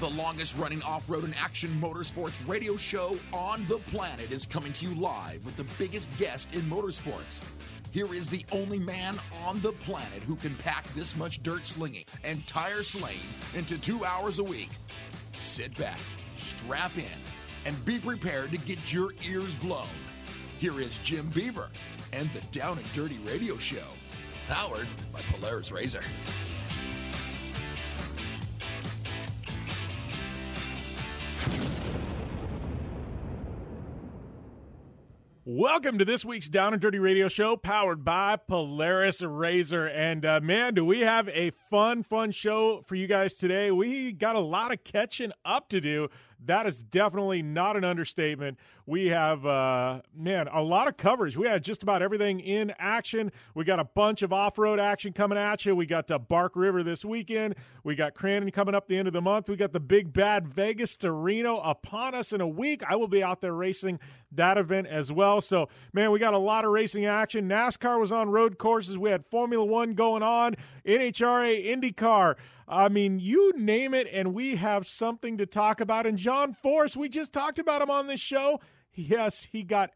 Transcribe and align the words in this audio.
The 0.00 0.08
longest 0.10 0.56
running 0.56 0.80
off 0.82 1.10
road 1.10 1.24
and 1.24 1.34
action 1.34 1.76
motorsports 1.82 2.34
radio 2.46 2.76
show 2.76 3.18
on 3.32 3.64
the 3.66 3.78
planet 3.78 4.30
is 4.30 4.46
coming 4.46 4.72
to 4.74 4.86
you 4.86 4.94
live 4.94 5.44
with 5.44 5.56
the 5.56 5.66
biggest 5.76 6.08
guest 6.18 6.54
in 6.54 6.60
motorsports. 6.62 7.40
Here 7.90 8.14
is 8.14 8.28
the 8.28 8.46
only 8.52 8.78
man 8.78 9.18
on 9.44 9.60
the 9.60 9.72
planet 9.72 10.22
who 10.22 10.36
can 10.36 10.54
pack 10.54 10.86
this 10.94 11.16
much 11.16 11.42
dirt 11.42 11.66
slinging 11.66 12.04
and 12.22 12.46
tire 12.46 12.84
slaying 12.84 13.18
into 13.56 13.76
two 13.76 14.04
hours 14.04 14.38
a 14.38 14.44
week. 14.44 14.70
Sit 15.32 15.76
back, 15.76 15.98
strap 16.38 16.96
in, 16.96 17.04
and 17.64 17.84
be 17.84 17.98
prepared 17.98 18.52
to 18.52 18.58
get 18.58 18.92
your 18.92 19.14
ears 19.28 19.56
blown. 19.56 19.88
Here 20.58 20.80
is 20.80 20.98
Jim 20.98 21.28
Beaver 21.30 21.70
and 22.12 22.30
the 22.30 22.40
Down 22.52 22.78
and 22.78 22.92
Dirty 22.92 23.18
Radio 23.26 23.58
Show, 23.58 23.88
powered 24.46 24.86
by 25.12 25.22
Polaris 25.22 25.72
Razor. 25.72 26.02
Welcome 35.50 35.96
to 35.96 36.04
this 36.04 36.26
week's 36.26 36.46
Down 36.46 36.74
and 36.74 36.82
Dirty 36.82 36.98
Radio 36.98 37.26
Show, 37.26 37.56
powered 37.56 38.04
by 38.04 38.36
Polaris 38.36 39.22
Razor. 39.22 39.86
And 39.86 40.22
uh, 40.26 40.40
man, 40.42 40.74
do 40.74 40.84
we 40.84 41.00
have 41.00 41.26
a 41.30 41.52
fun, 41.70 42.02
fun 42.02 42.32
show 42.32 42.82
for 42.86 42.96
you 42.96 43.06
guys 43.06 43.32
today? 43.32 43.70
We 43.70 44.12
got 44.12 44.36
a 44.36 44.40
lot 44.40 44.74
of 44.74 44.84
catching 44.84 45.32
up 45.46 45.70
to 45.70 45.80
do. 45.80 46.10
That 46.44 46.66
is 46.66 46.82
definitely 46.82 47.40
not 47.40 47.78
an 47.78 47.84
understatement. 47.84 48.58
We 48.88 49.08
have, 49.08 49.44
uh, 49.44 50.00
man, 50.16 50.48
a 50.50 50.62
lot 50.62 50.88
of 50.88 50.96
coverage. 50.96 51.36
We 51.36 51.46
had 51.46 51.62
just 51.62 51.82
about 51.82 52.00
everything 52.00 52.40
in 52.40 52.72
action. 52.78 53.32
We 53.54 53.64
got 53.64 53.78
a 53.78 53.84
bunch 53.84 54.22
of 54.22 54.32
off 54.32 54.56
road 54.56 54.80
action 54.80 55.12
coming 55.12 55.36
at 55.36 55.66
you. 55.66 55.76
We 55.76 55.84
got 55.84 56.08
Bark 56.26 56.56
River 56.56 56.82
this 56.82 57.04
weekend. 57.04 57.56
We 57.84 57.94
got 57.96 58.14
Crandon 58.14 58.50
coming 58.50 58.74
up 58.74 58.88
the 58.88 58.96
end 58.96 59.06
of 59.06 59.12
the 59.12 59.20
month. 59.20 59.50
We 59.50 59.56
got 59.56 59.74
the 59.74 59.78
big 59.78 60.14
bad 60.14 60.48
Vegas 60.48 60.96
to 60.98 61.12
Reno 61.12 61.58
upon 61.58 62.14
us 62.14 62.32
in 62.32 62.40
a 62.40 62.48
week. 62.48 62.82
I 62.88 62.96
will 62.96 63.08
be 63.08 63.22
out 63.22 63.42
there 63.42 63.52
racing 63.52 64.00
that 64.32 64.56
event 64.56 64.86
as 64.86 65.12
well. 65.12 65.42
So, 65.42 65.68
man, 65.92 66.10
we 66.10 66.18
got 66.18 66.32
a 66.32 66.38
lot 66.38 66.64
of 66.64 66.70
racing 66.70 67.04
action. 67.04 67.46
NASCAR 67.46 68.00
was 68.00 68.10
on 68.10 68.30
road 68.30 68.56
courses. 68.56 68.96
We 68.96 69.10
had 69.10 69.26
Formula 69.26 69.66
One 69.66 69.92
going 69.92 70.22
on, 70.22 70.56
NHRA, 70.86 71.62
IndyCar. 71.66 72.36
I 72.66 72.88
mean, 72.88 73.18
you 73.18 73.52
name 73.54 73.92
it, 73.92 74.08
and 74.10 74.32
we 74.32 74.56
have 74.56 74.86
something 74.86 75.36
to 75.36 75.44
talk 75.44 75.80
about. 75.80 76.06
And 76.06 76.16
John 76.16 76.54
Force, 76.54 76.96
we 76.96 77.10
just 77.10 77.34
talked 77.34 77.58
about 77.58 77.82
him 77.82 77.90
on 77.90 78.06
this 78.06 78.20
show. 78.20 78.60
Yes, 78.98 79.46
he 79.52 79.62
got 79.62 79.92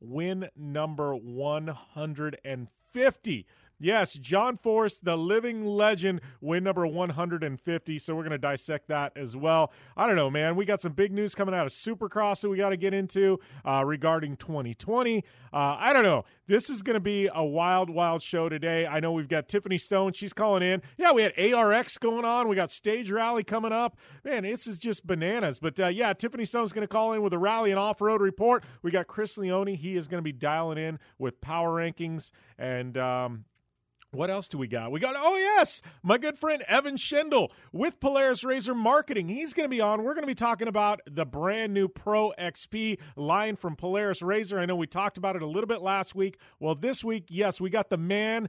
win 0.00 0.48
number 0.56 1.14
150 1.14 3.46
Yes, 3.82 4.12
John 4.12 4.58
Force, 4.58 4.98
the 4.98 5.16
living 5.16 5.64
legend, 5.64 6.20
win 6.42 6.64
number 6.64 6.86
150. 6.86 7.98
So 7.98 8.14
we're 8.14 8.22
going 8.22 8.32
to 8.32 8.38
dissect 8.38 8.88
that 8.88 9.16
as 9.16 9.34
well. 9.34 9.72
I 9.96 10.06
don't 10.06 10.16
know, 10.16 10.30
man. 10.30 10.54
We 10.54 10.66
got 10.66 10.82
some 10.82 10.92
big 10.92 11.12
news 11.12 11.34
coming 11.34 11.54
out 11.54 11.66
of 11.66 11.72
Supercross 11.72 12.42
that 12.42 12.50
we 12.50 12.58
got 12.58 12.68
to 12.70 12.76
get 12.76 12.92
into 12.92 13.40
uh, 13.64 13.82
regarding 13.86 14.36
2020. 14.36 15.24
Uh, 15.50 15.56
I 15.56 15.94
don't 15.94 16.02
know. 16.02 16.26
This 16.46 16.68
is 16.68 16.82
going 16.82 16.94
to 16.94 17.00
be 17.00 17.30
a 17.34 17.42
wild, 17.42 17.88
wild 17.88 18.22
show 18.22 18.50
today. 18.50 18.86
I 18.86 19.00
know 19.00 19.12
we've 19.12 19.28
got 19.28 19.48
Tiffany 19.48 19.78
Stone. 19.78 20.12
She's 20.12 20.34
calling 20.34 20.62
in. 20.62 20.82
Yeah, 20.98 21.12
we 21.12 21.22
had 21.22 21.32
ARX 21.38 21.96
going 21.96 22.26
on. 22.26 22.48
We 22.48 22.56
got 22.56 22.70
Stage 22.70 23.10
Rally 23.10 23.44
coming 23.44 23.72
up. 23.72 23.96
Man, 24.24 24.42
this 24.42 24.66
is 24.66 24.76
just 24.76 25.06
bananas. 25.06 25.58
But 25.58 25.80
uh, 25.80 25.86
yeah, 25.88 26.12
Tiffany 26.12 26.44
Stone's 26.44 26.74
going 26.74 26.86
to 26.86 26.88
call 26.88 27.14
in 27.14 27.22
with 27.22 27.32
a 27.32 27.38
rally 27.38 27.70
and 27.70 27.80
off 27.80 28.02
road 28.02 28.20
report. 28.20 28.62
We 28.82 28.90
got 28.90 29.06
Chris 29.06 29.38
Leone. 29.38 29.68
He 29.68 29.96
is 29.96 30.06
going 30.06 30.18
to 30.18 30.22
be 30.22 30.32
dialing 30.32 30.76
in 30.76 30.98
with 31.18 31.40
power 31.40 31.80
rankings 31.80 32.32
and. 32.58 32.98
Um, 32.98 33.44
what 34.12 34.30
else 34.30 34.48
do 34.48 34.58
we 34.58 34.66
got? 34.66 34.90
We 34.90 34.98
got, 34.98 35.14
oh, 35.16 35.36
yes, 35.36 35.82
my 36.02 36.18
good 36.18 36.38
friend 36.38 36.62
Evan 36.66 36.96
Schindel 36.96 37.50
with 37.72 38.00
Polaris 38.00 38.42
Razor 38.42 38.74
Marketing. 38.74 39.28
He's 39.28 39.52
going 39.52 39.64
to 39.64 39.70
be 39.70 39.80
on. 39.80 40.02
We're 40.02 40.14
going 40.14 40.22
to 40.22 40.26
be 40.26 40.34
talking 40.34 40.68
about 40.68 41.00
the 41.08 41.24
brand 41.24 41.72
new 41.72 41.86
Pro 41.86 42.32
XP 42.38 42.98
line 43.14 43.56
from 43.56 43.76
Polaris 43.76 44.20
Razor. 44.20 44.58
I 44.58 44.66
know 44.66 44.76
we 44.76 44.88
talked 44.88 45.16
about 45.16 45.36
it 45.36 45.42
a 45.42 45.46
little 45.46 45.68
bit 45.68 45.80
last 45.80 46.14
week. 46.14 46.38
Well, 46.58 46.74
this 46.74 47.04
week, 47.04 47.26
yes, 47.28 47.60
we 47.60 47.70
got 47.70 47.88
the 47.88 47.98
man 47.98 48.48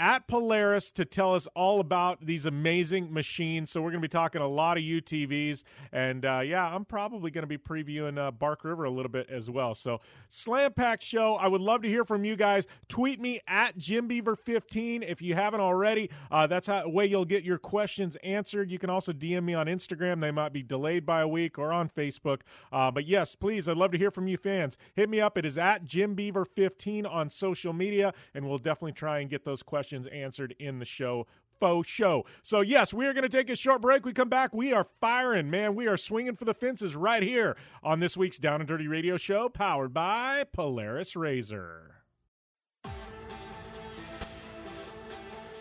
at 0.00 0.26
Polaris 0.26 0.90
to 0.92 1.04
tell 1.04 1.34
us 1.34 1.46
all 1.54 1.78
about 1.78 2.24
these 2.24 2.46
amazing 2.46 3.12
machines. 3.12 3.70
So 3.70 3.82
we're 3.82 3.90
going 3.90 4.00
to 4.00 4.08
be 4.08 4.08
talking 4.08 4.40
a 4.40 4.48
lot 4.48 4.78
of 4.78 4.82
UTVs, 4.82 5.62
and 5.92 6.24
uh, 6.24 6.40
yeah, 6.40 6.74
I'm 6.74 6.86
probably 6.86 7.30
going 7.30 7.42
to 7.42 7.46
be 7.46 7.58
previewing 7.58 8.18
uh, 8.18 8.30
Bark 8.30 8.64
River 8.64 8.84
a 8.84 8.90
little 8.90 9.10
bit 9.10 9.28
as 9.28 9.50
well. 9.50 9.74
So 9.74 10.00
Slam 10.30 10.72
Pack 10.72 11.02
Show, 11.02 11.34
I 11.34 11.48
would 11.48 11.60
love 11.60 11.82
to 11.82 11.88
hear 11.88 12.04
from 12.04 12.24
you 12.24 12.34
guys. 12.34 12.66
Tweet 12.88 13.20
me 13.20 13.40
at 13.46 13.76
Jim 13.76 14.08
Beaver 14.08 14.36
15 14.36 15.02
if 15.02 15.20
you 15.20 15.34
haven't 15.34 15.60
already. 15.60 16.08
Uh, 16.30 16.46
that's 16.46 16.66
how 16.66 16.88
way 16.88 17.04
you'll 17.04 17.26
get 17.26 17.44
your 17.44 17.58
questions 17.58 18.16
answered. 18.24 18.70
You 18.70 18.78
can 18.78 18.88
also 18.88 19.12
DM 19.12 19.44
me 19.44 19.52
on 19.52 19.66
Instagram. 19.66 20.22
They 20.22 20.30
might 20.30 20.54
be 20.54 20.62
delayed 20.62 21.04
by 21.04 21.20
a 21.20 21.28
week 21.28 21.58
or 21.58 21.72
on 21.72 21.90
Facebook. 21.90 22.40
Uh, 22.72 22.90
but 22.90 23.06
yes, 23.06 23.34
please, 23.34 23.68
I'd 23.68 23.76
love 23.76 23.92
to 23.92 23.98
hear 23.98 24.10
from 24.10 24.28
you 24.28 24.38
fans. 24.38 24.78
Hit 24.94 25.10
me 25.10 25.20
up. 25.20 25.36
It 25.36 25.44
is 25.44 25.58
at 25.58 25.84
Jim 25.84 26.14
Beaver 26.14 26.46
15 26.46 27.04
on 27.04 27.28
social 27.28 27.74
media, 27.74 28.14
and 28.34 28.48
we'll 28.48 28.56
definitely 28.56 28.92
try 28.92 29.18
and 29.18 29.28
get 29.28 29.44
those 29.44 29.62
questions 29.62 29.89
questions 29.90 30.06
answered 30.12 30.54
in 30.60 30.78
the 30.78 30.84
show 30.84 31.26
faux 31.58 31.88
show. 31.88 32.24
So, 32.42 32.60
yes, 32.60 32.94
we 32.94 33.06
are 33.06 33.12
going 33.12 33.28
to 33.28 33.28
take 33.28 33.50
a 33.50 33.56
short 33.56 33.82
break. 33.82 34.06
We 34.06 34.12
come 34.14 34.30
back. 34.30 34.54
We 34.54 34.72
are 34.72 34.86
firing, 35.00 35.50
man. 35.50 35.74
We 35.74 35.88
are 35.88 35.96
swinging 35.96 36.36
for 36.36 36.46
the 36.46 36.54
fences 36.54 36.94
right 36.96 37.22
here 37.22 37.56
on 37.82 38.00
this 38.00 38.16
week's 38.16 38.38
Down 38.38 38.60
and 38.60 38.68
Dirty 38.68 38.86
Radio 38.86 39.18
Show, 39.18 39.50
powered 39.50 39.92
by 39.92 40.44
Polaris 40.52 41.16
Razor. 41.16 41.96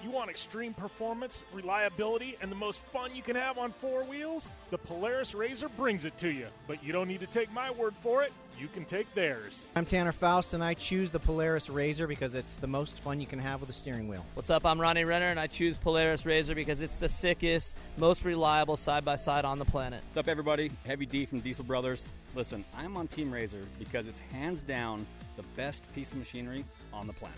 You 0.01 0.12
want 0.12 0.29
extreme 0.29 0.73
performance, 0.73 1.44
reliability, 1.51 2.38
and 2.41 2.50
the 2.50 2.56
most 2.56 2.85
fun 2.85 3.13
you 3.13 3.22
can 3.22 3.35
have 3.35 3.57
on 3.57 3.73
four 3.73 4.03
wheels? 4.06 4.51
The 4.69 4.78
Polaris 4.78 5.35
Razor 5.35 5.69
brings 5.69 6.06
it 6.06 6.18
to 6.19 6.29
you. 6.29 6.47
But 6.68 6.84
you 6.84 6.94
don't 6.94 7.07
need 7.07 7.19
to 7.19 7.28
take 7.28 7.51
my 7.51 7.72
word 7.72 7.95
for 8.01 8.23
it. 8.23 8.31
You 8.59 8.67
can 8.67 8.83
take 8.83 9.13
theirs. 9.15 9.67
I'm 9.73 9.85
Tanner 9.85 10.11
Faust, 10.11 10.53
and 10.53 10.61
I 10.61 10.73
choose 10.73 11.11
the 11.11 11.19
Polaris 11.19 11.69
Razor 11.69 12.07
because 12.07 12.35
it's 12.35 12.57
the 12.57 12.67
most 12.67 12.99
fun 12.99 13.21
you 13.21 13.27
can 13.27 13.39
have 13.39 13.61
with 13.61 13.69
a 13.69 13.73
steering 13.73 14.09
wheel. 14.09 14.25
What's 14.33 14.49
up? 14.49 14.65
I'm 14.65 14.81
Ronnie 14.81 15.05
Renner, 15.05 15.27
and 15.27 15.39
I 15.39 15.47
choose 15.47 15.77
Polaris 15.77 16.25
Razor 16.25 16.55
because 16.55 16.81
it's 16.81 16.97
the 16.97 17.07
sickest, 17.07 17.77
most 17.95 18.25
reliable 18.25 18.75
side 18.75 19.05
by 19.05 19.15
side 19.15 19.45
on 19.45 19.59
the 19.59 19.65
planet. 19.65 20.03
What's 20.09 20.17
up, 20.17 20.27
everybody? 20.27 20.71
Heavy 20.85 21.05
D 21.05 21.25
from 21.25 21.39
Diesel 21.39 21.63
Brothers. 21.63 22.05
Listen, 22.35 22.65
I'm 22.75 22.97
on 22.97 23.07
Team 23.07 23.31
Razor 23.31 23.63
because 23.79 24.07
it's 24.07 24.19
hands 24.19 24.61
down 24.61 25.07
the 25.37 25.43
best 25.55 25.83
piece 25.95 26.11
of 26.11 26.17
machinery 26.17 26.65
on 26.91 27.07
the 27.07 27.13
planet. 27.13 27.37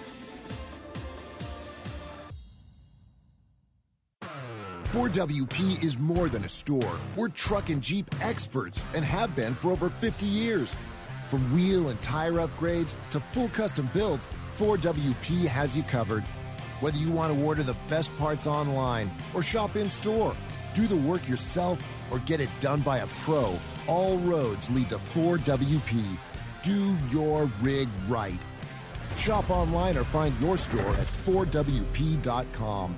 4WP 4.91 5.81
is 5.81 5.97
more 5.97 6.27
than 6.27 6.43
a 6.43 6.49
store. 6.49 6.99
We're 7.15 7.29
truck 7.29 7.69
and 7.69 7.81
Jeep 7.81 8.13
experts 8.21 8.83
and 8.93 9.05
have 9.05 9.33
been 9.37 9.55
for 9.55 9.71
over 9.71 9.89
50 9.89 10.25
years. 10.25 10.75
From 11.29 11.49
wheel 11.53 11.87
and 11.87 12.01
tire 12.01 12.33
upgrades 12.33 12.95
to 13.11 13.21
full 13.31 13.47
custom 13.47 13.89
builds, 13.93 14.27
4WP 14.57 15.45
has 15.47 15.77
you 15.77 15.83
covered. 15.83 16.23
Whether 16.81 16.97
you 16.97 17.09
want 17.09 17.33
to 17.33 17.41
order 17.41 17.63
the 17.63 17.77
best 17.87 18.13
parts 18.17 18.47
online 18.47 19.09
or 19.33 19.41
shop 19.41 19.77
in 19.77 19.89
store, 19.89 20.35
do 20.73 20.87
the 20.87 20.97
work 20.97 21.25
yourself, 21.25 21.81
or 22.11 22.19
get 22.19 22.41
it 22.41 22.49
done 22.59 22.81
by 22.81 22.97
a 22.97 23.07
pro, 23.07 23.57
all 23.87 24.17
roads 24.17 24.69
lead 24.71 24.89
to 24.89 24.97
4WP. 24.97 26.03
Do 26.63 26.97
your 27.09 27.49
rig 27.61 27.87
right. 28.09 28.39
Shop 29.15 29.49
online 29.49 29.95
or 29.95 30.03
find 30.03 30.37
your 30.41 30.57
store 30.57 30.95
at 30.95 31.07
4WP.com. 31.25 32.97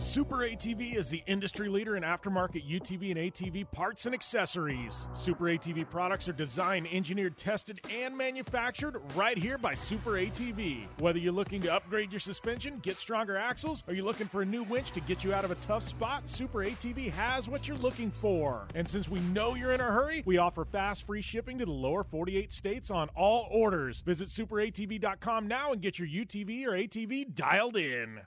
Super 0.00 0.38
ATV 0.38 0.96
is 0.96 1.10
the 1.10 1.22
industry 1.26 1.68
leader 1.68 1.94
in 1.94 2.02
aftermarket 2.02 2.66
UTV 2.66 3.10
and 3.10 3.18
ATV 3.18 3.70
parts 3.70 4.06
and 4.06 4.14
accessories. 4.14 5.06
Super 5.14 5.44
ATV 5.44 5.88
products 5.90 6.26
are 6.26 6.32
designed, 6.32 6.88
engineered, 6.90 7.36
tested, 7.36 7.82
and 7.92 8.16
manufactured 8.16 8.96
right 9.14 9.36
here 9.36 9.58
by 9.58 9.74
Super 9.74 10.12
ATV. 10.12 10.86
Whether 10.98 11.18
you're 11.18 11.34
looking 11.34 11.60
to 11.62 11.74
upgrade 11.74 12.12
your 12.12 12.18
suspension, 12.18 12.78
get 12.78 12.96
stronger 12.96 13.36
axles, 13.36 13.84
or 13.86 13.92
you're 13.92 14.06
looking 14.06 14.26
for 14.26 14.40
a 14.40 14.44
new 14.44 14.62
winch 14.62 14.92
to 14.92 15.00
get 15.00 15.22
you 15.22 15.34
out 15.34 15.44
of 15.44 15.50
a 15.50 15.56
tough 15.56 15.82
spot, 15.82 16.26
Super 16.30 16.60
ATV 16.60 17.10
has 17.12 17.46
what 17.46 17.68
you're 17.68 17.76
looking 17.76 18.10
for. 18.10 18.68
And 18.74 18.88
since 18.88 19.06
we 19.06 19.20
know 19.20 19.54
you're 19.54 19.72
in 19.72 19.82
a 19.82 19.92
hurry, 19.92 20.22
we 20.24 20.38
offer 20.38 20.64
fast 20.64 21.06
free 21.06 21.22
shipping 21.22 21.58
to 21.58 21.66
the 21.66 21.72
lower 21.72 22.04
48 22.04 22.50
states 22.54 22.90
on 22.90 23.10
all 23.10 23.48
orders. 23.50 24.00
Visit 24.00 24.30
superatv.com 24.30 25.46
now 25.46 25.72
and 25.72 25.82
get 25.82 25.98
your 25.98 26.08
UTV 26.08 26.66
or 26.66 26.70
ATV 26.70 27.34
dialed 27.34 27.76
in. 27.76 28.22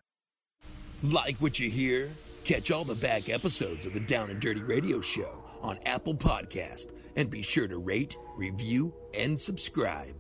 Like 1.04 1.40
what 1.40 1.60
you 1.60 1.70
hear? 1.70 2.10
Catch 2.46 2.72
all 2.72 2.86
the 2.86 2.96
back 2.96 3.28
episodes 3.28 3.86
of 3.86 3.94
the 3.94 4.00
Down 4.00 4.30
and 4.30 4.40
Dirty 4.40 4.62
Radio 4.62 5.02
Show 5.02 5.44
on 5.62 5.78
Apple 5.86 6.16
Podcast 6.16 6.94
and 7.18 7.30
be 7.30 7.42
sure 7.42 7.68
to 7.68 7.78
rate, 7.78 8.16
review, 8.38 8.94
and 9.20 9.38
subscribe. 9.38 10.16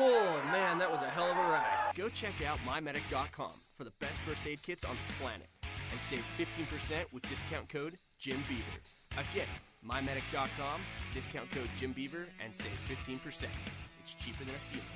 Oh 0.00 0.42
man, 0.50 0.78
that 0.78 0.90
was 0.90 1.02
a 1.02 1.08
hell 1.08 1.30
of 1.30 1.36
a 1.36 1.40
ride. 1.40 1.92
Go 1.94 2.08
check 2.08 2.44
out 2.44 2.58
mymedic.com 2.66 3.67
for 3.78 3.84
the 3.84 3.92
best 4.00 4.20
first 4.22 4.42
aid 4.44 4.60
kits 4.62 4.84
on 4.84 4.96
the 4.96 5.14
planet 5.22 5.46
and 5.92 6.00
save 6.00 6.24
15% 6.36 7.12
with 7.12 7.22
discount 7.28 7.68
code 7.68 7.96
Jim 8.18 8.42
Beaver. 8.48 8.64
Again, 9.12 9.46
mymedic.com, 9.88 10.80
discount 11.14 11.48
code 11.52 11.70
Jim 11.78 11.92
Beaver, 11.92 12.26
and 12.44 12.52
save 12.52 12.72
15%. 12.88 13.44
It's 14.02 14.14
cheaper 14.14 14.44
than 14.44 14.54
a 14.54 14.72
feeling. 14.72 14.86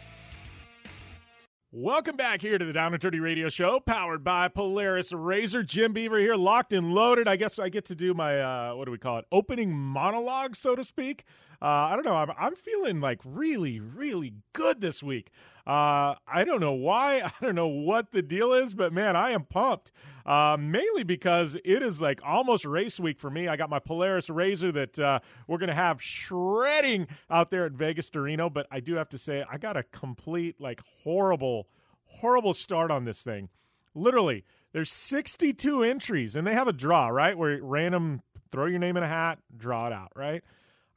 Welcome 1.75 2.17
back 2.17 2.43
here 2.43 2.59
to 2.59 2.65
the 2.65 2.73
Down 2.73 2.93
and 2.93 3.01
Dirty 3.01 3.21
Radio 3.21 3.49
Show, 3.49 3.81
powered 3.81 4.23
by 4.23 4.49
Polaris 4.49 5.13
Razor. 5.13 5.63
Jim 5.63 5.93
Beaver 5.93 6.19
here, 6.19 6.35
locked 6.35 6.73
and 6.73 6.93
loaded. 6.93 7.27
I 7.27 7.37
guess 7.37 7.59
I 7.59 7.69
get 7.69 7.87
to 7.87 7.95
do 7.95 8.13
my 8.13 8.41
uh, 8.41 8.75
what 8.75 8.85
do 8.87 8.91
we 8.91 8.99
call 8.99 9.19
it? 9.19 9.27
Opening 9.31 9.73
monologue, 9.73 10.57
so 10.57 10.75
to 10.75 10.85
speak. 10.85 11.25
Uh, 11.63 11.67
I 11.67 11.95
don't 11.95 12.05
know. 12.05 12.17
I'm, 12.17 12.33
I'm 12.37 12.57
feeling 12.57 13.01
like 13.01 13.21
really, 13.25 13.79
really 13.79 14.35
good 14.53 14.81
this 14.81 15.03
week. 15.03 15.31
Uh, 15.67 16.15
I 16.27 16.45
don't 16.45 16.61
know 16.61 16.73
why. 16.73 17.23
I 17.23 17.33
don't 17.41 17.55
know 17.55 17.69
what 17.69 18.13
the 18.13 18.23
deal 18.23 18.53
is, 18.53 18.75
but 18.75 18.93
man, 18.93 19.17
I 19.17 19.31
am 19.31 19.45
pumped. 19.45 19.93
Uh, 20.25 20.57
mainly 20.59 21.03
because 21.03 21.57
it 21.65 21.83
is 21.83 22.01
like 22.01 22.21
almost 22.25 22.65
race 22.65 23.01
week 23.01 23.19
for 23.19 23.29
me. 23.31 23.49
I 23.49 23.57
got 23.57 23.71
my 23.71 23.81
Polaris 23.81 24.31
Razor 24.31 24.71
that 24.73 24.99
uh, 24.99 25.19
we're 25.49 25.59
going 25.59 25.69
to 25.69 25.75
have 25.75 26.01
shredding 26.01 27.09
out 27.29 27.51
there 27.51 27.65
at 27.65 27.73
Vegas 27.73 28.09
to 28.11 28.21
Reno, 28.21 28.49
but 28.49 28.67
I 28.71 28.81
do 28.81 28.95
have 28.95 29.09
to 29.11 29.19
say, 29.19 29.45
I 29.51 29.59
got 29.59 29.77
a 29.77 29.83
complete, 29.83 30.61
like, 30.61 30.81
horrible, 31.03 31.67
horrible 32.07 32.55
start 32.55 32.93
on 32.93 33.05
this 33.05 33.23
thing. 33.23 33.49
Literally, 33.95 34.45
there's 34.73 34.93
62 34.93 35.83
entries, 35.83 36.37
and 36.37 36.47
they 36.47 36.55
have 36.55 36.69
a 36.69 36.73
draw, 36.73 37.09
right? 37.09 37.37
Where 37.37 37.59
random 37.61 38.23
throw 38.53 38.67
your 38.67 38.79
name 38.79 38.97
in 38.97 39.03
a 39.03 39.09
hat, 39.09 39.39
draw 39.57 39.89
it 39.89 39.93
out, 39.93 40.13
right? 40.15 40.43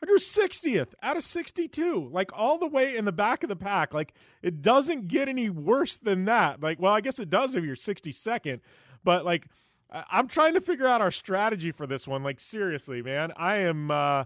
I 0.05 0.07
drew 0.07 0.19
60th 0.19 0.89
out 1.01 1.17
of 1.17 1.23
62, 1.23 2.09
like 2.11 2.29
all 2.31 2.59
the 2.59 2.67
way 2.67 2.95
in 2.95 3.05
the 3.05 3.11
back 3.11 3.41
of 3.41 3.49
the 3.49 3.55
pack. 3.55 3.91
Like 3.91 4.13
it 4.43 4.61
doesn't 4.61 5.07
get 5.07 5.27
any 5.27 5.49
worse 5.49 5.97
than 5.97 6.25
that. 6.25 6.61
Like, 6.61 6.79
well, 6.79 6.93
I 6.93 7.01
guess 7.01 7.17
it 7.17 7.31
does 7.31 7.55
if 7.55 7.63
you're 7.63 7.75
62nd, 7.75 8.59
but 9.03 9.25
like 9.25 9.47
I'm 9.89 10.27
trying 10.27 10.53
to 10.53 10.61
figure 10.61 10.85
out 10.85 11.01
our 11.01 11.09
strategy 11.09 11.71
for 11.71 11.87
this 11.87 12.07
one. 12.07 12.21
Like 12.21 12.39
seriously, 12.39 13.01
man, 13.01 13.31
I 13.35 13.57
am. 13.57 13.89
uh 13.89 14.25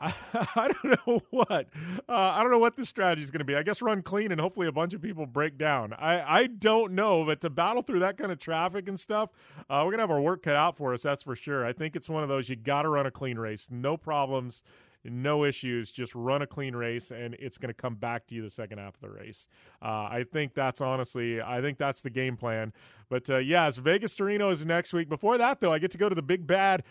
I, 0.00 0.14
I 0.56 0.68
don't 0.68 1.06
know 1.06 1.20
what. 1.30 1.68
Uh, 2.08 2.12
I 2.12 2.42
don't 2.42 2.50
know 2.50 2.58
what 2.58 2.76
the 2.76 2.84
strategy 2.84 3.22
is 3.22 3.30
going 3.30 3.40
to 3.40 3.44
be. 3.44 3.54
I 3.54 3.62
guess 3.62 3.82
run 3.82 4.02
clean 4.02 4.32
and 4.32 4.40
hopefully 4.40 4.66
a 4.66 4.72
bunch 4.72 4.94
of 4.94 5.02
people 5.02 5.26
break 5.26 5.58
down. 5.58 5.92
I, 5.92 6.40
I 6.40 6.46
don't 6.46 6.92
know, 6.92 7.24
but 7.24 7.40
to 7.42 7.50
battle 7.50 7.82
through 7.82 8.00
that 8.00 8.16
kind 8.16 8.32
of 8.32 8.38
traffic 8.38 8.88
and 8.88 8.98
stuff, 8.98 9.30
uh, 9.68 9.82
we're 9.84 9.92
going 9.92 9.98
to 9.98 10.02
have 10.02 10.10
our 10.10 10.20
work 10.20 10.42
cut 10.42 10.56
out 10.56 10.76
for 10.76 10.94
us, 10.94 11.02
that's 11.02 11.22
for 11.22 11.36
sure. 11.36 11.66
I 11.66 11.72
think 11.72 11.96
it's 11.96 12.08
one 12.08 12.22
of 12.22 12.28
those 12.28 12.48
you 12.48 12.56
got 12.56 12.82
to 12.82 12.88
run 12.88 13.06
a 13.06 13.10
clean 13.10 13.38
race. 13.38 13.68
No 13.70 13.96
problems, 13.96 14.62
no 15.04 15.44
issues. 15.44 15.90
Just 15.90 16.14
run 16.14 16.42
a 16.42 16.46
clean 16.46 16.74
race, 16.74 17.10
and 17.10 17.34
it's 17.34 17.58
going 17.58 17.68
to 17.68 17.74
come 17.74 17.94
back 17.94 18.26
to 18.28 18.34
you 18.34 18.42
the 18.42 18.50
second 18.50 18.78
half 18.78 18.94
of 18.94 19.00
the 19.00 19.10
race. 19.10 19.48
Uh, 19.82 20.08
I 20.10 20.24
think 20.30 20.54
that's 20.54 20.80
honestly, 20.80 21.40
I 21.40 21.60
think 21.60 21.78
that's 21.78 22.00
the 22.02 22.10
game 22.10 22.36
plan. 22.36 22.72
But 23.08 23.28
uh, 23.28 23.38
yes, 23.38 23.76
Vegas 23.76 24.16
to 24.16 24.24
Reno 24.24 24.50
is 24.50 24.64
next 24.64 24.92
week. 24.92 25.08
Before 25.08 25.38
that, 25.38 25.60
though, 25.60 25.72
I 25.72 25.78
get 25.78 25.90
to 25.92 25.98
go 25.98 26.08
to 26.08 26.14
the 26.14 26.22
big 26.22 26.46
bad 26.46 26.84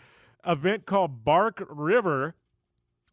event 0.46 0.86
called 0.86 1.24
Bark 1.24 1.64
River 1.68 2.34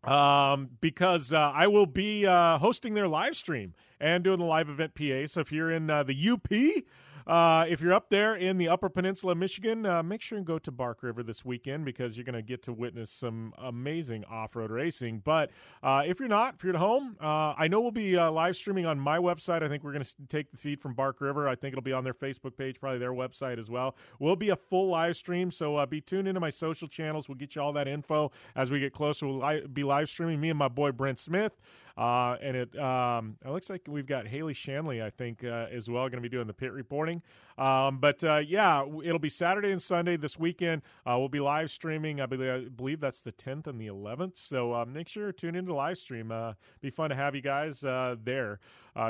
um, 0.07 0.69
because 0.79 1.33
uh, 1.33 1.51
I 1.53 1.67
will 1.67 1.85
be 1.85 2.25
uh, 2.25 2.57
hosting 2.57 2.93
their 2.93 3.07
live 3.07 3.35
stream 3.35 3.73
and 3.99 4.23
doing 4.23 4.39
the 4.39 4.45
live 4.45 4.69
event 4.69 4.95
PA. 4.95 5.27
So 5.27 5.41
if 5.41 5.51
you're 5.51 5.71
in 5.71 5.89
uh, 5.89 6.03
the 6.03 6.29
UP, 6.29 6.83
uh, 7.27 7.65
if 7.67 7.81
you're 7.81 7.93
up 7.93 8.09
there 8.09 8.35
in 8.35 8.57
the 8.57 8.69
Upper 8.69 8.87
Peninsula 8.87 9.33
of 9.33 9.37
Michigan, 9.37 9.85
uh, 9.85 10.01
make 10.01 10.21
sure 10.21 10.37
and 10.37 10.47
go 10.47 10.57
to 10.57 10.71
Bark 10.71 11.03
River 11.03 11.23
this 11.23 11.43
weekend 11.43 11.83
because 11.83 12.15
you're 12.15 12.23
going 12.23 12.35
to 12.35 12.41
get 12.41 12.63
to 12.63 12.73
witness 12.73 13.11
some 13.11 13.53
amazing 13.57 14.23
off-road 14.25 14.71
racing. 14.71 15.21
But 15.25 15.51
uh, 15.83 16.03
if 16.07 16.19
you're 16.19 16.29
not, 16.29 16.55
if 16.55 16.63
you're 16.63 16.73
at 16.73 16.79
home, 16.79 17.17
uh, 17.21 17.53
I 17.57 17.67
know 17.67 17.81
we'll 17.81 17.91
be 17.91 18.15
uh, 18.15 18.31
live 18.31 18.55
streaming 18.55 18.85
on 18.85 18.97
my 18.97 19.17
website. 19.17 19.61
I 19.61 19.67
think 19.67 19.83
we're 19.83 19.91
going 19.91 20.05
to 20.05 20.15
take 20.29 20.51
the 20.51 20.57
feed 20.57 20.79
from 20.79 20.93
Bark 20.93 21.19
River. 21.19 21.49
I 21.49 21.55
think 21.55 21.73
it'll 21.73 21.83
be 21.83 21.91
on 21.91 22.05
their 22.05 22.13
Facebook 22.13 22.55
page, 22.57 22.79
probably 22.79 22.99
their 22.99 23.13
website 23.13 23.59
as 23.59 23.69
well. 23.69 23.95
Will 24.19 24.37
be 24.37 24.49
a 24.49 24.55
full 24.55 24.89
live 24.89 25.17
stream, 25.17 25.51
so 25.51 25.75
uh, 25.75 25.85
be 25.85 25.99
tuned 25.99 26.29
into 26.29 26.39
my 26.39 26.49
social 26.49 26.87
channels. 26.87 27.27
We'll 27.27 27.37
get 27.37 27.55
you 27.55 27.61
all 27.61 27.73
that 27.73 27.89
info 27.89 28.31
as 28.55 28.71
we 28.71 28.79
get 28.79 28.93
closer. 28.93 29.27
We'll 29.27 29.45
li- 29.45 29.67
be 29.67 29.83
live 29.83 30.07
streaming 30.07 30.39
me 30.39 30.49
and 30.49 30.57
my 30.57 30.69
boy 30.69 30.93
Brent 30.93 31.19
Smith. 31.19 31.59
Uh, 31.97 32.37
and 32.41 32.55
it 32.55 32.77
um, 32.79 33.37
it 33.43 33.49
looks 33.49 33.69
like 33.69 33.81
we've 33.87 34.05
got 34.05 34.27
Haley 34.27 34.53
Shanley, 34.53 35.01
I 35.01 35.09
think, 35.09 35.43
uh, 35.43 35.65
as 35.71 35.89
well, 35.89 36.03
going 36.03 36.21
to 36.21 36.21
be 36.21 36.29
doing 36.29 36.45
the 36.45 36.53
pit 36.53 36.71
reporting. 36.71 37.23
Um, 37.57 37.97
but 37.99 38.23
uh, 38.23 38.37
yeah, 38.37 38.85
it'll 39.03 39.19
be 39.19 39.29
Saturday 39.29 39.71
and 39.71 39.81
Sunday 39.81 40.15
this 40.15 40.37
weekend. 40.37 40.83
Uh, 41.05 41.15
we'll 41.17 41.29
be 41.29 41.39
live 41.39 41.71
streaming. 41.71 42.21
I 42.21 42.25
believe, 42.25 42.49
I 42.49 42.69
believe 42.69 42.99
that's 42.99 43.21
the 43.21 43.31
10th 43.31 43.67
and 43.67 43.81
the 43.81 43.87
11th. 43.87 44.37
So 44.47 44.73
uh, 44.73 44.85
make 44.85 45.07
sure 45.07 45.27
to 45.27 45.33
tune 45.33 45.55
into 45.55 45.73
live 45.73 45.97
stream. 45.97 46.31
Uh, 46.31 46.53
be 46.81 46.89
fun 46.89 47.09
to 47.09 47.15
have 47.15 47.35
you 47.35 47.41
guys 47.41 47.81
there 47.81 48.59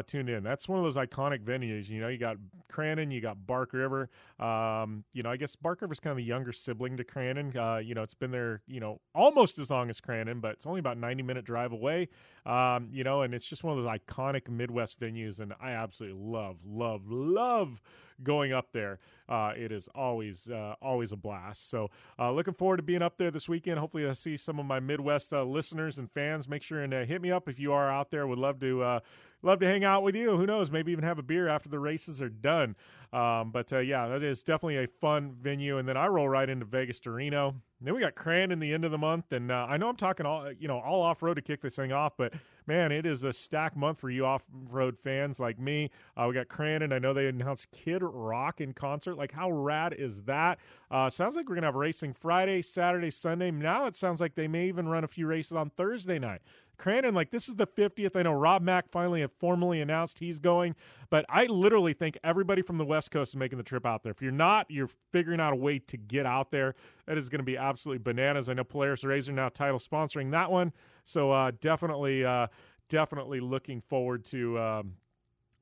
tuned 0.05 0.29
in. 0.29 0.43
That's 0.43 0.67
one 0.67 0.79
of 0.79 0.85
those 0.85 0.97
iconic 0.97 1.43
venues. 1.43 1.89
You 1.89 2.01
know, 2.01 2.07
you 2.07 2.17
got 2.17 2.37
Crandon, 2.71 3.11
you 3.11 3.21
got 3.21 3.45
Bark 3.45 3.73
River. 3.73 4.09
Um, 4.39 5.03
you 5.13 5.23
know, 5.23 5.29
I 5.29 5.37
guess 5.37 5.55
Bark 5.55 5.81
River's 5.81 5.99
kind 5.99 6.11
of 6.11 6.17
the 6.17 6.23
younger 6.23 6.51
sibling 6.51 6.97
to 6.97 7.03
Crandon. 7.03 7.85
you 7.85 7.95
know, 7.95 8.03
it's 8.03 8.13
been 8.13 8.31
there, 8.31 8.61
you 8.67 8.79
know, 8.79 8.99
almost 9.15 9.59
as 9.59 9.69
long 9.69 9.89
as 9.89 9.99
Crandon, 10.01 10.41
but 10.41 10.51
it's 10.51 10.65
only 10.65 10.79
about 10.79 10.97
90 10.97 11.23
minute 11.23 11.45
drive 11.45 11.71
away. 11.71 12.09
Um, 12.45 12.89
you 12.91 13.03
know, 13.03 13.21
and 13.21 13.33
it's 13.33 13.45
just 13.45 13.63
one 13.63 13.77
of 13.77 13.83
those 13.83 13.99
iconic 13.99 14.49
Midwest 14.49 14.99
venues, 14.99 15.39
and 15.39 15.53
I 15.61 15.71
absolutely 15.71 16.19
love, 16.21 16.57
love, 16.65 17.01
love 17.09 17.81
going 18.23 18.53
up 18.53 18.67
there. 18.73 18.99
Uh, 19.29 19.51
it 19.57 19.71
is 19.71 19.89
always 19.93 20.47
uh, 20.47 20.75
always 20.81 21.11
a 21.11 21.15
blast. 21.17 21.69
So 21.69 21.89
uh, 22.17 22.31
looking 22.31 22.53
forward 22.53 22.77
to 22.77 22.83
being 22.83 23.01
up 23.01 23.17
there 23.17 23.31
this 23.31 23.49
weekend. 23.49 23.79
Hopefully, 23.79 24.07
I 24.07 24.13
see 24.13 24.37
some 24.37 24.59
of 24.59 24.65
my 24.65 24.79
Midwest 24.79 25.33
uh, 25.33 25.43
listeners 25.43 25.97
and 25.97 26.09
fans. 26.11 26.47
Make 26.47 26.63
sure 26.63 26.81
and 26.81 26.93
uh, 26.93 27.03
hit 27.03 27.21
me 27.21 27.31
up 27.31 27.49
if 27.49 27.59
you 27.59 27.73
are 27.73 27.91
out 27.91 28.09
there. 28.09 28.25
Would 28.25 28.39
love 28.39 28.59
to 28.61 28.81
uh, 28.81 28.99
love 29.41 29.59
to 29.59 29.65
hang 29.65 29.83
out 29.83 30.03
with 30.03 30.15
you. 30.15 30.37
Who 30.37 30.45
knows? 30.45 30.71
Maybe 30.71 30.93
even 30.93 31.03
have 31.03 31.19
a 31.19 31.23
beer 31.23 31.49
after 31.49 31.67
the 31.67 31.79
races 31.79 32.21
are 32.21 32.29
done. 32.29 32.75
Um, 33.11 33.51
but 33.51 33.71
yeah, 33.71 34.07
that 34.07 34.23
is 34.23 34.43
definitely 34.43 34.77
a 34.77 34.87
fun 34.87 35.35
venue. 35.41 35.77
And 35.77 35.87
then 35.87 35.97
I 35.97 36.07
roll 36.07 36.27
right 36.27 36.49
into 36.49 36.65
Vegas 36.65 36.99
to 37.01 37.11
Reno. 37.11 37.55
Then 37.79 37.93
we 37.93 38.01
got 38.01 38.15
Crandon 38.15 38.59
the 38.59 38.73
end 38.73 38.85
of 38.85 38.91
the 38.91 38.97
month, 38.97 39.31
and 39.31 39.51
I 39.51 39.77
know 39.77 39.87
I'm 39.87 39.95
talking 39.95 40.25
all 40.25 40.51
you 40.51 40.67
know 40.67 40.79
all 40.79 41.03
off 41.03 41.21
road 41.21 41.35
to 41.35 41.41
kick 41.43 41.61
this 41.61 41.75
thing 41.75 41.91
off, 41.91 42.13
but 42.17 42.33
man, 42.65 42.91
it 42.91 43.05
is 43.05 43.23
a 43.23 43.31
stack 43.31 43.77
month 43.77 43.99
for 43.99 44.09
you 44.09 44.25
off 44.25 44.41
road 44.69 44.97
fans 44.97 45.39
like 45.39 45.59
me. 45.59 45.91
We 46.17 46.33
got 46.33 46.47
Cran, 46.47 46.81
and 46.81 46.91
I 46.91 46.97
know 46.97 47.13
they 47.13 47.27
announced 47.27 47.69
Kid 47.71 48.01
Rock 48.01 48.61
in 48.61 48.73
concert 48.73 49.16
Like, 49.17 49.31
how 49.31 49.51
rad 49.51 49.93
is 49.97 50.23
that? 50.23 50.59
Uh, 50.89 51.09
sounds 51.09 51.35
like 51.35 51.49
we're 51.49 51.55
going 51.55 51.63
to 51.63 51.67
have 51.67 51.75
racing 51.75 52.13
Friday, 52.13 52.61
Saturday, 52.61 53.11
Sunday. 53.11 53.51
Now 53.51 53.87
it 53.87 53.95
sounds 53.95 54.21
like 54.21 54.35
they 54.35 54.47
may 54.47 54.67
even 54.67 54.87
run 54.87 55.03
a 55.03 55.07
few 55.07 55.27
races 55.27 55.53
on 55.53 55.69
Thursday 55.71 56.19
night. 56.19 56.41
Crandon, 56.77 57.15
like 57.15 57.31
this 57.31 57.49
is 57.49 57.55
the 57.55 57.65
50th. 57.67 58.15
I 58.15 58.21
know 58.21 58.33
Rob 58.33 58.61
Mack 58.61 58.89
finally 58.89 59.21
have 59.21 59.31
formally 59.39 59.81
announced 59.81 60.19
he's 60.19 60.39
going, 60.39 60.75
but 61.09 61.25
I 61.27 61.45
literally 61.45 61.93
think 61.93 62.17
everybody 62.23 62.61
from 62.61 62.77
the 62.77 62.85
West 62.85 63.11
Coast 63.11 63.31
is 63.31 63.35
making 63.35 63.57
the 63.57 63.63
trip 63.63 63.85
out 63.85 64.03
there. 64.03 64.11
If 64.11 64.21
you're 64.21 64.31
not, 64.31 64.69
you're 64.69 64.89
figuring 65.11 65.39
out 65.39 65.53
a 65.53 65.55
way 65.55 65.79
to 65.79 65.97
get 65.97 66.25
out 66.25 66.51
there. 66.51 66.75
That 67.07 67.17
is 67.17 67.29
going 67.29 67.39
to 67.39 67.45
be 67.45 67.57
absolutely 67.57 68.03
bananas. 68.03 68.47
I 68.47 68.53
know 68.53 68.63
Polaris 68.63 69.03
Razor 69.03 69.31
now 69.31 69.49
title 69.49 69.79
sponsoring 69.79 70.31
that 70.31 70.51
one, 70.51 70.71
so 71.03 71.31
uh, 71.31 71.51
definitely, 71.61 72.23
uh, 72.23 72.47
definitely 72.89 73.39
looking 73.39 73.81
forward 73.81 74.25
to. 74.25 74.59
Um, 74.59 74.93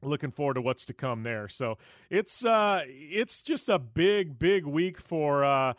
looking 0.06 0.32
forward 0.32 0.56
to 0.56 0.62
what's 0.62 0.86
to 0.86 0.94
come 0.94 1.24
there. 1.24 1.48
So 1.48 1.78
it's 2.10 2.46
uh, 2.46 2.82
it's 2.88 3.42
just 3.42 3.70
a 3.70 3.80
big, 3.80 4.38
big 4.40 4.66
week 4.66 5.00
for 5.00 5.44
uh, 5.44 5.74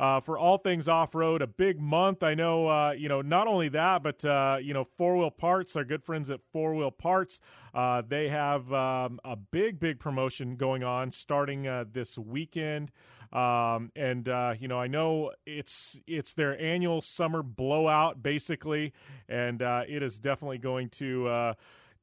uh, 0.00 0.18
for 0.20 0.38
all 0.38 0.56
things 0.58 0.88
off 0.88 1.14
road. 1.14 1.42
A 1.42 1.46
big 1.46 1.78
month. 1.78 2.22
I 2.22 2.34
know. 2.34 2.68
Uh, 2.68 2.92
you 2.92 3.08
know, 3.08 3.20
not 3.20 3.46
only 3.46 3.68
that, 3.68 4.02
but 4.02 4.24
uh, 4.24 4.58
you 4.60 4.72
know, 4.72 4.84
Four 4.84 5.16
Wheel 5.18 5.30
Parts, 5.30 5.76
our 5.76 5.84
good 5.84 6.02
friends 6.02 6.30
at 6.30 6.40
Four 6.52 6.74
Wheel 6.74 6.90
Parts. 6.90 7.40
Uh, 7.74 8.02
they 8.06 8.28
have 8.30 8.72
um, 8.72 9.20
a 9.24 9.36
big, 9.36 9.78
big 9.78 10.00
promotion 10.00 10.56
going 10.56 10.82
on 10.82 11.12
starting 11.12 11.68
uh, 11.68 11.84
this 11.92 12.16
weekend. 12.18 12.90
Um, 13.32 13.92
and 13.94 14.28
uh, 14.28 14.54
you 14.58 14.66
know, 14.66 14.80
I 14.80 14.88
know 14.88 15.32
it's 15.46 16.00
it's 16.06 16.32
their 16.32 16.60
annual 16.60 17.00
summer 17.00 17.42
blowout, 17.42 18.22
basically, 18.22 18.92
and 19.28 19.62
uh, 19.62 19.82
it 19.86 20.02
is 20.02 20.18
definitely 20.18 20.58
going 20.58 20.88
to. 20.90 21.54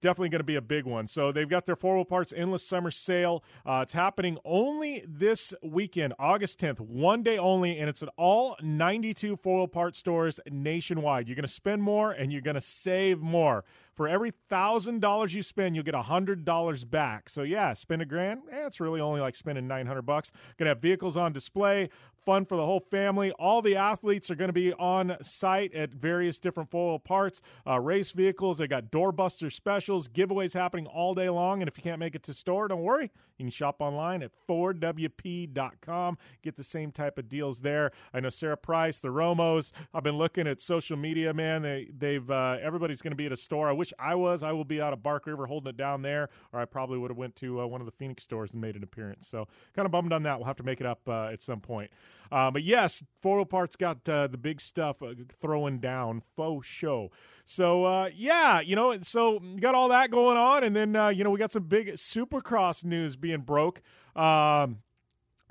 Definitely 0.01 0.29
going 0.29 0.39
to 0.39 0.45
be 0.45 0.55
a 0.55 0.61
big 0.61 0.85
one. 0.85 1.07
So 1.07 1.31
they've 1.31 1.49
got 1.49 1.65
their 1.65 1.75
wheel 1.75 2.05
parts 2.05 2.31
endless 2.35 2.67
summer 2.67 2.91
sale. 2.91 3.43
Uh, 3.65 3.79
it's 3.83 3.93
happening 3.93 4.37
only 4.45 5.03
this 5.07 5.53
weekend, 5.63 6.13
August 6.19 6.59
10th, 6.59 6.79
one 6.79 7.23
day 7.23 7.37
only, 7.37 7.79
and 7.79 7.89
it's 7.89 8.03
at 8.03 8.09
all 8.15 8.55
92 8.61 9.37
four 9.37 9.57
wheel 9.57 9.67
part 9.67 9.95
stores 9.95 10.39
nationwide. 10.49 11.27
You're 11.27 11.35
going 11.35 11.47
to 11.47 11.51
spend 11.51 11.81
more 11.81 12.11
and 12.11 12.31
you're 12.31 12.41
going 12.41 12.55
to 12.55 12.61
save 12.61 13.19
more. 13.19 13.63
For 13.97 14.07
every 14.07 14.31
thousand 14.47 15.01
dollars 15.01 15.33
you 15.33 15.41
spend, 15.41 15.75
you'll 15.75 15.83
get 15.83 15.95
a 15.95 16.03
hundred 16.03 16.45
dollars 16.45 16.83
back. 16.83 17.29
So 17.29 17.41
yeah, 17.41 17.73
spend 17.73 18.03
a 18.03 18.05
grand. 18.05 18.41
Eh, 18.51 18.67
it's 18.67 18.79
really 18.79 19.01
only 19.01 19.19
like 19.19 19.35
spending 19.35 19.67
nine 19.67 19.87
hundred 19.87 20.03
bucks. 20.03 20.31
Gonna 20.59 20.69
have 20.69 20.79
vehicles 20.79 21.17
on 21.17 21.33
display, 21.33 21.89
fun 22.27 22.43
for 22.45 22.57
the 22.57 22.65
whole 22.65 22.81
family. 22.91 23.31
All 23.31 23.61
the 23.61 23.77
athletes 23.77 24.29
are 24.29 24.35
going 24.35 24.49
to 24.49 24.53
be 24.53 24.73
on 24.73 25.15
site 25.21 25.73
at 25.73 25.91
various 25.93 26.39
different 26.39 26.69
foil 26.69 26.99
parts, 26.99 27.41
uh, 27.65 27.79
race 27.79 28.11
vehicles. 28.11 28.57
They 28.57 28.67
got 28.67 28.91
doorbuster 28.91 29.49
specials, 29.49 30.09
giveaways 30.09 30.53
happening 30.53 30.87
all 30.87 31.15
day 31.15 31.29
long. 31.29 31.61
And 31.61 31.69
if 31.69 31.77
you 31.77 31.83
can't 31.83 31.99
make 31.99 32.15
it 32.15 32.23
to 32.23 32.33
store, 32.33 32.67
don't 32.67 32.83
worry. 32.83 33.11
You 33.37 33.45
can 33.45 33.49
shop 33.49 33.77
online 33.79 34.23
at 34.23 34.31
4WP.com. 34.49 36.17
Get 36.43 36.57
the 36.57 36.63
same 36.63 36.91
type 36.91 37.17
of 37.17 37.29
deals 37.29 37.59
there. 37.59 37.91
I 38.13 38.19
know 38.19 38.29
Sara 38.29 38.57
Price, 38.57 38.99
the 38.99 39.07
Romos. 39.07 39.71
I've 39.93 40.03
been 40.03 40.17
looking 40.17 40.47
at 40.47 40.59
social 40.59 40.97
media, 40.97 41.33
man. 41.33 41.61
They 41.61 41.87
they've 41.97 42.29
uh, 42.29 42.57
everybody's 42.61 43.01
going 43.01 43.11
to 43.11 43.17
be 43.17 43.27
at 43.27 43.31
a 43.31 43.37
store. 43.37 43.69
I 43.69 43.73
wish 43.73 43.86
I 43.99 44.15
was. 44.15 44.43
I 44.43 44.51
will 44.51 44.65
be 44.65 44.81
out 44.81 44.93
of 44.93 45.03
Bark 45.03 45.27
River 45.27 45.45
holding 45.45 45.69
it 45.69 45.77
down 45.77 46.01
there, 46.01 46.29
or 46.53 46.59
I 46.59 46.65
probably 46.65 46.97
would 46.97 47.11
have 47.11 47.17
went 47.17 47.35
to 47.37 47.61
uh, 47.61 47.65
one 47.65 47.81
of 47.81 47.85
the 47.85 47.91
Phoenix 47.91 48.23
stores 48.23 48.51
and 48.51 48.61
made 48.61 48.75
an 48.75 48.83
appearance. 48.83 49.27
So 49.27 49.47
kind 49.75 49.85
of 49.85 49.91
bummed 49.91 50.13
on 50.13 50.23
that. 50.23 50.37
We'll 50.37 50.47
have 50.47 50.57
to 50.57 50.63
make 50.63 50.79
it 50.79 50.87
up 50.87 51.01
uh, 51.07 51.27
at 51.27 51.41
some 51.41 51.59
point. 51.59 51.91
Uh, 52.31 52.51
but 52.51 52.63
yes, 52.63 53.03
Four 53.21 53.37
Wheel 53.37 53.45
Parts 53.45 53.75
got 53.75 54.07
uh, 54.09 54.27
the 54.27 54.37
big 54.37 54.59
stuff 54.61 55.01
uh, 55.01 55.13
throwing 55.39 55.79
down 55.79 56.21
faux 56.35 56.67
show. 56.67 57.11
So 57.45 57.85
uh, 57.85 58.09
yeah, 58.15 58.59
you 58.59 58.75
know, 58.75 58.97
so 59.01 59.39
got 59.59 59.75
all 59.75 59.89
that 59.89 60.11
going 60.11 60.37
on, 60.37 60.63
and 60.63 60.75
then 60.75 60.93
you 61.15 61.23
know 61.23 61.29
we 61.29 61.39
got 61.39 61.51
some 61.51 61.63
big 61.63 61.93
Supercross 61.93 62.83
news 62.83 63.15
being 63.15 63.41
broke. 63.41 63.81
Um, 64.15 64.79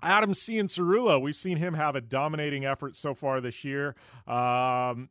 Adam 0.02 0.34
Cianciarulo, 0.34 1.20
we've 1.20 1.36
seen 1.36 1.56
him 1.56 1.74
have 1.74 1.96
a 1.96 2.00
dominating 2.00 2.64
effort 2.64 2.96
so 2.96 3.14
far 3.14 3.40
this 3.40 3.64
year. 3.64 3.94
Um, 4.26 5.08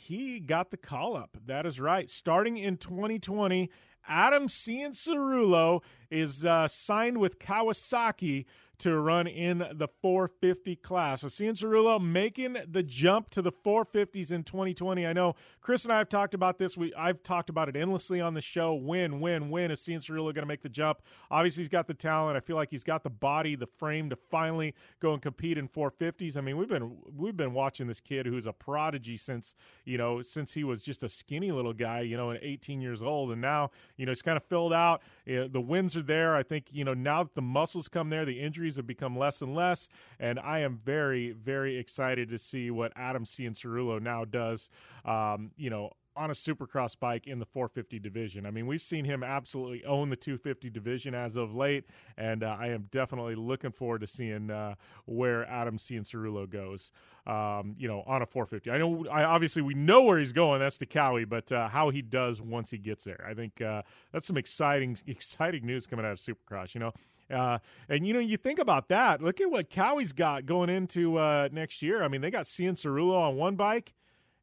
he 0.00 0.40
got 0.40 0.70
the 0.70 0.76
call 0.76 1.16
up. 1.16 1.36
That 1.46 1.66
is 1.66 1.78
right. 1.78 2.08
Starting 2.08 2.56
in 2.56 2.76
2020, 2.76 3.70
Adam 4.08 4.48
Cianciarulo 4.48 5.82
is 6.10 6.44
uh, 6.44 6.68
signed 6.68 7.18
with 7.18 7.38
Kawasaki 7.38 8.46
to 8.80 8.98
run 8.98 9.26
in 9.26 9.58
the 9.58 9.88
450 10.02 10.76
class. 10.76 11.20
So 11.20 11.28
Cianciarulo 11.28 12.02
making 12.02 12.56
the 12.68 12.82
jump 12.82 13.30
to 13.30 13.42
the 13.42 13.52
450s 13.52 14.32
in 14.32 14.42
2020. 14.42 15.06
I 15.06 15.12
know 15.12 15.34
Chris 15.60 15.84
and 15.84 15.92
I 15.92 15.98
have 15.98 16.08
talked 16.08 16.34
about 16.34 16.58
this. 16.58 16.76
We 16.76 16.92
I've 16.94 17.22
talked 17.22 17.50
about 17.50 17.68
it 17.68 17.76
endlessly 17.76 18.20
on 18.20 18.34
the 18.34 18.40
show. 18.40 18.74
Win, 18.74 19.20
win, 19.20 19.50
win. 19.50 19.70
Is 19.70 19.80
Cianciarulo 19.80 20.34
going 20.34 20.34
to 20.34 20.46
make 20.46 20.62
the 20.62 20.68
jump? 20.68 21.00
Obviously, 21.30 21.62
he's 21.62 21.68
got 21.68 21.86
the 21.86 21.94
talent. 21.94 22.36
I 22.36 22.40
feel 22.40 22.56
like 22.56 22.70
he's 22.70 22.84
got 22.84 23.02
the 23.02 23.10
body, 23.10 23.56
the 23.56 23.66
frame 23.66 24.10
to 24.10 24.16
finally 24.16 24.74
go 25.00 25.12
and 25.12 25.22
compete 25.22 25.58
in 25.58 25.68
450s. 25.68 26.36
I 26.36 26.40
mean, 26.40 26.56
we've 26.56 26.68
been 26.68 26.96
we've 27.16 27.36
been 27.36 27.52
watching 27.52 27.86
this 27.86 28.00
kid 28.00 28.26
who's 28.26 28.46
a 28.46 28.52
prodigy 28.52 29.16
since 29.16 29.54
you 29.84 29.98
know 29.98 30.22
since 30.22 30.52
he 30.54 30.64
was 30.64 30.82
just 30.82 31.02
a 31.02 31.08
skinny 31.08 31.52
little 31.52 31.72
guy, 31.72 32.00
you 32.00 32.16
know, 32.16 32.32
at 32.32 32.42
18 32.42 32.80
years 32.80 33.02
old, 33.02 33.30
and 33.30 33.40
now 33.40 33.70
you 33.96 34.06
know 34.06 34.12
he's 34.12 34.22
kind 34.22 34.36
of 34.36 34.44
filled 34.44 34.72
out. 34.72 35.02
Eh, 35.26 35.46
the 35.50 35.60
wins 35.60 35.96
are 35.96 36.02
there. 36.02 36.34
I 36.34 36.42
think 36.42 36.66
you 36.70 36.84
know 36.84 36.94
now 36.94 37.22
that 37.22 37.34
the 37.34 37.42
muscles 37.42 37.88
come 37.88 38.10
there, 38.10 38.24
the 38.24 38.40
injuries 38.40 38.69
have 38.76 38.86
become 38.86 39.16
less 39.16 39.42
and 39.42 39.54
less. 39.54 39.88
And 40.18 40.38
I 40.38 40.60
am 40.60 40.80
very, 40.84 41.32
very 41.32 41.76
excited 41.78 42.28
to 42.30 42.38
see 42.38 42.70
what 42.70 42.92
Adam 42.96 43.26
C 43.26 43.46
and 43.46 43.56
Cianciarulo 43.56 44.00
now 44.00 44.24
does. 44.24 44.70
Um, 45.04 45.52
you 45.56 45.70
know, 45.70 45.92
on 46.16 46.30
a 46.30 46.34
supercross 46.34 46.98
bike 46.98 47.26
in 47.26 47.38
the 47.38 47.46
450 47.46 47.98
division. 47.98 48.44
I 48.44 48.50
mean, 48.50 48.66
we've 48.66 48.82
seen 48.82 49.04
him 49.04 49.22
absolutely 49.22 49.84
own 49.84 50.10
the 50.10 50.16
250 50.16 50.68
division 50.68 51.14
as 51.14 51.36
of 51.36 51.54
late, 51.54 51.84
and 52.16 52.42
uh, 52.42 52.56
I 52.58 52.68
am 52.68 52.88
definitely 52.90 53.36
looking 53.36 53.70
forward 53.70 54.00
to 54.00 54.06
seeing 54.06 54.50
uh, 54.50 54.74
where 55.06 55.48
Adam 55.48 55.78
C 55.78 55.96
and 55.96 56.04
Cianciarulo 56.04 56.48
goes. 56.50 56.92
Um, 57.26 57.76
you 57.78 57.86
know, 57.86 58.02
on 58.06 58.22
a 58.22 58.26
450. 58.26 58.70
I 58.70 58.78
know, 58.78 59.06
I 59.10 59.24
obviously 59.24 59.60
we 59.60 59.74
know 59.74 60.02
where 60.02 60.18
he's 60.18 60.32
going. 60.32 60.58
That's 60.58 60.78
to 60.78 60.86
Kawi, 60.86 61.28
but 61.28 61.52
uh, 61.52 61.68
how 61.68 61.90
he 61.90 62.00
does 62.00 62.40
once 62.40 62.70
he 62.70 62.78
gets 62.78 63.04
there, 63.04 63.24
I 63.28 63.34
think 63.34 63.60
uh, 63.60 63.82
that's 64.10 64.26
some 64.26 64.38
exciting, 64.38 64.98
exciting 65.06 65.66
news 65.66 65.86
coming 65.86 66.04
out 66.04 66.12
of 66.12 66.18
Supercross. 66.18 66.74
You 66.74 66.80
know, 66.80 66.92
uh, 67.30 67.58
and 67.88 68.06
you 68.06 68.12
know, 68.12 68.20
you 68.20 68.36
think 68.36 68.58
about 68.58 68.88
that. 68.88 69.22
Look 69.22 69.40
at 69.40 69.50
what 69.50 69.70
Kawi's 69.70 70.12
got 70.12 70.46
going 70.46 70.70
into 70.70 71.18
uh, 71.18 71.48
next 71.52 71.82
year. 71.82 72.02
I 72.02 72.08
mean, 72.08 72.20
they 72.20 72.30
got 72.30 72.46
Cianciarulo 72.46 73.14
on 73.14 73.36
one 73.36 73.56
bike, 73.56 73.94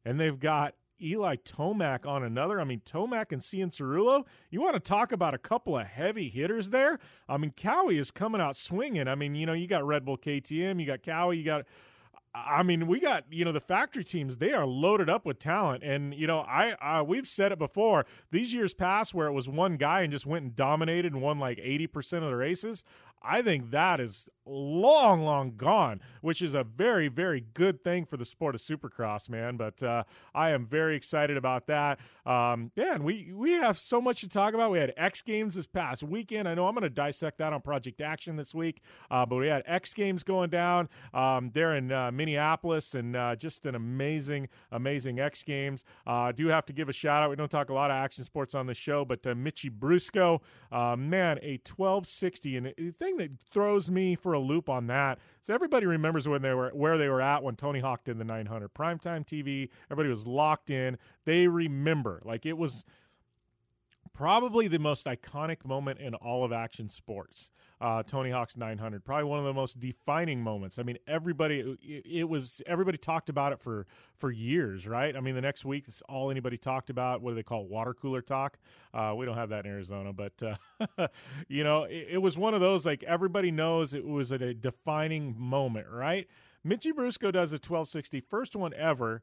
and 0.04 0.18
they've 0.18 0.38
got 0.38 0.74
Eli 1.00 1.36
Tomac 1.36 2.06
on 2.06 2.24
another. 2.24 2.60
I 2.60 2.64
mean, 2.64 2.82
Tomac 2.84 3.32
and 3.32 3.40
Cianciarulo. 3.40 4.24
You 4.50 4.60
want 4.60 4.74
to 4.74 4.80
talk 4.80 5.12
about 5.12 5.34
a 5.34 5.38
couple 5.38 5.78
of 5.78 5.86
heavy 5.86 6.28
hitters 6.28 6.70
there? 6.70 6.98
I 7.28 7.36
mean, 7.36 7.52
Kawi 7.56 7.98
is 7.98 8.10
coming 8.10 8.40
out 8.40 8.56
swinging. 8.56 9.08
I 9.08 9.14
mean, 9.14 9.34
you 9.34 9.46
know, 9.46 9.52
you 9.52 9.66
got 9.66 9.86
Red 9.86 10.04
Bull 10.04 10.18
KTM, 10.18 10.80
you 10.80 10.86
got 10.86 11.02
Kawi, 11.02 11.38
you 11.38 11.44
got 11.44 11.66
I 12.34 12.62
mean, 12.62 12.86
we 12.86 13.00
got 13.00 13.24
you 13.30 13.44
know 13.44 13.52
the 13.52 13.60
factory 13.60 14.04
teams; 14.04 14.36
they 14.36 14.52
are 14.52 14.66
loaded 14.66 15.08
up 15.08 15.24
with 15.24 15.38
talent, 15.38 15.82
and 15.82 16.14
you 16.14 16.26
know, 16.26 16.40
I 16.40 16.72
uh, 16.72 17.02
we've 17.02 17.26
said 17.26 17.52
it 17.52 17.58
before. 17.58 18.06
These 18.30 18.52
years 18.52 18.74
past, 18.74 19.14
where 19.14 19.26
it 19.26 19.32
was 19.32 19.48
one 19.48 19.76
guy 19.76 20.02
and 20.02 20.12
just 20.12 20.26
went 20.26 20.44
and 20.44 20.56
dominated 20.56 21.12
and 21.12 21.22
won 21.22 21.38
like 21.38 21.58
eighty 21.62 21.86
percent 21.86 22.24
of 22.24 22.30
the 22.30 22.36
races. 22.36 22.84
I 23.22 23.42
think 23.42 23.70
that 23.70 24.00
is 24.00 24.28
long, 24.48 25.22
long 25.22 25.54
gone, 25.56 26.00
which 26.20 26.42
is 26.42 26.54
a 26.54 26.64
very, 26.64 27.08
very 27.08 27.44
good 27.54 27.84
thing 27.84 28.04
for 28.06 28.16
the 28.16 28.24
sport 28.24 28.54
of 28.54 28.60
Supercross, 28.60 29.28
man. 29.28 29.56
But 29.56 29.82
uh, 29.82 30.04
I 30.34 30.50
am 30.50 30.66
very 30.66 30.96
excited 30.96 31.36
about 31.36 31.66
that. 31.66 31.98
Um, 32.24 32.72
man, 32.76 33.04
we 33.04 33.32
we 33.34 33.52
have 33.52 33.78
so 33.78 34.00
much 34.00 34.20
to 34.20 34.28
talk 34.28 34.54
about. 34.54 34.70
We 34.70 34.78
had 34.78 34.92
X 34.96 35.22
Games 35.22 35.54
this 35.54 35.66
past 35.66 36.02
weekend. 36.02 36.48
I 36.48 36.54
know 36.54 36.66
I'm 36.66 36.74
going 36.74 36.82
to 36.82 36.90
dissect 36.90 37.38
that 37.38 37.52
on 37.52 37.60
Project 37.60 38.00
Action 38.00 38.36
this 38.36 38.54
week, 38.54 38.80
uh, 39.10 39.26
but 39.26 39.36
we 39.36 39.48
had 39.48 39.62
X 39.66 39.94
Games 39.94 40.22
going 40.22 40.50
down 40.50 40.88
um, 41.14 41.50
there 41.54 41.74
in 41.76 41.92
uh, 41.92 42.10
Minneapolis, 42.10 42.94
and 42.94 43.16
uh, 43.16 43.36
just 43.36 43.66
an 43.66 43.74
amazing, 43.74 44.48
amazing 44.72 45.20
X 45.20 45.42
Games. 45.42 45.84
Uh, 46.06 46.12
I 46.12 46.32
do 46.32 46.48
have 46.48 46.66
to 46.66 46.72
give 46.72 46.88
a 46.88 46.92
shout 46.92 47.22
out. 47.22 47.30
We 47.30 47.36
don't 47.36 47.50
talk 47.50 47.70
a 47.70 47.74
lot 47.74 47.90
of 47.90 47.96
action 47.96 48.24
sports 48.24 48.54
on 48.54 48.66
the 48.66 48.74
show, 48.74 49.04
but 49.04 49.26
uh, 49.26 49.34
Mitchie 49.34 49.70
Brusco, 49.70 50.40
man, 50.70 51.38
a 51.42 51.60
1260, 51.66 52.56
and 52.56 52.66
the 52.66 52.94
thing 53.08 53.16
that 53.18 53.30
throws 53.50 53.90
me 53.90 54.14
for 54.14 54.32
a 54.32 54.38
loop 54.38 54.68
on 54.68 54.86
that. 54.88 55.18
So 55.42 55.54
everybody 55.54 55.86
remembers 55.86 56.28
when 56.28 56.42
they 56.42 56.52
were 56.52 56.70
where 56.70 56.98
they 56.98 57.08
were 57.08 57.22
at 57.22 57.42
when 57.42 57.56
Tony 57.56 57.80
Hawk 57.80 58.04
did 58.04 58.18
the 58.18 58.24
900 58.24 58.72
primetime 58.74 59.26
TV. 59.26 59.70
Everybody 59.90 60.10
was 60.10 60.26
locked 60.26 60.70
in. 60.70 60.98
They 61.24 61.46
remember 61.46 62.20
like 62.24 62.46
it 62.46 62.56
was 62.58 62.84
probably 64.18 64.66
the 64.66 64.80
most 64.80 65.06
iconic 65.06 65.64
moment 65.64 66.00
in 66.00 66.12
all 66.12 66.44
of 66.44 66.50
action 66.50 66.88
sports. 66.88 67.52
Uh, 67.80 68.02
Tony 68.02 68.32
Hawk's 68.32 68.56
900, 68.56 69.04
probably 69.04 69.22
one 69.22 69.38
of 69.38 69.44
the 69.44 69.52
most 69.52 69.78
defining 69.78 70.42
moments. 70.42 70.80
I 70.80 70.82
mean, 70.82 70.98
everybody 71.06 71.78
it, 71.80 72.02
it, 72.04 72.24
was 72.24 72.60
everybody 72.66 72.98
talked 72.98 73.28
about 73.28 73.52
it 73.52 73.60
for 73.60 73.86
for 74.16 74.32
years, 74.32 74.88
right? 74.88 75.14
I 75.14 75.20
mean, 75.20 75.36
the 75.36 75.40
next 75.40 75.64
week 75.64 75.84
it's 75.86 76.02
all 76.08 76.32
anybody 76.32 76.56
talked 76.56 76.90
about. 76.90 77.22
What 77.22 77.30
do 77.30 77.36
they 77.36 77.44
call 77.44 77.62
it? 77.62 77.70
water 77.70 77.94
cooler 77.94 78.20
talk? 78.20 78.58
Uh, 78.92 79.14
we 79.16 79.24
don't 79.24 79.36
have 79.36 79.50
that 79.50 79.64
in 79.64 79.70
Arizona, 79.70 80.12
but 80.12 80.42
uh, 80.42 81.06
you 81.48 81.62
know, 81.62 81.84
it, 81.84 82.08
it 82.10 82.18
was 82.18 82.36
one 82.36 82.54
of 82.54 82.60
those 82.60 82.84
like 82.84 83.04
everybody 83.04 83.52
knows 83.52 83.94
it 83.94 84.04
was 84.04 84.32
a 84.32 84.52
defining 84.52 85.36
moment, 85.38 85.86
right? 85.88 86.26
Mitchie 86.66 86.90
Brusco 86.90 87.32
does 87.32 87.52
a 87.52 87.62
1260, 87.62 88.18
first 88.22 88.56
one 88.56 88.74
ever, 88.74 89.22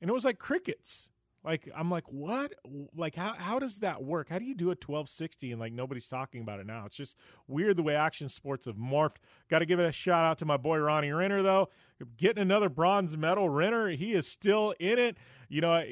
and 0.00 0.08
it 0.08 0.12
was 0.12 0.24
like 0.24 0.38
crickets 0.38 1.10
Like 1.44 1.68
I'm 1.76 1.90
like, 1.90 2.04
what? 2.08 2.52
Like 2.96 3.14
how 3.14 3.34
how 3.34 3.58
does 3.58 3.78
that 3.78 4.02
work? 4.02 4.28
How 4.28 4.38
do 4.38 4.44
you 4.44 4.54
do 4.54 4.66
a 4.66 4.76
1260 4.76 5.52
and 5.52 5.60
like 5.60 5.72
nobody's 5.72 6.08
talking 6.08 6.42
about 6.42 6.60
it 6.60 6.66
now? 6.66 6.84
It's 6.86 6.96
just 6.96 7.16
weird 7.46 7.76
the 7.76 7.82
way 7.82 7.94
action 7.94 8.28
sports 8.28 8.66
have 8.66 8.76
morphed. 8.76 9.16
Got 9.48 9.60
to 9.60 9.66
give 9.66 9.78
it 9.78 9.86
a 9.86 9.92
shout 9.92 10.24
out 10.24 10.38
to 10.38 10.44
my 10.44 10.56
boy 10.56 10.78
Ronnie 10.78 11.12
Renner 11.12 11.42
though, 11.42 11.68
getting 12.16 12.42
another 12.42 12.68
bronze 12.68 13.16
medal. 13.16 13.48
Renner, 13.48 13.88
he 13.90 14.12
is 14.12 14.26
still 14.26 14.74
in 14.78 14.98
it. 14.98 15.16
You 15.48 15.62
know, 15.62 15.72
uh, 15.72 15.84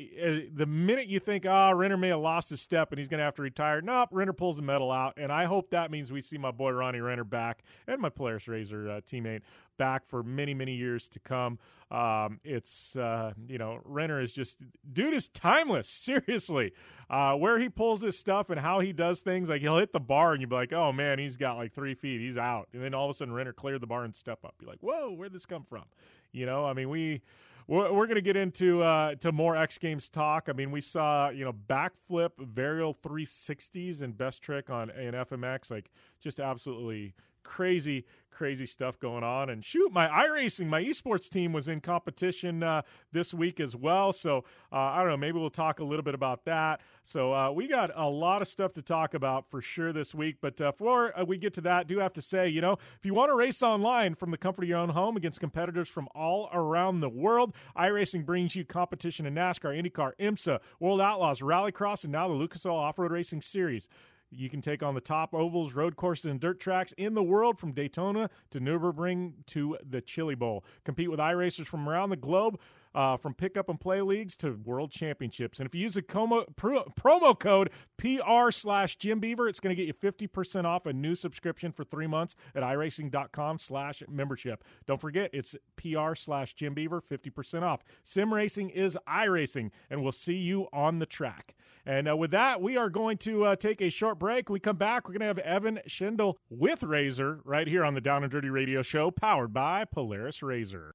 the 0.55 0.67
minute 0.67 1.07
you 1.07 1.19
think, 1.19 1.47
ah, 1.49 1.71
oh, 1.71 1.75
Renner 1.75 1.97
may 1.97 2.09
have 2.09 2.21
lost 2.21 2.51
his 2.51 2.61
step 2.61 2.93
and 2.93 2.99
he's 2.99 3.09
going 3.09 3.19
to 3.19 3.25
have 3.25 3.37
to 3.37 3.43
retire, 3.43 3.81
nope, 3.81 4.11
Renner 4.13 4.35
pulls 4.35 4.57
the 4.57 4.63
medal 4.63 4.93
out, 4.93 5.15
and 5.17 5.33
I 5.33 5.47
hope 5.47 5.71
that 5.71 5.91
means 5.91 6.13
we 6.13 6.21
see 6.21 6.37
my 6.37 6.51
boy 6.51 6.73
Ronnie 6.73 7.01
Renner 7.01 7.25
back 7.25 7.63
and 7.87 8.01
my 8.01 8.11
Polaris 8.11 8.49
Razor 8.49 8.91
uh, 8.91 9.01
teammate 9.01 9.41
back 9.79 10.07
for 10.07 10.23
many, 10.23 10.53
many 10.53 10.75
years 10.75 11.09
to 11.09 11.21
come. 11.21 11.59
Um, 11.91 12.41
it's, 12.45 12.97
uh, 12.97 13.33
you 13.49 13.59
know, 13.59 13.81
Renner 13.85 14.21
is 14.21 14.33
just, 14.33 14.59
dude 14.93 15.15
is 15.15 15.29
timeless, 15.29 15.89
seriously. 15.89 16.73
Uh, 17.09 17.35
where 17.35 17.61
he 17.61 17.69
pulls 17.69 18.03
his 18.03 18.19
stuff 18.19 18.51
and 18.51 18.59
how 18.59 18.81
he 18.81 18.93
does 18.93 19.21
things, 19.21 19.49
like 19.49 19.61
he'll 19.61 19.79
hit 19.79 19.93
the 19.93 20.01
bar 20.01 20.33
and 20.33 20.41
you'll 20.41 20.51
be 20.51 20.57
like, 20.57 20.73
oh 20.73 20.93
man, 20.93 21.21
he's 21.21 21.37
got 21.37 21.57
like 21.57 21.73
three 21.73 21.95
feet, 21.95 22.21
he's 22.21 22.37
out. 22.37 22.69
And 22.73 22.83
then 22.83 22.95
all 22.95 23.09
of 23.09 23.15
a 23.15 23.15
sudden, 23.15 23.33
Renner 23.33 23.53
cleared 23.53 23.81
the 23.81 23.87
bar 23.87 24.03
and 24.03 24.15
step 24.15 24.45
up. 24.45 24.57
You're 24.61 24.69
like, 24.69 24.81
whoa, 24.81 25.13
where'd 25.13 25.33
this 25.33 25.47
come 25.47 25.63
from? 25.63 25.85
You 26.33 26.47
know, 26.47 26.67
I 26.67 26.73
mean, 26.73 26.89
we, 26.89 27.23
we're, 27.69 28.07
going 28.07 28.17
to 28.17 28.23
get 28.23 28.37
into 28.37 28.83
uh, 28.83 29.15
to 29.17 29.33
more 29.33 29.57
X 29.57 29.79
Games 29.79 30.09
talk. 30.09 30.49
I 30.49 30.53
mean, 30.53 30.71
we 30.71 30.81
saw 30.81 31.31
you 31.31 31.45
know 31.45 31.53
backflip 31.53 32.31
varial 32.41 32.95
360s 32.97 34.03
and 34.03 34.17
best 34.17 34.43
trick 34.43 34.71
on 34.71 34.91
an 34.91 35.15
FMX, 35.15 35.71
like 35.71 35.91
just 36.21 36.41
absolutely 36.41 37.15
crazy 37.47 38.05
crazy 38.37 38.67
stuff 38.67 38.99
going 39.01 39.25
on. 39.25 39.49
And 39.49 39.65
shoot, 39.65 39.91
my 39.93 40.07
iRacing, 40.09 40.67
my 40.67 40.83
esports 40.83 41.29
team 41.29 41.53
was 41.53 41.69
in 41.69 41.81
competition 41.81 42.63
uh, 42.63 42.83
this 43.11 43.33
week 43.33 43.61
as 43.61 43.75
well. 43.75 44.13
So 44.13 44.45
uh, 44.71 44.77
I 44.77 44.99
don't 44.99 45.09
know, 45.09 45.17
maybe 45.17 45.39
we'll 45.39 45.49
talk 45.49 45.81
a 45.81 45.85
little 45.85 46.03
bit 46.03 46.15
about 46.15 46.45
that. 46.45 46.83
So 47.03 47.33
uh, 47.33 47.51
we 47.51 47.67
got 47.67 47.91
a 47.95 48.09
lot 48.09 48.43
of 48.43 48.49
stuff 48.49 48.75
to 48.75 48.83
talk 48.83 49.15
about 49.15 49.51
for 49.51 49.63
sure 49.63 49.93
this 49.93 50.15
week. 50.15 50.37
But 50.43 50.61
uh, 50.61 50.73
before 50.73 51.19
uh, 51.19 51.25
we 51.25 51.39
get 51.39 51.55
to 51.55 51.63
that, 51.63 51.87
do 51.87 51.99
have 51.99 52.13
to 52.13 52.23
say, 52.23 52.49
you 52.49 52.61
know, 52.61 52.73
if 52.73 53.05
you 53.07 53.15
want 53.15 53.31
to 53.31 53.35
race 53.35 53.63
online 53.63 54.15
from 54.15 54.31
the 54.31 54.39
comfort 54.39 54.65
of 54.65 54.69
your 54.69 54.79
own 54.79 54.91
home 54.91 55.17
against 55.17 55.41
competitors 55.41 55.89
from 55.89 56.07
all 56.15 56.51
around 56.53 57.01
the 57.01 57.09
world, 57.09 57.55
iRacing 57.77 58.27
brings 58.27 58.55
you 58.55 58.65
competition 58.65 59.25
in 59.25 59.35
NASCAR, 59.35 59.81
IndyCar, 59.81 60.13
IMSA, 60.21 60.61
World 60.79 61.01
Outlaws, 61.01 61.41
Rallycross, 61.41 62.05
and 62.05 62.13
now 62.13 62.29
the 62.29 62.35
Lucas 62.35 62.67
Oil 62.67 62.77
Off 62.77 62.99
Road 62.99 63.13
Racing 63.13 63.41
Series. 63.41 63.89
You 64.31 64.51
can 64.51 64.61
take 64.61 64.83
on 64.83 64.95
the 64.95 65.01
top 65.01 65.35
ovals, 65.35 65.73
road 65.73 65.97
courses, 65.97 66.27
and 66.27 66.41
dirt 66.41 66.59
tracks 66.59 66.93
in 66.99 67.15
the 67.15 67.23
world 67.23 67.59
from 67.59 67.73
Daytona 67.73 68.29
to 68.51 68.61
Nürburgring 68.61 69.35
to 69.47 69.79
the 69.89 70.01
Chili 70.01 70.35
Bowl. 70.35 70.65
Compete 70.85 71.11
with 71.11 71.21
iRacers 71.21 71.67
from 71.67 71.89
around 71.89 72.11
the 72.11 72.17
globe 72.17 72.59
uh, 72.97 73.17
from 73.19 73.35
pickup 73.35 73.69
and 73.69 73.79
play 73.79 74.01
leagues 74.01 74.37
to 74.39 74.59
world 74.65 74.91
championships. 74.91 75.61
And 75.61 75.67
if 75.69 75.75
you 75.75 75.83
use 75.83 75.95
the 75.95 76.03
como, 76.03 76.45
pro, 76.57 76.85
promo 76.99 77.39
code 77.39 77.71
PR 77.99 78.51
slash 78.51 78.97
Jim 78.97 79.21
Beaver, 79.21 79.49
it's 79.49 79.61
going 79.61 79.77
to 79.77 79.81
get 79.81 79.87
you 79.87 79.93
50% 79.95 80.65
off 80.65 80.87
a 80.87 80.93
new 80.95 81.15
subscription 81.15 81.73
for 81.73 81.85
three 81.85 82.07
months 82.07 82.35
at 82.55 82.63
iRacing.com 82.63 83.59
slash 83.59 84.03
membership. 84.09 84.65
Don't 84.87 85.01
forget, 85.01 85.31
it's 85.35 85.55
PR 85.77 86.15
slash 86.15 86.55
Jim 86.55 86.73
Beaver, 86.73 87.03
50% 87.03 87.63
off. 87.63 87.85
Sim 88.03 88.33
racing 88.33 88.71
is 88.71 88.97
iRacing, 89.07 89.71
and 89.91 90.03
we'll 90.03 90.13
see 90.13 90.37
you 90.37 90.67
on 90.73 90.99
the 90.99 91.07
track. 91.07 91.55
And 91.85 92.09
uh, 92.09 92.17
with 92.17 92.31
that, 92.31 92.63
we 92.63 92.79
are 92.79 92.89
going 92.89 93.19
to 93.19 93.45
uh, 93.45 93.57
take 93.57 93.83
a 93.83 93.91
short 93.91 94.19
break. 94.19 94.49
When 94.49 94.55
we 94.55 94.61
come 94.61 94.77
back, 94.77 95.07
we're 95.07 95.13
going 95.19 95.21
to 95.21 95.27
have 95.27 95.39
Evan 95.39 95.81
Schindel 95.87 96.37
with 96.49 96.83
Razor 96.83 97.41
right 97.45 97.69
here 97.69 97.85
on 97.85 97.95
the 97.95 98.01
Down 98.01 98.25
and 98.25 98.33
Dirty 98.33 98.49
Radio 98.49 98.81
Show, 98.83 99.11
powered 99.11 99.53
by 99.53 99.85
Polaris 99.85 100.43
Razor. 100.43 100.95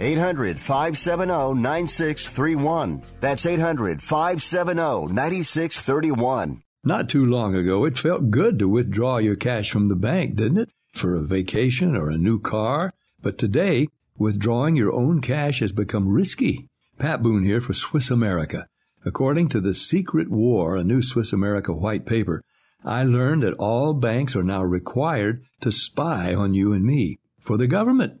800 0.00 0.58
570 0.58 1.54
9631. 1.60 3.02
That's 3.20 3.46
800 3.46 4.02
570 4.02 5.12
9631. 5.12 6.62
Not 6.82 7.08
too 7.08 7.24
long 7.24 7.54
ago, 7.54 7.84
it 7.84 7.96
felt 7.96 8.30
good 8.30 8.58
to 8.58 8.68
withdraw 8.68 9.18
your 9.18 9.36
cash 9.36 9.70
from 9.70 9.88
the 9.88 9.96
bank, 9.96 10.36
didn't 10.36 10.58
it? 10.58 10.70
For 10.92 11.16
a 11.16 11.24
vacation 11.24 11.96
or 11.96 12.10
a 12.10 12.18
new 12.18 12.40
car. 12.40 12.92
But 13.22 13.38
today, 13.38 13.88
withdrawing 14.18 14.76
your 14.76 14.92
own 14.92 15.20
cash 15.20 15.60
has 15.60 15.72
become 15.72 16.08
risky. 16.08 16.68
Pat 16.98 17.22
Boone 17.22 17.44
here 17.44 17.60
for 17.60 17.72
Swiss 17.72 18.10
America. 18.10 18.66
According 19.04 19.48
to 19.50 19.60
The 19.60 19.74
Secret 19.74 20.30
War, 20.30 20.76
a 20.76 20.84
new 20.84 21.02
Swiss 21.02 21.32
America 21.32 21.72
white 21.72 22.04
paper, 22.04 22.42
I 22.84 23.02
learned 23.04 23.42
that 23.42 23.54
all 23.54 23.94
banks 23.94 24.36
are 24.36 24.42
now 24.42 24.62
required 24.62 25.42
to 25.62 25.72
spy 25.72 26.34
on 26.34 26.52
you 26.52 26.72
and 26.72 26.84
me 26.84 27.18
for 27.40 27.56
the 27.56 27.66
government 27.66 28.20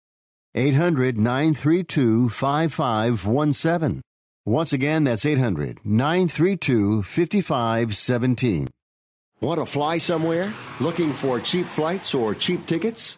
800 0.53 1.17
932 1.17 2.29
5517. 2.29 4.01
Once 4.45 4.73
again, 4.73 5.05
that's 5.05 5.25
800 5.25 5.79
932 5.85 7.03
5517. 7.03 8.67
Want 9.39 9.59
to 9.59 9.65
fly 9.65 9.97
somewhere? 9.97 10.53
Looking 10.79 11.13
for 11.13 11.39
cheap 11.39 11.65
flights 11.65 12.13
or 12.13 12.35
cheap 12.35 12.65
tickets? 12.65 13.17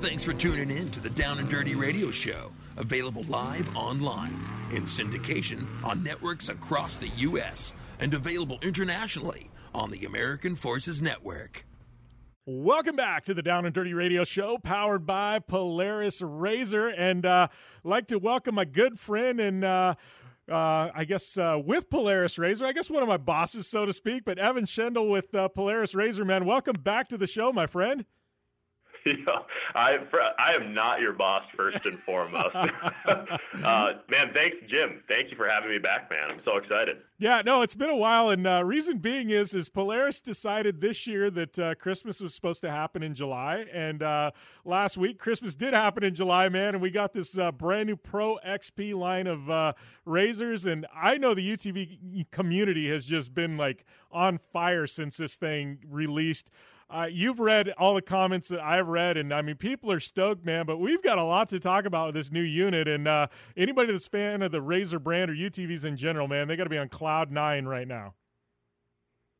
Thanks 0.00 0.24
for 0.24 0.32
tuning 0.32 0.70
in 0.70 0.90
to 0.92 1.00
the 1.00 1.10
Down 1.10 1.40
and 1.40 1.48
Dirty 1.50 1.74
Radio 1.74 2.10
Show, 2.10 2.52
available 2.78 3.22
live 3.24 3.76
online 3.76 4.34
in 4.72 4.84
syndication 4.84 5.66
on 5.84 6.02
networks 6.02 6.48
across 6.48 6.96
the 6.96 7.08
U.S. 7.18 7.74
and 7.98 8.14
available 8.14 8.58
internationally 8.62 9.50
on 9.74 9.90
the 9.90 10.06
American 10.06 10.56
Forces 10.56 11.02
Network. 11.02 11.66
Welcome 12.46 12.96
back 12.96 13.24
to 13.24 13.34
the 13.34 13.42
Down 13.42 13.66
and 13.66 13.74
Dirty 13.74 13.92
Radio 13.92 14.24
Show, 14.24 14.56
powered 14.56 15.04
by 15.04 15.38
Polaris 15.38 16.22
Razor, 16.22 16.88
and 16.88 17.26
uh, 17.26 17.48
like 17.84 18.06
to 18.06 18.18
welcome 18.18 18.54
my 18.54 18.64
good 18.64 18.98
friend 18.98 19.38
and. 19.38 19.62
Uh, 19.62 19.94
uh, 20.50 20.90
I 20.92 21.04
guess 21.04 21.38
uh, 21.38 21.58
with 21.64 21.88
Polaris 21.90 22.36
Razor, 22.36 22.66
I 22.66 22.72
guess 22.72 22.90
one 22.90 23.04
of 23.04 23.08
my 23.08 23.18
bosses, 23.18 23.68
so 23.68 23.86
to 23.86 23.92
speak, 23.92 24.24
but 24.24 24.36
Evan 24.36 24.64
Schendel 24.64 25.08
with 25.08 25.32
uh, 25.32 25.46
Polaris 25.46 25.94
Razor, 25.94 26.24
man. 26.24 26.44
Welcome 26.44 26.74
back 26.82 27.08
to 27.10 27.16
the 27.16 27.28
show, 27.28 27.52
my 27.52 27.68
friend. 27.68 28.04
Yeah, 29.04 29.14
I 29.74 29.96
I 30.38 30.54
am 30.54 30.74
not 30.74 31.00
your 31.00 31.12
boss 31.12 31.42
first 31.56 31.86
and 31.86 31.98
foremost. 32.00 32.54
uh, 32.54 32.68
man, 33.04 34.32
thanks, 34.34 34.56
Jim. 34.68 35.02
Thank 35.08 35.30
you 35.30 35.36
for 35.36 35.48
having 35.48 35.70
me 35.70 35.78
back, 35.78 36.10
man. 36.10 36.30
I'm 36.30 36.40
so 36.44 36.56
excited. 36.56 36.98
Yeah, 37.18 37.42
no, 37.44 37.62
it's 37.62 37.74
been 37.74 37.90
a 37.90 37.96
while, 37.96 38.30
and 38.30 38.46
uh, 38.46 38.62
reason 38.64 38.98
being 38.98 39.30
is 39.30 39.54
is 39.54 39.68
Polaris 39.68 40.20
decided 40.20 40.80
this 40.80 41.06
year 41.06 41.30
that 41.30 41.58
uh, 41.58 41.74
Christmas 41.74 42.20
was 42.20 42.34
supposed 42.34 42.60
to 42.62 42.70
happen 42.70 43.02
in 43.02 43.14
July, 43.14 43.66
and 43.72 44.02
uh, 44.02 44.30
last 44.64 44.96
week 44.96 45.18
Christmas 45.18 45.54
did 45.54 45.74
happen 45.74 46.02
in 46.02 46.14
July, 46.14 46.48
man, 46.48 46.74
and 46.74 46.82
we 46.82 46.90
got 46.90 47.12
this 47.12 47.36
uh, 47.38 47.52
brand 47.52 47.88
new 47.88 47.96
Pro 47.96 48.38
XP 48.46 48.94
line 48.94 49.26
of 49.26 49.50
uh, 49.50 49.72
razors, 50.04 50.64
and 50.64 50.86
I 50.94 51.16
know 51.18 51.34
the 51.34 51.56
UTV 51.56 52.30
community 52.30 52.88
has 52.90 53.04
just 53.04 53.34
been 53.34 53.56
like 53.56 53.84
on 54.10 54.38
fire 54.52 54.86
since 54.86 55.16
this 55.16 55.36
thing 55.36 55.78
released. 55.88 56.50
Uh, 56.90 57.06
you've 57.10 57.38
read 57.38 57.72
all 57.78 57.94
the 57.94 58.02
comments 58.02 58.48
that 58.48 58.60
I've 58.60 58.88
read, 58.88 59.16
and 59.16 59.32
I 59.32 59.42
mean, 59.42 59.54
people 59.54 59.92
are 59.92 60.00
stoked, 60.00 60.44
man. 60.44 60.66
But 60.66 60.78
we've 60.78 61.02
got 61.02 61.18
a 61.18 61.22
lot 61.22 61.48
to 61.50 61.60
talk 61.60 61.84
about 61.84 62.06
with 62.06 62.14
this 62.16 62.32
new 62.32 62.42
unit, 62.42 62.88
and 62.88 63.06
uh, 63.06 63.28
anybody 63.56 63.92
that's 63.92 64.08
fan 64.08 64.42
of 64.42 64.50
the 64.50 64.60
Razor 64.60 64.98
brand 64.98 65.30
or 65.30 65.34
UTVs 65.34 65.84
in 65.84 65.96
general, 65.96 66.26
man, 66.26 66.48
they 66.48 66.56
got 66.56 66.64
to 66.64 66.70
be 66.70 66.78
on 66.78 66.88
cloud 66.88 67.30
nine 67.30 67.66
right 67.66 67.86
now. 67.86 68.14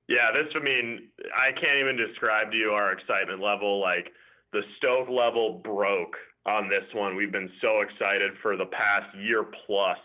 Yeah, 0.09 0.31
this. 0.33 0.53
I 0.55 0.63
mean, 0.63 1.09
I 1.35 1.53
can't 1.53 1.79
even 1.81 1.97
describe 1.97 2.53
to 2.53 2.57
you 2.57 2.71
our 2.71 2.93
excitement 2.93 3.41
level. 3.41 3.81
Like 3.81 4.13
the 4.53 4.63
stoke 4.77 5.09
level 5.09 5.61
broke 5.65 6.15
on 6.47 6.69
this 6.69 6.87
one. 6.95 7.17
We've 7.17 7.33
been 7.33 7.51
so 7.61 7.81
excited 7.81 8.33
for 8.43 8.57
the 8.57 8.67
past 8.67 9.17
year 9.19 9.45
plus 9.67 9.99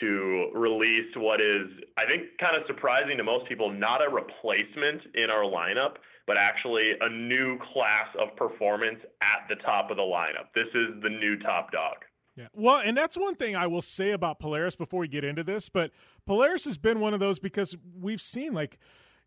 to 0.00 0.50
release 0.54 1.12
what 1.16 1.40
is, 1.40 1.68
I 1.98 2.06
think, 2.06 2.38
kind 2.40 2.56
of 2.56 2.62
surprising 2.66 3.16
to 3.18 3.24
most 3.24 3.46
people, 3.48 3.70
not 3.70 4.00
a 4.00 4.08
replacement 4.08 5.02
in 5.14 5.28
our 5.28 5.44
lineup 5.44 5.96
but 6.26 6.36
actually 6.36 6.92
a 7.00 7.08
new 7.08 7.58
class 7.72 8.08
of 8.18 8.36
performance 8.36 9.00
at 9.20 9.48
the 9.48 9.56
top 9.62 9.90
of 9.90 9.96
the 9.96 10.02
lineup. 10.02 10.52
This 10.54 10.68
is 10.68 11.02
the 11.02 11.08
new 11.08 11.38
top 11.38 11.72
dog. 11.72 11.96
Yeah. 12.36 12.46
Well, 12.54 12.78
and 12.78 12.96
that's 12.96 13.16
one 13.16 13.34
thing 13.34 13.56
I 13.56 13.66
will 13.66 13.82
say 13.82 14.12
about 14.12 14.38
Polaris 14.38 14.74
before 14.74 15.00
we 15.00 15.08
get 15.08 15.22
into 15.24 15.44
this, 15.44 15.68
but 15.68 15.90
Polaris 16.26 16.64
has 16.64 16.78
been 16.78 17.00
one 17.00 17.12
of 17.12 17.20
those 17.20 17.38
because 17.38 17.76
we've 18.00 18.22
seen 18.22 18.54
like 18.54 18.78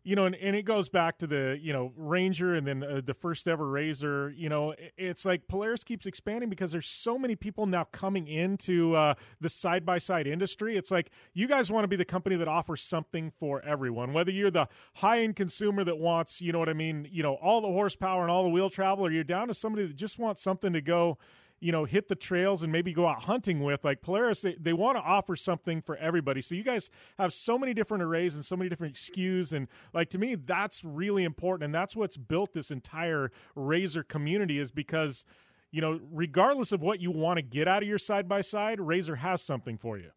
you 0.06 0.14
know, 0.14 0.24
and, 0.24 0.36
and 0.36 0.54
it 0.54 0.62
goes 0.62 0.88
back 0.88 1.18
to 1.18 1.26
the 1.26 1.58
you 1.60 1.72
know 1.72 1.92
Ranger 1.96 2.54
and 2.54 2.64
then 2.64 2.84
uh, 2.84 3.00
the 3.04 3.12
first 3.12 3.48
ever 3.48 3.68
Razor. 3.68 4.32
You 4.36 4.48
know, 4.48 4.72
it's 4.96 5.24
like 5.24 5.48
Polaris 5.48 5.82
keeps 5.82 6.06
expanding 6.06 6.48
because 6.48 6.70
there's 6.70 6.86
so 6.86 7.18
many 7.18 7.34
people 7.34 7.66
now 7.66 7.82
coming 7.90 8.28
into 8.28 8.94
uh, 8.94 9.14
the 9.40 9.48
side 9.48 9.84
by 9.84 9.98
side 9.98 10.28
industry. 10.28 10.76
It's 10.76 10.92
like 10.92 11.10
you 11.34 11.48
guys 11.48 11.72
want 11.72 11.82
to 11.82 11.88
be 11.88 11.96
the 11.96 12.04
company 12.04 12.36
that 12.36 12.46
offers 12.46 12.82
something 12.82 13.32
for 13.40 13.60
everyone, 13.62 14.12
whether 14.12 14.30
you're 14.30 14.52
the 14.52 14.68
high 14.94 15.24
end 15.24 15.34
consumer 15.34 15.82
that 15.82 15.98
wants, 15.98 16.40
you 16.40 16.52
know 16.52 16.60
what 16.60 16.68
I 16.68 16.74
mean, 16.74 17.08
you 17.10 17.24
know, 17.24 17.34
all 17.34 17.60
the 17.60 17.66
horsepower 17.66 18.22
and 18.22 18.30
all 18.30 18.44
the 18.44 18.50
wheel 18.50 18.70
travel, 18.70 19.04
or 19.04 19.10
you're 19.10 19.24
down 19.24 19.48
to 19.48 19.54
somebody 19.54 19.88
that 19.88 19.96
just 19.96 20.20
wants 20.20 20.40
something 20.40 20.72
to 20.72 20.80
go 20.80 21.18
you 21.66 21.72
know 21.72 21.84
hit 21.84 22.06
the 22.06 22.14
trails 22.14 22.62
and 22.62 22.70
maybe 22.70 22.92
go 22.92 23.08
out 23.08 23.22
hunting 23.22 23.60
with 23.60 23.84
like 23.84 24.00
polaris 24.00 24.40
they, 24.40 24.54
they 24.54 24.72
want 24.72 24.96
to 24.96 25.02
offer 25.02 25.34
something 25.34 25.82
for 25.82 25.96
everybody. 25.96 26.40
So 26.40 26.54
you 26.54 26.62
guys 26.62 26.90
have 27.18 27.32
so 27.32 27.58
many 27.58 27.74
different 27.74 28.04
arrays 28.04 28.36
and 28.36 28.44
so 28.44 28.54
many 28.54 28.70
different 28.70 28.94
skus 28.94 29.52
and 29.52 29.66
like 29.92 30.08
to 30.10 30.18
me 30.18 30.36
that's 30.36 30.84
really 30.84 31.24
important 31.24 31.64
and 31.64 31.74
that's 31.74 31.96
what's 31.96 32.16
built 32.16 32.52
this 32.52 32.70
entire 32.70 33.32
razor 33.56 34.04
community 34.04 34.60
is 34.60 34.70
because 34.70 35.24
you 35.72 35.80
know 35.80 35.98
regardless 36.12 36.70
of 36.70 36.82
what 36.82 37.00
you 37.00 37.10
want 37.10 37.38
to 37.38 37.42
get 37.42 37.66
out 37.66 37.82
of 37.82 37.88
your 37.88 37.98
side 37.98 38.28
by 38.28 38.42
side 38.42 38.80
razor 38.80 39.16
has 39.16 39.42
something 39.42 39.76
for 39.76 39.98
you. 39.98 40.10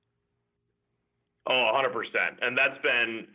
Oh 1.47 1.71
100% 1.73 1.91
and 2.43 2.55
that's 2.55 2.79
been 2.83 3.25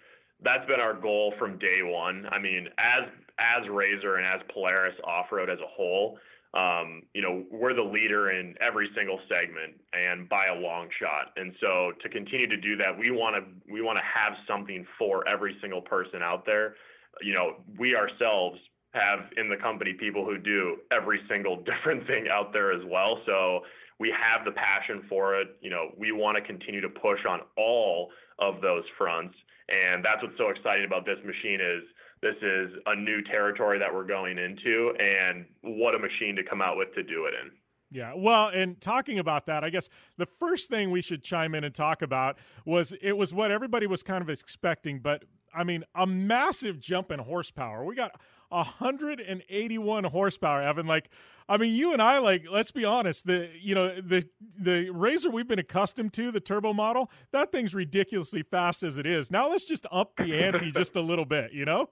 that's 0.45 0.65
been 0.69 0.79
our 0.79 0.95
goal 0.95 1.35
from 1.37 1.59
day 1.59 1.81
one. 1.83 2.27
I 2.31 2.39
mean 2.39 2.69
as 2.79 3.11
as 3.41 3.69
razor 3.69 4.19
and 4.19 4.25
as 4.25 4.41
polaris 4.53 4.95
off-road 5.03 5.51
as 5.51 5.59
a 5.59 5.67
whole 5.67 6.17
um, 6.55 7.03
you 7.15 7.23
know, 7.23 7.45
we're 7.51 7.75
the 7.75 7.83
leader 7.83 8.31
in 8.31 8.55
every 8.61 8.89
single 8.97 9.19
segment 9.29 9.75
and 9.93 10.29
by 10.29 10.47
a 10.47 10.55
long 10.55 10.89
shot. 11.01 11.33
And 11.37 11.53
so 11.61 11.93
to 12.01 12.09
continue 12.09 12.47
to 12.47 12.57
do 12.57 12.77
that, 12.77 12.97
we 12.97 13.11
want 13.11 13.37
to 13.37 13.73
we 13.73 13.83
want 13.83 13.99
to 13.99 14.05
have 14.05 14.39
something 14.47 14.87
for 14.99 15.27
every 15.27 15.57
single 15.61 15.83
person 15.83 16.23
out 16.23 16.47
there. 16.47 16.77
You 17.23 17.35
know, 17.35 17.57
we 17.79 17.97
ourselves 17.97 18.59
have 18.93 19.21
in 19.37 19.49
the 19.49 19.57
company 19.57 19.95
people 19.99 20.25
who 20.25 20.39
do 20.39 20.77
every 20.93 21.21
single 21.29 21.57
different 21.71 22.07
thing 22.07 22.27
out 22.31 22.53
there 22.53 22.73
as 22.73 22.83
well. 22.87 23.19
So 23.27 23.61
we 23.99 24.15
have 24.15 24.45
the 24.45 24.53
passion 24.53 25.03
for 25.09 25.41
it. 25.41 25.57
You 25.61 25.71
know, 25.71 25.91
we 25.99 26.13
want 26.13 26.37
to 26.37 26.43
continue 26.43 26.81
to 26.81 26.89
push 26.89 27.21
on 27.29 27.41
all 27.57 28.11
of 28.39 28.61
those 28.61 28.85
fronts. 28.97 29.35
And 29.69 30.05
that's 30.05 30.23
what's 30.23 30.39
so 30.39 30.51
exciting 30.51 30.85
about 30.85 31.07
this 31.07 31.19
machine 31.25 31.61
is 31.61 31.83
this 32.25 32.37
is 32.43 32.71
a 32.87 32.97
new 32.97 33.23
territory 33.23 33.79
that 33.79 33.93
we're 33.93 34.07
going 34.07 34.39
into, 34.39 34.95
and 34.99 35.45
what 35.61 35.95
a 35.95 35.99
machine 35.99 36.35
to 36.37 36.43
come 36.43 36.63
out 36.63 36.79
with 36.79 36.93
to 36.95 37.03
do 37.03 37.27
it 37.27 37.35
in. 37.35 37.51
Yeah, 37.91 38.15
well, 38.17 38.49
and 38.49 38.81
talking 38.81 39.19
about 39.19 39.47
that, 39.47 39.63
I 39.63 39.71
guess 39.71 39.91
the 40.17 40.27
first 40.27 40.71
thing 40.71 40.91
we 40.91 41.03
should 41.03 41.23
chime 41.23 41.55
in 41.55 41.63
and 41.63 41.75
talk 41.75 42.01
about 42.01 42.39
was 42.65 42.95
it 43.03 43.13
was 43.13 43.35
what 43.35 43.51
everybody 43.51 43.87
was 43.87 44.03
kind 44.03 44.23
of 44.23 44.31
expecting, 44.31 45.01
but 45.01 45.25
I 45.55 45.65
mean, 45.65 45.85
a 45.95 46.07
massive 46.07 46.81
jump 46.81 47.13
in 47.13 47.21
horsepower. 47.21 47.85
We 47.85 47.95
got 47.95 48.19
181 48.49 50.05
horsepower, 50.05 50.63
Evan. 50.63 50.87
Like, 50.87 51.11
I 51.49 51.57
mean, 51.57 51.75
you 51.75 51.93
and 51.93 52.01
I, 52.01 52.19
like, 52.19 52.47
let's 52.51 52.73
be 52.73 52.85
honest. 52.85 53.27
The 53.27 53.51
you 53.61 53.75
know 53.75 54.01
the 54.01 54.27
the 54.59 54.91
Razor 54.91 55.31
we've 55.31 55.47
been 55.47 55.59
accustomed 55.59 56.13
to, 56.15 56.33
the 56.33 56.41
turbo 56.41 56.73
model, 56.73 57.11
that 57.33 57.53
thing's 57.53 57.75
ridiculously 57.75 58.43
fast 58.43 58.83
as 58.83 58.97
it 58.97 59.07
is. 59.07 59.31
Now 59.31 59.51
let's 59.51 59.65
just 59.65 59.87
up 59.93 60.17
the 60.17 60.35
ante 60.37 60.73
just 60.75 60.97
a 60.97 61.03
little 61.03 61.27
bit, 61.27 61.53
you 61.53 61.65
know. 61.65 61.91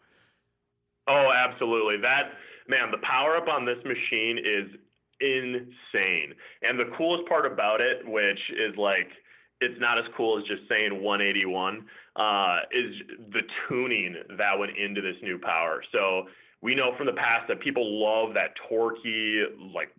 Oh, 1.09 1.31
absolutely. 1.35 1.97
That 1.99 2.33
man, 2.69 2.91
the 2.91 3.03
power 3.03 3.37
up 3.37 3.49
on 3.49 3.65
this 3.65 3.79
machine 3.85 4.39
is 4.39 4.71
insane. 5.21 6.35
And 6.63 6.79
the 6.79 6.91
coolest 6.97 7.29
part 7.29 7.47
about 7.47 7.81
it, 7.81 8.07
which 8.07 8.39
is 8.51 8.77
like 8.77 9.09
it's 9.61 9.81
not 9.81 9.99
as 9.99 10.05
cool 10.17 10.39
as 10.39 10.45
just 10.45 10.69
saying 10.69 11.03
181, 11.03 11.87
uh, 12.17 12.57
is 12.73 12.95
the 13.33 13.43
tuning 13.69 14.17
that 14.37 14.59
went 14.59 14.77
into 14.77 15.01
this 15.01 15.15
new 15.23 15.39
power. 15.39 15.83
So 15.93 16.25
we 16.61 16.75
know 16.75 16.93
from 16.97 17.07
the 17.07 17.13
past 17.13 17.47
that 17.49 17.61
people 17.61 17.85
love 17.87 18.35
that 18.35 18.55
torquey, 18.69 19.45
like 19.73 19.91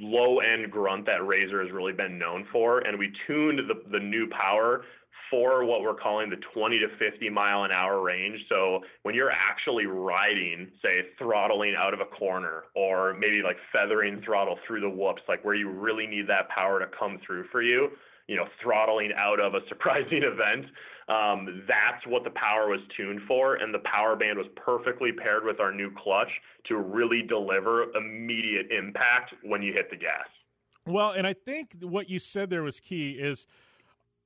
low 0.00 0.40
end 0.40 0.70
grunt 0.70 1.06
that 1.06 1.26
Razor 1.26 1.62
has 1.62 1.72
really 1.72 1.92
been 1.92 2.18
known 2.18 2.46
for, 2.52 2.80
and 2.80 2.98
we 2.98 3.10
tuned 3.26 3.60
the 3.68 3.90
the 3.90 3.98
new 3.98 4.28
power 4.28 4.84
for 5.30 5.64
what 5.64 5.82
we're 5.82 5.94
calling 5.94 6.28
the 6.28 6.36
20 6.52 6.78
to 6.80 6.88
50 6.98 7.30
mile 7.30 7.64
an 7.64 7.70
hour 7.70 8.02
range. 8.02 8.40
So 8.48 8.80
when 9.02 9.14
you're 9.14 9.30
actually 9.30 9.86
riding, 9.86 10.68
say 10.82 11.02
throttling 11.18 11.74
out 11.78 11.94
of 11.94 12.00
a 12.00 12.04
corner 12.04 12.64
or 12.74 13.14
maybe 13.14 13.40
like 13.42 13.56
feathering 13.72 14.20
throttle 14.24 14.58
through 14.66 14.80
the 14.80 14.90
whoops, 14.90 15.22
like 15.28 15.44
where 15.44 15.54
you 15.54 15.70
really 15.70 16.06
need 16.06 16.26
that 16.28 16.48
power 16.48 16.80
to 16.80 16.86
come 16.98 17.20
through 17.24 17.44
for 17.52 17.62
you, 17.62 17.88
you 18.26 18.36
know, 18.36 18.46
throttling 18.62 19.12
out 19.16 19.40
of 19.40 19.54
a 19.54 19.60
surprising 19.68 20.22
event. 20.24 20.66
Um, 21.08 21.64
that's 21.66 22.06
what 22.06 22.22
the 22.22 22.30
power 22.30 22.68
was 22.68 22.80
tuned 22.96 23.20
for, 23.26 23.56
and 23.56 23.74
the 23.74 23.80
power 23.80 24.14
band 24.14 24.38
was 24.38 24.46
perfectly 24.54 25.10
paired 25.10 25.44
with 25.44 25.58
our 25.58 25.72
new 25.72 25.90
clutch 25.96 26.30
to 26.68 26.76
really 26.76 27.22
deliver 27.22 27.90
immediate 27.96 28.70
impact 28.70 29.34
when 29.42 29.60
you 29.60 29.72
hit 29.72 29.90
the 29.90 29.96
gas. 29.96 30.26
Well, 30.86 31.10
and 31.10 31.26
I 31.26 31.34
think 31.34 31.74
what 31.80 32.08
you 32.08 32.20
said 32.20 32.48
there 32.48 32.62
was 32.62 32.78
key 32.78 33.12
is 33.12 33.46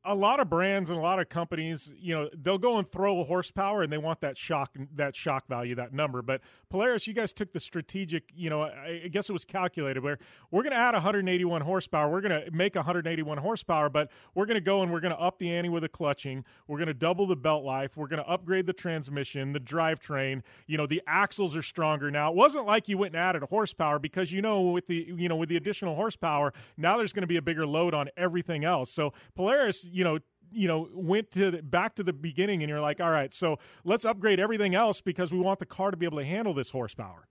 a 0.07 0.15
lot 0.15 0.39
of 0.39 0.51
brands 0.51 0.91
and 0.91 0.99
a 0.99 1.03
lot 1.03 1.19
of 1.19 1.29
companies, 1.31 1.93
you 1.99 2.15
know, 2.15 2.29
they'll 2.35 2.59
go 2.59 2.77
and 2.79 2.91
throw 2.91 3.21
a 3.21 3.25
horsepower 3.25 3.83
and 3.83 3.93
they 3.93 3.99
want 3.99 4.21
that 4.21 4.37
shock 4.37 4.77
that 4.97 5.17
shock 5.17 5.47
value, 5.49 5.75
that 5.75 5.95
number. 5.95 6.21
But 6.21 6.43
Polaris, 6.69 7.07
you 7.07 7.15
guys 7.15 7.33
took 7.33 7.53
the 7.53 7.61
strategic, 7.61 8.25
you 8.35 8.51
know, 8.51 8.63
I 8.63 9.09
guess 9.11 9.31
it 9.31 9.33
was 9.33 9.45
calculated 9.45 10.03
where 10.03 10.19
we're 10.51 10.63
going 10.63 10.73
to 10.73 10.79
add 10.79 10.93
181 10.93 11.63
horsepower. 11.63 12.11
We're 12.11 12.21
going 12.21 12.45
to 12.45 12.51
make 12.51 12.75
181 12.75 13.39
horsepower, 13.39 13.89
but 13.89 14.11
we're 14.35 14.45
going 14.45 14.57
to 14.57 14.61
go 14.61 14.83
and 14.83 14.93
we're 14.93 15.01
going 15.01 15.15
to 15.15 15.21
up 15.21 15.39
the 15.39 15.51
ante 15.55 15.71
with 15.71 15.83
the 15.83 15.89
clutching. 15.89 16.45
We're 16.67 16.79
going 16.79 16.89
to 16.89 16.95
double 16.95 17.27
the 17.27 17.37
belt 17.37 17.65
life. 17.65 17.97
We're 17.97 18.09
going 18.09 18.23
to 18.23 18.29
upgrade 18.29 18.67
the 18.67 18.73
transmission, 18.75 19.53
the 19.53 19.61
drivetrain. 19.61 20.43
You 20.67 20.77
know, 20.77 20.87
the 20.87 21.03
axles 21.07 21.57
are 21.57 21.63
stronger 21.63 22.11
now. 22.11 22.31
It 22.31 22.37
wasn't 22.37 22.67
like 22.67 22.89
you 22.89 22.99
went 22.99 23.15
and 23.15 23.23
added 23.23 23.43
horsepower 23.45 23.99
because 23.99 24.33
you 24.33 24.43
know 24.43 24.61
with 24.61 24.87
the 24.87 25.15
you 25.17 25.29
know 25.29 25.37
with 25.37 25.49
the 25.49 25.57
additional 25.57 25.95
horsepower, 25.95 26.53
now 26.77 26.99
there's 26.99 27.13
going 27.13 27.23
to 27.23 27.27
be 27.27 27.37
a 27.37 27.43
bigger 27.43 27.67
load 27.67 27.95
on 27.95 28.11
everything 28.19 28.65
else. 28.65 28.91
So 28.91 29.15
Polaris 29.35 29.87
you 29.95 30.05
know 30.05 30.19
you 30.53 30.69
know 30.69 30.89
went 30.93 31.31
to 31.31 31.51
the, 31.51 31.63
back 31.63 31.95
to 31.95 32.03
the 32.03 32.13
beginning 32.13 32.63
and 32.63 32.69
you're 32.69 32.81
like 32.81 33.01
all 33.01 33.11
right 33.11 33.35
so 33.35 33.59
let's 33.85 34.05
upgrade 34.05 34.41
everything 34.41 34.75
else 34.75 35.01
because 35.01 35.33
we 35.33 35.39
want 35.39 35.59
the 35.59 35.67
car 35.67 35.91
to 35.91 35.97
be 35.97 36.07
able 36.07 36.19
to 36.19 36.25
handle 36.25 36.55
this 36.55 36.71
horsepower 36.71 37.29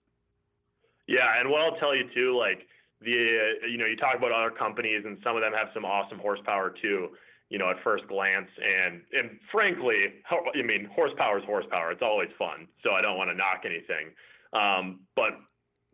yeah 1.08 1.40
and 1.40 1.50
what 1.50 1.62
i'll 1.62 1.78
tell 1.78 1.96
you 1.96 2.04
too 2.14 2.38
like 2.38 2.68
the 3.02 3.12
you 3.70 3.78
know 3.78 3.86
you 3.86 3.98
talk 3.98 4.16
about 4.18 4.32
other 4.32 4.52
companies 4.52 5.04
and 5.06 5.18
some 5.24 5.36
of 5.36 5.42
them 5.42 5.54
have 5.54 5.68
some 5.74 5.86
awesome 5.86 6.20
horsepower 6.20 6.74
too 6.82 7.10
you 7.54 7.60
know, 7.60 7.70
at 7.70 7.76
first 7.84 8.08
glance. 8.08 8.50
And 8.58 9.02
and 9.14 9.40
frankly, 9.52 10.06
I 10.32 10.64
mean, 10.64 10.90
horsepower 10.96 11.38
is 11.38 11.46
horsepower. 11.46 11.92
It's 11.92 12.02
always 12.02 12.30
fun. 12.40 12.68
So 12.84 12.94
I 12.94 13.02
don't 13.02 13.16
want 13.16 13.30
to 13.30 13.36
knock 13.36 13.62
anything. 13.64 14.10
Um, 14.54 15.02
but 15.16 15.38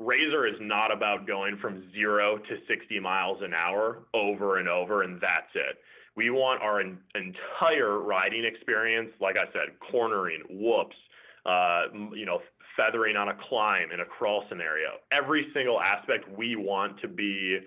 RZR 0.02 0.50
is 0.50 0.60
not 0.62 0.92
about 0.92 1.28
going 1.28 1.58
from 1.62 1.92
zero 1.92 2.38
to 2.38 2.56
60 2.66 3.00
miles 3.02 3.40
an 3.42 3.54
hour 3.54 4.04
over 4.14 4.58
and 4.58 4.70
over, 4.70 5.04
and 5.04 5.20
that's 5.20 5.52
it. 5.54 5.78
We 6.20 6.32
want 6.32 6.62
our 6.62 6.82
en- 6.82 7.00
entire 7.16 8.00
riding 8.00 8.44
experience, 8.44 9.10
like 9.22 9.38
I 9.38 9.46
said, 9.54 9.80
cornering, 9.90 10.44
whoops, 10.50 10.98
uh, 11.46 11.84
you 12.14 12.26
know, 12.26 12.42
feathering 12.76 13.16
on 13.16 13.30
a 13.30 13.38
climb 13.48 13.94
in 13.94 14.02
a 14.02 14.06
crawl 14.06 14.44
scenario. 14.50 15.00
Every 15.14 15.48
single 15.54 15.80
aspect 15.80 16.28
we 16.38 16.58
want 16.58 17.00
to 17.00 17.08
be 17.08 17.60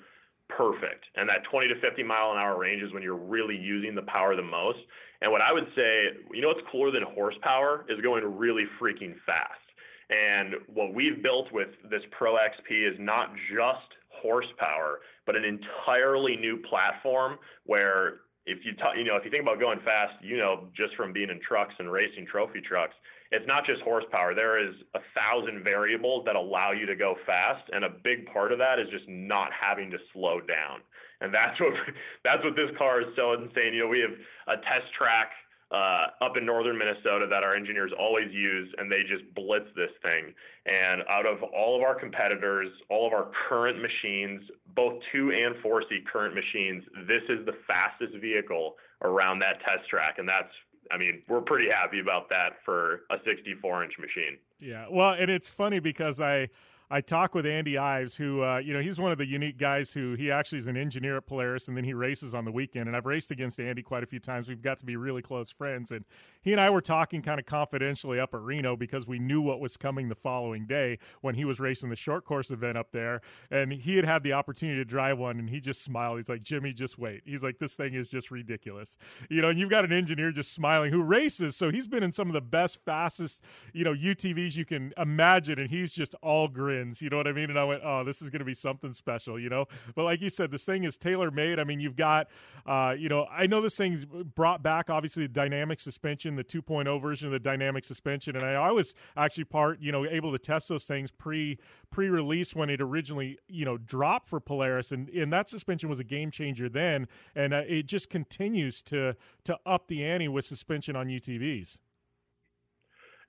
perfect. 0.50 1.06
And 1.16 1.26
that 1.30 1.44
20 1.50 1.68
to 1.68 1.80
50 1.80 2.02
mile 2.02 2.32
an 2.32 2.36
hour 2.36 2.58
range 2.58 2.82
is 2.82 2.92
when 2.92 3.02
you're 3.02 3.16
really 3.16 3.56
using 3.56 3.94
the 3.94 4.02
power 4.02 4.36
the 4.36 4.42
most. 4.42 4.80
And 5.22 5.32
what 5.32 5.40
I 5.40 5.50
would 5.50 5.68
say, 5.74 6.08
you 6.34 6.42
know 6.42 6.48
what's 6.48 6.60
cooler 6.70 6.90
than 6.90 7.04
horsepower 7.14 7.86
is 7.88 8.02
going 8.02 8.22
really 8.36 8.64
freaking 8.78 9.14
fast. 9.24 9.64
And 10.10 10.56
what 10.66 10.92
we've 10.92 11.22
built 11.22 11.50
with 11.52 11.68
this 11.90 12.02
Pro 12.10 12.34
XP 12.34 12.86
is 12.86 12.98
not 13.00 13.32
just 13.48 13.96
horsepower, 14.22 15.00
but 15.26 15.36
an 15.36 15.44
entirely 15.44 16.36
new 16.36 16.58
platform 16.68 17.38
where 17.64 18.20
if 18.46 18.64
you 18.64 18.72
t- 18.72 18.98
you 18.98 19.04
know 19.04 19.16
if 19.16 19.24
you 19.24 19.30
think 19.30 19.42
about 19.42 19.60
going 19.60 19.80
fast, 19.84 20.14
you 20.22 20.36
know 20.36 20.68
just 20.76 20.94
from 20.96 21.12
being 21.12 21.30
in 21.30 21.40
trucks 21.46 21.74
and 21.78 21.90
racing 21.90 22.26
trophy 22.26 22.60
trucks, 22.60 22.94
it's 23.30 23.46
not 23.46 23.64
just 23.64 23.80
horsepower. 23.82 24.34
There 24.34 24.58
is 24.58 24.74
a 24.94 25.00
thousand 25.14 25.64
variables 25.64 26.24
that 26.26 26.36
allow 26.36 26.72
you 26.72 26.86
to 26.86 26.96
go 26.96 27.16
fast, 27.26 27.62
and 27.72 27.84
a 27.84 27.90
big 27.90 28.26
part 28.26 28.52
of 28.52 28.58
that 28.58 28.78
is 28.78 28.88
just 28.90 29.08
not 29.08 29.50
having 29.52 29.90
to 29.90 29.98
slow 30.12 30.40
down. 30.40 30.80
And 31.20 31.32
that's 31.32 31.58
what 31.60 31.72
that's 32.24 32.44
what 32.44 32.56
this 32.56 32.70
car 32.76 33.00
is 33.00 33.08
so 33.16 33.32
insane. 33.34 33.74
You 33.74 33.84
know, 33.84 33.88
we 33.88 34.00
have 34.00 34.16
a 34.48 34.60
test 34.62 34.92
track 34.96 35.30
uh, 35.72 36.06
up 36.20 36.36
in 36.36 36.44
northern 36.44 36.76
Minnesota 36.76 37.26
that 37.30 37.42
our 37.42 37.54
engineers 37.56 37.92
always 37.98 38.30
use, 38.32 38.72
and 38.78 38.92
they 38.92 39.02
just 39.08 39.24
blitz 39.34 39.66
this 39.74 39.90
thing. 40.02 40.34
And 40.66 41.02
out 41.08 41.26
of 41.26 41.42
all 41.42 41.76
of 41.76 41.82
our 41.82 41.98
competitors, 41.98 42.68
all 42.90 43.06
of 43.06 43.12
our 43.12 43.30
current 43.48 43.80
machines, 43.80 44.42
both 44.74 45.00
two 45.10 45.32
and 45.32 45.56
four 45.62 45.82
seat 45.88 46.04
current 46.10 46.34
machines, 46.34 46.84
this 47.08 47.22
is 47.28 47.44
the 47.46 47.54
fastest 47.66 48.20
vehicle 48.20 48.76
around 49.02 49.38
that 49.40 49.60
test 49.60 49.88
track, 49.88 50.16
and 50.18 50.28
that's 50.28 50.52
I 50.90 50.98
mean, 50.98 51.22
we're 51.28 51.40
pretty 51.40 51.70
happy 51.70 52.00
about 52.00 52.28
that 52.28 52.58
for 52.64 53.02
a 53.10 53.16
64 53.24 53.84
inch 53.84 53.94
machine. 53.98 54.36
Yeah. 54.60 54.86
Well, 54.90 55.12
and 55.12 55.30
it's 55.30 55.48
funny 55.48 55.78
because 55.78 56.20
I 56.20 56.48
I 56.92 57.00
talk 57.00 57.34
with 57.34 57.46
Andy 57.46 57.78
Ives, 57.78 58.16
who 58.16 58.44
uh, 58.44 58.58
you 58.58 58.74
know 58.74 58.80
he's 58.80 58.98
one 58.98 59.12
of 59.12 59.16
the 59.16 59.24
unique 59.24 59.56
guys 59.56 59.94
who 59.94 60.12
he 60.12 60.30
actually 60.30 60.58
is 60.58 60.66
an 60.66 60.76
engineer 60.76 61.16
at 61.16 61.26
Polaris, 61.26 61.66
and 61.68 61.74
then 61.74 61.84
he 61.84 61.94
races 61.94 62.34
on 62.34 62.44
the 62.44 62.52
weekend. 62.52 62.86
And 62.86 62.94
I've 62.94 63.06
raced 63.06 63.30
against 63.30 63.58
Andy 63.58 63.82
quite 63.82 64.02
a 64.02 64.06
few 64.06 64.20
times. 64.20 64.46
We've 64.46 64.60
got 64.60 64.78
to 64.80 64.84
be 64.84 64.96
really 64.96 65.22
close 65.22 65.50
friends, 65.50 65.90
and 65.90 66.04
he 66.42 66.52
and 66.52 66.60
I 66.60 66.70
were 66.70 66.80
talking 66.80 67.22
kind 67.22 67.40
of 67.40 67.46
confidentially 67.46 68.20
up 68.20 68.34
at 68.34 68.40
Reno 68.40 68.76
because 68.76 69.06
we 69.06 69.18
knew 69.18 69.40
what 69.40 69.60
was 69.60 69.76
coming 69.76 70.08
the 70.08 70.14
following 70.14 70.66
day 70.66 70.98
when 71.20 71.34
he 71.34 71.44
was 71.44 71.60
racing 71.60 71.90
the 71.90 71.96
short 71.96 72.24
course 72.24 72.50
event 72.50 72.76
up 72.76 72.92
there, 72.92 73.20
and 73.50 73.72
he 73.72 73.96
had 73.96 74.04
had 74.04 74.22
the 74.22 74.32
opportunity 74.32 74.78
to 74.78 74.84
drive 74.84 75.18
one, 75.18 75.38
and 75.38 75.50
he 75.50 75.60
just 75.60 75.82
smiled. 75.82 76.18
He's 76.18 76.28
like, 76.28 76.42
"Jimmy, 76.42 76.72
just 76.72 76.98
wait." 76.98 77.22
He's 77.24 77.42
like, 77.42 77.58
"This 77.58 77.74
thing 77.74 77.94
is 77.94 78.08
just 78.08 78.30
ridiculous," 78.30 78.96
you 79.28 79.40
know. 79.40 79.48
And 79.48 79.58
you've 79.58 79.70
got 79.70 79.84
an 79.84 79.92
engineer 79.92 80.32
just 80.32 80.52
smiling 80.52 80.92
who 80.92 81.02
races, 81.02 81.56
so 81.56 81.70
he's 81.70 81.88
been 81.88 82.02
in 82.02 82.12
some 82.12 82.28
of 82.28 82.34
the 82.34 82.40
best, 82.40 82.78
fastest, 82.84 83.42
you 83.72 83.84
know, 83.84 83.94
UTVs 83.94 84.56
you 84.56 84.64
can 84.64 84.92
imagine, 84.98 85.58
and 85.58 85.70
he's 85.70 85.92
just 85.92 86.14
all 86.22 86.48
grins. 86.48 87.00
You 87.00 87.10
know 87.10 87.16
what 87.16 87.26
I 87.26 87.32
mean? 87.32 87.50
And 87.50 87.58
I 87.58 87.64
went, 87.64 87.82
oh, 87.84 88.04
this 88.04 88.22
is 88.22 88.30
going 88.30 88.40
to 88.40 88.44
be 88.44 88.54
something 88.54 88.92
special, 88.92 89.38
you 89.38 89.48
know? 89.48 89.66
But 89.94 90.04
like 90.04 90.20
you 90.20 90.30
said, 90.30 90.50
this 90.50 90.64
thing 90.64 90.84
is 90.84 90.96
tailor 90.96 91.30
made. 91.30 91.58
I 91.58 91.64
mean, 91.64 91.80
you've 91.80 91.96
got, 91.96 92.28
uh, 92.66 92.94
you 92.98 93.08
know, 93.08 93.26
I 93.30 93.46
know 93.46 93.60
this 93.60 93.76
thing's 93.76 94.04
brought 94.04 94.62
back, 94.62 94.90
obviously, 94.90 95.24
the 95.24 95.32
dynamic 95.32 95.80
suspension, 95.80 96.31
the 96.36 96.44
2.0 96.44 97.00
version 97.00 97.26
of 97.26 97.32
the 97.32 97.38
dynamic 97.38 97.84
suspension. 97.84 98.36
And 98.36 98.44
I, 98.44 98.52
I 98.52 98.70
was 98.70 98.94
actually 99.16 99.44
part, 99.44 99.80
you 99.80 99.92
know, 99.92 100.06
able 100.06 100.32
to 100.32 100.38
test 100.38 100.68
those 100.68 100.84
things 100.84 101.10
pre 101.10 101.58
pre 101.90 102.08
release 102.08 102.54
when 102.54 102.70
it 102.70 102.80
originally, 102.80 103.38
you 103.48 103.64
know, 103.64 103.78
dropped 103.78 104.28
for 104.28 104.40
Polaris. 104.40 104.92
And, 104.92 105.08
and 105.10 105.32
that 105.32 105.48
suspension 105.48 105.88
was 105.88 106.00
a 106.00 106.04
game 106.04 106.30
changer 106.30 106.68
then. 106.68 107.08
And 107.34 107.54
uh, 107.54 107.62
it 107.66 107.86
just 107.86 108.10
continues 108.10 108.82
to, 108.82 109.16
to 109.44 109.58
up 109.66 109.88
the 109.88 110.04
ante 110.04 110.28
with 110.28 110.44
suspension 110.44 110.96
on 110.96 111.08
UTVs. 111.08 111.78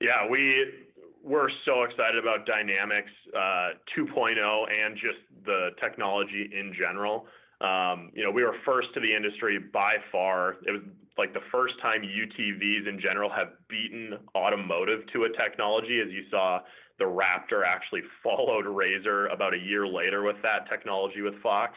Yeah, 0.01 0.29
we 0.29 0.65
we're 1.23 1.49
so 1.65 1.83
excited 1.83 2.21
about 2.21 2.45
Dynamix 2.45 3.05
uh, 3.33 3.75
2.0 3.97 4.65
and 4.69 4.95
just 4.95 5.19
the 5.45 5.69
technology 5.81 6.49
in 6.53 6.73
general. 6.77 7.25
Um, 7.61 8.11
you 8.13 8.23
know, 8.23 8.31
we 8.31 8.43
were 8.43 8.55
first 8.65 8.89
to 8.95 8.99
the 8.99 9.15
industry 9.15 9.57
by 9.57 9.95
far. 10.11 10.57
It 10.67 10.71
was 10.71 10.81
like 11.17 11.33
the 11.33 11.45
first 11.51 11.75
time 11.81 12.01
UTVs 12.01 12.87
in 12.87 12.99
general 12.99 13.29
have 13.29 13.49
beaten 13.69 14.17
automotive 14.35 15.01
to 15.13 15.25
a 15.25 15.29
technology, 15.37 16.01
as 16.05 16.11
you 16.11 16.23
saw 16.31 16.59
the 16.99 17.05
Raptor 17.05 17.65
actually 17.65 18.01
followed 18.23 18.65
Razor 18.65 19.27
about 19.27 19.53
a 19.53 19.57
year 19.57 19.87
later 19.87 20.23
with 20.23 20.37
that 20.43 20.69
technology 20.69 21.21
with 21.21 21.35
Fox. 21.41 21.73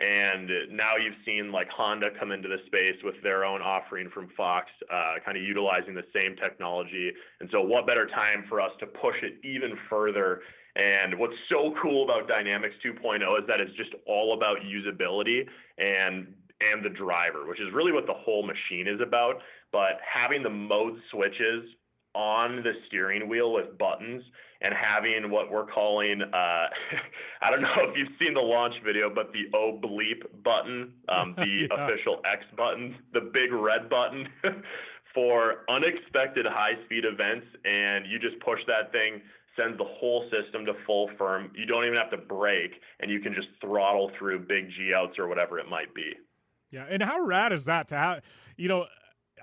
And 0.00 0.48
now 0.70 0.94
you've 0.96 1.18
seen 1.26 1.50
like 1.50 1.68
Honda 1.70 2.10
come 2.20 2.30
into 2.30 2.48
the 2.48 2.58
space 2.66 3.02
with 3.02 3.16
their 3.24 3.44
own 3.44 3.60
offering 3.60 4.10
from 4.14 4.28
Fox, 4.36 4.68
uh, 4.92 5.14
kind 5.24 5.36
of 5.36 5.42
utilizing 5.42 5.92
the 5.92 6.06
same 6.14 6.36
technology. 6.36 7.10
And 7.40 7.48
so, 7.50 7.60
what 7.60 7.84
better 7.84 8.06
time 8.06 8.44
for 8.48 8.60
us 8.60 8.70
to 8.78 8.86
push 8.86 9.16
it 9.22 9.44
even 9.44 9.76
further? 9.90 10.42
And 10.76 11.18
what's 11.18 11.34
so 11.48 11.74
cool 11.82 12.04
about 12.04 12.30
Dynamix 12.30 12.70
2.0 12.86 13.18
is 13.40 13.46
that 13.48 13.58
it's 13.58 13.74
just 13.76 13.90
all 14.06 14.34
about 14.34 14.58
usability 14.58 15.42
and 15.78 16.32
and 16.60 16.84
the 16.84 16.90
driver, 16.90 17.46
which 17.46 17.60
is 17.60 17.68
really 17.72 17.92
what 17.92 18.06
the 18.06 18.14
whole 18.14 18.46
machine 18.46 18.86
is 18.88 19.00
about. 19.00 19.36
But 19.72 20.00
having 20.02 20.42
the 20.42 20.50
mode 20.50 20.98
switches 21.10 21.64
on 22.14 22.62
the 22.62 22.72
steering 22.86 23.28
wheel 23.28 23.52
with 23.52 23.78
buttons 23.78 24.22
and 24.60 24.74
having 24.74 25.30
what 25.30 25.52
we're 25.52 25.66
calling 25.66 26.20
uh, 26.22 26.66
I 27.42 27.50
don't 27.50 27.62
know 27.62 27.74
if 27.78 27.96
you've 27.96 28.16
seen 28.18 28.34
the 28.34 28.40
launch 28.40 28.74
video, 28.84 29.12
but 29.14 29.32
the 29.32 29.56
O 29.56 29.78
bleep 29.80 30.22
button, 30.42 30.94
um, 31.08 31.34
the 31.36 31.46
yeah. 31.70 31.84
official 31.84 32.20
X 32.24 32.44
button, 32.56 32.96
the 33.12 33.30
big 33.32 33.52
red 33.52 33.88
button 33.88 34.26
for 35.14 35.64
unexpected 35.68 36.46
high 36.46 36.74
speed 36.84 37.04
events, 37.04 37.46
and 37.64 38.06
you 38.10 38.18
just 38.18 38.40
push 38.42 38.60
that 38.66 38.90
thing. 38.92 39.22
Sends 39.56 39.76
the 39.76 39.84
whole 39.98 40.22
system 40.30 40.64
to 40.66 40.72
full 40.86 41.10
firm. 41.18 41.50
You 41.56 41.66
don't 41.66 41.84
even 41.84 41.98
have 41.98 42.10
to 42.10 42.16
brake, 42.16 42.78
and 43.00 43.10
you 43.10 43.18
can 43.18 43.34
just 43.34 43.48
throttle 43.60 44.08
through 44.16 44.46
big 44.46 44.70
G 44.70 44.92
outs 44.94 45.18
or 45.18 45.26
whatever 45.26 45.58
it 45.58 45.68
might 45.68 45.92
be. 45.94 46.14
Yeah, 46.70 46.84
and 46.88 47.02
how 47.02 47.24
rad 47.24 47.52
is 47.52 47.64
that 47.64 47.88
to 47.88 47.96
have? 47.96 48.22
You 48.56 48.68
know, 48.68 48.86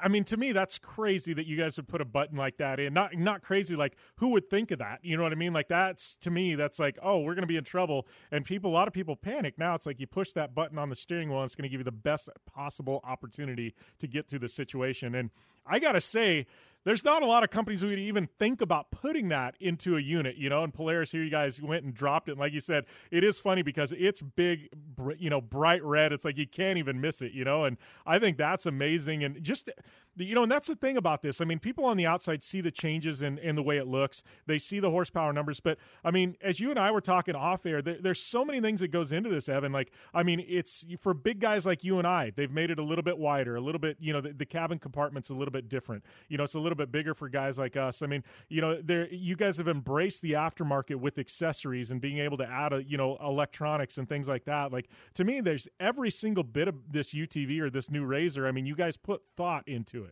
I 0.01 0.07
mean, 0.07 0.23
to 0.25 0.37
me, 0.37 0.51
that's 0.51 0.77
crazy 0.77 1.33
that 1.33 1.45
you 1.45 1.57
guys 1.57 1.77
would 1.77 1.87
put 1.87 2.01
a 2.01 2.05
button 2.05 2.37
like 2.37 2.57
that 2.57 2.79
in. 2.79 2.93
Not 2.93 3.15
not 3.15 3.41
crazy, 3.41 3.75
like 3.75 3.95
who 4.17 4.29
would 4.29 4.49
think 4.49 4.71
of 4.71 4.79
that? 4.79 4.99
You 5.03 5.17
know 5.17 5.23
what 5.23 5.31
I 5.31 5.35
mean? 5.35 5.53
Like 5.53 5.67
that's 5.67 6.17
to 6.21 6.29
me, 6.29 6.55
that's 6.55 6.79
like, 6.79 6.97
oh, 7.01 7.19
we're 7.19 7.33
to 7.43 7.47
be 7.47 7.57
in 7.57 7.63
trouble, 7.63 8.07
and 8.31 8.45
people, 8.45 8.71
a 8.71 8.73
lot 8.73 8.87
of 8.87 8.93
people 8.93 9.15
panic. 9.15 9.57
Now 9.57 9.75
it's 9.75 9.85
like 9.85 9.99
you 9.99 10.07
push 10.07 10.31
that 10.33 10.53
button 10.53 10.77
on 10.77 10.89
the 10.89 10.95
steering 10.95 11.29
wheel, 11.29 11.39
and 11.39 11.47
it's 11.47 11.55
to 11.63 11.69
give 11.69 11.79
you 11.79 11.85
the 11.85 11.91
best 11.91 12.29
possible 12.45 13.01
opportunity 13.03 13.73
to 13.99 14.07
get 14.07 14.27
through 14.27 14.39
the 14.39 14.49
situation. 14.49 15.15
And 15.15 15.29
I 15.65 15.79
got 15.79 15.93
to 15.93 16.01
say, 16.01 16.45
there's 16.85 17.03
not 17.03 17.23
a 17.23 17.25
lot 17.25 17.43
of 17.43 17.49
companies 17.49 17.81
who 17.81 17.87
would 17.87 17.99
even 17.99 18.29
think 18.39 18.61
about 18.61 18.91
putting 18.91 19.29
that 19.29 19.55
into 19.59 19.97
a 19.97 19.99
unit, 19.99 20.37
you 20.37 20.49
know. 20.49 20.63
And 20.63 20.73
Polaris 20.73 21.11
here, 21.11 21.23
you 21.23 21.31
guys 21.31 21.61
went 21.61 21.83
and 21.83 21.93
dropped 21.93 22.29
it. 22.29 22.33
And 22.33 22.39
like 22.39 22.53
you 22.53 22.59
said, 22.59 22.85
it 23.11 23.23
is 23.23 23.39
funny 23.39 23.63
because 23.63 23.91
it's 23.97 24.21
big, 24.21 24.69
you 25.17 25.29
know, 25.29 25.41
bright 25.41 25.83
red. 25.83 26.13
It's 26.13 26.23
like 26.23 26.37
you 26.37 26.47
can't 26.47 26.77
even 26.77 27.01
miss 27.01 27.21
it, 27.21 27.33
you 27.33 27.43
know. 27.43 27.65
And 27.65 27.77
I 28.05 28.19
think 28.19 28.37
that's 28.37 28.65
amazing. 28.65 29.23
And 29.23 29.43
just 29.43 29.69
you 30.17 30.35
know, 30.35 30.43
and 30.43 30.51
that's 30.51 30.67
the 30.67 30.75
thing 30.75 30.97
about 30.97 31.21
this. 31.21 31.41
I 31.41 31.45
mean, 31.45 31.59
people 31.59 31.85
on 31.85 31.97
the 31.97 32.05
outside 32.05 32.43
see 32.43 32.61
the 32.61 32.71
changes 32.71 33.21
in, 33.21 33.37
in 33.39 33.55
the 33.55 33.63
way 33.63 33.77
it 33.77 33.87
looks. 33.87 34.23
They 34.45 34.59
see 34.59 34.79
the 34.79 34.89
horsepower 34.89 35.33
numbers, 35.33 35.59
but 35.59 35.77
I 36.03 36.11
mean, 36.11 36.35
as 36.41 36.59
you 36.59 36.69
and 36.69 36.79
I 36.79 36.91
were 36.91 37.01
talking 37.01 37.35
off 37.35 37.65
air, 37.65 37.81
there, 37.81 37.97
there's 37.99 38.21
so 38.21 38.45
many 38.45 38.61
things 38.61 38.79
that 38.79 38.89
goes 38.89 39.11
into 39.11 39.29
this, 39.29 39.49
Evan. 39.49 39.71
Like, 39.71 39.91
I 40.13 40.23
mean, 40.23 40.43
it's 40.47 40.85
for 40.99 41.13
big 41.13 41.39
guys 41.39 41.65
like 41.65 41.83
you 41.83 41.97
and 41.97 42.07
I. 42.07 42.31
They've 42.35 42.51
made 42.51 42.71
it 42.71 42.79
a 42.79 42.83
little 42.83 43.03
bit 43.03 43.17
wider, 43.17 43.55
a 43.55 43.61
little 43.61 43.79
bit. 43.79 43.97
You 43.99 44.13
know, 44.13 44.21
the, 44.21 44.33
the 44.33 44.45
cabin 44.45 44.79
compartment's 44.79 45.29
a 45.29 45.33
little 45.33 45.51
bit 45.51 45.69
different. 45.69 46.03
You 46.29 46.37
know, 46.37 46.43
it's 46.43 46.55
a 46.55 46.59
little 46.59 46.77
bit 46.77 46.91
bigger 46.91 47.13
for 47.13 47.29
guys 47.29 47.57
like 47.57 47.75
us. 47.75 48.01
I 48.01 48.07
mean, 48.07 48.23
you 48.49 48.61
know, 48.61 48.81
there 48.81 49.11
you 49.13 49.35
guys 49.35 49.57
have 49.57 49.67
embraced 49.67 50.21
the 50.21 50.33
aftermarket 50.33 50.95
with 50.95 51.17
accessories 51.17 51.91
and 51.91 51.99
being 51.99 52.19
able 52.19 52.37
to 52.37 52.45
add 52.45 52.73
a 52.73 52.83
you 52.83 52.97
know 52.97 53.17
electronics 53.23 53.97
and 53.97 54.07
things 54.07 54.27
like 54.27 54.45
that. 54.45 54.71
Like 54.71 54.89
to 55.15 55.23
me, 55.23 55.41
there's 55.41 55.67
every 55.79 56.11
single 56.11 56.43
bit 56.43 56.67
of 56.67 56.75
this 56.91 57.13
UTV 57.13 57.59
or 57.59 57.69
this 57.69 57.89
new 57.89 58.05
Razor. 58.05 58.47
I 58.47 58.51
mean, 58.51 58.65
you 58.65 58.75
guys 58.75 58.97
put 58.97 59.21
thought 59.35 59.67
into 59.67 60.03
it. 60.03 60.04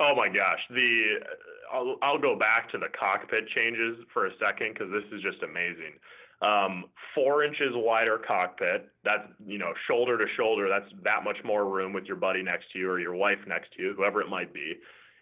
Oh 0.00 0.14
my 0.16 0.28
gosh, 0.28 0.60
the 0.70 1.20
I'll, 1.72 1.96
I'll 2.02 2.18
go 2.18 2.36
back 2.36 2.70
to 2.72 2.78
the 2.78 2.88
cockpit 2.98 3.46
changes 3.54 3.98
for 4.12 4.26
a 4.26 4.30
second 4.40 4.72
because 4.74 4.90
this 4.90 5.04
is 5.12 5.22
just 5.22 5.42
amazing. 5.42 5.94
Um, 6.42 6.86
four 7.14 7.44
inches 7.44 7.72
wider 7.74 8.18
cockpit. 8.26 8.88
That's 9.04 9.28
you 9.46 9.58
know 9.58 9.72
shoulder 9.86 10.16
to 10.16 10.24
shoulder. 10.36 10.68
That's 10.68 10.90
that 11.04 11.22
much 11.22 11.36
more 11.44 11.68
room 11.68 11.92
with 11.92 12.04
your 12.04 12.16
buddy 12.16 12.42
next 12.42 12.72
to 12.72 12.78
you 12.78 12.88
or 12.90 12.98
your 12.98 13.14
wife 13.14 13.38
next 13.46 13.72
to 13.76 13.82
you, 13.82 13.94
whoever 13.94 14.22
it 14.22 14.28
might 14.30 14.54
be. 14.54 14.74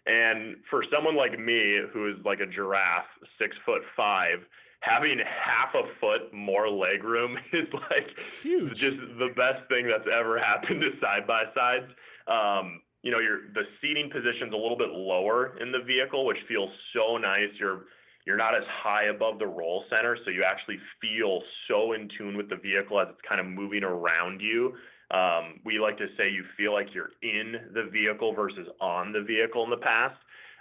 And 0.07 0.55
for 0.69 0.83
someone 0.91 1.17
like 1.17 1.37
me, 1.37 1.81
who 1.93 2.07
is 2.09 2.15
like 2.23 2.39
a 2.39 2.45
giraffe, 2.45 3.05
six 3.37 3.55
foot 3.65 3.81
five, 3.97 4.39
having 4.79 5.19
half 5.19 5.75
a 5.75 5.83
foot 5.99 6.33
more 6.33 6.69
leg 6.69 7.03
room 7.03 7.37
is 7.53 7.67
like 7.73 8.07
Huge. 8.41 8.79
just 8.79 8.97
the 9.19 9.33
best 9.35 9.67
thing 9.67 9.87
that's 9.87 10.07
ever 10.11 10.39
happened 10.39 10.81
to 10.81 10.91
side 11.01 11.27
by 11.27 11.43
sides. 11.53 11.91
Um, 12.27 12.81
you 13.01 13.11
know, 13.11 13.19
your 13.19 13.49
the 13.53 13.63
seating 13.81 14.09
position's 14.09 14.53
a 14.53 14.57
little 14.57 14.77
bit 14.77 14.89
lower 14.89 15.57
in 15.61 15.71
the 15.71 15.79
vehicle, 15.79 16.25
which 16.25 16.37
feels 16.47 16.69
so 16.93 17.17
nice. 17.17 17.49
You're 17.59 17.85
you're 18.25 18.37
not 18.37 18.55
as 18.55 18.63
high 18.83 19.05
above 19.05 19.39
the 19.39 19.47
roll 19.47 19.85
center, 19.89 20.17
so 20.23 20.31
you 20.31 20.43
actually 20.43 20.77
feel 21.01 21.41
so 21.67 21.93
in 21.93 22.09
tune 22.17 22.35
with 22.37 22.49
the 22.49 22.57
vehicle 22.57 22.99
as 22.99 23.07
it's 23.09 23.21
kind 23.27 23.39
of 23.39 23.47
moving 23.47 23.83
around 23.83 24.41
you. 24.41 24.73
Um, 25.11 25.59
we 25.65 25.79
like 25.79 25.97
to 25.97 26.07
say 26.17 26.29
you 26.29 26.43
feel 26.55 26.73
like 26.73 26.87
you're 26.93 27.11
in 27.23 27.55
the 27.73 27.89
vehicle 27.91 28.33
versus 28.35 28.67
on 28.79 29.11
the 29.11 29.21
vehicle 29.21 29.63
in 29.63 29.69
the 29.71 29.77
past. 29.77 30.15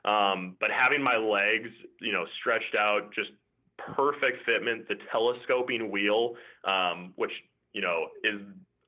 Um, 0.04 0.56
but 0.60 0.70
having 0.70 1.02
my 1.02 1.16
legs, 1.16 1.68
you 2.00 2.12
know, 2.12 2.24
stretched 2.40 2.74
out, 2.78 3.12
just 3.14 3.30
perfect 3.76 4.48
fitment, 4.48 4.88
the 4.88 4.94
telescoping 5.12 5.90
wheel, 5.90 6.34
um, 6.64 7.12
which, 7.16 7.32
you 7.74 7.82
know, 7.82 8.06
is 8.24 8.40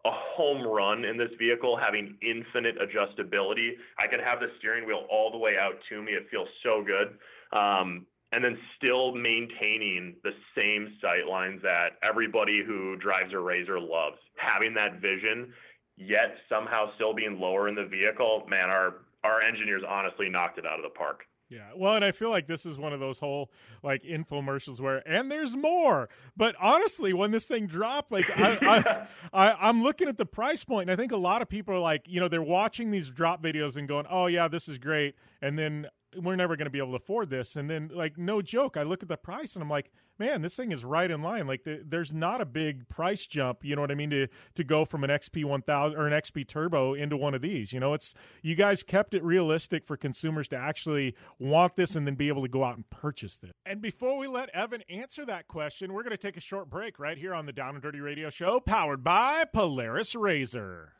a 0.05 0.11
home 0.11 0.67
run 0.67 1.05
in 1.05 1.17
this 1.17 1.31
vehicle, 1.39 1.77
having 1.77 2.17
infinite 2.23 2.77
adjustability. 2.79 3.73
I 3.99 4.07
could 4.09 4.21
have 4.21 4.41
the 4.41 4.49
steering 4.59 4.87
wheel 4.87 5.07
all 5.11 5.31
the 5.31 5.39
way 5.39 5.57
out 5.61 5.75
to 5.91 6.03
me. 6.03 6.13
It 6.13 6.27
feels 6.31 6.49
so 6.63 6.83
good. 6.85 7.19
Um, 7.57 8.07
and 8.33 8.45
then 8.45 8.57
still 8.77 9.13
maintaining 9.13 10.15
the 10.23 10.31
same 10.57 10.95
sight 11.01 11.27
lines 11.29 11.61
that 11.63 11.99
everybody 12.03 12.63
who 12.65 12.97
drives 12.97 13.33
a 13.33 13.37
RZR 13.37 13.81
loves. 13.81 14.19
Having 14.37 14.75
that 14.75 15.01
vision, 15.01 15.53
yet 15.97 16.37
somehow 16.49 16.95
still 16.95 17.13
being 17.13 17.41
lower 17.41 17.69
in 17.69 17.75
the 17.75 17.87
vehicle, 17.87 18.47
man, 18.49 18.71
our 18.71 19.03
our 19.23 19.43
engineers 19.43 19.83
honestly 19.87 20.31
knocked 20.31 20.59
it 20.59 20.65
out 20.65 20.79
of 20.79 20.83
the 20.83 20.97
park. 20.97 21.25
Yeah, 21.51 21.71
well, 21.77 21.97
and 21.97 22.05
I 22.05 22.13
feel 22.13 22.31
like 22.31 22.47
this 22.47 22.65
is 22.65 22.79
one 22.79 22.93
of 22.93 23.01
those 23.01 23.19
whole 23.19 23.51
like 23.83 24.05
infomercials 24.05 24.79
where, 24.79 25.07
and 25.07 25.29
there's 25.29 25.57
more. 25.57 26.09
But 26.37 26.55
honestly, 26.61 27.13
when 27.13 27.33
this 27.33 27.49
thing 27.49 27.67
dropped, 27.67 28.13
like 28.13 28.27
I, 28.31 28.57
I, 29.33 29.49
I, 29.49 29.69
I'm 29.69 29.83
looking 29.83 30.07
at 30.07 30.17
the 30.17 30.27
price 30.27 30.63
point, 30.63 30.89
and 30.89 30.99
I 30.99 31.03
think 31.03 31.11
a 31.11 31.17
lot 31.17 31.43
of 31.43 31.49
people 31.49 31.75
are 31.75 31.81
like, 31.81 32.03
you 32.07 32.21
know, 32.21 32.29
they're 32.29 32.41
watching 32.41 32.93
these 32.93 33.11
drop 33.11 33.43
videos 33.43 33.77
and 33.77 33.89
going, 33.89 34.07
"Oh 34.09 34.27
yeah, 34.27 34.47
this 34.47 34.69
is 34.69 34.79
great," 34.79 35.17
and 35.43 35.59
then 35.59 35.89
we're 36.17 36.37
never 36.37 36.57
going 36.57 36.67
to 36.67 36.71
be 36.71 36.79
able 36.79 36.91
to 36.91 36.97
afford 36.97 37.31
this. 37.31 37.57
And 37.57 37.69
then, 37.69 37.91
like, 37.93 38.19
no 38.19 38.43
joke, 38.43 38.77
I 38.77 38.83
look 38.83 39.03
at 39.03 39.09
the 39.09 39.17
price 39.17 39.55
and 39.55 39.63
I'm 39.63 39.71
like, 39.71 39.91
man, 40.19 40.43
this 40.43 40.55
thing 40.55 40.71
is 40.71 40.85
right 40.85 41.11
in 41.11 41.23
line. 41.23 41.47
Like, 41.47 41.65
the, 41.65 41.83
there's 41.85 42.13
not 42.13 42.41
a 42.41 42.45
big 42.45 42.89
price 42.89 43.27
jump. 43.27 43.65
You 43.65 43.75
know 43.75 43.83
what 43.83 43.91
I 43.91 43.95
mean? 43.95 44.11
To 44.11 44.29
to 44.55 44.65
go 44.65 44.85
from 44.85 45.05
an 45.05 45.11
XP 45.11 45.45
1000 45.45 45.99
or 45.99 46.07
an 46.07 46.13
XP 46.13 46.47
Turbo 46.47 46.95
into 46.95 47.17
one 47.17 47.35
of 47.35 47.43
these. 47.43 47.73
You 47.73 47.81
know, 47.81 47.95
it's 47.95 48.15
you 48.43 48.55
guys 48.55 48.83
kept 48.83 49.15
it 49.15 49.25
realistic 49.25 49.87
for 49.87 49.97
consumers 49.97 50.49
to 50.49 50.57
actually 50.57 51.15
want 51.39 51.77
this 51.77 51.97
and 51.97 52.07
then 52.07 52.15
be 52.15 52.29
able 52.29 52.43
to 52.43 52.49
go 52.49 52.65
out 52.65 52.77
and 52.77 52.89
purchase 52.91 53.37
this. 53.37 53.53
And 53.65 53.81
before 53.81 54.19
we 54.19 54.27
let 54.27 54.51
Evan 54.51 54.83
answer 54.89 55.25
that 55.27 55.49
question, 55.49 55.93
we're 55.93 56.03
going 56.03 56.11
to 56.11 56.19
take 56.19 56.37
a 56.37 56.41
short 56.41 56.69
break 56.71 56.99
right 56.99 57.19
here 57.19 57.35
on 57.35 57.47
the 57.47 57.53
Down 57.53 57.75
and 57.75 57.83
Dirty 57.83 58.01
Radio 58.01 58.31
Show, 58.31 58.61
powered 58.61 59.03
by 59.03 59.45
Polaris 59.45 60.15
RZR. 60.15 61.00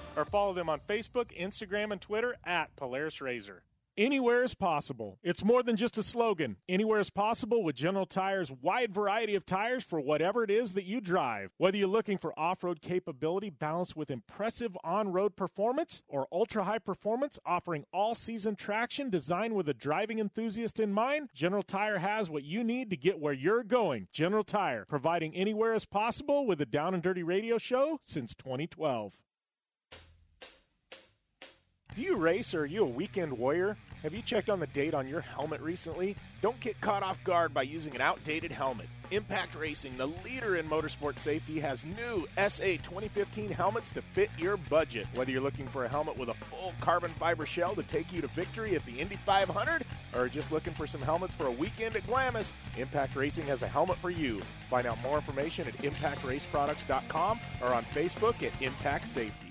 or 0.15 0.25
follow 0.25 0.53
them 0.53 0.69
on 0.69 0.79
Facebook, 0.79 1.37
Instagram, 1.37 1.91
and 1.91 2.01
Twitter 2.01 2.35
at 2.43 2.75
Polaris 2.75 3.17
RZR. 3.17 3.59
Anywhere 3.97 4.41
is 4.41 4.55
possible. 4.55 5.19
It's 5.21 5.43
more 5.43 5.61
than 5.63 5.75
just 5.75 5.97
a 5.97 6.03
slogan. 6.03 6.55
Anywhere 6.69 7.01
is 7.01 7.09
possible 7.09 7.61
with 7.61 7.75
General 7.75 8.05
Tire's 8.05 8.49
wide 8.49 8.93
variety 8.95 9.35
of 9.35 9.45
tires 9.45 9.83
for 9.83 9.99
whatever 9.99 10.45
it 10.45 10.49
is 10.49 10.73
that 10.73 10.85
you 10.85 11.01
drive. 11.01 11.51
Whether 11.57 11.77
you're 11.77 11.89
looking 11.89 12.17
for 12.17 12.37
off 12.39 12.63
road 12.63 12.81
capability 12.81 13.49
balanced 13.49 13.97
with 13.97 14.09
impressive 14.09 14.77
on 14.81 15.11
road 15.11 15.35
performance 15.35 16.03
or 16.07 16.25
ultra 16.31 16.63
high 16.63 16.79
performance 16.79 17.37
offering 17.45 17.83
all 17.91 18.15
season 18.15 18.55
traction 18.55 19.09
designed 19.09 19.55
with 19.55 19.67
a 19.67 19.73
driving 19.73 20.19
enthusiast 20.19 20.79
in 20.79 20.93
mind, 20.93 21.29
General 21.35 21.61
Tire 21.61 21.97
has 21.97 22.29
what 22.29 22.43
you 22.43 22.63
need 22.63 22.89
to 22.91 22.97
get 22.97 23.19
where 23.19 23.33
you're 23.33 23.63
going. 23.63 24.07
General 24.13 24.45
Tire, 24.45 24.85
providing 24.87 25.35
anywhere 25.35 25.73
is 25.73 25.85
possible 25.85 26.47
with 26.47 26.61
a 26.61 26.65
Down 26.65 26.93
and 26.93 27.03
Dirty 27.03 27.23
radio 27.23 27.57
show 27.57 27.99
since 28.05 28.33
2012. 28.35 29.11
Do 31.93 32.01
you 32.01 32.15
race 32.15 32.53
or 32.53 32.61
are 32.61 32.65
you 32.65 32.83
a 32.83 32.87
weekend 32.87 33.37
warrior? 33.37 33.75
Have 34.01 34.13
you 34.13 34.21
checked 34.21 34.49
on 34.49 34.61
the 34.61 34.67
date 34.67 34.93
on 34.93 35.09
your 35.09 35.19
helmet 35.19 35.59
recently? 35.59 36.15
Don't 36.41 36.57
get 36.61 36.79
caught 36.79 37.03
off 37.03 37.21
guard 37.25 37.53
by 37.53 37.63
using 37.63 37.93
an 37.93 37.99
outdated 37.99 38.49
helmet. 38.49 38.87
Impact 39.11 39.55
Racing, 39.55 39.97
the 39.97 40.07
leader 40.23 40.55
in 40.55 40.69
motorsport 40.69 41.19
safety, 41.19 41.59
has 41.59 41.83
new 41.83 42.25
SA 42.47 42.77
2015 42.81 43.49
helmets 43.49 43.91
to 43.91 44.01
fit 44.01 44.29
your 44.37 44.55
budget. 44.55 45.05
Whether 45.13 45.31
you're 45.31 45.41
looking 45.41 45.67
for 45.67 45.83
a 45.83 45.89
helmet 45.89 46.17
with 46.17 46.29
a 46.29 46.33
full 46.33 46.73
carbon 46.79 47.11
fiber 47.19 47.45
shell 47.45 47.75
to 47.75 47.83
take 47.83 48.13
you 48.13 48.21
to 48.21 48.27
victory 48.27 48.73
at 48.75 48.85
the 48.85 48.97
Indy 48.97 49.17
500 49.17 49.83
or 50.15 50.29
just 50.29 50.49
looking 50.49 50.73
for 50.73 50.87
some 50.87 51.01
helmets 51.01 51.35
for 51.35 51.47
a 51.47 51.51
weekend 51.51 51.97
at 51.97 52.07
Glamis, 52.07 52.53
Impact 52.77 53.17
Racing 53.17 53.47
has 53.47 53.63
a 53.63 53.67
helmet 53.67 53.97
for 53.97 54.11
you. 54.11 54.41
Find 54.69 54.87
out 54.87 55.01
more 55.03 55.17
information 55.17 55.67
at 55.67 55.77
impactraceproducts.com 55.79 57.39
or 57.61 57.73
on 57.73 57.83
Facebook 57.93 58.41
at 58.43 58.53
Impact 58.61 59.05
Safety. 59.05 59.50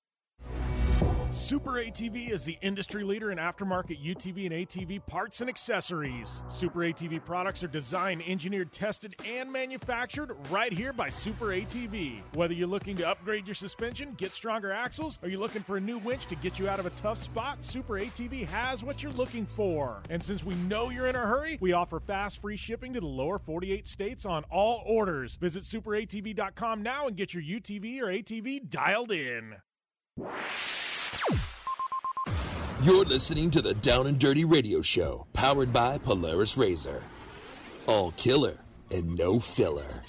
Super 1.31 1.75
ATV 1.75 2.29
is 2.29 2.43
the 2.43 2.57
industry 2.61 3.05
leader 3.05 3.31
in 3.31 3.37
aftermarket 3.37 4.03
UTV 4.03 4.47
and 4.47 4.67
ATV 4.67 5.05
parts 5.07 5.39
and 5.39 5.49
accessories. 5.49 6.43
Super 6.49 6.79
ATV 6.79 7.23
products 7.23 7.63
are 7.63 7.69
designed, 7.69 8.21
engineered, 8.27 8.73
tested, 8.73 9.15
and 9.25 9.49
manufactured 9.49 10.35
right 10.49 10.73
here 10.73 10.91
by 10.91 11.07
Super 11.07 11.47
ATV. 11.47 12.21
Whether 12.33 12.53
you're 12.53 12.67
looking 12.67 12.97
to 12.97 13.07
upgrade 13.07 13.47
your 13.47 13.55
suspension, 13.55 14.13
get 14.17 14.33
stronger 14.33 14.73
axles, 14.73 15.19
or 15.23 15.29
you're 15.29 15.39
looking 15.39 15.63
for 15.63 15.77
a 15.77 15.79
new 15.79 15.99
winch 15.99 16.25
to 16.27 16.35
get 16.35 16.59
you 16.59 16.67
out 16.67 16.81
of 16.81 16.85
a 16.85 16.91
tough 16.91 17.17
spot, 17.17 17.63
Super 17.63 17.93
ATV 17.93 18.45
has 18.47 18.83
what 18.83 19.01
you're 19.01 19.13
looking 19.13 19.45
for. 19.45 20.03
And 20.09 20.21
since 20.21 20.43
we 20.43 20.55
know 20.55 20.89
you're 20.89 21.07
in 21.07 21.15
a 21.15 21.19
hurry, 21.19 21.57
we 21.61 21.71
offer 21.71 22.01
fast 22.01 22.41
free 22.41 22.57
shipping 22.57 22.91
to 22.93 22.99
the 22.99 23.07
lower 23.07 23.39
48 23.39 23.87
states 23.87 24.25
on 24.25 24.43
all 24.51 24.83
orders. 24.85 25.37
Visit 25.37 25.63
superatv.com 25.63 26.83
now 26.83 27.07
and 27.07 27.15
get 27.15 27.33
your 27.33 27.41
UTV 27.41 28.01
or 28.01 28.07
ATV 28.07 28.69
dialed 28.69 29.13
in. 29.13 29.55
You're 32.83 33.05
listening 33.05 33.51
to 33.51 33.61
the 33.61 33.75
Down 33.75 34.07
and 34.07 34.17
Dirty 34.17 34.43
Radio 34.43 34.81
Show, 34.81 35.27
powered 35.33 35.71
by 35.71 35.99
Polaris 35.99 36.57
Razor. 36.57 37.03
All 37.85 38.09
killer 38.13 38.57
and 38.89 39.15
no 39.15 39.39
filler. 39.39 40.01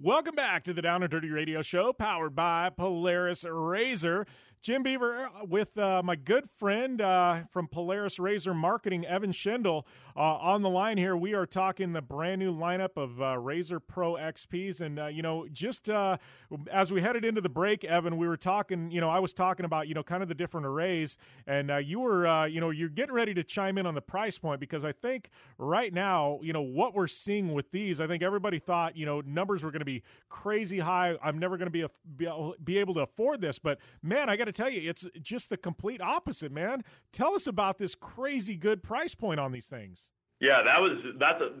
Welcome 0.00 0.34
back 0.34 0.64
to 0.64 0.72
the 0.72 0.80
Down 0.80 1.02
and 1.02 1.10
Dirty 1.10 1.28
Radio 1.28 1.60
Show, 1.60 1.92
powered 1.92 2.34
by 2.34 2.70
Polaris 2.70 3.44
Razor. 3.44 4.26
Jim 4.62 4.82
Beaver 4.82 5.26
uh, 5.26 5.44
with 5.44 5.76
uh, 5.76 6.00
my 6.02 6.16
good 6.16 6.48
friend 6.58 7.02
uh, 7.02 7.42
from 7.50 7.68
Polaris 7.68 8.18
Razor 8.18 8.54
Marketing, 8.54 9.04
Evan 9.04 9.32
Schindel, 9.32 9.82
uh, 10.16 10.20
on 10.20 10.62
the 10.62 10.68
line 10.68 10.98
here. 10.98 11.16
We 11.16 11.34
are 11.34 11.46
talking 11.46 11.92
the 11.92 12.02
brand 12.02 12.40
new 12.40 12.54
lineup 12.54 12.96
of 12.96 13.20
uh, 13.20 13.38
Razor 13.38 13.80
Pro 13.80 14.14
XPs. 14.14 14.80
And, 14.80 14.98
uh, 14.98 15.06
you 15.06 15.22
know, 15.22 15.46
just 15.52 15.88
as 15.88 16.92
we 16.92 17.00
headed 17.00 17.24
into 17.24 17.40
the 17.40 17.48
break, 17.48 17.84
Evan, 17.84 18.16
we 18.16 18.26
were 18.26 18.36
talking, 18.36 18.90
you 18.90 19.00
know, 19.00 19.08
I 19.08 19.18
was 19.18 19.32
talking 19.32 19.64
about, 19.64 19.88
you 19.88 19.94
know, 19.94 20.02
kind 20.02 20.22
of 20.22 20.28
the 20.28 20.34
different 20.34 20.66
arrays. 20.66 21.18
And 21.46 21.70
you 21.86 22.00
were, 22.00 22.46
you 22.46 22.60
know, 22.60 22.70
you're 22.70 22.88
getting 22.88 23.14
ready 23.14 23.34
to 23.34 23.44
chime 23.44 23.78
in 23.78 23.86
on 23.86 23.94
the 23.94 24.00
price 24.00 24.38
point 24.38 24.60
because 24.60 24.84
I 24.84 24.92
think 24.92 25.30
right 25.58 25.92
now, 25.92 26.40
you 26.42 26.52
know, 26.52 26.62
what 26.62 26.94
we're 26.94 27.06
seeing 27.06 27.52
with 27.52 27.70
these, 27.70 28.00
I 28.00 28.06
think 28.06 28.22
everybody 28.22 28.58
thought, 28.58 28.96
you 28.96 29.06
know, 29.06 29.20
numbers 29.20 29.62
were 29.62 29.70
going 29.70 29.80
to 29.80 29.86
be 29.86 30.02
crazy 30.28 30.78
high. 30.78 31.16
I'm 31.22 31.38
never 31.38 31.56
going 31.56 31.70
to 31.70 31.70
be, 31.70 31.82
a, 32.26 32.52
be, 32.62 32.78
able 32.78 32.94
to 32.94 33.00
afford 33.00 33.40
this. 33.40 33.58
But, 33.58 33.78
man, 34.02 34.28
I 34.28 34.36
got 34.36 34.44
to 34.44 34.52
tell 34.52 34.70
you, 34.70 34.88
it's 34.88 35.06
just 35.20 35.50
the 35.50 35.56
complete 35.56 36.00
opposite, 36.00 36.52
man. 36.52 36.84
Tell 37.12 37.34
us 37.34 37.46
about 37.46 37.78
this 37.78 37.94
crazy 37.94 38.56
good 38.56 38.82
price 38.82 39.14
point 39.14 39.40
on 39.40 39.52
these 39.52 39.66
things. 39.66 40.01
Yeah, 40.42 40.58
that 40.66 40.82
was 40.82 40.98
that's 41.22 41.38
a, 41.40 41.54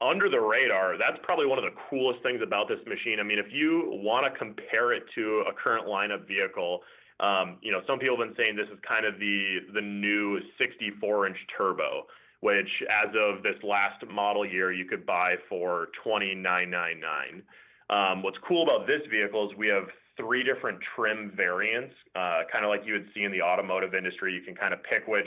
under 0.00 0.30
the 0.30 0.38
radar. 0.38 0.96
That's 0.96 1.18
probably 1.24 1.46
one 1.46 1.58
of 1.58 1.64
the 1.64 1.74
coolest 1.90 2.22
things 2.22 2.38
about 2.40 2.68
this 2.68 2.78
machine. 2.86 3.18
I 3.18 3.24
mean, 3.24 3.40
if 3.40 3.50
you 3.50 3.90
want 4.04 4.32
to 4.32 4.38
compare 4.38 4.92
it 4.92 5.02
to 5.16 5.42
a 5.50 5.52
current 5.52 5.86
lineup 5.86 6.28
vehicle, 6.28 6.80
um, 7.18 7.58
you 7.60 7.72
know, 7.72 7.82
some 7.88 7.98
people 7.98 8.16
have 8.16 8.28
been 8.28 8.36
saying 8.36 8.54
this 8.54 8.70
is 8.70 8.78
kind 8.86 9.04
of 9.04 9.18
the 9.18 9.66
the 9.74 9.80
new 9.80 10.38
64 10.58 11.26
inch 11.26 11.36
turbo, 11.56 12.06
which 12.38 12.70
as 12.86 13.10
of 13.18 13.42
this 13.42 13.58
last 13.64 14.06
model 14.06 14.46
year 14.46 14.72
you 14.72 14.84
could 14.84 15.04
buy 15.04 15.34
for 15.48 15.88
29.99. 16.06 17.42
Um, 17.90 18.22
what's 18.22 18.38
cool 18.46 18.62
about 18.62 18.86
this 18.86 19.02
vehicle 19.10 19.50
is 19.50 19.56
we 19.58 19.66
have 19.66 19.88
three 20.16 20.44
different 20.44 20.78
trim 20.94 21.32
variants, 21.34 21.94
uh, 22.14 22.42
kind 22.52 22.64
of 22.64 22.68
like 22.68 22.82
you 22.86 22.92
would 22.92 23.08
see 23.12 23.24
in 23.24 23.32
the 23.32 23.42
automotive 23.42 23.94
industry. 23.94 24.32
You 24.34 24.42
can 24.42 24.54
kind 24.54 24.72
of 24.72 24.78
pick 24.84 25.08
which 25.08 25.26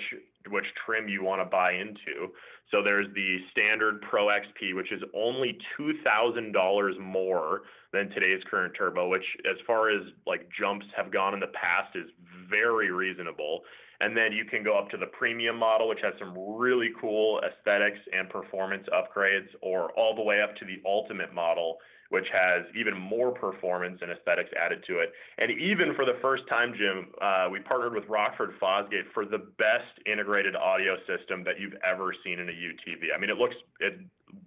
which 0.49 0.65
trim 0.85 1.07
you 1.07 1.23
want 1.23 1.41
to 1.41 1.45
buy 1.45 1.73
into. 1.73 2.31
So 2.71 2.81
there's 2.81 3.07
the 3.13 3.37
standard 3.51 4.01
Pro 4.01 4.27
XP, 4.27 4.75
which 4.75 4.91
is 4.91 5.01
only 5.13 5.57
two 5.75 5.93
thousand 6.03 6.53
dollars 6.53 6.95
more 6.99 7.63
than 7.91 8.09
today's 8.09 8.41
current 8.49 8.73
turbo, 8.77 9.09
which, 9.09 9.25
as 9.49 9.57
far 9.67 9.89
as 9.89 10.01
like 10.25 10.47
jumps 10.57 10.85
have 10.95 11.11
gone 11.11 11.33
in 11.33 11.39
the 11.39 11.47
past, 11.47 11.95
is 11.95 12.09
very 12.49 12.91
reasonable. 12.91 13.61
And 13.99 14.17
then 14.17 14.31
you 14.31 14.45
can 14.45 14.63
go 14.63 14.79
up 14.79 14.89
to 14.91 14.97
the 14.97 15.05
premium 15.05 15.57
model, 15.57 15.87
which 15.87 15.99
has 16.01 16.13
some 16.17 16.33
really 16.57 16.89
cool 16.99 17.39
aesthetics 17.45 17.99
and 18.17 18.29
performance 18.29 18.87
upgrades, 18.91 19.47
or 19.61 19.91
all 19.91 20.15
the 20.15 20.23
way 20.23 20.41
up 20.41 20.55
to 20.55 20.65
the 20.65 20.81
ultimate 20.87 21.33
model, 21.33 21.77
which 22.11 22.27
has 22.31 22.63
even 22.75 22.95
more 22.95 23.31
performance 23.31 23.97
and 24.01 24.11
aesthetics 24.11 24.51
added 24.59 24.83
to 24.85 24.99
it. 24.99 25.13
And 25.37 25.49
even 25.49 25.95
for 25.95 26.03
the 26.03 26.19
first 26.21 26.43
time, 26.49 26.73
Jim, 26.77 27.07
uh, 27.21 27.47
we 27.49 27.59
partnered 27.59 27.95
with 27.95 28.03
Rockford 28.09 28.51
Fosgate 28.61 29.07
for 29.13 29.25
the 29.25 29.39
best 29.57 29.95
integrated 30.05 30.53
audio 30.55 30.97
system 31.07 31.43
that 31.45 31.57
you've 31.57 31.75
ever 31.87 32.13
seen 32.23 32.39
in 32.39 32.49
a 32.49 32.51
UTV. 32.51 33.15
I 33.15 33.19
mean, 33.19 33.29
it 33.29 33.37
looks 33.37 33.55
it 33.79 33.99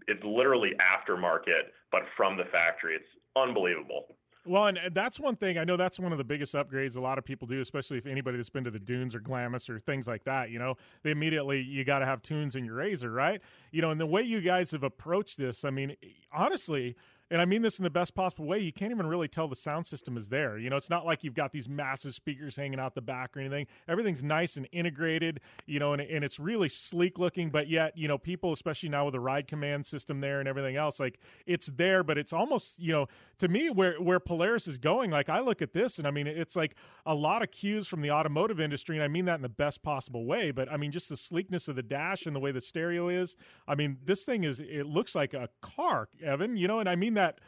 it's 0.06 0.22
literally 0.24 0.72
aftermarket, 0.76 1.72
but 1.90 2.02
from 2.16 2.36
the 2.36 2.44
factory. 2.52 2.96
It's 2.96 3.08
unbelievable. 3.34 4.14
Well, 4.46 4.66
and 4.66 4.78
that's 4.92 5.18
one 5.18 5.36
thing 5.36 5.56
I 5.56 5.64
know. 5.64 5.78
That's 5.78 5.98
one 5.98 6.12
of 6.12 6.18
the 6.18 6.24
biggest 6.24 6.54
upgrades 6.54 6.96
a 6.96 7.00
lot 7.00 7.16
of 7.16 7.24
people 7.24 7.48
do, 7.48 7.62
especially 7.62 7.96
if 7.96 8.06
anybody 8.06 8.36
that's 8.36 8.50
been 8.50 8.64
to 8.64 8.70
the 8.70 8.78
dunes 8.78 9.14
or 9.14 9.20
Glamis 9.20 9.70
or 9.70 9.78
things 9.78 10.06
like 10.06 10.24
that. 10.24 10.50
You 10.50 10.58
know, 10.58 10.76
they 11.02 11.12
immediately 11.12 11.62
you 11.62 11.82
got 11.84 12.00
to 12.00 12.06
have 12.06 12.20
tunes 12.20 12.54
in 12.54 12.64
your 12.64 12.74
razor, 12.74 13.10
right? 13.10 13.40
You 13.70 13.80
know, 13.80 13.90
and 13.90 13.98
the 13.98 14.06
way 14.06 14.20
you 14.20 14.42
guys 14.42 14.70
have 14.72 14.82
approached 14.82 15.38
this, 15.38 15.64
I 15.64 15.70
mean, 15.70 15.96
honestly, 16.30 16.94
and 17.30 17.40
I 17.40 17.44
mean 17.46 17.62
this 17.62 17.78
in 17.78 17.84
the 17.84 17.90
best 17.90 18.14
possible 18.14 18.44
way, 18.44 18.58
you 18.58 18.72
can't 18.72 18.90
even 18.90 19.06
really 19.06 19.28
tell 19.28 19.48
the 19.48 19.56
sound 19.56 19.86
system 19.86 20.16
is 20.16 20.28
there. 20.28 20.58
You 20.58 20.68
know, 20.70 20.76
it's 20.76 20.90
not 20.90 21.06
like 21.06 21.24
you've 21.24 21.34
got 21.34 21.52
these 21.52 21.68
massive 21.68 22.14
speakers 22.14 22.56
hanging 22.56 22.78
out 22.78 22.94
the 22.94 23.00
back 23.00 23.36
or 23.36 23.40
anything. 23.40 23.66
Everything's 23.88 24.22
nice 24.22 24.56
and 24.56 24.68
integrated, 24.72 25.40
you 25.66 25.78
know, 25.78 25.94
and, 25.94 26.02
and 26.02 26.24
it's 26.24 26.38
really 26.38 26.68
sleek 26.68 27.18
looking, 27.18 27.50
but 27.50 27.68
yet, 27.68 27.96
you 27.96 28.08
know, 28.08 28.18
people, 28.18 28.52
especially 28.52 28.90
now 28.90 29.06
with 29.06 29.12
the 29.12 29.20
ride 29.20 29.48
command 29.48 29.86
system 29.86 30.20
there 30.20 30.38
and 30.38 30.48
everything 30.48 30.76
else, 30.76 31.00
like 31.00 31.18
it's 31.46 31.68
there, 31.68 32.02
but 32.02 32.18
it's 32.18 32.32
almost, 32.32 32.78
you 32.78 32.92
know, 32.92 33.06
to 33.38 33.48
me, 33.48 33.70
where, 33.70 34.00
where 34.00 34.20
Polaris 34.20 34.68
is 34.68 34.78
going, 34.78 35.10
like 35.10 35.28
I 35.28 35.40
look 35.40 35.62
at 35.62 35.72
this 35.72 35.98
and 35.98 36.06
I 36.06 36.10
mean, 36.10 36.26
it's 36.26 36.54
like 36.54 36.74
a 37.06 37.14
lot 37.14 37.42
of 37.42 37.50
cues 37.50 37.88
from 37.88 38.02
the 38.02 38.10
automotive 38.10 38.60
industry, 38.60 38.96
and 38.96 39.02
I 39.02 39.08
mean 39.08 39.24
that 39.24 39.36
in 39.36 39.42
the 39.42 39.48
best 39.48 39.82
possible 39.82 40.26
way, 40.26 40.50
but 40.50 40.70
I 40.70 40.76
mean, 40.76 40.92
just 40.92 41.08
the 41.08 41.16
sleekness 41.16 41.68
of 41.68 41.76
the 41.76 41.82
dash 41.82 42.26
and 42.26 42.36
the 42.36 42.40
way 42.40 42.52
the 42.52 42.60
stereo 42.60 43.08
is. 43.08 43.36
I 43.66 43.74
mean, 43.74 43.98
this 44.04 44.24
thing 44.24 44.44
is, 44.44 44.60
it 44.60 44.86
looks 44.86 45.14
like 45.14 45.32
a 45.32 45.48
car, 45.62 46.08
Evan, 46.22 46.56
you 46.56 46.68
know, 46.68 46.80
and 46.80 46.88
I 46.88 46.96
mean 46.96 47.13
that 47.14 47.24
that 47.24 47.40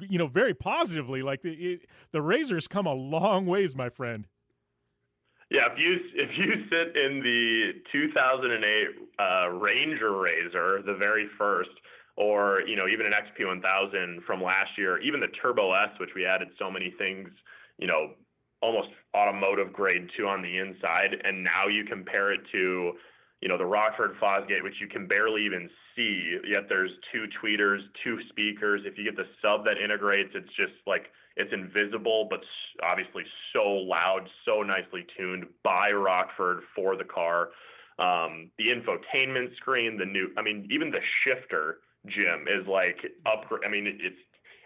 you 0.00 0.18
know 0.18 0.26
very 0.26 0.54
positively. 0.54 1.22
Like 1.22 1.42
the 1.42 1.52
it, 1.52 1.80
the 2.12 2.22
Razor's 2.22 2.68
come 2.68 2.86
a 2.86 2.92
long 2.92 3.46
ways, 3.46 3.74
my 3.74 3.88
friend. 3.88 4.26
Yeah, 5.50 5.72
if 5.72 5.78
you 5.78 5.98
if 6.14 6.30
you 6.36 6.64
sit 6.70 6.96
in 6.96 7.20
the 7.20 7.72
2008 7.92 8.86
uh, 9.18 9.48
Ranger 9.50 10.18
Razor, 10.18 10.82
the 10.84 10.94
very 10.94 11.28
first, 11.38 11.70
or 12.16 12.62
you 12.66 12.76
know 12.76 12.86
even 12.88 13.06
an 13.06 13.12
XP 13.12 13.46
1000 13.46 14.22
from 14.26 14.42
last 14.42 14.70
year, 14.76 15.00
even 15.00 15.20
the 15.20 15.28
Turbo 15.40 15.72
S, 15.72 15.90
which 16.00 16.10
we 16.14 16.24
added 16.26 16.48
so 16.58 16.70
many 16.70 16.92
things, 16.98 17.28
you 17.78 17.86
know, 17.86 18.12
almost 18.62 18.88
automotive 19.16 19.72
grade 19.72 20.08
to 20.16 20.26
on 20.26 20.42
the 20.42 20.58
inside, 20.58 21.16
and 21.24 21.44
now 21.44 21.68
you 21.68 21.84
compare 21.84 22.32
it 22.32 22.40
to 22.52 22.94
you 23.44 23.48
know, 23.48 23.58
the 23.58 23.66
Rockford 23.66 24.12
Fosgate, 24.18 24.62
which 24.62 24.80
you 24.80 24.88
can 24.88 25.06
barely 25.06 25.44
even 25.44 25.68
see, 25.96 26.38
yet 26.46 26.64
there's 26.68 26.90
two 27.12 27.26
tweeters, 27.42 27.78
two 28.02 28.18
speakers. 28.28 28.82
If 28.84 28.98
you 28.98 29.04
get 29.04 29.16
the 29.16 29.26
sub 29.42 29.64
that 29.64 29.78
integrates, 29.82 30.30
it's 30.34 30.48
just 30.56 30.72
like 30.86 31.06
it's 31.36 31.52
invisible, 31.52 32.26
but 32.30 32.40
obviously 32.82 33.24
so 33.52 33.62
loud, 33.62 34.28
so 34.44 34.62
nicely 34.62 35.06
tuned 35.16 35.46
by 35.62 35.90
Rockford 35.90 36.60
for 36.74 36.96
the 36.96 37.04
car. 37.04 37.50
Um, 37.98 38.50
the 38.58 38.66
infotainment 38.68 39.56
screen, 39.56 39.98
the 39.98 40.04
new, 40.04 40.30
I 40.36 40.42
mean, 40.42 40.68
even 40.70 40.90
the 40.90 41.00
shifter, 41.22 41.78
Jim, 42.06 42.46
is 42.48 42.66
like 42.66 42.98
up. 43.26 43.50
I 43.64 43.70
mean, 43.70 43.86
it's 43.86 44.16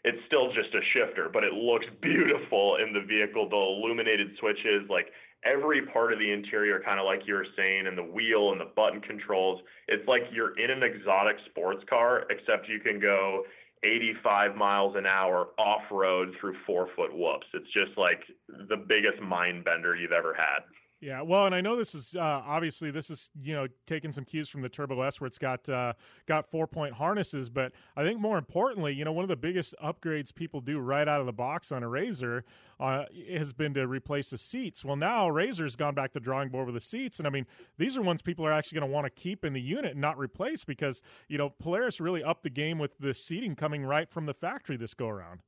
it's 0.04 0.18
still 0.26 0.48
just 0.52 0.74
a 0.74 0.80
shifter, 0.92 1.28
but 1.32 1.44
it 1.44 1.52
looks 1.52 1.86
beautiful 2.00 2.76
in 2.76 2.92
the 2.92 3.00
vehicle. 3.00 3.48
The 3.48 3.56
illuminated 3.56 4.28
switches, 4.38 4.88
like 4.88 5.06
every 5.44 5.86
part 5.86 6.12
of 6.12 6.18
the 6.18 6.30
interior, 6.30 6.80
kind 6.84 6.98
of 6.98 7.06
like 7.06 7.20
you 7.26 7.34
were 7.34 7.46
saying, 7.56 7.86
and 7.86 7.96
the 7.96 8.02
wheel 8.02 8.52
and 8.52 8.60
the 8.60 8.70
button 8.76 9.00
controls. 9.00 9.60
It's 9.88 10.06
like 10.08 10.22
you're 10.32 10.58
in 10.58 10.70
an 10.70 10.82
exotic 10.82 11.36
sports 11.50 11.84
car, 11.88 12.24
except 12.30 12.68
you 12.68 12.80
can 12.80 13.00
go 13.00 13.44
85 13.84 14.56
miles 14.56 14.96
an 14.96 15.06
hour 15.06 15.48
off 15.58 15.82
road 15.90 16.34
through 16.40 16.56
four 16.66 16.88
foot 16.96 17.12
whoops. 17.12 17.46
It's 17.54 17.72
just 17.72 17.96
like 17.96 18.20
the 18.48 18.76
biggest 18.76 19.20
mind 19.22 19.64
bender 19.64 19.94
you've 19.94 20.12
ever 20.12 20.34
had. 20.34 20.64
Yeah, 21.00 21.22
well, 21.22 21.46
and 21.46 21.54
I 21.54 21.60
know 21.60 21.76
this 21.76 21.94
is 21.94 22.16
uh, 22.16 22.20
obviously 22.20 22.90
this 22.90 23.08
is 23.08 23.30
you 23.40 23.54
know 23.54 23.68
taking 23.86 24.10
some 24.10 24.24
cues 24.24 24.48
from 24.48 24.62
the 24.62 24.68
Turbo 24.68 25.00
S 25.02 25.20
where 25.20 25.28
it's 25.28 25.38
got 25.38 25.68
uh, 25.68 25.92
got 26.26 26.50
four 26.50 26.66
point 26.66 26.94
harnesses, 26.94 27.48
but 27.48 27.70
I 27.96 28.02
think 28.02 28.18
more 28.18 28.36
importantly, 28.36 28.94
you 28.94 29.04
know, 29.04 29.12
one 29.12 29.22
of 29.22 29.28
the 29.28 29.36
biggest 29.36 29.76
upgrades 29.82 30.34
people 30.34 30.60
do 30.60 30.80
right 30.80 31.06
out 31.06 31.20
of 31.20 31.26
the 31.26 31.32
box 31.32 31.70
on 31.70 31.84
a 31.84 31.88
Razor 31.88 32.44
uh, 32.80 33.04
has 33.32 33.52
been 33.52 33.74
to 33.74 33.86
replace 33.86 34.30
the 34.30 34.38
seats. 34.38 34.84
Well, 34.84 34.96
now 34.96 35.28
Razor's 35.28 35.76
gone 35.76 35.94
back 35.94 36.12
to 36.14 36.20
drawing 36.20 36.48
board 36.48 36.66
with 36.66 36.74
the 36.74 36.80
seats, 36.80 37.18
and 37.18 37.28
I 37.28 37.30
mean 37.30 37.46
these 37.76 37.96
are 37.96 38.02
ones 38.02 38.20
people 38.20 38.44
are 38.44 38.52
actually 38.52 38.80
going 38.80 38.90
to 38.90 38.92
want 38.92 39.04
to 39.04 39.10
keep 39.10 39.44
in 39.44 39.52
the 39.52 39.60
unit 39.60 39.92
and 39.92 40.00
not 40.00 40.18
replace 40.18 40.64
because 40.64 41.00
you 41.28 41.38
know 41.38 41.50
Polaris 41.60 42.00
really 42.00 42.24
upped 42.24 42.42
the 42.42 42.50
game 42.50 42.76
with 42.76 42.98
the 42.98 43.14
seating 43.14 43.54
coming 43.54 43.84
right 43.84 44.10
from 44.10 44.26
the 44.26 44.34
factory 44.34 44.76
this 44.76 44.94
go 44.94 45.06
around. 45.06 45.42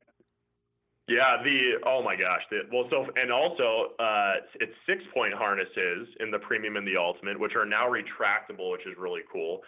Yeah, 1.10 1.42
the 1.42 1.82
oh 1.84 2.04
my 2.04 2.14
gosh, 2.14 2.42
the, 2.52 2.70
well, 2.70 2.86
so 2.88 3.04
and 3.20 3.32
also 3.32 3.98
uh, 3.98 4.46
it's 4.60 4.72
six 4.86 5.02
point 5.12 5.34
harnesses 5.34 6.06
in 6.20 6.30
the 6.30 6.38
premium 6.38 6.76
and 6.76 6.86
the 6.86 6.96
ultimate, 6.96 7.34
which 7.34 7.56
are 7.56 7.66
now 7.66 7.90
retractable, 7.90 8.70
which 8.70 8.86
is 8.86 8.94
really 8.96 9.22
cool. 9.26 9.58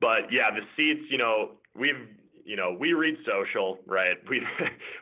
But 0.00 0.30
yeah, 0.30 0.54
the 0.54 0.62
seats, 0.76 1.02
you 1.10 1.18
know, 1.18 1.58
we've 1.74 2.06
you 2.44 2.54
know 2.54 2.76
we 2.78 2.92
read 2.92 3.16
social, 3.26 3.80
right? 3.84 4.14
We 4.30 4.46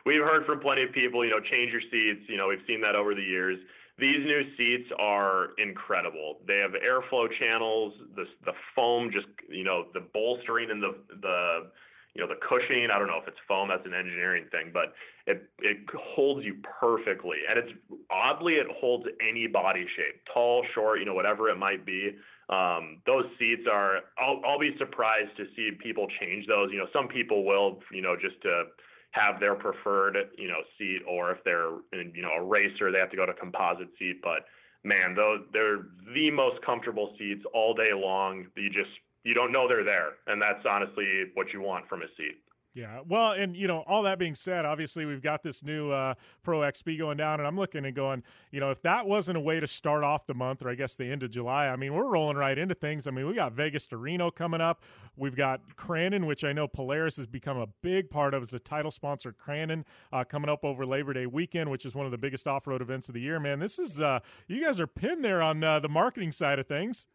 we've 0.07 0.25
heard 0.25 0.47
from 0.47 0.59
plenty 0.59 0.81
of 0.81 0.91
people, 0.91 1.23
you 1.23 1.29
know, 1.29 1.39
change 1.39 1.71
your 1.71 1.85
seats. 1.93 2.25
You 2.27 2.37
know, 2.37 2.47
we've 2.47 2.65
seen 2.65 2.81
that 2.81 2.95
over 2.95 3.13
the 3.13 3.21
years. 3.21 3.59
These 3.99 4.25
new 4.25 4.41
seats 4.57 4.89
are 4.97 5.49
incredible. 5.59 6.39
They 6.47 6.57
have 6.65 6.71
airflow 6.71 7.27
channels, 7.37 7.93
the 8.15 8.25
the 8.43 8.53
foam, 8.75 9.11
just 9.13 9.27
you 9.49 9.63
know, 9.63 9.85
the 9.93 10.01
bolstering 10.15 10.71
and 10.71 10.81
the 10.81 10.95
the 11.21 11.69
you 12.13 12.21
know 12.21 12.27
the 12.27 12.39
cushioning. 12.41 12.89
I 12.91 12.99
don't 12.99 13.07
know 13.07 13.19
if 13.21 13.27
it's 13.27 13.39
foam. 13.47 13.69
That's 13.69 13.85
an 13.85 13.93
engineering 13.93 14.45
thing, 14.51 14.71
but 14.73 14.93
it 15.27 15.49
it 15.59 15.77
holds 16.15 16.45
you 16.45 16.55
perfectly, 16.79 17.37
and 17.49 17.57
it's 17.57 17.71
oddly 18.09 18.55
it 18.55 18.67
holds 18.79 19.05
any 19.21 19.47
body 19.47 19.85
shape, 19.95 20.21
tall, 20.33 20.65
short, 20.73 20.99
you 20.99 21.05
know, 21.05 21.13
whatever 21.13 21.49
it 21.49 21.57
might 21.57 21.85
be. 21.85 22.11
Um, 22.49 23.01
those 23.05 23.25
seats 23.39 23.63
are. 23.71 23.99
I'll 24.19 24.41
I'll 24.45 24.59
be 24.59 24.75
surprised 24.77 25.35
to 25.37 25.45
see 25.55 25.71
people 25.81 26.07
change 26.19 26.47
those. 26.47 26.69
You 26.71 26.79
know, 26.79 26.87
some 26.91 27.07
people 27.07 27.45
will, 27.45 27.79
you 27.91 28.01
know, 28.01 28.15
just 28.19 28.41
to 28.43 28.65
have 29.11 29.39
their 29.39 29.55
preferred, 29.55 30.17
you 30.37 30.47
know, 30.47 30.61
seat, 30.77 30.99
or 31.07 31.31
if 31.31 31.43
they're 31.43 31.71
in, 31.93 32.11
you 32.15 32.21
know 32.23 32.31
a 32.37 32.43
racer, 32.43 32.91
they 32.91 32.99
have 32.99 33.11
to 33.11 33.17
go 33.17 33.25
to 33.25 33.33
composite 33.33 33.89
seat. 33.97 34.19
But 34.21 34.45
man, 34.83 35.15
those 35.15 35.41
they're 35.53 35.87
the 36.13 36.31
most 36.31 36.61
comfortable 36.65 37.13
seats 37.17 37.43
all 37.53 37.73
day 37.73 37.91
long. 37.95 38.47
You 38.57 38.69
just 38.69 38.91
you 39.23 39.33
don't 39.33 39.51
know 39.51 39.67
they're 39.67 39.83
there, 39.83 40.13
and 40.27 40.41
that's 40.41 40.65
honestly 40.65 41.25
what 41.33 41.53
you 41.53 41.61
want 41.61 41.87
from 41.87 42.01
a 42.01 42.07
seat. 42.17 42.37
Yeah, 42.73 43.01
well, 43.05 43.33
and 43.33 43.55
you 43.55 43.67
know, 43.67 43.83
all 43.85 44.03
that 44.03 44.17
being 44.17 44.33
said, 44.33 44.63
obviously 44.63 45.05
we've 45.05 45.21
got 45.21 45.43
this 45.43 45.61
new 45.61 45.91
uh, 45.91 46.13
Pro 46.41 46.59
XP 46.59 46.97
going 46.97 47.17
down, 47.17 47.41
and 47.41 47.47
I'm 47.47 47.57
looking 47.57 47.85
and 47.85 47.93
going, 47.93 48.23
you 48.49 48.61
know, 48.61 48.71
if 48.71 48.81
that 48.83 49.05
wasn't 49.05 49.35
a 49.35 49.41
way 49.41 49.59
to 49.59 49.67
start 49.67 50.05
off 50.05 50.25
the 50.25 50.33
month, 50.33 50.61
or 50.61 50.69
I 50.69 50.75
guess 50.75 50.95
the 50.95 51.11
end 51.11 51.21
of 51.21 51.31
July, 51.31 51.67
I 51.67 51.75
mean, 51.75 51.93
we're 51.93 52.05
rolling 52.05 52.37
right 52.37 52.57
into 52.57 52.73
things. 52.73 53.07
I 53.07 53.11
mean, 53.11 53.27
we 53.27 53.33
got 53.33 53.51
Vegas 53.51 53.87
to 53.87 53.97
Reno 53.97 54.31
coming 54.31 54.61
up. 54.61 54.83
We've 55.17 55.35
got 55.35 55.59
Crandon, 55.75 56.25
which 56.25 56.45
I 56.45 56.53
know 56.53 56.65
Polaris 56.65 57.17
has 57.17 57.27
become 57.27 57.57
a 57.57 57.67
big 57.81 58.09
part 58.09 58.33
of 58.33 58.41
as 58.41 58.53
a 58.53 58.59
title 58.59 58.91
sponsor. 58.91 59.33
Crandon 59.33 59.83
uh, 60.13 60.23
coming 60.23 60.49
up 60.49 60.63
over 60.63 60.85
Labor 60.85 61.11
Day 61.11 61.25
weekend, 61.25 61.69
which 61.69 61.85
is 61.85 61.93
one 61.93 62.05
of 62.05 62.13
the 62.13 62.17
biggest 62.17 62.47
off-road 62.47 62.81
events 62.81 63.09
of 63.09 63.13
the 63.15 63.21
year. 63.21 63.37
Man, 63.37 63.59
this 63.59 63.79
is 63.79 63.99
uh, 63.99 64.21
you 64.47 64.63
guys 64.63 64.79
are 64.79 64.87
pinned 64.87 65.25
there 65.25 65.41
on 65.41 65.61
uh, 65.61 65.81
the 65.81 65.89
marketing 65.89 66.31
side 66.31 66.57
of 66.57 66.67
things. 66.67 67.07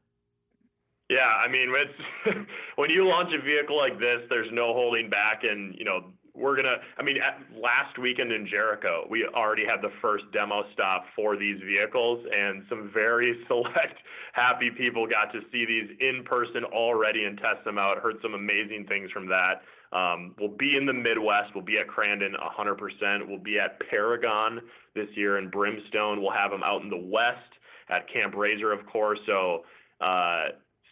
Yeah, 1.08 1.18
I 1.20 1.48
mean, 1.50 1.70
it's 1.70 2.38
when 2.76 2.90
you 2.90 3.06
launch 3.06 3.30
a 3.32 3.42
vehicle 3.42 3.76
like 3.76 3.98
this, 3.98 4.26
there's 4.28 4.50
no 4.52 4.72
holding 4.74 5.08
back, 5.08 5.42
and 5.44 5.74
you 5.78 5.84
know 5.84 6.10
we're 6.34 6.56
gonna. 6.56 6.76
I 6.98 7.02
mean, 7.02 7.16
last 7.54 7.96
weekend 7.98 8.32
in 8.32 8.46
Jericho, 8.46 9.06
we 9.08 9.24
already 9.34 9.64
had 9.64 9.80
the 9.82 9.94
first 10.02 10.24
demo 10.32 10.64
stop 10.72 11.04
for 11.14 11.36
these 11.36 11.60
vehicles, 11.64 12.26
and 12.32 12.64
some 12.68 12.90
very 12.92 13.38
select 13.46 14.02
happy 14.32 14.70
people 14.76 15.06
got 15.06 15.32
to 15.32 15.40
see 15.52 15.64
these 15.64 15.96
in 16.00 16.24
person 16.24 16.64
already 16.64 17.24
and 17.24 17.38
test 17.38 17.64
them 17.64 17.78
out. 17.78 17.98
Heard 17.98 18.16
some 18.20 18.34
amazing 18.34 18.86
things 18.88 19.10
from 19.12 19.28
that. 19.28 19.62
Um, 19.96 20.34
we'll 20.40 20.56
be 20.58 20.76
in 20.76 20.86
the 20.86 20.92
Midwest. 20.92 21.54
We'll 21.54 21.64
be 21.64 21.78
at 21.78 21.86
Crandon 21.86 22.32
100%. 22.34 23.28
We'll 23.28 23.38
be 23.38 23.60
at 23.60 23.78
Paragon 23.88 24.60
this 24.96 25.06
year 25.14 25.38
in 25.38 25.48
Brimstone. 25.48 26.20
We'll 26.20 26.32
have 26.32 26.50
them 26.50 26.64
out 26.64 26.82
in 26.82 26.90
the 26.90 26.96
West 26.96 27.54
at 27.88 28.12
Camp 28.12 28.34
RZR, 28.34 28.78
of 28.78 28.84
course. 28.86 29.20
So. 29.26 29.62
Uh, 29.98 30.48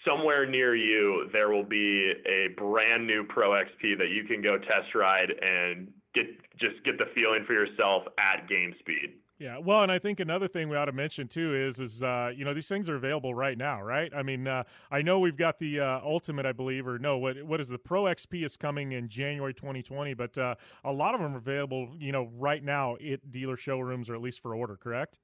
somewhere 0.07 0.47
near 0.47 0.75
you 0.75 1.29
there 1.33 1.51
will 1.51 1.65
be 1.65 2.13
a 2.27 2.49
brand 2.59 3.07
new 3.07 3.25
Pro 3.25 3.51
XP 3.51 3.99
that 3.99 4.11
you 4.11 4.25
can 4.25 4.43
go 4.43 4.59
test 4.59 4.95
ride 4.95 5.31
and 5.31 5.93
get 6.15 6.27
just 6.59 6.83
get 6.85 6.99
the 6.99 7.07
feeling 7.15 7.45
for 7.47 7.53
yourself 7.53 8.05
at 8.19 8.49
game 8.49 8.75
speed. 8.81 9.15
Yeah, 9.37 9.59
well, 9.59 9.83
and 9.83 9.91
I 9.91 9.99
think 9.99 10.21
another 10.21 10.47
thing 10.47 10.69
we 10.69 10.77
ought 10.77 10.85
to 10.85 10.93
mention 10.93 11.27
too 11.27 11.55
is 11.57 11.81
is 11.81 12.03
uh, 12.03 12.31
you 12.35 12.45
know 12.45 12.55
these 12.55 12.69
things 12.69 12.89
are 12.89 12.95
available 12.95 13.35
right 13.35 13.59
now, 13.59 13.83
right? 13.83 14.13
I 14.15 14.23
mean, 14.23 14.47
uh, 14.47 14.63
I 14.93 15.03
know 15.03 15.19
we've 15.19 15.37
got 15.37 15.59
the 15.59 15.81
uh, 15.81 16.01
Ultimate, 16.05 16.47
I 16.47 16.53
believe, 16.53 16.87
or 16.87 17.01
no, 17.01 17.19
what 17.19 17.43
what 17.43 17.61
is 17.61 17.67
the 17.67 17.79
Pro 17.79 18.05
XP 18.05 18.45
is 18.45 18.57
coming 18.57 18.93
in 18.93 19.09
January 19.09 19.53
2020, 19.53 20.15
but 20.15 20.39
uh, 20.39 20.55
a 20.85 20.93
lot 20.93 21.15
of 21.15 21.21
them 21.21 21.35
are 21.35 21.39
available, 21.39 21.95
you 21.99 22.13
know, 22.13 22.31
right 22.37 22.63
now 22.63 22.97
at 22.97 23.33
dealer 23.33 23.57
showrooms 23.57 24.09
or 24.09 24.15
at 24.15 24.23
least 24.23 24.41
for 24.41 24.55
order, 24.55 24.77
correct? 24.77 25.19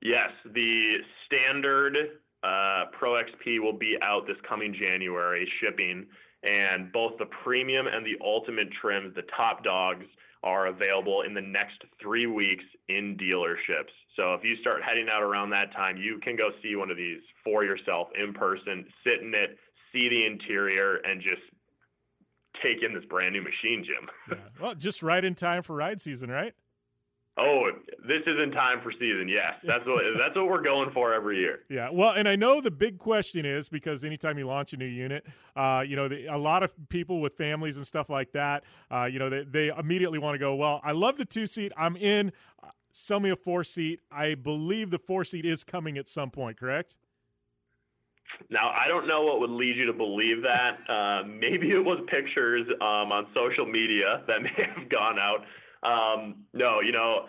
Yes, 0.00 0.30
the 0.46 0.96
standard 1.26 1.94
uh, 2.42 2.84
Pro 2.98 3.12
XP 3.12 3.60
will 3.60 3.76
be 3.76 3.96
out 4.02 4.26
this 4.26 4.36
coming 4.48 4.74
January 4.78 5.48
shipping, 5.60 6.06
and 6.42 6.90
both 6.92 7.12
the 7.18 7.26
premium 7.44 7.86
and 7.86 8.04
the 8.04 8.16
ultimate 8.24 8.68
trims, 8.80 9.14
the 9.14 9.22
top 9.36 9.62
dogs, 9.62 10.04
are 10.42 10.68
available 10.68 11.22
in 11.22 11.34
the 11.34 11.40
next 11.40 11.82
three 12.00 12.26
weeks 12.26 12.64
in 12.88 13.16
dealerships. 13.18 13.92
So 14.16 14.32
if 14.34 14.42
you 14.42 14.56
start 14.56 14.82
heading 14.82 15.06
out 15.12 15.22
around 15.22 15.50
that 15.50 15.72
time, 15.72 15.98
you 15.98 16.18
can 16.22 16.34
go 16.34 16.50
see 16.62 16.76
one 16.76 16.90
of 16.90 16.96
these 16.96 17.20
for 17.44 17.62
yourself 17.62 18.08
in 18.18 18.32
person, 18.32 18.86
sit 19.04 19.20
in 19.22 19.34
it, 19.34 19.58
see 19.92 20.08
the 20.08 20.24
interior, 20.24 20.96
and 20.96 21.20
just 21.20 21.42
take 22.62 22.82
in 22.82 22.94
this 22.94 23.04
brand 23.04 23.34
new 23.34 23.42
machine, 23.42 23.84
Jim. 23.84 24.08
yeah. 24.30 24.36
Well, 24.60 24.74
just 24.74 25.02
right 25.02 25.24
in 25.24 25.34
time 25.34 25.62
for 25.62 25.76
ride 25.76 26.00
season, 26.00 26.30
right? 26.30 26.54
Oh, 27.40 27.70
this 28.06 28.20
is 28.26 28.36
in 28.42 28.50
time 28.50 28.80
for 28.82 28.92
season. 28.92 29.26
Yes, 29.28 29.54
that's 29.64 29.86
what 29.86 30.02
that's 30.18 30.36
what 30.36 30.48
we're 30.48 30.62
going 30.62 30.90
for 30.92 31.14
every 31.14 31.38
year. 31.38 31.60
Yeah, 31.70 31.88
well, 31.90 32.10
and 32.10 32.28
I 32.28 32.36
know 32.36 32.60
the 32.60 32.70
big 32.70 32.98
question 32.98 33.46
is 33.46 33.68
because 33.68 34.04
anytime 34.04 34.36
you 34.38 34.46
launch 34.46 34.72
a 34.72 34.76
new 34.76 34.84
unit, 34.84 35.24
uh, 35.56 35.82
you 35.86 35.96
know, 35.96 36.08
the, 36.08 36.26
a 36.26 36.36
lot 36.36 36.62
of 36.62 36.72
people 36.88 37.20
with 37.20 37.34
families 37.36 37.76
and 37.76 37.86
stuff 37.86 38.10
like 38.10 38.32
that, 38.32 38.64
uh, 38.90 39.04
you 39.04 39.18
know, 39.18 39.30
they 39.30 39.44
they 39.44 39.68
immediately 39.68 40.18
want 40.18 40.34
to 40.34 40.38
go. 40.38 40.54
Well, 40.54 40.80
I 40.84 40.92
love 40.92 41.16
the 41.16 41.24
two 41.24 41.46
seat. 41.46 41.72
I'm 41.76 41.96
in. 41.96 42.32
Sell 42.92 43.20
me 43.20 43.30
a 43.30 43.36
four 43.36 43.64
seat. 43.64 44.00
I 44.10 44.34
believe 44.34 44.90
the 44.90 44.98
four 44.98 45.24
seat 45.24 45.46
is 45.46 45.64
coming 45.64 45.96
at 45.96 46.08
some 46.08 46.30
point. 46.30 46.58
Correct. 46.58 46.96
Now, 48.48 48.70
I 48.70 48.88
don't 48.88 49.06
know 49.06 49.22
what 49.22 49.40
would 49.40 49.50
lead 49.50 49.76
you 49.76 49.86
to 49.86 49.92
believe 49.92 50.42
that. 50.42 50.78
Uh, 50.88 51.26
maybe 51.26 51.70
it 51.70 51.84
was 51.84 51.98
pictures 52.08 52.66
um, 52.80 53.12
on 53.12 53.26
social 53.34 53.66
media 53.66 54.22
that 54.26 54.42
may 54.42 54.50
have 54.74 54.88
gone 54.88 55.18
out. 55.18 55.44
Um, 55.82 56.44
no, 56.52 56.80
you 56.80 56.92
know, 56.92 57.26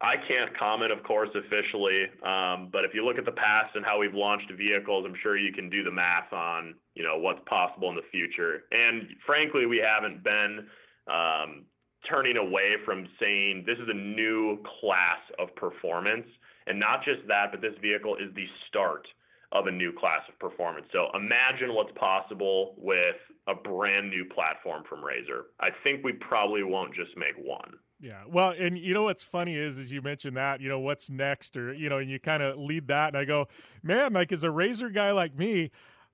I 0.00 0.14
can't 0.28 0.56
comment, 0.56 0.92
of 0.92 1.02
course, 1.02 1.30
officially. 1.34 2.04
Um, 2.24 2.68
but 2.72 2.84
if 2.84 2.94
you 2.94 3.04
look 3.04 3.18
at 3.18 3.24
the 3.24 3.32
past 3.32 3.74
and 3.74 3.84
how 3.84 3.98
we've 3.98 4.14
launched 4.14 4.50
vehicles, 4.56 5.04
I'm 5.06 5.16
sure 5.22 5.36
you 5.36 5.52
can 5.52 5.68
do 5.68 5.82
the 5.82 5.90
math 5.90 6.32
on, 6.32 6.74
you 6.94 7.02
know, 7.02 7.18
what's 7.18 7.40
possible 7.46 7.90
in 7.90 7.96
the 7.96 8.06
future. 8.12 8.64
And 8.70 9.08
frankly, 9.26 9.66
we 9.66 9.78
haven't 9.78 10.22
been 10.22 10.66
um, 11.08 11.64
turning 12.08 12.36
away 12.36 12.76
from 12.84 13.08
saying 13.20 13.64
this 13.66 13.78
is 13.78 13.88
a 13.88 13.94
new 13.94 14.62
class 14.80 15.18
of 15.38 15.54
performance. 15.56 16.26
And 16.68 16.78
not 16.78 17.04
just 17.04 17.26
that, 17.26 17.50
but 17.50 17.60
this 17.60 17.74
vehicle 17.82 18.16
is 18.16 18.32
the 18.34 18.46
start 18.68 19.06
of 19.52 19.66
a 19.66 19.70
new 19.70 19.92
class 19.92 20.22
of 20.28 20.38
performance. 20.38 20.86
So 20.92 21.08
imagine 21.14 21.74
what's 21.74 21.92
possible 21.96 22.74
with 22.76 23.16
a 23.46 23.54
brand 23.54 24.10
new 24.10 24.24
platform 24.26 24.84
from 24.88 25.00
RZR. 25.00 25.42
I 25.60 25.68
think 25.82 26.04
we 26.04 26.12
probably 26.12 26.62
won't 26.62 26.94
just 26.94 27.16
make 27.16 27.34
one. 27.36 27.74
Yeah. 28.00 28.22
Well, 28.28 28.50
and 28.50 28.78
you 28.78 28.94
know 28.94 29.04
what's 29.04 29.24
funny 29.24 29.56
is, 29.56 29.78
as 29.78 29.90
you 29.90 30.02
mentioned 30.02 30.36
that, 30.36 30.60
you 30.60 30.68
know, 30.68 30.78
what's 30.78 31.10
next, 31.10 31.56
or 31.56 31.72
you 31.72 31.88
know, 31.88 31.98
and 31.98 32.08
you 32.08 32.20
kind 32.20 32.42
of 32.42 32.56
lead 32.56 32.88
that, 32.88 33.08
and 33.08 33.16
I 33.16 33.24
go, 33.24 33.48
man, 33.82 34.12
like 34.12 34.30
as 34.30 34.44
a 34.44 34.48
RZR 34.48 34.94
guy 34.94 35.10
like 35.10 35.36
me, 35.36 35.70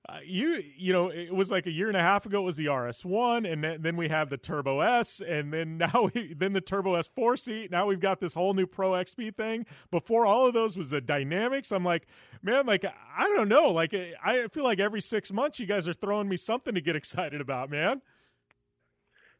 uh, 0.07 0.19
you 0.23 0.61
you 0.77 0.93
know 0.93 1.09
it 1.09 1.33
was 1.33 1.49
like 1.49 1.65
a 1.65 1.71
year 1.71 1.87
and 1.87 1.97
a 1.97 2.01
half 2.01 2.25
ago 2.25 2.41
it 2.41 2.45
was 2.45 2.57
the 2.57 2.67
RS1 2.67 3.51
and 3.51 3.63
then, 3.63 3.81
then 3.81 3.97
we 3.97 4.07
have 4.07 4.29
the 4.29 4.37
Turbo 4.37 4.81
S 4.81 5.19
and 5.19 5.51
then 5.51 5.77
now 5.79 6.09
we, 6.13 6.33
then 6.33 6.53
the 6.53 6.61
Turbo 6.61 6.95
S 6.95 7.09
4 7.15 7.37
seat. 7.37 7.71
Now 7.71 7.87
we've 7.87 7.99
got 7.99 8.19
this 8.19 8.33
whole 8.33 8.53
new 8.53 8.67
Pro 8.67 8.91
XP 8.91 9.35
thing. 9.35 9.65
Before 9.89 10.25
all 10.25 10.45
of 10.45 10.53
those 10.53 10.77
was 10.77 10.91
the 10.91 11.01
Dynamix. 11.01 11.71
I'm 11.71 11.83
like 11.83 12.07
man 12.43 12.65
like 12.65 12.85
I 12.85 13.27
don't 13.35 13.49
know. 13.49 13.71
Like 13.71 13.93
I 13.93 14.47
feel 14.49 14.63
like 14.63 14.79
every 14.79 15.01
6 15.01 15.31
months 15.31 15.59
you 15.59 15.65
guys 15.65 15.87
are 15.87 15.93
throwing 15.93 16.29
me 16.29 16.37
something 16.37 16.75
to 16.75 16.81
get 16.81 16.95
excited 16.95 17.41
about 17.41 17.71
man. 17.71 18.01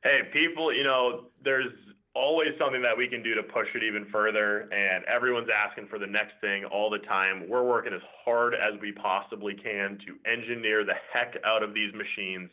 Hey 0.04 0.22
people 0.34 0.74
you 0.74 0.84
know 0.84 1.26
there's 1.44 1.74
always 2.16 2.50
something 2.58 2.82
that 2.82 2.98
we 2.98 3.08
can 3.08 3.22
do 3.22 3.36
to 3.36 3.44
push 3.44 3.68
it 3.76 3.84
even 3.84 4.08
further. 4.12 4.72
And 4.72 5.04
everyone's 5.06 5.50
asking 5.52 5.88
for 5.88 6.00
the 6.00 6.08
next 6.08 6.34
thing 6.42 6.66
all 6.66 6.90
the 6.90 7.00
time. 7.00 7.48
We're 7.48 7.68
working 7.68 7.94
as 7.94 8.02
hard 8.24 8.56
as 8.56 8.80
we 8.82 8.92
possibly 8.94 9.54
can 9.54 10.00
to 10.08 10.16
engineer 10.30 10.84
the 10.84 10.96
heck 11.14 11.36
out 11.46 11.62
of 11.62 11.74
these 11.74 11.94
machines, 11.94 12.50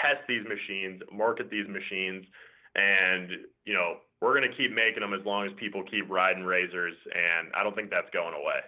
test 0.00 0.20
these 0.28 0.44
machines, 0.46 1.02
market 1.12 1.50
these 1.50 1.66
machines. 1.66 2.24
And, 2.76 3.30
you 3.64 3.74
know, 3.74 4.04
we're 4.20 4.38
going 4.38 4.48
to 4.48 4.56
keep 4.56 4.70
making 4.70 5.00
them 5.00 5.14
as 5.14 5.24
long 5.24 5.46
as 5.46 5.52
people 5.58 5.82
keep 5.90 6.08
riding 6.08 6.44
razors. 6.44 6.94
And 7.10 7.48
I 7.56 7.64
don't 7.64 7.74
think 7.74 7.90
that's 7.90 8.10
going 8.12 8.34
away. 8.34 8.60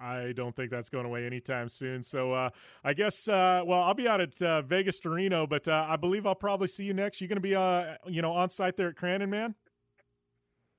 I 0.00 0.32
don't 0.32 0.56
think 0.56 0.70
that's 0.70 0.88
going 0.88 1.06
away 1.06 1.26
anytime 1.26 1.68
soon. 1.68 2.02
So 2.02 2.32
uh, 2.32 2.50
I 2.82 2.94
guess, 2.94 3.28
uh, 3.28 3.62
well, 3.66 3.82
I'll 3.82 3.94
be 3.94 4.08
out 4.08 4.20
at 4.20 4.40
uh, 4.40 4.62
Vegas 4.62 4.98
to 5.00 5.10
Reno, 5.10 5.46
but 5.46 5.68
uh, 5.68 5.86
I 5.88 5.96
believe 5.96 6.26
I'll 6.26 6.34
probably 6.34 6.68
see 6.68 6.84
you 6.84 6.94
next. 6.94 7.20
You're 7.20 7.28
going 7.28 7.36
to 7.36 7.42
be, 7.42 7.54
uh, 7.54 7.96
you 8.06 8.22
know, 8.22 8.32
on 8.32 8.48
site 8.50 8.76
there 8.76 8.88
at 8.88 8.96
Crandon, 8.96 9.28
man. 9.28 9.54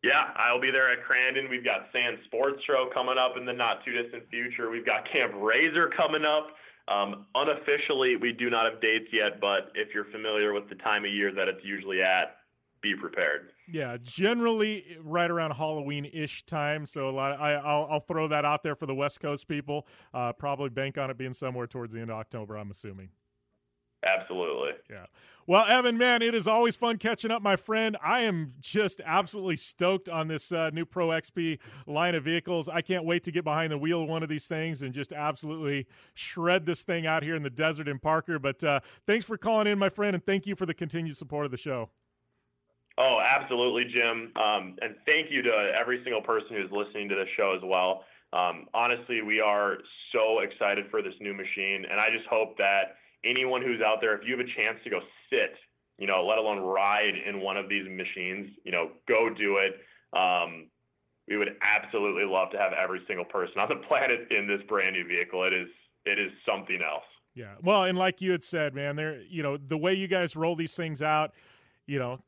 Yeah, 0.03 0.33
I'll 0.35 0.59
be 0.59 0.71
there 0.71 0.91
at 0.91 0.99
Crandon. 1.05 1.49
We've 1.49 1.63
got 1.63 1.85
Sand 1.93 2.17
Sports 2.25 2.63
Show 2.65 2.89
coming 2.91 3.17
up 3.19 3.37
in 3.37 3.45
the 3.45 3.53
not 3.53 3.85
too 3.85 3.91
distant 3.91 4.27
future. 4.29 4.71
We've 4.71 4.85
got 4.85 5.05
Camp 5.11 5.33
RZR 5.33 5.95
coming 5.95 6.25
up. 6.25 6.47
Um, 6.87 7.27
unofficially, 7.35 8.15
we 8.19 8.33
do 8.33 8.49
not 8.49 8.65
have 8.65 8.81
dates 8.81 9.05
yet, 9.13 9.39
but 9.39 9.71
if 9.75 9.93
you're 9.93 10.09
familiar 10.11 10.53
with 10.53 10.67
the 10.69 10.75
time 10.75 11.05
of 11.05 11.11
year 11.11 11.31
that 11.31 11.47
it's 11.47 11.63
usually 11.63 12.01
at, 12.01 12.40
be 12.81 12.95
prepared. 12.95 13.51
Yeah, 13.71 13.97
generally 14.01 14.97
right 15.03 15.29
around 15.29 15.51
Halloween 15.51 16.09
ish 16.11 16.45
time. 16.45 16.85
So 16.85 17.09
a 17.09 17.11
lot. 17.11 17.33
Of, 17.33 17.41
I, 17.41 17.53
will 17.55 17.87
I'll 17.91 17.99
throw 17.99 18.27
that 18.27 18.45
out 18.45 18.63
there 18.63 18.75
for 18.75 18.85
the 18.85 18.95
West 18.95 19.19
Coast 19.19 19.47
people. 19.47 19.87
Uh, 20.13 20.33
probably 20.33 20.69
bank 20.69 20.97
on 20.97 21.09
it 21.09 21.17
being 21.17 21.33
somewhere 21.33 21.67
towards 21.67 21.93
the 21.93 22.01
end 22.01 22.09
of 22.09 22.17
October. 22.17 22.57
I'm 22.57 22.71
assuming. 22.71 23.09
Absolutely. 24.03 24.71
Yeah. 24.89 25.05
Well, 25.45 25.65
Evan, 25.65 25.97
man, 25.97 26.21
it 26.21 26.33
is 26.33 26.47
always 26.47 26.75
fun 26.75 26.97
catching 26.97 27.29
up, 27.29 27.41
my 27.41 27.55
friend. 27.55 27.97
I 28.03 28.21
am 28.21 28.53
just 28.59 28.99
absolutely 29.05 29.57
stoked 29.57 30.09
on 30.09 30.27
this 30.27 30.51
uh, 30.51 30.71
new 30.71 30.85
Pro 30.85 31.09
XP 31.09 31.59
line 31.85 32.15
of 32.15 32.23
vehicles. 32.23 32.67
I 32.67 32.81
can't 32.81 33.05
wait 33.05 33.23
to 33.25 33.31
get 33.31 33.43
behind 33.43 33.71
the 33.71 33.77
wheel 33.77 34.03
of 34.03 34.09
one 34.09 34.23
of 34.23 34.29
these 34.29 34.45
things 34.45 34.81
and 34.81 34.93
just 34.93 35.11
absolutely 35.11 35.87
shred 36.15 36.65
this 36.65 36.81
thing 36.81 37.05
out 37.05 37.21
here 37.21 37.35
in 37.35 37.43
the 37.43 37.49
desert 37.49 37.87
in 37.87 37.99
Parker. 37.99 38.39
But 38.39 38.63
uh, 38.63 38.79
thanks 39.05 39.25
for 39.25 39.37
calling 39.37 39.67
in, 39.67 39.77
my 39.77 39.89
friend, 39.89 40.15
and 40.15 40.25
thank 40.25 40.47
you 40.47 40.55
for 40.55 40.65
the 40.65 40.73
continued 40.73 41.17
support 41.17 41.45
of 41.45 41.51
the 41.51 41.57
show. 41.57 41.89
Oh, 43.01 43.17
absolutely, 43.17 43.85
Jim. 43.85 44.31
Um, 44.37 44.77
and 44.81 44.93
thank 45.07 45.31
you 45.31 45.41
to 45.41 45.71
every 45.73 46.01
single 46.03 46.21
person 46.21 46.49
who's 46.55 46.69
listening 46.71 47.09
to 47.09 47.15
this 47.15 47.27
show 47.35 47.57
as 47.57 47.63
well. 47.65 48.05
Um, 48.31 48.67
honestly, 48.75 49.23
we 49.23 49.41
are 49.41 49.77
so 50.13 50.39
excited 50.39 50.85
for 50.91 51.01
this 51.01 51.15
new 51.19 51.33
machine, 51.33 51.85
and 51.89 51.99
I 51.99 52.13
just 52.15 52.29
hope 52.29 52.57
that 52.57 53.01
anyone 53.25 53.63
who's 53.63 53.81
out 53.81 53.97
there, 54.01 54.13
if 54.13 54.21
you 54.23 54.37
have 54.37 54.45
a 54.45 54.49
chance 54.55 54.77
to 54.83 54.89
go 54.91 54.99
sit, 55.31 55.57
you 55.97 56.05
know, 56.05 56.23
let 56.23 56.37
alone 56.37 56.59
ride 56.59 57.15
in 57.27 57.41
one 57.41 57.57
of 57.57 57.67
these 57.67 57.85
machines, 57.89 58.51
you 58.63 58.71
know, 58.71 58.91
go 59.07 59.29
do 59.33 59.57
it. 59.57 59.81
Um, 60.15 60.67
we 61.27 61.37
would 61.37 61.57
absolutely 61.61 62.25
love 62.25 62.51
to 62.51 62.57
have 62.59 62.71
every 62.73 63.01
single 63.07 63.25
person 63.25 63.57
on 63.59 63.69
the 63.69 63.75
planet 63.87 64.27
in 64.29 64.45
this 64.47 64.61
brand 64.69 64.95
new 64.95 65.07
vehicle. 65.07 65.43
It 65.43 65.53
is 65.53 65.67
it 66.05 66.19
is 66.19 66.31
something 66.45 66.79
else. 66.85 67.03
Yeah. 67.33 67.55
Well, 67.63 67.83
and 67.85 67.97
like 67.97 68.21
you 68.21 68.31
had 68.31 68.43
said, 68.43 68.75
man, 68.75 68.95
there, 68.95 69.21
you 69.21 69.41
know, 69.41 69.57
the 69.57 69.77
way 69.77 69.93
you 69.93 70.07
guys 70.07 70.35
roll 70.35 70.55
these 70.55 70.73
things 70.73 71.01
out, 71.01 71.31
you 71.87 71.97
know 71.99 72.19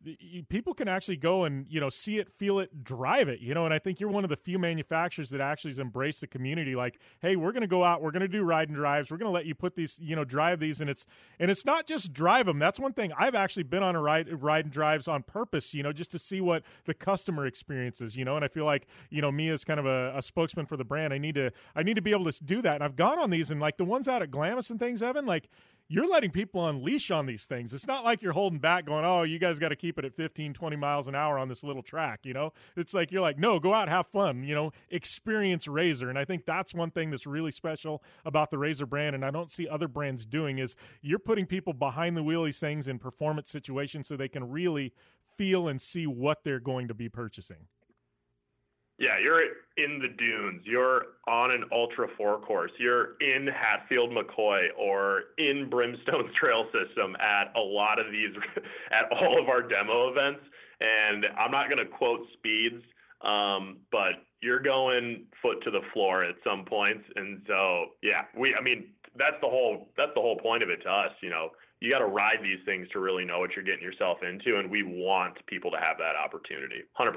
people 0.49 0.74
can 0.74 0.88
actually 0.88 1.16
go 1.16 1.43
and 1.45 1.68
you 1.70 1.80
know 1.80 1.89
see 1.89 2.18
it 2.18 2.30
feel 2.38 2.60
it 2.60 2.84
drive 2.84 3.28
it 3.28 3.39
you 3.39 3.54
know 3.54 3.66
and 3.66 3.74
i 3.74 3.80
think 3.80 3.99
you're 3.99 4.10
one 4.10 4.24
of 4.24 4.30
the 4.30 4.36
few 4.36 4.58
manufacturers 4.58 5.30
that 5.30 5.39
actually 5.39 5.72
has 5.72 5.80
embraced 5.80 6.22
the 6.22 6.28
community 6.28 6.76
like 6.76 6.99
hey 7.22 7.36
we're 7.36 7.51
going 7.51 7.62
to 7.62 7.68
go 7.68 7.84
out 7.84 8.01
we're 8.01 8.12
going 8.12 8.22
to 8.22 8.28
do 8.28 8.43
ride 8.43 8.68
and 8.68 8.76
drives 8.76 9.12
we're 9.12 9.18
going 9.18 9.30
to 9.30 9.34
let 9.34 9.45
you 9.45 9.54
put 9.54 9.76
these 9.76 9.99
you 10.01 10.16
know 10.16 10.24
drive 10.24 10.60
these 10.60 10.82
and 10.82 10.89
it's 10.89 11.06
and 11.39 11.51
it's 11.51 11.66
not 11.66 11.86
just 11.86 12.14
drive 12.14 12.45
them 12.45 12.60
that's 12.60 12.80
one 12.80 12.93
thing. 12.93 13.12
I've 13.18 13.36
actually 13.36 13.64
been 13.64 13.84
on 13.84 13.95
a 13.95 14.01
ride 14.01 14.41
ride 14.41 14.66
and 14.66 14.74
drives 14.74 15.08
on 15.08 15.24
purpose 15.24 15.74
you 15.74 15.84
know 15.84 15.91
just 15.91 16.12
to 16.12 16.20
see 16.20 16.41
what 16.41 16.64
the 16.86 16.93
customer 16.93 17.45
experiences 17.45 18.16
you 18.16 18.26
know 18.26 18.36
and 18.36 18.43
i 18.43 18.47
feel 18.47 18.66
like 18.66 18.88
you 19.10 19.22
know 19.22 19.32
me 19.32 19.49
as 19.49 19.64
kind 19.64 19.80
of 19.80 19.86
a, 19.86 20.18
a 20.18 20.22
spokesman 20.22 20.66
for 20.66 20.78
the 20.78 20.84
brand. 20.84 21.14
I 21.14 21.18
need 21.18 21.36
to 21.36 21.51
i 21.76 21.84
need 21.84 21.95
to 21.95 22.01
be 22.01 22.12
able 22.12 22.30
to 22.32 22.43
do 22.43 22.62
that 22.62 22.76
and 22.76 22.84
i've 22.84 22.95
gone 22.95 23.20
on 23.20 23.30
these 23.30 23.51
and 23.51 23.60
like 23.60 23.78
the 23.78 23.86
ones 23.86 24.08
out 24.08 24.22
at 24.22 24.32
glamis 24.32 24.70
and 24.70 24.80
things 24.80 25.04
evan 25.04 25.26
like 25.26 25.49
you're 25.94 26.08
letting 26.08 26.32
people 26.32 26.68
unleash 26.68 27.12
on 27.12 27.28
these 27.28 27.46
things. 27.46 27.72
It's 27.72 27.86
not 27.86 28.04
like 28.04 28.24
you're 28.24 28.34
holding 28.34 28.58
back 28.58 28.88
going, 28.88 29.06
oh, 29.06 29.22
you 29.22 29.38
guys 29.38 29.60
got 29.60 29.70
to 29.70 29.76
keep 29.76 30.00
it 30.00 30.06
at 30.06 30.16
15, 30.16 30.52
20 30.52 30.76
miles 30.76 31.08
an 31.08 31.14
hour 31.14 31.38
on 31.38 31.50
this 31.50 31.64
little 31.64 31.84
track, 31.84 32.22
you 32.24 32.34
know? 32.34 32.52
It's 32.76 32.96
like 32.96 33.12
you're 33.12 33.22
like, 33.22 33.38
no, 33.38 33.60
go 33.60 33.76
out, 33.76 33.89
have 33.89 34.08
fun, 34.08 34.44
you 34.44 34.56
know, 34.56 34.72
experience 34.89 35.68
RZR. 35.68 36.10
And 36.10 36.18
I 36.18 36.26
think 36.26 36.48
that's 36.48 36.74
one 36.74 36.89
thing 36.89 37.12
that's 37.12 37.28
really 37.28 37.52
special 37.52 38.02
about 38.26 38.50
the 38.50 38.58
RZR 38.58 38.89
brand. 38.89 39.14
And 39.14 39.24
I 39.24 39.30
don't 39.30 39.52
see 39.52 39.68
other 39.68 39.88
brands 39.88 40.26
doing 40.26 40.58
is 40.58 40.76
you're 41.04 41.20
putting 41.20 41.46
people 41.46 41.74
behind 41.74 42.18
the 42.18 42.24
wheel 42.24 42.44
these 42.44 42.58
things 42.58 42.88
in 42.88 42.98
performance 42.98 43.52
situations 43.52 44.08
so 44.08 44.18
they 44.18 44.28
can 44.28 44.50
really 44.50 44.94
feel 45.38 45.68
and 45.68 45.80
see 45.80 46.08
what 46.08 46.44
they're 46.44 46.60
going 46.60 46.88
to 46.88 46.96
be 46.96 47.08
purchasing. 47.08 47.68
Yeah, 49.04 49.20
you're 49.22 49.41
in 49.76 49.99
the 49.99 50.08
dunes. 50.08 50.62
You're 50.64 51.08
on 51.28 51.51
an 51.51 51.66
Ultra 51.74 52.08
4 52.16 52.39
course. 52.39 52.72
You're 52.80 53.18
in 53.20 53.47
Hatfield 53.47 54.12
McCoy 54.12 54.68
or 54.80 55.24
in 55.38 55.70
Brimstone's 55.70 56.34
trail 56.39 56.66
system 56.72 57.18
at 57.20 57.51
a 57.58 57.60
lot 57.60 57.99
of 57.99 58.06
these, 58.14 58.32
at 58.91 59.12
all 59.12 59.41
of 59.41 59.49
our 59.49 59.62
demo 59.62 60.10
events. 60.10 60.39
And 60.80 61.26
I'm 61.38 61.51
not 61.51 61.70
going 61.70 61.86
to 61.86 61.91
quote 61.91 62.22
speeds, 62.38 62.82
um, 63.22 63.80
but 63.91 64.24
you're 64.41 64.62
going 64.62 65.26
foot 65.41 65.62
to 65.66 65.72
the 65.72 65.82
floor 65.91 66.24
at 66.24 66.36
some 66.41 66.64
points. 66.64 67.04
And 67.18 67.41
so, 67.45 67.88
yeah, 68.01 68.24
we, 68.38 68.56
I 68.56 68.64
mean, 68.64 68.86
that's 69.18 69.36
the 69.41 69.49
whole, 69.49 69.89
that's 69.97 70.14
the 70.16 70.22
whole 70.22 70.38
point 70.38 70.64
of 70.64 70.70
it 70.70 70.82
to 70.84 70.89
us. 70.89 71.12
You 71.22 71.30
know, 71.30 71.49
you 71.82 71.91
got 71.91 71.99
to 71.99 72.08
ride 72.08 72.39
these 72.41 72.64
things 72.64 72.88
to 72.93 72.99
really 72.99 73.26
know 73.26 73.39
what 73.39 73.51
you're 73.54 73.66
getting 73.66 73.84
yourself 73.84 74.20
into. 74.24 74.60
And 74.60 74.72
we 74.72 74.84
want 74.84 75.45
people 75.47 75.72
to 75.72 75.78
have 75.78 75.97
that 75.97 76.16
opportunity 76.16 76.88
100%. 76.97 77.12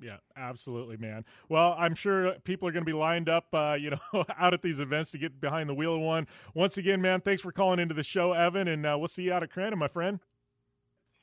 Yeah, 0.00 0.16
absolutely, 0.36 0.98
man. 0.98 1.24
Well, 1.48 1.74
I'm 1.78 1.94
sure 1.94 2.34
people 2.44 2.68
are 2.68 2.72
going 2.72 2.84
to 2.84 2.88
be 2.88 2.96
lined 2.96 3.28
up, 3.28 3.46
uh, 3.54 3.76
you 3.80 3.90
know, 3.90 4.24
out 4.38 4.52
at 4.52 4.62
these 4.62 4.78
events 4.78 5.10
to 5.12 5.18
get 5.18 5.40
behind 5.40 5.68
the 5.68 5.74
wheel 5.74 5.94
of 5.94 6.00
one. 6.00 6.26
Once 6.54 6.76
again, 6.76 7.00
man, 7.00 7.20
thanks 7.20 7.42
for 7.42 7.52
calling 7.52 7.78
into 7.78 7.94
the 7.94 8.02
show, 8.02 8.32
Evan, 8.32 8.68
and 8.68 8.84
uh, 8.84 8.96
we'll 8.98 9.08
see 9.08 9.22
you 9.22 9.32
out 9.32 9.42
at 9.42 9.50
Crandon, 9.50 9.78
my 9.78 9.88
friend. 9.88 10.20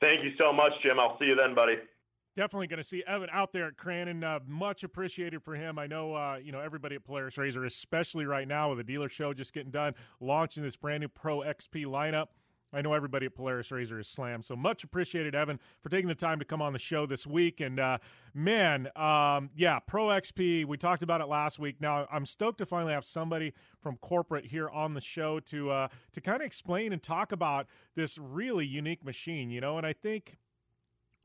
Thank 0.00 0.24
you 0.24 0.32
so 0.38 0.52
much, 0.52 0.72
Jim. 0.82 0.98
I'll 0.98 1.18
see 1.18 1.26
you 1.26 1.36
then, 1.36 1.54
buddy. 1.54 1.76
Definitely 2.36 2.66
going 2.66 2.78
to 2.78 2.84
see 2.84 3.04
Evan 3.06 3.28
out 3.32 3.52
there 3.52 3.68
at 3.68 3.76
Crandon. 3.76 4.24
Uh, 4.24 4.40
much 4.44 4.82
appreciated 4.82 5.40
for 5.44 5.54
him. 5.54 5.78
I 5.78 5.86
know, 5.86 6.14
uh, 6.14 6.38
you 6.42 6.50
know, 6.50 6.58
everybody 6.58 6.96
at 6.96 7.04
Polaris 7.04 7.38
Razor, 7.38 7.64
especially 7.64 8.26
right 8.26 8.48
now 8.48 8.70
with 8.70 8.78
the 8.78 8.84
dealer 8.84 9.08
show 9.08 9.32
just 9.32 9.54
getting 9.54 9.70
done, 9.70 9.94
launching 10.20 10.64
this 10.64 10.74
brand 10.74 11.02
new 11.02 11.08
Pro 11.08 11.38
XP 11.38 11.86
lineup. 11.86 12.26
I 12.74 12.82
know 12.82 12.92
everybody 12.92 13.26
at 13.26 13.34
Polaris 13.34 13.70
Razor 13.70 14.00
is 14.00 14.08
slammed. 14.08 14.44
So 14.44 14.56
much 14.56 14.84
appreciated, 14.84 15.34
Evan, 15.34 15.60
for 15.80 15.88
taking 15.88 16.08
the 16.08 16.14
time 16.14 16.38
to 16.40 16.44
come 16.44 16.60
on 16.60 16.72
the 16.72 16.78
show 16.78 17.06
this 17.06 17.26
week. 17.26 17.60
And 17.60 17.78
uh, 17.78 17.98
man, 18.34 18.88
um, 18.96 19.50
yeah, 19.56 19.78
Pro 19.78 20.06
XP. 20.06 20.66
We 20.66 20.76
talked 20.76 21.02
about 21.02 21.20
it 21.20 21.28
last 21.28 21.58
week. 21.58 21.80
Now 21.80 22.06
I'm 22.10 22.26
stoked 22.26 22.58
to 22.58 22.66
finally 22.66 22.92
have 22.92 23.04
somebody 23.04 23.52
from 23.80 23.96
corporate 23.98 24.46
here 24.46 24.68
on 24.68 24.94
the 24.94 25.00
show 25.00 25.40
to 25.40 25.70
uh, 25.70 25.88
to 26.12 26.20
kind 26.20 26.40
of 26.40 26.46
explain 26.46 26.92
and 26.92 27.02
talk 27.02 27.32
about 27.32 27.66
this 27.94 28.18
really 28.18 28.66
unique 28.66 29.04
machine. 29.04 29.50
You 29.50 29.60
know, 29.60 29.78
and 29.78 29.86
I 29.86 29.92
think, 29.92 30.38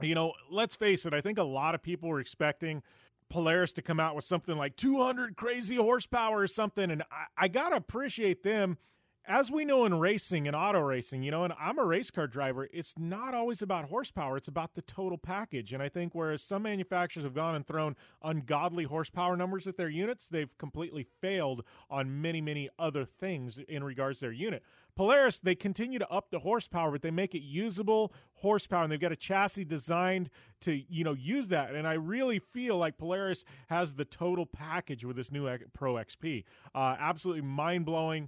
you 0.02 0.16
know, 0.16 0.34
let's 0.52 0.76
face 0.76 1.06
it. 1.06 1.14
I 1.14 1.22
think 1.22 1.38
a 1.40 1.44
lot 1.44 1.76
of 1.76 1.82
people 1.82 2.10
were 2.10 2.20
expecting. 2.20 2.84
Polaris 3.30 3.72
to 3.74 3.84
come 3.84 4.00
out 4.00 4.16
with 4.16 4.26
something 4.26 4.58
like 4.58 4.76
200 4.76 5.38
crazy 5.38 5.76
horsepower 5.76 6.40
or 6.40 6.48
something. 6.48 6.90
And 6.90 7.04
I, 7.12 7.44
I 7.44 7.48
got 7.48 7.70
to 7.70 7.76
appreciate 7.76 8.42
them 8.42 8.80
as 9.28 9.52
we 9.52 9.64
know 9.66 9.86
in 9.86 10.00
racing 10.00 10.48
and 10.48 10.56
auto 10.56 10.80
racing, 10.80 11.24
you 11.24 11.32
know, 11.32 11.44
and 11.44 11.54
I'm 11.60 11.78
a 11.78 11.86
race 11.86 12.10
car 12.10 12.28
driver, 12.28 12.68
it's 12.74 12.96
not 12.98 13.34
always 13.34 13.62
about 13.62 13.86
horsepower, 13.86 14.38
it's 14.38 14.48
about 14.48 14.74
the 14.76 14.82
total 14.82 15.18
package. 15.18 15.72
And 15.74 15.84
I 15.84 15.90
think 15.90 16.16
whereas 16.16 16.42
some 16.42 16.64
manufacturers 16.64 17.24
have 17.24 17.36
gone 17.36 17.56
and 17.56 17.66
thrown 17.66 17.96
ungodly 18.24 18.86
horsepower 18.86 19.38
numbers 19.38 19.68
at 19.68 19.78
their 19.78 19.90
units, 19.90 20.28
they've 20.28 20.58
completely 20.58 21.06
failed 21.22 21.64
on 21.90 22.22
many, 22.22 22.42
many 22.42 22.70
other 22.80 23.06
things 23.06 23.60
in 23.68 23.84
regards 23.84 24.20
to 24.20 24.26
their 24.26 24.32
unit. 24.32 24.64
Polaris, 24.96 25.40
they 25.40 25.56
continue 25.56 26.00
to 26.00 26.10
up 26.10 26.30
the 26.30 26.40
horsepower, 26.40 26.92
but 26.92 27.02
they 27.02 27.12
make 27.12 27.34
it 27.34 27.42
usable 27.42 28.12
horsepower, 28.34 28.84
and 28.84 28.92
they've 28.92 29.00
got 29.00 29.12
a 29.12 29.16
chassis 29.16 29.64
designed 29.64 30.30
to, 30.60 30.74
you 30.74 31.04
know, 31.04 31.14
use 31.14 31.48
that. 31.50 31.74
And 31.74 31.88
I 31.88 31.94
really 31.94 32.40
feel 32.40 32.78
like 32.78 32.98
Polaris 32.98 33.46
has 33.68 33.94
the 33.94 34.04
total 34.04 34.46
package 34.46 35.06
with 35.06 35.16
this 35.16 35.32
new 35.32 35.50
Pro 35.74 35.94
XP. 35.94 36.44
Uh, 36.76 36.96
absolutely 37.00 37.44
mind 37.44 37.86
blowing 37.86 38.28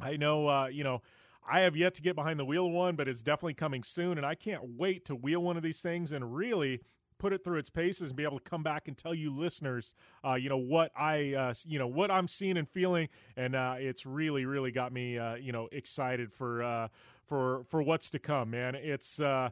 I 0.00 0.16
know, 0.16 0.48
uh, 0.48 0.66
you 0.66 0.84
know, 0.84 1.02
I 1.48 1.60
have 1.60 1.76
yet 1.76 1.94
to 1.94 2.02
get 2.02 2.16
behind 2.16 2.40
the 2.40 2.44
wheel 2.44 2.66
of 2.66 2.72
one, 2.72 2.96
but 2.96 3.08
it's 3.08 3.22
definitely 3.22 3.54
coming 3.54 3.82
soon, 3.82 4.16
and 4.16 4.26
I 4.26 4.34
can't 4.34 4.76
wait 4.78 5.04
to 5.06 5.14
wheel 5.14 5.40
one 5.40 5.56
of 5.56 5.62
these 5.62 5.80
things 5.80 6.12
and 6.12 6.34
really 6.34 6.80
put 7.18 7.32
it 7.32 7.44
through 7.44 7.58
its 7.58 7.70
paces 7.70 8.10
and 8.10 8.16
be 8.16 8.24
able 8.24 8.38
to 8.38 8.48
come 8.48 8.62
back 8.62 8.88
and 8.88 8.96
tell 8.96 9.14
you 9.14 9.30
listeners, 9.30 9.94
uh, 10.24 10.34
you 10.34 10.48
know 10.48 10.58
what 10.58 10.90
I, 10.96 11.34
uh, 11.34 11.54
you 11.64 11.78
know 11.78 11.86
what 11.86 12.10
I'm 12.10 12.28
seeing 12.28 12.56
and 12.56 12.68
feeling, 12.68 13.08
and 13.36 13.54
uh, 13.54 13.76
it's 13.78 14.04
really, 14.06 14.46
really 14.46 14.72
got 14.72 14.92
me, 14.92 15.18
uh, 15.18 15.34
you 15.34 15.52
know, 15.52 15.68
excited 15.70 16.32
for 16.32 16.62
uh, 16.62 16.88
for 17.26 17.64
for 17.68 17.82
what's 17.82 18.10
to 18.10 18.18
come, 18.18 18.50
man. 18.50 18.74
It's 18.74 19.20
uh, 19.20 19.50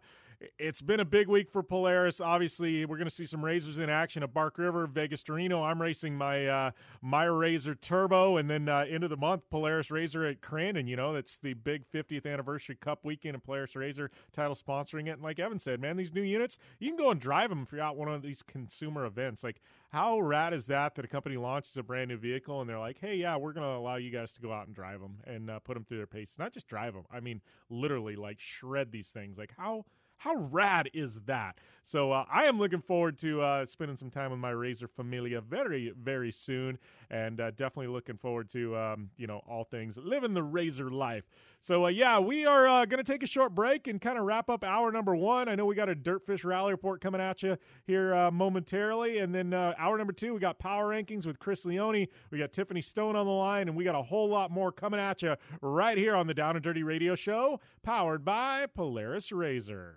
it's 0.58 0.80
been 0.80 1.00
a 1.00 1.04
big 1.04 1.28
week 1.28 1.50
for 1.50 1.62
Polaris. 1.62 2.20
Obviously, 2.20 2.84
we're 2.84 2.96
going 2.96 3.08
to 3.08 3.14
see 3.14 3.26
some 3.26 3.44
razors 3.44 3.78
in 3.78 3.90
action 3.90 4.22
at 4.22 4.32
Bark 4.32 4.58
River, 4.58 4.86
Vegas 4.86 5.22
to 5.24 5.34
Reno. 5.34 5.62
I'm 5.62 5.80
racing 5.80 6.16
my 6.16 6.46
uh, 6.46 6.70
my 7.00 7.26
RZR 7.26 7.80
Turbo, 7.80 8.36
and 8.36 8.48
then 8.48 8.68
uh, 8.68 8.84
end 8.88 9.04
of 9.04 9.10
the 9.10 9.16
month, 9.16 9.42
Polaris 9.50 9.90
Razor 9.90 10.26
at 10.26 10.40
Crandon. 10.40 10.88
You 10.88 10.96
know, 10.96 11.12
that's 11.12 11.36
the 11.36 11.54
big 11.54 11.84
50th 11.92 12.30
anniversary 12.30 12.76
Cup 12.76 13.04
weekend, 13.04 13.34
and 13.34 13.44
Polaris 13.44 13.76
Razor 13.76 14.10
title 14.32 14.56
sponsoring 14.56 15.08
it. 15.08 15.12
And 15.12 15.22
like 15.22 15.38
Evan 15.38 15.58
said, 15.58 15.80
man, 15.80 15.96
these 15.96 16.12
new 16.12 16.22
units, 16.22 16.58
you 16.78 16.88
can 16.88 16.96
go 16.96 17.10
and 17.10 17.20
drive 17.20 17.50
them 17.50 17.62
if 17.62 17.72
you're 17.72 17.82
out 17.82 17.96
one 17.96 18.08
of 18.08 18.22
these 18.22 18.42
consumer 18.42 19.04
events. 19.04 19.44
Like, 19.44 19.60
how 19.90 20.20
rad 20.20 20.54
is 20.54 20.66
that 20.66 20.94
that 20.94 21.04
a 21.04 21.08
company 21.08 21.36
launches 21.36 21.76
a 21.76 21.82
brand 21.82 22.08
new 22.08 22.16
vehicle 22.16 22.60
and 22.60 22.68
they're 22.68 22.78
like, 22.78 22.98
hey, 22.98 23.16
yeah, 23.16 23.36
we're 23.36 23.52
going 23.52 23.66
to 23.66 23.76
allow 23.76 23.96
you 23.96 24.10
guys 24.10 24.32
to 24.32 24.40
go 24.40 24.52
out 24.52 24.66
and 24.66 24.74
drive 24.74 25.00
them 25.00 25.18
and 25.24 25.50
uh, 25.50 25.58
put 25.58 25.74
them 25.74 25.84
through 25.84 25.98
their 25.98 26.06
paces. 26.06 26.38
Not 26.38 26.52
just 26.52 26.66
drive 26.66 26.94
them. 26.94 27.04
I 27.12 27.20
mean, 27.20 27.42
literally, 27.68 28.16
like 28.16 28.40
shred 28.40 28.90
these 28.90 29.08
things. 29.08 29.36
Like 29.36 29.52
how 29.56 29.84
how 30.22 30.36
rad 30.36 30.88
is 30.94 31.18
that? 31.26 31.58
So 31.82 32.12
uh, 32.12 32.24
I 32.32 32.44
am 32.44 32.56
looking 32.56 32.80
forward 32.80 33.18
to 33.18 33.42
uh, 33.42 33.66
spending 33.66 33.96
some 33.96 34.08
time 34.08 34.30
with 34.30 34.38
my 34.38 34.52
RZR 34.52 34.88
Familia 34.88 35.40
very, 35.40 35.92
very 36.00 36.30
soon, 36.30 36.78
and 37.10 37.40
uh, 37.40 37.50
definitely 37.50 37.88
looking 37.88 38.16
forward 38.16 38.48
to 38.50 38.76
um, 38.76 39.10
you 39.16 39.26
know 39.26 39.42
all 39.48 39.64
things 39.64 39.96
living 39.96 40.32
the 40.32 40.40
RZR 40.40 40.92
life. 40.92 41.24
So 41.60 41.86
uh, 41.86 41.88
yeah, 41.88 42.20
we 42.20 42.46
are 42.46 42.68
uh, 42.68 42.84
going 42.84 43.04
to 43.04 43.12
take 43.12 43.24
a 43.24 43.26
short 43.26 43.52
break 43.52 43.88
and 43.88 44.00
kind 44.00 44.16
of 44.16 44.24
wrap 44.24 44.48
up 44.48 44.62
hour 44.62 44.92
number 44.92 45.16
one. 45.16 45.48
I 45.48 45.56
know 45.56 45.66
we 45.66 45.74
got 45.74 45.88
a 45.88 45.94
Dirtfish 45.96 46.44
Rally 46.44 46.70
report 46.70 47.00
coming 47.00 47.20
at 47.20 47.42
you 47.42 47.58
here 47.84 48.14
uh, 48.14 48.30
momentarily, 48.30 49.18
and 49.18 49.34
then 49.34 49.52
hour 49.52 49.98
number 49.98 50.12
two 50.12 50.34
we 50.34 50.38
got 50.38 50.60
Power 50.60 50.90
Rankings 50.90 51.26
with 51.26 51.40
Chris 51.40 51.64
Leone. 51.64 52.06
We 52.30 52.38
got 52.38 52.52
Tiffany 52.52 52.80
Stone 52.80 53.16
on 53.16 53.26
the 53.26 53.32
line, 53.32 53.66
and 53.66 53.76
we 53.76 53.82
got 53.82 53.96
a 53.96 54.02
whole 54.02 54.28
lot 54.28 54.52
more 54.52 54.70
coming 54.70 55.00
at 55.00 55.20
you 55.20 55.34
right 55.60 55.98
here 55.98 56.14
on 56.14 56.28
the 56.28 56.34
Down 56.34 56.54
and 56.54 56.62
Dirty 56.62 56.84
Radio 56.84 57.16
Show, 57.16 57.58
powered 57.82 58.24
by 58.24 58.66
Polaris 58.66 59.30
RZR. 59.30 59.96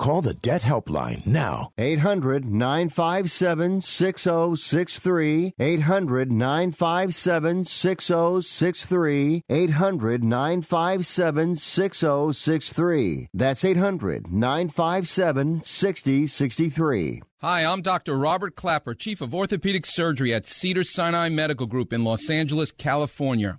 Call 0.00 0.22
the 0.22 0.32
Debt 0.32 0.62
Helpline 0.62 1.26
now. 1.26 1.72
800 1.76 2.46
957 2.46 3.82
6063. 3.82 5.52
800 5.58 6.32
957 6.32 7.64
6063. 7.66 9.44
800 9.50 10.24
957 10.24 11.56
6063. 11.56 13.28
That's 13.34 13.62
800 13.62 14.32
957 14.32 15.62
6063. 15.64 17.22
Hi, 17.42 17.64
I'm 17.66 17.82
Dr. 17.82 18.16
Robert 18.16 18.56
Klapper, 18.56 18.94
Chief 18.94 19.20
of 19.20 19.34
Orthopedic 19.34 19.84
Surgery 19.84 20.32
at 20.32 20.46
Cedar 20.46 20.84
Sinai 20.84 21.28
Medical 21.28 21.66
Group 21.66 21.92
in 21.92 22.04
Los 22.04 22.30
Angeles, 22.30 22.72
California 22.72 23.58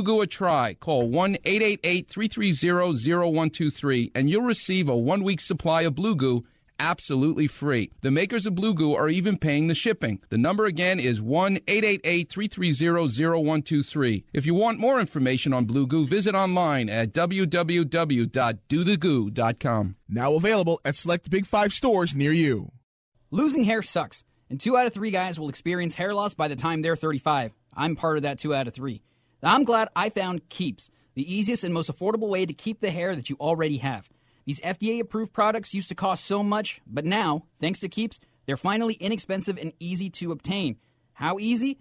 Blue 0.00 0.14
Goo 0.14 0.22
a 0.22 0.26
try. 0.26 0.72
Call 0.80 1.10
1 1.10 1.36
888 1.44 2.08
330 2.08 3.12
0123 3.12 4.12
and 4.14 4.30
you'll 4.30 4.40
receive 4.40 4.88
a 4.88 4.96
one 4.96 5.22
week 5.22 5.42
supply 5.42 5.82
of 5.82 5.94
Blue 5.94 6.16
Goo 6.16 6.46
absolutely 6.78 7.46
free. 7.46 7.92
The 8.00 8.10
makers 8.10 8.46
of 8.46 8.54
Blue 8.54 8.72
Goo 8.72 8.94
are 8.94 9.10
even 9.10 9.36
paying 9.36 9.66
the 9.66 9.74
shipping. 9.74 10.22
The 10.30 10.38
number 10.38 10.64
again 10.64 10.98
is 10.98 11.20
1 11.20 11.58
888 11.68 12.30
330 12.30 13.12
0123. 13.12 14.24
If 14.32 14.46
you 14.46 14.54
want 14.54 14.78
more 14.78 15.00
information 15.00 15.52
on 15.52 15.66
Blue 15.66 15.86
Goo, 15.86 16.06
visit 16.06 16.34
online 16.34 16.88
at 16.88 17.12
www.dothegoo.com. 17.12 19.96
Now 20.08 20.34
available 20.34 20.80
at 20.82 20.96
select 20.96 21.28
Big 21.28 21.44
Five 21.44 21.74
stores 21.74 22.14
near 22.14 22.32
you. 22.32 22.72
Losing 23.30 23.64
hair 23.64 23.82
sucks, 23.82 24.24
and 24.48 24.58
two 24.58 24.78
out 24.78 24.86
of 24.86 24.94
three 24.94 25.10
guys 25.10 25.38
will 25.38 25.50
experience 25.50 25.96
hair 25.96 26.14
loss 26.14 26.32
by 26.32 26.48
the 26.48 26.56
time 26.56 26.80
they're 26.80 26.96
35. 26.96 27.52
I'm 27.74 27.96
part 27.96 28.16
of 28.16 28.22
that 28.22 28.38
two 28.38 28.54
out 28.54 28.66
of 28.66 28.72
three. 28.72 29.02
I'm 29.42 29.64
glad 29.64 29.88
I 29.96 30.10
found 30.10 30.48
Keeps, 30.50 30.90
the 31.14 31.34
easiest 31.34 31.64
and 31.64 31.72
most 31.72 31.90
affordable 31.90 32.28
way 32.28 32.44
to 32.44 32.52
keep 32.52 32.80
the 32.80 32.90
hair 32.90 33.16
that 33.16 33.30
you 33.30 33.36
already 33.40 33.78
have. 33.78 34.08
These 34.44 34.60
FDA 34.60 35.00
approved 35.00 35.32
products 35.32 35.74
used 35.74 35.88
to 35.88 35.94
cost 35.94 36.24
so 36.24 36.42
much, 36.42 36.80
but 36.86 37.04
now, 37.04 37.44
thanks 37.58 37.80
to 37.80 37.88
Keeps, 37.88 38.20
they're 38.46 38.56
finally 38.56 38.94
inexpensive 38.94 39.58
and 39.58 39.72
easy 39.80 40.10
to 40.10 40.32
obtain. 40.32 40.76
How 41.14 41.38
easy? 41.38 41.78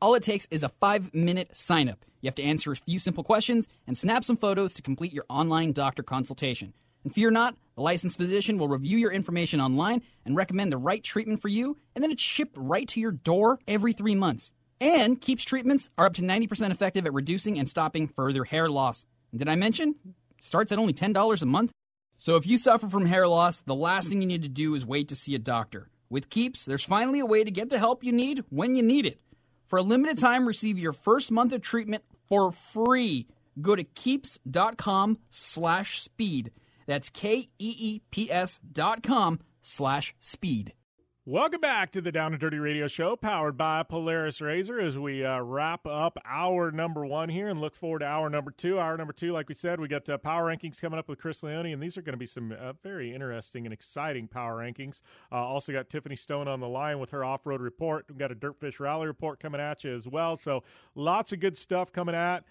All 0.00 0.14
it 0.14 0.22
takes 0.22 0.46
is 0.50 0.62
a 0.62 0.68
five 0.68 1.12
minute 1.14 1.56
sign 1.56 1.88
up. 1.88 2.04
You 2.20 2.28
have 2.28 2.34
to 2.36 2.42
answer 2.42 2.72
a 2.72 2.76
few 2.76 2.98
simple 2.98 3.24
questions 3.24 3.68
and 3.86 3.96
snap 3.96 4.24
some 4.24 4.36
photos 4.36 4.74
to 4.74 4.82
complete 4.82 5.12
your 5.12 5.24
online 5.28 5.72
doctor 5.72 6.02
consultation. 6.02 6.74
And 7.04 7.14
fear 7.14 7.30
not, 7.30 7.56
the 7.74 7.82
licensed 7.82 8.18
physician 8.18 8.58
will 8.58 8.68
review 8.68 8.98
your 8.98 9.12
information 9.12 9.60
online 9.60 10.02
and 10.24 10.36
recommend 10.36 10.72
the 10.72 10.78
right 10.78 11.02
treatment 11.02 11.40
for 11.40 11.48
you, 11.48 11.78
and 11.94 12.02
then 12.02 12.10
it's 12.10 12.22
shipped 12.22 12.56
right 12.56 12.88
to 12.88 13.00
your 13.00 13.12
door 13.12 13.60
every 13.68 13.92
three 13.92 14.14
months. 14.14 14.52
And 14.80 15.20
Keeps 15.20 15.44
treatments 15.44 15.90
are 15.98 16.06
up 16.06 16.14
to 16.14 16.22
90% 16.22 16.70
effective 16.70 17.06
at 17.06 17.12
reducing 17.12 17.58
and 17.58 17.68
stopping 17.68 18.06
further 18.08 18.44
hair 18.44 18.68
loss. 18.68 19.04
And 19.32 19.38
did 19.38 19.48
I 19.48 19.56
mention? 19.56 19.96
Starts 20.40 20.72
at 20.72 20.78
only 20.78 20.92
$10 20.92 21.42
a 21.42 21.46
month. 21.46 21.72
So 22.16 22.36
if 22.36 22.46
you 22.46 22.58
suffer 22.58 22.88
from 22.88 23.06
hair 23.06 23.26
loss, 23.28 23.60
the 23.60 23.74
last 23.74 24.08
thing 24.08 24.20
you 24.20 24.26
need 24.28 24.42
to 24.42 24.48
do 24.48 24.74
is 24.74 24.86
wait 24.86 25.08
to 25.08 25.16
see 25.16 25.34
a 25.34 25.38
doctor. 25.38 25.88
With 26.10 26.30
Keeps, 26.30 26.64
there's 26.64 26.84
finally 26.84 27.20
a 27.20 27.26
way 27.26 27.44
to 27.44 27.50
get 27.50 27.70
the 27.70 27.78
help 27.78 28.02
you 28.02 28.12
need 28.12 28.44
when 28.50 28.74
you 28.74 28.82
need 28.82 29.04
it. 29.06 29.20
For 29.66 29.78
a 29.78 29.82
limited 29.82 30.18
time, 30.18 30.46
receive 30.46 30.78
your 30.78 30.92
first 30.92 31.30
month 31.30 31.52
of 31.52 31.60
treatment 31.60 32.02
for 32.26 32.50
free. 32.50 33.26
Go 33.60 33.76
to 33.76 33.84
keeps.com 33.84 35.18
slash 35.28 36.00
speed. 36.00 36.52
That's 36.86 37.10
K-E-E-P-S 37.10 38.60
dot 38.72 39.02
com 39.02 39.40
slash 39.60 40.14
speed. 40.18 40.72
Welcome 41.28 41.60
back 41.60 41.90
to 41.90 42.00
the 42.00 42.10
Down 42.10 42.32
and 42.32 42.40
Dirty 42.40 42.58
Radio 42.58 42.88
Show, 42.88 43.14
powered 43.14 43.58
by 43.58 43.82
Polaris 43.82 44.40
Razor, 44.40 44.80
as 44.80 44.96
we 44.96 45.26
uh, 45.26 45.40
wrap 45.40 45.86
up 45.86 46.16
hour 46.24 46.70
number 46.70 47.04
one 47.04 47.28
here 47.28 47.48
and 47.48 47.60
look 47.60 47.76
forward 47.76 47.98
to 47.98 48.06
hour 48.06 48.30
number 48.30 48.50
two. 48.50 48.80
Hour 48.80 48.96
number 48.96 49.12
two, 49.12 49.32
like 49.32 49.46
we 49.46 49.54
said, 49.54 49.78
we 49.78 49.88
got 49.88 50.08
uh, 50.08 50.16
power 50.16 50.46
rankings 50.46 50.80
coming 50.80 50.98
up 50.98 51.06
with 51.06 51.18
Chris 51.18 51.42
Leone, 51.42 51.66
and 51.66 51.82
these 51.82 51.98
are 51.98 52.00
going 52.00 52.14
to 52.14 52.18
be 52.18 52.24
some 52.24 52.56
uh, 52.58 52.72
very 52.82 53.14
interesting 53.14 53.66
and 53.66 53.74
exciting 53.74 54.26
power 54.26 54.56
rankings. 54.56 55.02
Uh, 55.30 55.34
also 55.34 55.70
got 55.70 55.90
Tiffany 55.90 56.16
Stone 56.16 56.48
on 56.48 56.60
the 56.60 56.66
line 56.66 56.98
with 56.98 57.10
her 57.10 57.22
off-road 57.22 57.60
report. 57.60 58.06
We've 58.08 58.16
got 58.16 58.32
a 58.32 58.34
Dirtfish 58.34 58.80
Rally 58.80 59.06
report 59.06 59.38
coming 59.38 59.60
at 59.60 59.84
you 59.84 59.94
as 59.94 60.08
well. 60.08 60.38
So 60.38 60.62
lots 60.94 61.32
of 61.32 61.40
good 61.40 61.58
stuff 61.58 61.92
coming 61.92 62.14
at 62.14 62.44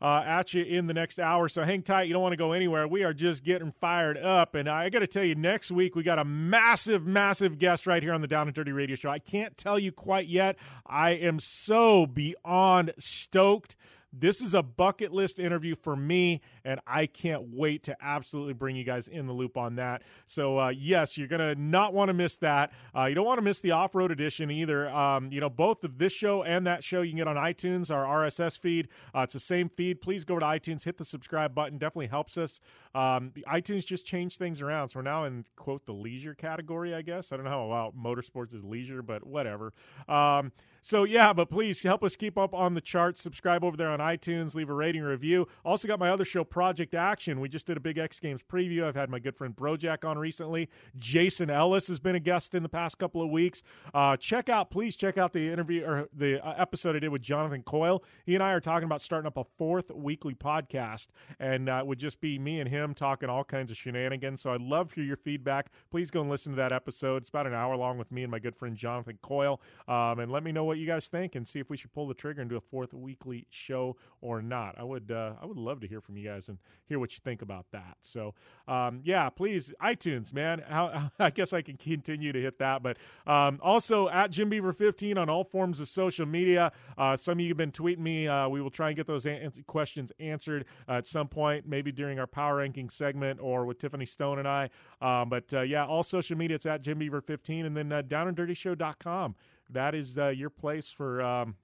uh, 0.00 0.22
at 0.24 0.54
you 0.54 0.62
in 0.62 0.86
the 0.86 0.94
next 0.94 1.18
hour. 1.18 1.48
So 1.48 1.62
hang 1.62 1.82
tight. 1.82 2.04
You 2.04 2.12
don't 2.12 2.22
want 2.22 2.32
to 2.32 2.36
go 2.38 2.52
anywhere. 2.52 2.86
We 2.88 3.02
are 3.04 3.12
just 3.12 3.44
getting 3.44 3.72
fired 3.80 4.18
up. 4.18 4.54
And 4.54 4.68
I 4.68 4.88
got 4.88 5.00
to 5.00 5.06
tell 5.06 5.24
you, 5.24 5.34
next 5.34 5.70
week 5.70 5.94
we 5.94 6.02
got 6.02 6.18
a 6.18 6.24
massive, 6.24 7.06
massive 7.06 7.58
guest 7.58 7.86
right 7.86 8.02
here 8.02 8.12
on 8.12 8.20
the 8.20 8.26
Down 8.26 8.48
and 8.48 8.54
Dirty 8.54 8.72
Radio 8.72 8.96
Show. 8.96 9.10
I 9.10 9.18
can't 9.18 9.56
tell 9.56 9.78
you 9.78 9.92
quite 9.92 10.28
yet. 10.28 10.56
I 10.86 11.10
am 11.10 11.40
so 11.40 12.06
beyond 12.06 12.94
stoked 12.98 13.76
this 14.12 14.40
is 14.40 14.54
a 14.54 14.62
bucket 14.62 15.12
list 15.12 15.38
interview 15.38 15.76
for 15.76 15.94
me, 15.94 16.40
and 16.64 16.80
I 16.86 17.06
can't 17.06 17.54
wait 17.54 17.84
to 17.84 17.96
absolutely 18.00 18.54
bring 18.54 18.76
you 18.76 18.84
guys 18.84 19.08
in 19.08 19.26
the 19.26 19.32
loop 19.32 19.56
on 19.56 19.76
that. 19.76 20.02
So, 20.26 20.58
uh, 20.58 20.68
yes, 20.70 21.16
you're 21.16 21.28
going 21.28 21.40
to 21.40 21.60
not 21.60 21.94
want 21.94 22.08
to 22.08 22.14
miss 22.14 22.36
that. 22.38 22.72
Uh, 22.96 23.04
you 23.04 23.14
don't 23.14 23.24
want 23.24 23.38
to 23.38 23.42
miss 23.42 23.60
the 23.60 23.70
off 23.70 23.94
road 23.94 24.10
edition 24.10 24.50
either. 24.50 24.90
Um, 24.90 25.30
you 25.30 25.40
know, 25.40 25.50
both 25.50 25.84
of 25.84 25.98
this 25.98 26.12
show 26.12 26.42
and 26.42 26.66
that 26.66 26.82
show 26.82 27.02
you 27.02 27.10
can 27.10 27.18
get 27.18 27.28
on 27.28 27.36
iTunes, 27.36 27.90
our 27.90 28.04
RSS 28.04 28.58
feed. 28.58 28.88
Uh, 29.14 29.20
it's 29.20 29.34
the 29.34 29.40
same 29.40 29.68
feed. 29.68 30.00
Please 30.00 30.24
go 30.24 30.38
to 30.38 30.46
iTunes, 30.46 30.84
hit 30.84 30.98
the 30.98 31.04
subscribe 31.04 31.54
button. 31.54 31.78
Definitely 31.78 32.08
helps 32.08 32.36
us. 32.36 32.60
Um, 32.94 33.32
iTunes 33.48 33.84
just 33.86 34.04
changed 34.04 34.38
things 34.38 34.60
around. 34.60 34.88
So 34.88 34.98
we're 34.98 35.02
now 35.02 35.24
in, 35.24 35.44
quote, 35.56 35.86
the 35.86 35.92
leisure 35.92 36.34
category, 36.34 36.94
I 36.94 37.02
guess. 37.02 37.32
I 37.32 37.36
don't 37.36 37.44
know 37.44 37.50
how 37.50 37.66
well 37.66 37.94
motorsports 37.96 38.54
is 38.54 38.64
leisure, 38.64 39.02
but 39.02 39.24
whatever. 39.24 39.72
Um, 40.08 40.52
so 40.82 41.04
yeah, 41.04 41.32
but 41.32 41.50
please 41.50 41.82
help 41.82 42.02
us 42.02 42.16
keep 42.16 42.38
up 42.38 42.54
on 42.54 42.74
the 42.74 42.80
charts. 42.80 43.22
Subscribe 43.22 43.64
over 43.64 43.76
there 43.76 43.90
on 43.90 43.98
iTunes, 43.98 44.54
leave 44.54 44.70
a 44.70 44.74
rating 44.74 45.02
review. 45.02 45.46
Also 45.64 45.86
got 45.86 45.98
my 45.98 46.10
other 46.10 46.24
show, 46.24 46.44
Project 46.44 46.94
Action. 46.94 47.40
We 47.40 47.48
just 47.48 47.66
did 47.66 47.76
a 47.76 47.80
big 47.80 47.98
X 47.98 48.20
Games 48.20 48.42
preview. 48.42 48.84
I've 48.84 48.94
had 48.94 49.10
my 49.10 49.18
good 49.18 49.36
friend 49.36 49.54
Brojack 49.54 50.04
on 50.04 50.18
recently. 50.18 50.68
Jason 50.96 51.50
Ellis 51.50 51.88
has 51.88 51.98
been 51.98 52.14
a 52.14 52.20
guest 52.20 52.54
in 52.54 52.62
the 52.62 52.68
past 52.68 52.98
couple 52.98 53.22
of 53.22 53.30
weeks. 53.30 53.62
Uh, 53.92 54.16
check 54.16 54.48
out, 54.48 54.70
please 54.70 54.96
check 54.96 55.18
out 55.18 55.32
the 55.32 55.50
interview 55.50 55.84
or 55.84 56.08
the 56.16 56.44
uh, 56.44 56.54
episode 56.56 56.96
I 56.96 57.00
did 57.00 57.10
with 57.10 57.22
Jonathan 57.22 57.62
Coyle. 57.62 58.02
He 58.24 58.34
and 58.34 58.42
I 58.42 58.52
are 58.52 58.60
talking 58.60 58.84
about 58.84 59.02
starting 59.02 59.26
up 59.26 59.36
a 59.36 59.44
fourth 59.58 59.90
weekly 59.90 60.34
podcast, 60.34 61.08
and 61.38 61.68
uh, 61.68 61.78
it 61.80 61.86
would 61.86 61.98
just 61.98 62.20
be 62.20 62.38
me 62.38 62.60
and 62.60 62.68
him 62.68 62.94
talking 62.94 63.28
all 63.28 63.44
kinds 63.44 63.70
of 63.70 63.76
shenanigans. 63.76 64.40
So 64.40 64.52
I'd 64.52 64.60
love 64.60 64.90
for 64.90 65.00
your 65.00 65.16
feedback. 65.16 65.70
Please 65.90 66.10
go 66.10 66.20
and 66.20 66.30
listen 66.30 66.52
to 66.52 66.56
that 66.56 66.72
episode. 66.72 67.18
It's 67.18 67.28
about 67.28 67.46
an 67.46 67.54
hour 67.54 67.76
long 67.76 67.98
with 67.98 68.10
me 68.10 68.22
and 68.22 68.30
my 68.30 68.38
good 68.38 68.56
friend 68.56 68.76
Jonathan 68.76 69.18
Coyle, 69.22 69.60
um, 69.88 70.20
and 70.20 70.30
let 70.32 70.42
me 70.42 70.52
know 70.52 70.69
what 70.70 70.78
you 70.78 70.86
guys 70.86 71.08
think 71.08 71.34
and 71.34 71.48
see 71.48 71.58
if 71.58 71.68
we 71.68 71.76
should 71.76 71.92
pull 71.92 72.06
the 72.06 72.14
trigger 72.14 72.40
and 72.40 72.48
do 72.48 72.56
a 72.56 72.60
fourth 72.60 72.94
weekly 72.94 73.44
show 73.50 73.96
or 74.20 74.40
not. 74.40 74.76
I 74.78 74.84
would 74.84 75.10
uh, 75.10 75.32
I 75.42 75.44
would 75.44 75.56
love 75.56 75.80
to 75.80 75.88
hear 75.88 76.00
from 76.00 76.16
you 76.16 76.28
guys 76.28 76.48
and 76.48 76.58
hear 76.86 77.00
what 77.00 77.12
you 77.12 77.18
think 77.24 77.42
about 77.42 77.66
that. 77.72 77.96
So 78.02 78.34
um, 78.68 79.00
yeah, 79.02 79.28
please 79.30 79.72
iTunes, 79.82 80.32
man. 80.32 80.62
How, 80.68 81.10
I 81.18 81.30
guess 81.30 81.52
I 81.52 81.62
can 81.62 81.76
continue 81.76 82.30
to 82.30 82.40
hit 82.40 82.60
that, 82.60 82.84
but 82.84 82.98
um, 83.26 83.58
also 83.60 84.08
at 84.10 84.30
Jim 84.30 84.48
Beaver 84.48 84.72
15 84.72 85.18
on 85.18 85.28
all 85.28 85.42
forms 85.42 85.80
of 85.80 85.88
social 85.88 86.24
media. 86.24 86.70
Uh, 86.96 87.16
some 87.16 87.32
of 87.32 87.40
you 87.40 87.48
have 87.48 87.56
been 87.56 87.72
tweeting 87.72 87.98
me. 87.98 88.28
Uh, 88.28 88.48
we 88.48 88.62
will 88.62 88.70
try 88.70 88.90
and 88.90 88.96
get 88.96 89.08
those 89.08 89.26
an- 89.26 89.52
questions 89.66 90.12
answered 90.20 90.66
at 90.86 91.08
some 91.08 91.26
point, 91.26 91.66
maybe 91.66 91.90
during 91.90 92.20
our 92.20 92.28
power 92.28 92.58
ranking 92.58 92.88
segment 92.88 93.40
or 93.42 93.66
with 93.66 93.80
Tiffany 93.80 94.06
Stone 94.06 94.38
and 94.38 94.46
I. 94.46 94.70
Um, 95.02 95.28
but 95.28 95.52
uh, 95.52 95.62
yeah, 95.62 95.84
all 95.84 96.04
social 96.04 96.36
media. 96.36 96.54
It's 96.54 96.66
at 96.66 96.82
Jim 96.82 96.98
Beaver 97.00 97.20
15, 97.20 97.66
and 97.66 97.76
then 97.76 97.90
uh, 97.90 98.02
downanddirtyshow.com 98.02 99.34
that 99.72 99.94
is 99.94 100.18
uh, 100.18 100.28
your 100.28 100.50
place 100.50 100.90
for 100.90 101.22
um, 101.22 101.56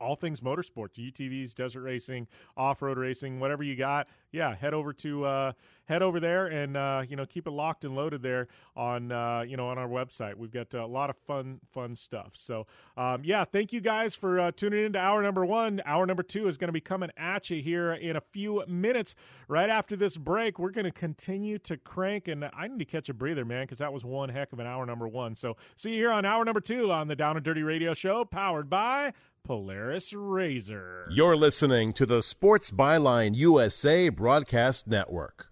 all 0.00 0.16
things 0.16 0.40
motorsports, 0.40 0.98
UTVs, 0.98 1.54
desert 1.54 1.82
racing, 1.82 2.26
off 2.56 2.82
road 2.82 2.98
racing, 2.98 3.40
whatever 3.40 3.62
you 3.62 3.76
got. 3.76 4.08
Yeah, 4.32 4.54
head 4.54 4.74
over 4.74 4.92
to 4.94 5.24
uh, 5.24 5.52
head 5.90 6.02
over 6.02 6.20
there 6.20 6.46
and 6.46 6.76
uh, 6.76 7.02
you 7.06 7.16
know 7.16 7.26
keep 7.26 7.48
it 7.48 7.50
locked 7.50 7.84
and 7.84 7.96
loaded 7.96 8.22
there 8.22 8.46
on 8.76 9.10
uh, 9.10 9.40
you 9.40 9.56
know 9.56 9.68
on 9.68 9.76
our 9.76 9.88
website. 9.88 10.36
We've 10.36 10.52
got 10.52 10.72
a 10.72 10.86
lot 10.86 11.10
of 11.10 11.16
fun 11.26 11.60
fun 11.72 11.96
stuff. 11.96 12.30
So 12.34 12.66
um, 12.96 13.22
yeah, 13.24 13.44
thank 13.44 13.72
you 13.72 13.80
guys 13.80 14.14
for 14.14 14.38
uh, 14.38 14.52
tuning 14.52 14.86
in 14.86 14.92
to 14.92 14.98
hour 15.00 15.20
number 15.22 15.44
one. 15.44 15.82
Hour 15.84 16.06
number 16.06 16.22
two 16.22 16.46
is 16.46 16.56
going 16.56 16.68
to 16.68 16.72
be 16.72 16.80
coming 16.80 17.10
at 17.16 17.50
you 17.50 17.60
here 17.60 17.92
in 17.92 18.16
a 18.16 18.20
few 18.20 18.62
minutes. 18.68 19.14
Right 19.48 19.68
after 19.68 19.96
this 19.96 20.16
break, 20.16 20.60
we're 20.60 20.70
going 20.70 20.84
to 20.84 20.92
continue 20.92 21.58
to 21.58 21.76
crank, 21.76 22.28
and 22.28 22.44
I 22.44 22.68
need 22.68 22.78
to 22.78 22.84
catch 22.84 23.08
a 23.08 23.14
breather, 23.14 23.44
man, 23.44 23.64
because 23.64 23.78
that 23.78 23.92
was 23.92 24.04
one 24.04 24.28
heck 24.28 24.52
of 24.52 24.60
an 24.60 24.66
hour 24.68 24.86
number 24.86 25.08
one. 25.08 25.34
So 25.34 25.56
see 25.76 25.90
you 25.90 25.96
here 25.96 26.12
on 26.12 26.24
hour 26.24 26.44
number 26.44 26.60
two 26.60 26.92
on 26.92 27.08
the 27.08 27.16
Down 27.16 27.36
and 27.36 27.44
Dirty 27.44 27.64
Radio 27.64 27.94
Show, 27.94 28.24
powered 28.24 28.70
by 28.70 29.12
Polaris 29.44 30.12
Razor. 30.12 31.06
You're 31.10 31.36
listening 31.36 31.92
to 31.94 32.06
the 32.06 32.22
Sports 32.22 32.70
Byline 32.70 33.34
USA 33.34 34.08
Broadcast 34.08 34.86
Network. 34.86 35.48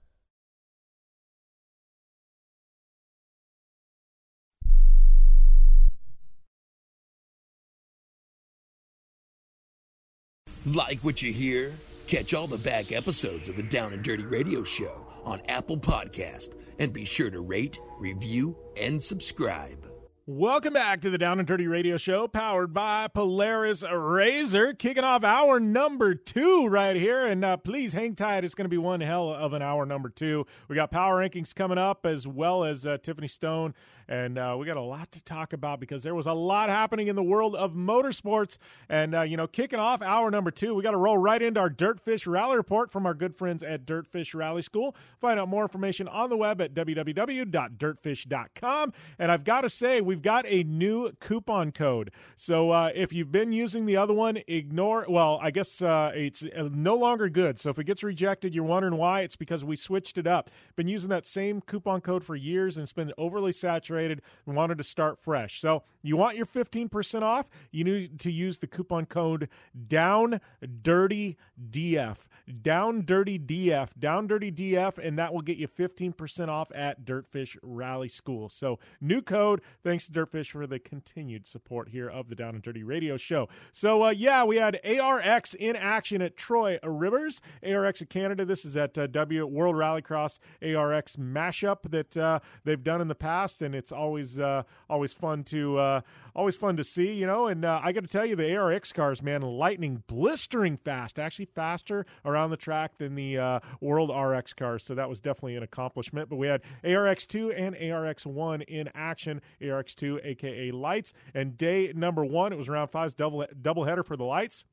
Like 10.66 11.00
what 11.00 11.22
you 11.22 11.32
hear? 11.32 11.72
Catch 12.06 12.34
all 12.34 12.46
the 12.46 12.58
back 12.58 12.92
episodes 12.92 13.48
of 13.48 13.56
the 13.56 13.62
Down 13.62 13.92
and 13.92 14.02
Dirty 14.02 14.24
Radio 14.24 14.62
Show 14.64 15.06
on 15.24 15.40
Apple 15.48 15.78
Podcast 15.78 16.54
and 16.78 16.92
be 16.92 17.04
sure 17.04 17.30
to 17.30 17.40
rate, 17.40 17.80
review, 17.98 18.56
and 18.80 19.02
subscribe. 19.02 19.86
Welcome 20.30 20.74
back 20.74 21.00
to 21.00 21.08
the 21.08 21.16
Down 21.16 21.38
and 21.38 21.48
Dirty 21.48 21.66
Radio 21.66 21.96
Show, 21.96 22.28
powered 22.28 22.74
by 22.74 23.08
Polaris 23.08 23.82
Razor. 23.82 24.74
Kicking 24.74 25.02
off 25.02 25.24
hour 25.24 25.58
number 25.58 26.14
two 26.14 26.66
right 26.66 26.94
here, 26.94 27.26
and 27.26 27.42
uh, 27.42 27.56
please 27.56 27.94
hang 27.94 28.14
tight. 28.14 28.44
It's 28.44 28.54
going 28.54 28.66
to 28.66 28.68
be 28.68 28.76
one 28.76 29.00
hell 29.00 29.32
of 29.32 29.54
an 29.54 29.62
hour 29.62 29.86
number 29.86 30.10
two. 30.10 30.44
We 30.68 30.76
got 30.76 30.90
power 30.90 31.26
rankings 31.26 31.54
coming 31.54 31.78
up, 31.78 32.04
as 32.04 32.26
well 32.26 32.62
as 32.62 32.86
uh, 32.86 32.98
Tiffany 33.02 33.26
Stone, 33.26 33.72
and 34.08 34.38
uh, 34.38 34.56
we 34.58 34.64
got 34.64 34.78
a 34.78 34.82
lot 34.82 35.12
to 35.12 35.22
talk 35.22 35.52
about 35.52 35.78
because 35.80 36.02
there 36.02 36.14
was 36.14 36.26
a 36.26 36.32
lot 36.32 36.70
happening 36.70 37.08
in 37.08 37.16
the 37.16 37.22
world 37.22 37.54
of 37.54 37.74
motorsports. 37.74 38.56
And 38.88 39.14
uh, 39.14 39.20
you 39.22 39.36
know, 39.36 39.46
kicking 39.46 39.78
off 39.78 40.00
hour 40.00 40.30
number 40.30 40.50
two, 40.50 40.74
we 40.74 40.82
got 40.82 40.92
to 40.92 40.96
roll 40.96 41.18
right 41.18 41.42
into 41.42 41.60
our 41.60 41.68
Dirtfish 41.68 42.26
Rally 42.26 42.56
report 42.56 42.90
from 42.90 43.04
our 43.04 43.12
good 43.12 43.36
friends 43.36 43.62
at 43.62 43.84
Dirtfish 43.84 44.34
Rally 44.34 44.62
School. 44.62 44.96
Find 45.20 45.38
out 45.38 45.48
more 45.48 45.60
information 45.62 46.08
on 46.08 46.30
the 46.30 46.36
web 46.36 46.62
at 46.62 46.74
www.dirtfish.com. 46.74 48.92
And 49.18 49.30
I've 49.30 49.44
got 49.44 49.60
to 49.60 49.68
say, 49.68 50.00
we've 50.00 50.22
got 50.22 50.46
a 50.46 50.64
new 50.64 51.12
coupon 51.20 51.72
code. 51.72 52.10
So 52.34 52.70
uh, 52.70 52.88
if 52.94 53.12
you've 53.12 53.30
been 53.30 53.52
using 53.52 53.84
the 53.84 53.98
other 53.98 54.14
one, 54.14 54.38
ignore. 54.46 55.04
Well, 55.08 55.38
I 55.42 55.50
guess 55.50 55.82
uh, 55.82 56.12
it's 56.14 56.44
uh, 56.44 56.70
no 56.72 56.94
longer 56.94 57.28
good. 57.28 57.58
So 57.58 57.68
if 57.70 57.78
it 57.78 57.84
gets 57.84 58.02
rejected, 58.02 58.54
you're 58.54 58.64
wondering 58.64 58.96
why. 58.96 59.20
It's 59.20 59.36
because 59.36 59.62
we 59.64 59.76
switched 59.76 60.16
it 60.16 60.26
up. 60.26 60.50
Been 60.76 60.88
using 60.88 61.10
that 61.10 61.26
same 61.26 61.60
coupon 61.60 62.00
code 62.00 62.24
for 62.24 62.34
years, 62.36 62.78
and 62.78 62.84
it's 62.84 62.94
been 62.94 63.12
overly 63.18 63.52
saturated. 63.52 63.97
And 64.06 64.20
wanted 64.46 64.78
to 64.78 64.84
start 64.84 65.18
fresh. 65.18 65.60
So 65.60 65.82
you 66.02 66.16
want 66.16 66.36
your 66.36 66.46
15% 66.46 67.22
off? 67.22 67.46
You 67.70 67.84
need 67.84 68.20
to 68.20 68.30
use 68.30 68.58
the 68.58 68.66
coupon 68.66 69.06
code 69.06 69.48
Down 69.88 70.40
Dirty 70.82 71.36
DF. 71.70 72.16
Down 72.62 73.04
Dirty 73.04 73.38
DF. 73.38 73.90
Down 73.98 74.26
Dirty 74.26 74.50
DF, 74.50 74.98
and 74.98 75.18
that 75.18 75.34
will 75.34 75.42
get 75.42 75.58
you 75.58 75.68
15% 75.68 76.48
off 76.48 76.70
at 76.74 77.04
Dirtfish 77.04 77.56
Rally 77.62 78.08
School. 78.08 78.48
So 78.48 78.78
new 79.00 79.20
code. 79.20 79.60
Thanks 79.82 80.06
to 80.06 80.12
Dirtfish 80.12 80.50
for 80.50 80.66
the 80.66 80.78
continued 80.78 81.46
support 81.46 81.90
here 81.90 82.08
of 82.08 82.28
the 82.28 82.34
Down 82.34 82.54
and 82.54 82.62
Dirty 82.62 82.82
Radio 82.82 83.16
Show. 83.16 83.48
So 83.72 84.04
uh, 84.04 84.10
yeah, 84.10 84.44
we 84.44 84.56
had 84.56 84.80
ARX 84.84 85.54
in 85.54 85.76
action 85.76 86.22
at 86.22 86.36
Troy 86.36 86.78
Rivers. 86.82 87.40
ARX 87.62 88.00
of 88.00 88.08
Canada. 88.08 88.44
This 88.44 88.64
is 88.64 88.76
at 88.76 88.96
uh, 88.96 89.06
W 89.08 89.46
World 89.46 89.76
Rallycross 89.76 90.38
ARX 90.62 91.16
mashup 91.16 91.90
that 91.90 92.16
uh, 92.16 92.40
they've 92.64 92.82
done 92.82 93.00
in 93.00 93.08
the 93.08 93.14
past, 93.14 93.60
and 93.62 93.74
it's 93.74 93.87
always 93.92 94.38
uh, 94.38 94.62
always 94.88 95.12
fun 95.12 95.44
to 95.44 95.78
uh, 95.78 96.00
always 96.34 96.56
fun 96.56 96.76
to 96.76 96.84
see, 96.84 97.12
you 97.12 97.26
know. 97.26 97.46
And 97.46 97.64
uh, 97.64 97.80
I 97.82 97.92
got 97.92 98.04
to 98.04 98.08
tell 98.08 98.24
you, 98.24 98.36
the 98.36 98.56
ARX 98.56 98.92
cars, 98.92 99.22
man, 99.22 99.42
lightning, 99.42 100.02
blistering 100.06 100.76
fast, 100.76 101.18
actually 101.18 101.46
faster 101.46 102.06
around 102.24 102.50
the 102.50 102.56
track 102.56 102.98
than 102.98 103.14
the 103.14 103.38
uh, 103.38 103.60
World 103.80 104.10
RX 104.14 104.52
cars. 104.54 104.84
So 104.84 104.94
that 104.94 105.08
was 105.08 105.20
definitely 105.20 105.56
an 105.56 105.62
accomplishment. 105.62 106.28
But 106.28 106.36
we 106.36 106.46
had 106.46 106.62
ARX 106.84 107.26
two 107.26 107.52
and 107.52 107.76
ARX 107.76 108.24
one 108.26 108.62
in 108.62 108.88
action. 108.94 109.40
ARX 109.62 109.94
two, 109.94 110.20
aka 110.22 110.70
Lights, 110.70 111.12
and 111.34 111.56
day 111.56 111.92
number 111.94 112.24
one, 112.24 112.52
it 112.52 112.56
was 112.56 112.68
round 112.68 112.90
five's 112.90 113.14
double 113.14 113.46
double 113.60 113.84
header 113.84 114.02
for 114.02 114.16
the 114.16 114.24
Lights 114.24 114.64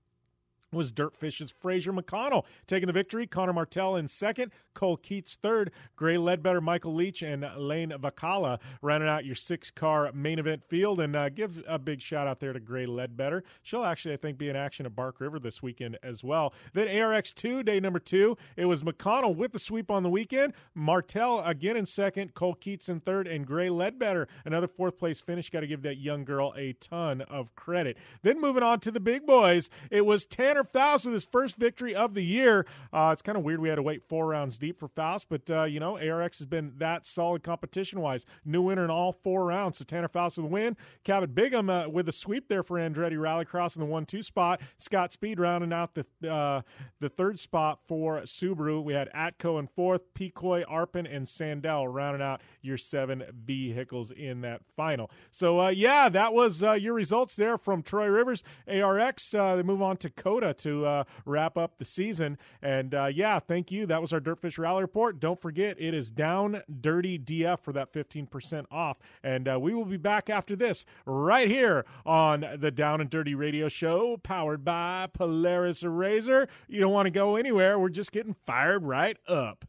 was 0.76 0.92
Dirtfish's 0.92 1.52
Fraser 1.52 1.94
McConnell 1.94 2.44
taking 2.68 2.88
the 2.88 2.94
victory. 2.94 3.26
Connor 3.26 3.54
Martell 3.54 3.96
in 3.96 4.08
second, 4.08 4.52
Cole 4.74 4.98
Keatts 4.98 5.36
third, 5.36 5.72
Gray 5.96 6.18
Leadbetter, 6.18 6.62
Michael 6.62 6.94
Leach, 6.94 7.22
and 7.22 7.46
Lane 7.58 7.92
Vacala 7.92 8.60
rounding 8.82 9.10
out 9.10 9.26
your 9.26 9.36
six 9.36 9.72
car 9.72 10.12
main 10.14 10.38
event 10.38 10.64
field. 10.68 11.00
And 11.00 11.16
uh, 11.16 11.30
give 11.30 11.64
a 11.68 11.80
big 11.80 12.02
shout 12.02 12.28
out 12.28 12.40
there 12.40 12.54
to 12.54 12.60
Gray 12.60 12.86
Leadbetter. 12.86 13.42
She'll 13.64 13.86
actually, 13.86 14.14
I 14.14 14.18
think, 14.18 14.38
be 14.38 14.50
in 14.50 14.56
action 14.56 14.86
at 14.86 14.96
Bark 14.96 15.20
River 15.20 15.40
this 15.40 15.64
weekend 15.64 15.98
as 16.04 16.24
well. 16.24 16.54
Then 16.74 16.88
ARX 16.88 17.34
2, 17.34 17.64
day 17.64 17.80
number 17.80 18.00
two, 18.00 18.38
it 18.58 18.66
was 18.66 18.84
McConnell 18.84 19.36
with 19.36 19.54
the 19.54 19.60
sweep 19.60 19.90
on 19.90 20.04
the 20.04 20.10
weekend. 20.10 20.54
Martell 20.74 21.42
again 21.42 21.78
in 21.78 21.86
second, 21.86 22.34
Cole 22.34 22.56
Keatts 22.56 22.90
in 22.90 23.00
third, 23.00 23.28
and 23.28 23.48
Gray 23.48 23.70
Leadbetter, 23.70 24.28
another 24.44 24.68
fourth 24.68 24.98
place 24.98 25.22
finish. 25.22 25.50
Got 25.50 25.62
to 25.62 25.68
give 25.68 25.84
that 25.84 25.98
young 25.98 26.26
girl 26.26 26.54
a 26.58 26.74
ton 26.74 27.22
of 27.22 27.56
credit. 27.56 27.98
Then 28.24 28.42
moving 28.42 28.64
on 28.64 28.82
to 28.82 28.92
the 28.92 29.00
big 29.00 29.26
boys, 29.26 29.70
it 29.90 30.06
was 30.06 30.26
Tanner 30.26 30.65
Foust 30.66 31.06
with 31.06 31.14
his 31.14 31.26
first 31.26 31.56
victory 31.56 31.96
of 31.96 32.14
the 32.14 32.24
year. 32.24 32.66
Uh, 32.92 33.10
it's 33.12 33.22
kind 33.22 33.38
of 33.38 33.44
weird 33.44 33.60
we 33.60 33.70
had 33.70 33.76
to 33.76 33.82
wait 33.84 34.04
four 34.08 34.28
rounds 34.28 34.58
deep 34.58 34.80
for 34.80 34.88
Foust, 34.88 35.28
but 35.30 35.50
uh, 35.50 35.64
you 35.64 35.80
know 35.80 35.98
ARX 35.98 36.40
has 36.40 36.48
been 36.48 36.74
that 36.78 37.06
solid 37.06 37.44
competition 37.44 38.02
wise. 38.02 38.26
New 38.44 38.62
winner 38.62 38.84
in 38.84 38.90
all 38.90 39.12
four 39.12 39.46
rounds. 39.46 39.78
So 39.78 39.86
Tanner 39.86 40.08
Foust 40.08 40.38
with 40.38 40.46
a 40.46 40.50
win. 40.50 40.78
Cabot 41.04 41.34
Bigham 41.34 41.70
uh, 41.70 41.88
with 41.88 42.08
a 42.10 42.12
sweep 42.12 42.48
there 42.48 42.64
for 42.64 42.78
Andretti 42.78 43.18
Rallycross 43.18 43.76
in 43.76 43.80
the 43.80 43.86
one-two 43.86 44.24
spot. 44.24 44.62
Scott 44.78 45.12
Speed 45.12 45.40
rounding 45.40 45.74
out 45.74 45.96
the 45.96 46.06
uh, 46.30 46.62
the 47.00 47.10
third 47.10 47.40
spot 47.40 47.80
for 47.88 48.22
Subaru. 48.22 48.84
We 48.84 48.94
had 48.94 49.12
Atco 49.14 49.60
in 49.60 49.68
fourth, 49.68 50.14
Picoy, 50.14 50.66
Arpin, 50.66 51.14
and 51.14 51.26
Sandell 51.26 51.92
rounding 51.92 52.22
out 52.22 52.42
your 52.62 52.78
seven 52.78 53.24
vehicles 53.34 54.12
in 54.12 54.42
that 54.42 54.62
final. 54.66 55.10
So 55.32 55.60
uh, 55.60 55.70
yeah, 55.70 56.10
that 56.10 56.34
was 56.34 56.64
uh, 56.64 56.74
your 56.74 56.94
results 56.94 57.36
there 57.36 57.58
from 57.58 57.82
Troy 57.82 58.08
Rivers 58.08 58.44
ARX. 58.68 59.32
they 59.32 59.64
move 59.64 59.82
on 59.82 59.98
to 59.98 60.10
COTA 60.10 60.45
to 60.54 60.86
uh, 60.86 61.04
wrap 61.26 61.58
up 61.58 61.78
the 61.78 61.86
season. 61.86 62.38
And 62.62 62.94
uh, 62.94 63.06
yeah, 63.06 63.40
thank 63.40 63.72
you. 63.72 63.86
That 63.86 64.02
was 64.02 64.14
our 64.14 64.20
Dirtfish 64.20 64.58
Rally 64.58 64.82
report. 64.82 65.20
Don't 65.20 65.42
forget, 65.42 65.78
it 65.80 65.94
is 65.94 66.12
down 66.12 66.62
dirty 66.82 67.18
DF 67.18 67.60
for 67.60 67.74
that 67.74 67.92
15% 67.94 68.66
off. 68.72 68.98
And 69.24 69.48
uh, 69.48 69.60
we 69.60 69.74
will 69.74 69.86
be 69.86 69.98
back 69.98 70.30
after 70.30 70.56
this 70.56 70.86
right 71.06 71.50
here 71.50 71.86
on 72.06 72.46
the 72.58 72.72
Down 72.72 73.02
and 73.02 73.10
Dirty 73.10 73.36
Radio 73.36 73.70
Show, 73.70 74.18
powered 74.24 74.64
by 74.64 75.08
Polaris 75.14 75.84
Razor. 75.84 76.48
You 76.68 76.80
don't 76.80 76.94
want 76.94 77.08
to 77.08 77.12
go 77.12 77.36
anywhere. 77.36 77.80
We're 77.80 77.90
just 77.90 78.12
getting 78.12 78.36
fired 78.46 78.84
right 78.84 79.18
up. 79.28 79.66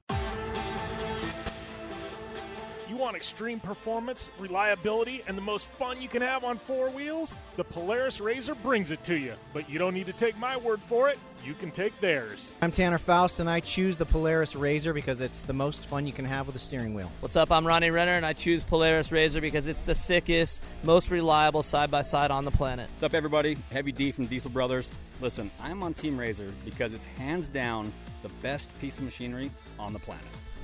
You 2.97 3.03
want 3.03 3.15
extreme 3.15 3.61
performance, 3.61 4.31
reliability, 4.39 5.23
and 5.27 5.37
the 5.37 5.43
most 5.43 5.69
fun 5.73 6.01
you 6.01 6.09
can 6.09 6.23
have 6.23 6.45
on 6.45 6.57
four 6.57 6.89
wheels? 6.89 7.37
The 7.57 7.63
Polaris 7.63 8.23
Razor 8.23 8.55
brings 8.55 8.91
it 8.91 9.05
to 9.05 9.19
you. 9.19 9.35
But 9.53 9.69
you 9.69 9.79
don't 9.79 9.93
need 9.93 10.07
to 10.07 10.15
take 10.15 10.35
my 10.39 10.57
word 10.57 10.81
for 10.81 11.11
it. 11.11 11.19
You 11.45 11.53
can 11.53 11.71
take 11.71 12.01
theirs. 12.01 12.55
I'm 12.63 12.73
Tanner 12.73 12.97
Foust, 12.97 13.39
and 13.39 13.51
I 13.51 13.61
choose 13.61 13.99
the 13.99 14.07
Polaris 14.07 14.57
Razor 14.57 14.95
because 14.95 15.21
it's 15.21 15.43
the 15.43 15.53
most 15.53 15.85
fun 15.85 16.07
you 16.07 16.15
can 16.15 16.25
have 16.25 16.47
with 16.47 16.57
a 16.57 16.59
steering 16.59 16.95
wheel. 16.95 17.13
What's 17.21 17.37
up? 17.37 17.53
I'm 17.53 17.67
Ronnie 17.67 17.91
Renner, 17.91 18.13
and 18.13 18.25
I 18.25 18.33
choose 18.33 18.63
Polaris 18.63 19.13
Razor 19.13 19.43
because 19.43 19.67
it's 19.67 19.85
the 19.85 19.95
sickest, 19.95 20.65
most 20.83 21.11
reliable 21.11 21.63
side 21.63 21.91
by 21.91 22.01
side 22.01 22.31
on 22.31 22.47
the 22.47 22.51
planet. 22.51 22.89
What's 22.95 23.03
up, 23.03 23.13
everybody? 23.13 23.59
Heavy 23.71 23.93
D 23.93 24.11
from 24.11 24.25
Diesel 24.25 24.51
Brothers. 24.51 24.91
Listen, 25.21 25.51
I'm 25.61 25.83
on 25.83 25.93
Team 25.93 26.17
Razor 26.17 26.51
because 26.65 26.95
it's 26.95 27.05
hands 27.05 27.47
down 27.47 27.93
the 28.23 28.31
best 28.41 28.71
piece 28.81 28.97
of 28.97 29.05
machinery 29.05 29.51
on 29.79 29.93
the 29.93 29.99
planet. 29.99 30.25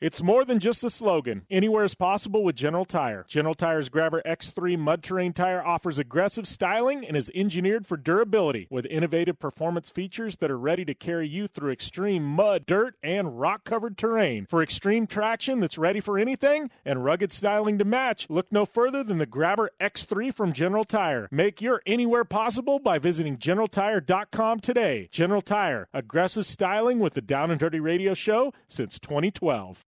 It's 0.00 0.22
more 0.22 0.46
than 0.46 0.60
just 0.60 0.82
a 0.82 0.88
slogan. 0.88 1.42
Anywhere 1.50 1.84
is 1.84 1.94
possible 1.94 2.42
with 2.42 2.56
General 2.56 2.86
Tire. 2.86 3.26
General 3.28 3.54
Tire's 3.54 3.90
Grabber 3.90 4.22
X3 4.24 4.78
mud 4.78 5.02
terrain 5.02 5.34
tire 5.34 5.62
offers 5.62 5.98
aggressive 5.98 6.48
styling 6.48 7.06
and 7.06 7.18
is 7.18 7.30
engineered 7.34 7.86
for 7.86 7.98
durability 7.98 8.66
with 8.70 8.86
innovative 8.86 9.38
performance 9.38 9.90
features 9.90 10.36
that 10.36 10.50
are 10.50 10.58
ready 10.58 10.86
to 10.86 10.94
carry 10.94 11.28
you 11.28 11.46
through 11.46 11.70
extreme 11.70 12.24
mud, 12.24 12.64
dirt, 12.64 12.96
and 13.02 13.38
rock 13.38 13.64
covered 13.64 13.98
terrain. 13.98 14.46
For 14.48 14.62
extreme 14.62 15.06
traction 15.06 15.60
that's 15.60 15.76
ready 15.76 16.00
for 16.00 16.18
anything 16.18 16.70
and 16.82 17.04
rugged 17.04 17.30
styling 17.30 17.76
to 17.76 17.84
match, 17.84 18.26
look 18.30 18.50
no 18.50 18.64
further 18.64 19.04
than 19.04 19.18
the 19.18 19.26
Grabber 19.26 19.70
X3 19.82 20.32
from 20.32 20.54
General 20.54 20.84
Tire. 20.84 21.28
Make 21.30 21.60
your 21.60 21.82
anywhere 21.84 22.24
possible 22.24 22.78
by 22.78 22.98
visiting 22.98 23.36
GeneralTire.com 23.36 24.60
today. 24.60 25.10
General 25.12 25.42
Tire, 25.42 25.88
aggressive 25.92 26.46
styling 26.46 27.00
with 27.00 27.12
the 27.12 27.20
Down 27.20 27.50
and 27.50 27.60
Dirty 27.60 27.80
Radio 27.80 28.14
Show 28.14 28.54
since 28.66 28.98
2012. 28.98 29.84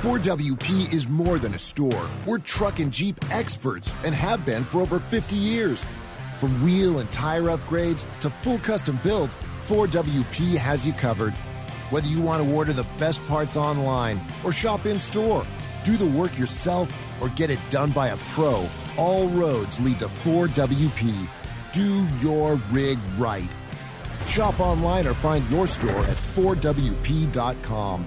4WP 0.00 0.94
is 0.94 1.08
more 1.08 1.38
than 1.38 1.52
a 1.52 1.58
store. 1.58 2.08
We're 2.24 2.38
truck 2.38 2.78
and 2.78 2.90
Jeep 2.90 3.22
experts 3.30 3.92
and 4.02 4.14
have 4.14 4.46
been 4.46 4.64
for 4.64 4.80
over 4.80 4.98
50 4.98 5.36
years. 5.36 5.84
From 6.38 6.64
wheel 6.64 7.00
and 7.00 7.10
tire 7.12 7.42
upgrades 7.42 8.06
to 8.20 8.30
full 8.30 8.56
custom 8.60 8.98
builds, 9.02 9.36
4WP 9.66 10.56
has 10.56 10.86
you 10.86 10.94
covered. 10.94 11.34
Whether 11.90 12.08
you 12.08 12.22
want 12.22 12.42
to 12.42 12.50
order 12.54 12.72
the 12.72 12.86
best 12.98 13.22
parts 13.26 13.58
online 13.58 14.18
or 14.42 14.52
shop 14.52 14.86
in 14.86 14.98
store, 15.00 15.46
do 15.84 15.98
the 15.98 16.06
work 16.06 16.38
yourself, 16.38 16.90
or 17.20 17.28
get 17.28 17.50
it 17.50 17.60
done 17.68 17.90
by 17.90 18.08
a 18.08 18.16
pro, 18.16 18.66
all 18.96 19.28
roads 19.28 19.78
lead 19.80 19.98
to 19.98 20.06
4WP. 20.06 21.28
Do 21.74 22.08
your 22.26 22.54
rig 22.70 22.98
right. 23.18 23.44
Shop 24.26 24.60
online 24.60 25.06
or 25.06 25.12
find 25.12 25.46
your 25.50 25.66
store 25.66 26.04
at 26.06 26.16
4WP.com. 26.16 28.06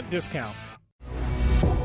discount. 0.09 0.55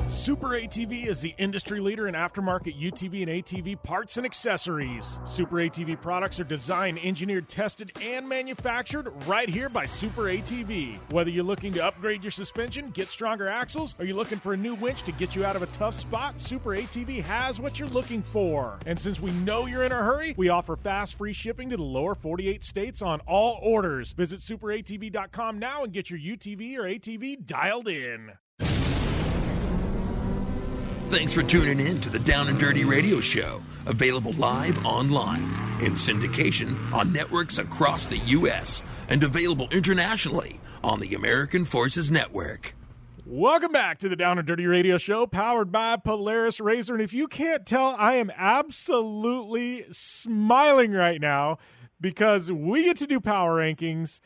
Super 0.08 0.50
ATV 0.50 1.06
is 1.06 1.20
the 1.20 1.34
industry 1.36 1.80
leader 1.80 2.06
in 2.06 2.14
aftermarket 2.14 2.80
UTV 2.80 3.22
and 3.22 3.44
ATV 3.44 3.82
parts 3.82 4.16
and 4.16 4.24
accessories. 4.24 5.18
Super 5.26 5.56
ATV 5.56 6.00
products 6.00 6.38
are 6.38 6.44
designed, 6.44 7.00
engineered, 7.00 7.48
tested, 7.48 7.90
and 8.00 8.28
manufactured 8.28 9.12
right 9.26 9.48
here 9.48 9.68
by 9.68 9.84
Super 9.84 10.22
ATV. 10.22 11.00
Whether 11.10 11.30
you're 11.30 11.42
looking 11.42 11.72
to 11.72 11.84
upgrade 11.84 12.22
your 12.22 12.30
suspension, 12.30 12.90
get 12.90 13.08
stronger 13.08 13.48
axles, 13.48 13.96
or 13.98 14.04
you're 14.04 14.14
looking 14.14 14.38
for 14.38 14.52
a 14.52 14.56
new 14.56 14.76
winch 14.76 15.02
to 15.02 15.12
get 15.12 15.34
you 15.34 15.44
out 15.44 15.56
of 15.56 15.62
a 15.64 15.66
tough 15.66 15.96
spot, 15.96 16.40
Super 16.40 16.70
ATV 16.70 17.22
has 17.24 17.58
what 17.60 17.80
you're 17.80 17.88
looking 17.88 18.22
for. 18.22 18.78
And 18.86 18.98
since 18.98 19.18
we 19.18 19.32
know 19.32 19.66
you're 19.66 19.84
in 19.84 19.92
a 19.92 19.96
hurry, 19.96 20.34
we 20.36 20.50
offer 20.50 20.76
fast 20.76 21.18
free 21.18 21.32
shipping 21.32 21.70
to 21.70 21.76
the 21.76 21.82
lower 21.82 22.14
48 22.14 22.62
states 22.62 23.02
on 23.02 23.18
all 23.26 23.58
orders. 23.60 24.12
Visit 24.12 24.38
superatv.com 24.38 25.58
now 25.58 25.82
and 25.82 25.92
get 25.92 26.10
your 26.10 26.20
UTV 26.20 26.76
or 26.76 26.84
ATV 26.84 27.44
dialed 27.44 27.88
in. 27.88 28.34
Thanks 31.08 31.32
for 31.32 31.44
tuning 31.44 31.78
in 31.78 32.00
to 32.00 32.10
the 32.10 32.18
Down 32.18 32.48
and 32.48 32.58
Dirty 32.58 32.84
Radio 32.84 33.20
Show, 33.20 33.62
available 33.86 34.32
live 34.32 34.84
online 34.84 35.44
in 35.80 35.92
syndication 35.92 36.92
on 36.92 37.12
networks 37.12 37.58
across 37.58 38.06
the 38.06 38.18
U.S. 38.18 38.82
and 39.08 39.22
available 39.22 39.68
internationally 39.70 40.58
on 40.82 40.98
the 40.98 41.14
American 41.14 41.64
Forces 41.64 42.10
Network. 42.10 42.74
Welcome 43.24 43.70
back 43.70 43.98
to 43.98 44.08
the 44.08 44.16
Down 44.16 44.38
and 44.38 44.46
Dirty 44.48 44.66
Radio 44.66 44.98
Show, 44.98 45.28
powered 45.28 45.70
by 45.70 45.96
Polaris 45.96 46.58
Razor. 46.58 46.94
And 46.94 47.02
if 47.02 47.14
you 47.14 47.28
can't 47.28 47.64
tell, 47.64 47.94
I 47.96 48.14
am 48.14 48.32
absolutely 48.36 49.86
smiling 49.92 50.90
right 50.90 51.20
now 51.20 51.58
because 52.00 52.50
we 52.50 52.82
get 52.84 52.96
to 52.98 53.06
do 53.06 53.20
power 53.20 53.56
rankings 53.60 54.20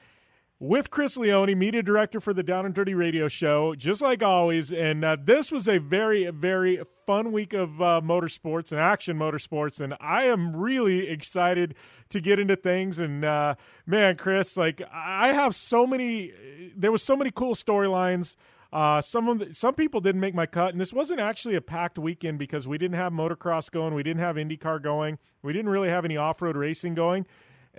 with 0.60 0.90
Chris 0.90 1.16
Leone, 1.16 1.58
media 1.58 1.82
director 1.82 2.20
for 2.20 2.34
the 2.34 2.42
Down 2.42 2.66
and 2.66 2.74
Dirty 2.74 2.92
Radio 2.92 3.28
Show, 3.28 3.74
just 3.74 4.02
like 4.02 4.22
always. 4.22 4.70
And 4.70 5.02
uh, 5.02 5.16
this 5.18 5.50
was 5.50 5.66
a 5.66 5.78
very, 5.78 6.30
very 6.30 6.78
fun 7.06 7.32
week 7.32 7.54
of 7.54 7.80
uh, 7.80 8.02
motorsports 8.04 8.70
and 8.70 8.78
action 8.78 9.18
motorsports, 9.18 9.80
and 9.80 9.94
I 10.00 10.24
am 10.24 10.54
really 10.54 11.08
excited 11.08 11.74
to 12.10 12.20
get 12.20 12.38
into 12.38 12.56
things. 12.56 12.98
And 12.98 13.24
uh, 13.24 13.54
man, 13.86 14.18
Chris, 14.18 14.58
like 14.58 14.82
I 14.92 15.32
have 15.32 15.56
so 15.56 15.86
many, 15.86 16.32
there 16.76 16.92
was 16.92 17.02
so 17.02 17.16
many 17.16 17.30
cool 17.30 17.54
storylines. 17.54 18.36
Uh, 18.70 19.00
some 19.00 19.28
of 19.28 19.38
the, 19.38 19.54
some 19.54 19.74
people 19.74 20.02
didn't 20.02 20.20
make 20.20 20.34
my 20.34 20.46
cut, 20.46 20.72
and 20.72 20.80
this 20.80 20.92
wasn't 20.92 21.20
actually 21.20 21.56
a 21.56 21.62
packed 21.62 21.98
weekend 21.98 22.38
because 22.38 22.68
we 22.68 22.76
didn't 22.76 22.96
have 22.96 23.14
motocross 23.14 23.70
going, 23.70 23.94
we 23.94 24.02
didn't 24.02 24.20
have 24.20 24.36
IndyCar 24.36 24.80
going, 24.82 25.18
we 25.42 25.54
didn't 25.54 25.70
really 25.70 25.88
have 25.88 26.04
any 26.04 26.18
off 26.18 26.42
road 26.42 26.56
racing 26.56 26.94
going. 26.94 27.26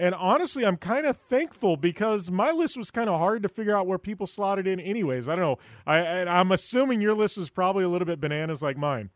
And 0.02 0.16
honestly, 0.16 0.66
I'm 0.66 0.78
kind 0.78 1.06
of 1.06 1.16
thankful 1.16 1.78
because 1.78 2.32
my 2.32 2.50
list 2.50 2.76
was 2.76 2.90
kind 2.90 3.08
of 3.08 3.20
hard 3.20 3.44
to 3.44 3.50
figure 3.50 3.78
out 3.78 3.86
where 3.86 4.00
people 4.00 4.26
slotted 4.26 4.66
in, 4.66 4.80
anyways. 4.80 5.30
I 5.30 5.36
don't 5.36 5.44
know. 5.46 5.60
I, 5.86 6.00
I'm 6.24 6.52
assuming 6.52 7.02
your 7.02 7.14
list 7.14 7.38
was 7.38 7.52
probably 7.52 7.84
a 7.84 7.88
little 7.88 8.08
bit 8.08 8.20
bananas 8.20 8.64
like 8.64 8.78
mine. 8.78 9.12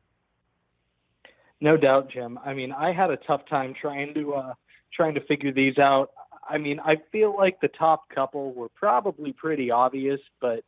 No 1.60 1.76
doubt, 1.76 2.12
Jim. 2.12 2.38
I 2.46 2.54
mean, 2.54 2.72
I 2.72 2.94
had 2.94 3.10
a 3.10 3.18
tough 3.18 3.42
time 3.50 3.74
trying 3.82 4.14
to 4.14 4.34
uh, 4.36 4.54
trying 4.94 5.16
to 5.16 5.22
figure 5.22 5.52
these 5.52 5.80
out. 5.80 6.12
I 6.48 6.60
mean, 6.60 6.80
I 6.80 6.98
feel 7.12 7.36
like 7.36 7.60
the 7.62 7.70
top 7.70 8.08
couple 8.14 8.54
were 8.54 8.70
probably 8.70 9.34
pretty 9.34 9.72
obvious, 9.72 10.20
but 10.40 10.64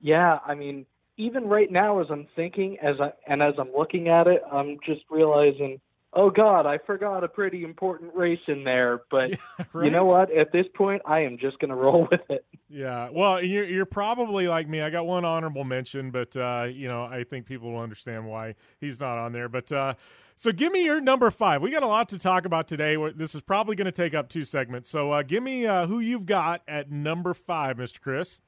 yeah, 0.00 0.38
I 0.46 0.54
mean, 0.54 0.86
even 1.18 1.44
right 1.44 1.70
now 1.70 2.00
as 2.00 2.06
I'm 2.08 2.26
thinking, 2.34 2.78
as 2.82 2.96
I 3.02 3.12
and 3.26 3.42
as 3.42 3.52
I'm 3.58 3.72
looking 3.76 4.08
at 4.08 4.28
it, 4.28 4.40
I'm 4.50 4.78
just 4.86 5.02
realizing 5.10 5.78
oh 6.14 6.30
god 6.30 6.66
i 6.66 6.78
forgot 6.78 7.24
a 7.24 7.28
pretty 7.28 7.64
important 7.64 8.14
race 8.14 8.40
in 8.46 8.64
there 8.64 9.02
but 9.10 9.30
yeah, 9.30 9.38
right? 9.72 9.84
you 9.84 9.90
know 9.90 10.04
what? 10.04 10.30
At 10.30 10.52
this 10.52 10.66
point 10.74 11.02
i 11.06 11.20
am 11.20 11.38
just 11.38 11.58
going 11.58 11.70
to 11.70 11.74
roll 11.74 12.08
with 12.10 12.20
it. 12.28 12.44
Yeah 12.68 13.08
well 13.12 13.42
you're, 13.42 13.64
you're 13.64 13.86
probably 13.86 14.48
like 14.48 14.68
me. 14.68 14.80
I 14.80 14.90
got 14.90 15.06
one 15.06 15.24
honorable 15.24 15.64
mention 15.64 16.10
but 16.10 16.36
uh, 16.36 16.66
you 16.72 16.88
know 16.88 17.04
i 17.04 17.24
think 17.24 17.46
people 17.46 17.72
will 17.72 17.80
understand 17.80 18.26
why 18.26 18.54
he's 18.80 19.00
not 19.00 19.18
on 19.18 19.32
there 19.32 19.48
but 19.48 19.70
uh, 19.72 19.94
so 20.34 20.50
give 20.50 20.72
me 20.72 20.84
your 20.84 21.00
number 21.00 21.30
five. 21.30 21.62
We 21.62 21.70
got 21.70 21.82
a 21.82 21.86
lot 21.86 22.08
to 22.08 22.18
talk 22.18 22.46
about 22.46 22.66
today. 22.66 22.96
This 23.14 23.34
is 23.34 23.42
probably 23.42 23.76
going 23.76 23.84
to 23.84 23.92
take 23.92 24.14
up 24.14 24.28
two 24.28 24.44
segments 24.44 24.90
so 24.90 25.12
uh, 25.12 25.22
give 25.22 25.42
me 25.42 25.66
uh, 25.66 25.86
who 25.86 26.00
you've 26.00 26.26
got 26.26 26.62
at 26.68 26.90
number 26.90 27.34
five 27.34 27.76
mr 27.76 28.00
chris. 28.00 28.40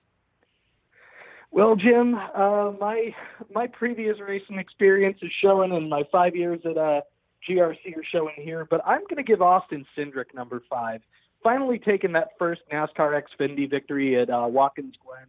Well, 1.54 1.76
Jim, 1.76 2.16
uh, 2.16 2.72
my 2.80 3.14
my 3.54 3.68
previous 3.68 4.18
racing 4.18 4.58
experience 4.58 5.18
is 5.22 5.30
showing 5.40 5.72
in 5.72 5.88
my 5.88 6.02
five 6.10 6.34
years 6.34 6.60
at 6.64 6.76
uh, 6.76 7.02
GRC 7.48 7.96
are 7.96 8.04
showing 8.10 8.34
here, 8.36 8.66
but 8.68 8.80
I'm 8.86 9.02
going 9.02 9.16
to 9.16 9.22
give 9.22 9.42
Austin 9.42 9.84
Cindric 9.96 10.34
number 10.34 10.62
five. 10.68 11.00
Finally 11.42 11.78
taking 11.78 12.12
that 12.12 12.30
first 12.38 12.62
NASCAR 12.72 13.20
Xfinity 13.20 13.68
victory 13.68 14.20
at 14.20 14.30
uh, 14.30 14.46
Watkins 14.48 14.94
Glen. 15.04 15.26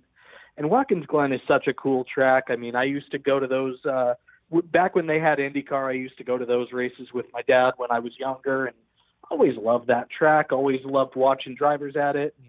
And 0.57 0.70
Watkins 0.70 1.05
Glen 1.05 1.34
is 1.34 1.41
such 1.47 1.68
a 1.68 1.74
cool 1.74 2.05
track. 2.05 2.45
I 2.49 2.55
mean, 2.55 2.76
I 2.76 2.86
used 2.86 3.11
to 3.11 3.18
go 3.18 3.39
to 3.39 3.47
those 3.47 3.78
uh, 3.86 4.13
back 4.72 4.95
when 4.95 5.07
they 5.07 5.20
had 5.20 5.39
IndyCar. 5.39 5.89
I 5.89 5.93
used 5.93 6.18
to 6.18 6.24
go 6.24 6.38
to 6.38 6.45
those 6.45 6.72
races 6.72 7.09
with 7.13 7.26
my 7.34 7.41
dad 7.41 7.72
when 7.78 7.91
I 7.91 7.99
was 7.99 8.13
younger, 8.18 8.68
and 8.68 8.76
always 9.30 9.57
loved 9.57 9.88
that 9.88 10.09
track. 10.09 10.51
Always 10.51 10.80
loved 10.86 11.16
watching 11.16 11.55
drivers 11.55 11.95
at 11.95 12.16
it. 12.16 12.34
And, 12.38 12.47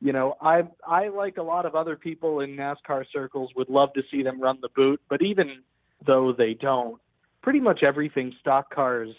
you 0.00 0.12
know, 0.12 0.36
I 0.40 0.64
I 0.86 1.08
like 1.08 1.38
a 1.38 1.42
lot 1.42 1.64
of 1.64 1.74
other 1.74 1.96
people 1.96 2.40
in 2.40 2.56
NASCAR 2.56 3.04
circles 3.12 3.50
would 3.56 3.70
love 3.70 3.92
to 3.94 4.02
see 4.10 4.22
them 4.22 4.40
run 4.40 4.58
the 4.60 4.68
boot, 4.76 5.00
but 5.08 5.22
even 5.22 5.62
though 6.06 6.34
they 6.36 6.52
don't, 6.52 7.00
pretty 7.46 7.60
much 7.60 7.84
everything 7.84 8.34
stock 8.40 8.74
cars 8.74 9.10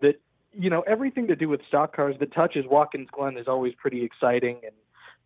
that 0.00 0.14
you 0.54 0.70
know 0.70 0.80
everything 0.86 1.26
to 1.26 1.36
do 1.36 1.50
with 1.50 1.60
stock 1.68 1.94
cars 1.94 2.16
that 2.18 2.32
touches 2.32 2.64
Watkins 2.66 3.08
Glen 3.12 3.36
is 3.36 3.46
always 3.46 3.74
pretty 3.74 4.02
exciting. 4.02 4.56
And 4.62 4.72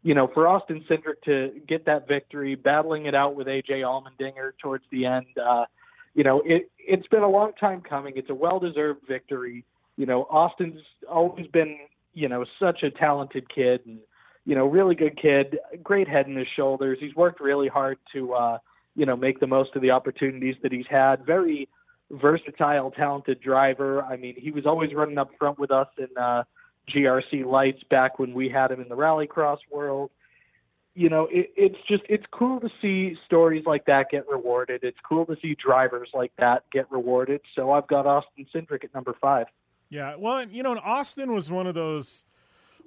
you 0.02 0.12
know 0.12 0.28
for 0.34 0.48
Austin 0.48 0.84
Cindric 0.90 1.22
to 1.24 1.52
get 1.68 1.86
that 1.86 2.08
victory 2.08 2.56
battling 2.56 3.06
it 3.06 3.14
out 3.14 3.36
with 3.36 3.46
AJ 3.46 3.82
Allmendinger 3.82 4.54
towards 4.60 4.82
the 4.90 5.06
end 5.06 5.26
uh 5.40 5.66
you 6.14 6.24
know 6.24 6.42
it 6.44 6.68
it's 6.80 7.06
been 7.06 7.22
a 7.22 7.30
long 7.30 7.52
time 7.60 7.80
coming. 7.80 8.14
It's 8.16 8.28
a 8.28 8.34
well 8.34 8.58
deserved 8.58 9.02
victory. 9.06 9.64
You 9.96 10.06
know 10.06 10.22
Austin's 10.22 10.80
always 11.08 11.46
been 11.46 11.78
you 12.12 12.28
know 12.28 12.44
such 12.58 12.82
a 12.82 12.90
talented 12.90 13.54
kid 13.54 13.82
and 13.86 14.00
you 14.46 14.56
know 14.56 14.66
really 14.66 14.96
good 14.96 15.16
kid 15.16 15.60
great 15.84 16.08
head 16.08 16.26
in 16.26 16.34
his 16.34 16.48
shoulders. 16.56 16.98
He's 17.00 17.14
worked 17.14 17.40
really 17.40 17.68
hard 17.68 17.98
to 18.14 18.32
uh 18.32 18.58
you 18.96 19.06
know 19.06 19.14
make 19.14 19.38
the 19.38 19.46
most 19.46 19.76
of 19.76 19.82
the 19.82 19.92
opportunities 19.92 20.56
that 20.64 20.72
he's 20.72 20.88
had. 20.90 21.24
Very 21.24 21.68
versatile, 22.12 22.90
talented 22.90 23.40
driver. 23.40 24.02
I 24.02 24.16
mean, 24.16 24.34
he 24.38 24.50
was 24.50 24.66
always 24.66 24.92
running 24.94 25.18
up 25.18 25.30
front 25.38 25.58
with 25.58 25.70
us 25.70 25.88
in 25.98 26.08
uh, 26.16 26.44
GRC 26.94 27.44
lights 27.44 27.82
back 27.90 28.18
when 28.18 28.34
we 28.34 28.48
had 28.48 28.70
him 28.70 28.80
in 28.80 28.88
the 28.88 28.96
rallycross 28.96 29.58
world. 29.70 30.10
You 30.94 31.08
know, 31.08 31.26
it, 31.30 31.50
it's 31.56 31.78
just 31.88 32.02
it's 32.08 32.26
cool 32.30 32.60
to 32.60 32.68
see 32.82 33.16
stories 33.24 33.64
like 33.64 33.86
that 33.86 34.10
get 34.10 34.28
rewarded. 34.28 34.84
It's 34.84 34.98
cool 35.08 35.24
to 35.26 35.36
see 35.40 35.54
drivers 35.54 36.10
like 36.12 36.32
that 36.38 36.64
get 36.70 36.90
rewarded. 36.92 37.40
So 37.54 37.72
I've 37.72 37.86
got 37.86 38.06
Austin 38.06 38.46
Cindric 38.54 38.84
at 38.84 38.92
number 38.94 39.16
five. 39.18 39.46
Yeah, 39.88 40.16
well, 40.16 40.46
you 40.46 40.62
know, 40.62 40.72
and 40.72 40.80
Austin 40.80 41.32
was 41.32 41.50
one 41.50 41.66
of 41.66 41.74
those 41.74 42.24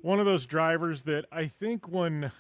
one 0.03 0.19
of 0.19 0.27
those 0.27 0.45
drivers 0.45 1.01
that 1.03 1.25
I 1.31 1.47
think 1.47 1.87
when 1.87 2.31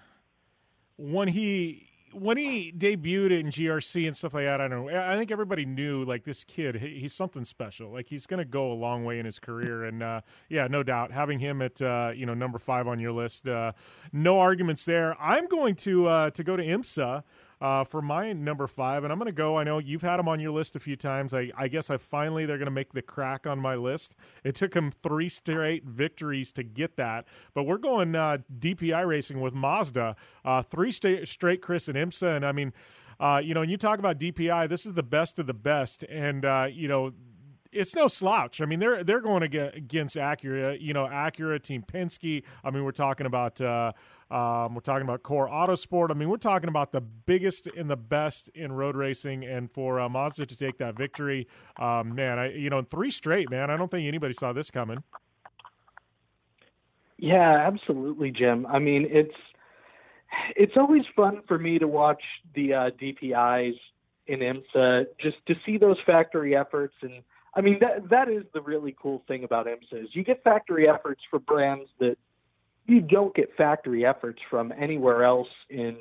when 0.97 1.29
he 1.29 1.89
when 2.15 2.37
he 2.37 2.73
debuted 2.75 3.37
in 3.37 3.47
GRC 3.47 4.07
and 4.07 4.15
stuff 4.15 4.33
like 4.33 4.45
that, 4.45 4.61
I 4.61 4.67
don't 4.67 4.85
know. 4.85 4.97
I 4.97 5.17
think 5.17 5.31
everybody 5.31 5.65
knew 5.65 6.03
like 6.03 6.23
this 6.23 6.43
kid, 6.43 6.75
he, 6.75 6.99
he's 6.99 7.13
something 7.13 7.43
special. 7.43 7.91
Like 7.91 8.07
he's 8.07 8.25
going 8.25 8.39
to 8.39 8.45
go 8.45 8.71
a 8.71 8.73
long 8.73 9.03
way 9.03 9.19
in 9.19 9.25
his 9.25 9.39
career, 9.39 9.83
and 9.83 10.01
uh, 10.01 10.21
yeah, 10.49 10.67
no 10.67 10.83
doubt 10.83 11.11
having 11.11 11.39
him 11.39 11.61
at 11.61 11.81
uh, 11.81 12.11
you 12.15 12.25
know 12.25 12.33
number 12.33 12.59
five 12.59 12.87
on 12.87 12.99
your 12.99 13.11
list, 13.11 13.47
uh, 13.47 13.73
no 14.13 14.39
arguments 14.39 14.85
there. 14.85 15.19
I'm 15.21 15.47
going 15.47 15.75
to 15.75 16.07
uh, 16.07 16.29
to 16.31 16.43
go 16.43 16.55
to 16.55 16.63
IMSA 16.63 17.23
uh, 17.61 17.83
for 17.83 18.01
my 18.01 18.33
number 18.33 18.67
five, 18.67 19.03
and 19.03 19.11
I'm 19.11 19.19
going 19.19 19.27
to 19.27 19.31
go. 19.31 19.57
I 19.57 19.63
know 19.63 19.79
you've 19.79 20.01
had 20.01 20.17
them 20.17 20.27
on 20.27 20.39
your 20.39 20.51
list 20.51 20.75
a 20.75 20.79
few 20.79 20.95
times. 20.95 21.33
I, 21.33 21.51
I 21.57 21.67
guess 21.67 21.89
I 21.89 21.97
finally 21.97 22.45
they're 22.45 22.57
going 22.57 22.65
to 22.65 22.71
make 22.71 22.93
the 22.93 23.01
crack 23.01 23.47
on 23.47 23.59
my 23.59 23.75
list. 23.75 24.15
It 24.43 24.55
took 24.55 24.73
them 24.73 24.91
three 25.03 25.29
straight 25.29 25.85
victories 25.85 26.51
to 26.53 26.63
get 26.63 26.97
that, 26.97 27.25
but 27.53 27.63
we're 27.63 27.77
going 27.77 28.15
uh, 28.15 28.39
DPI 28.59 29.07
racing 29.07 29.41
with 29.41 29.53
Mazda. 29.53 30.15
Uh, 30.43 30.61
three 30.63 30.91
sta- 30.91 31.25
straight 31.25 31.61
Chris 31.61 31.87
and 31.87 31.97
IMSA, 31.97 32.35
and 32.35 32.45
I 32.45 32.51
mean, 32.51 32.73
uh, 33.19 33.41
you 33.43 33.53
know, 33.53 33.61
when 33.61 33.69
you 33.69 33.77
talk 33.77 33.99
about 33.99 34.19
DPI, 34.19 34.69
this 34.69 34.85
is 34.85 34.93
the 34.93 35.03
best 35.03 35.39
of 35.39 35.47
the 35.47 35.53
best, 35.53 36.03
and 36.03 36.43
uh, 36.43 36.67
you 36.69 36.87
know 36.87 37.13
it's 37.75 37.93
no 37.93 38.07
slouch. 38.07 38.61
I 38.61 38.65
mean, 38.65 38.79
they're 38.79 39.03
they're 39.03 39.19
going 39.19 39.43
against 39.43 40.15
Acura, 40.15 40.79
you 40.79 40.93
know, 40.93 41.05
Acura, 41.05 41.61
Team 41.61 41.83
Penske. 41.83 42.43
I 42.63 42.71
mean, 42.71 42.83
we're 42.83 42.91
talking 42.91 43.25
about 43.25 43.59
uh, 43.59 43.91
um, 44.31 44.73
we're 44.73 44.81
talking 44.81 45.03
about 45.03 45.21
Core 45.21 45.47
Autosport. 45.47 46.09
I 46.09 46.15
mean, 46.15 46.29
we're 46.29 46.37
talking 46.37 46.67
about 46.67 46.91
the 46.91 47.01
biggest 47.01 47.67
and 47.67 47.89
the 47.89 47.95
best 47.95 48.49
in 48.49 48.71
road 48.71 48.95
racing, 48.95 49.45
and 49.45 49.71
for 49.71 49.99
uh, 49.99 50.09
Mazda 50.09 50.47
to 50.47 50.55
take 50.55 50.77
that 50.79 50.95
victory, 50.95 51.47
um, 51.79 52.15
man, 52.15 52.39
I 52.39 52.53
you 52.53 52.69
know, 52.69 52.81
three 52.81 53.11
straight, 53.11 53.49
man. 53.49 53.69
I 53.69 53.77
don't 53.77 53.91
think 53.91 54.07
anybody 54.07 54.33
saw 54.33 54.51
this 54.51 54.71
coming. 54.71 55.03
Yeah, 57.17 57.67
absolutely, 57.67 58.31
Jim. 58.31 58.65
I 58.65 58.79
mean, 58.79 59.07
it's 59.09 59.35
it's 60.55 60.73
always 60.75 61.03
fun 61.15 61.41
for 61.47 61.59
me 61.59 61.79
to 61.79 61.87
watch 61.87 62.21
the 62.55 62.73
uh, 62.73 62.89
DPIs 62.99 63.75
in 64.27 64.39
IMSA 64.39 65.05
just 65.21 65.37
to 65.47 65.55
see 65.65 65.77
those 65.77 65.97
factory 66.05 66.55
efforts 66.55 66.95
and 67.03 67.21
I 67.55 67.61
mean 67.61 67.77
that 67.79 68.09
that 68.09 68.27
is 68.27 68.43
the 68.53 68.61
really 68.61 68.95
cool 68.99 69.23
thing 69.27 69.43
about 69.43 69.67
IMSA 69.67 70.03
is 70.03 70.09
you 70.13 70.23
get 70.23 70.43
factory 70.43 70.89
efforts 70.89 71.21
for 71.29 71.39
brands 71.39 71.89
that 71.99 72.17
you 72.85 73.01
don't 73.01 73.33
get 73.35 73.49
factory 73.57 74.05
efforts 74.05 74.39
from 74.49 74.73
anywhere 74.77 75.23
else 75.23 75.47
in 75.69 75.97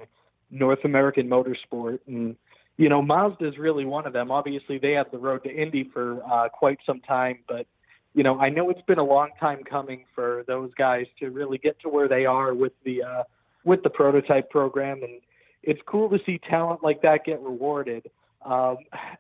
North 0.51 0.85
American 0.85 1.29
motorsport. 1.29 1.99
And 2.07 2.37
you 2.77 2.89
know 2.89 3.03
Mazda 3.03 3.49
is 3.49 3.59
really 3.59 3.85
one 3.85 4.07
of 4.07 4.13
them. 4.13 4.31
Obviously 4.31 4.79
they 4.79 4.93
have 4.93 5.11
the 5.11 5.19
road 5.19 5.45
to 5.45 5.51
Indy 5.51 5.89
for 5.93 6.23
uh, 6.25 6.49
quite 6.49 6.79
some 6.87 7.01
time 7.01 7.39
but 7.49 7.67
you 8.15 8.23
know 8.23 8.39
I 8.39 8.49
know 8.49 8.71
it's 8.71 8.83
been 8.83 8.99
a 8.99 9.05
long 9.05 9.31
time 9.41 9.63
coming 9.65 10.05
for 10.15 10.45
those 10.47 10.73
guys 10.75 11.07
to 11.21 11.31
really 11.31 11.59
get 11.59 11.81
to 11.81 11.89
where 11.89 12.09
they 12.09 12.27
are 12.27 12.55
with 12.55 12.73
the 12.85 13.03
uh, 13.03 13.23
with 13.65 13.83
the 13.83 13.91
prototype 13.91 14.51
program. 14.51 15.03
And 15.03 15.21
it's 15.63 15.81
cool 15.87 16.09
to 16.11 16.19
see 16.25 16.39
talent 16.49 16.83
like 16.83 17.03
that 17.03 17.25
get 17.25 17.41
rewarded. 17.41 18.11
Um, 18.45 18.77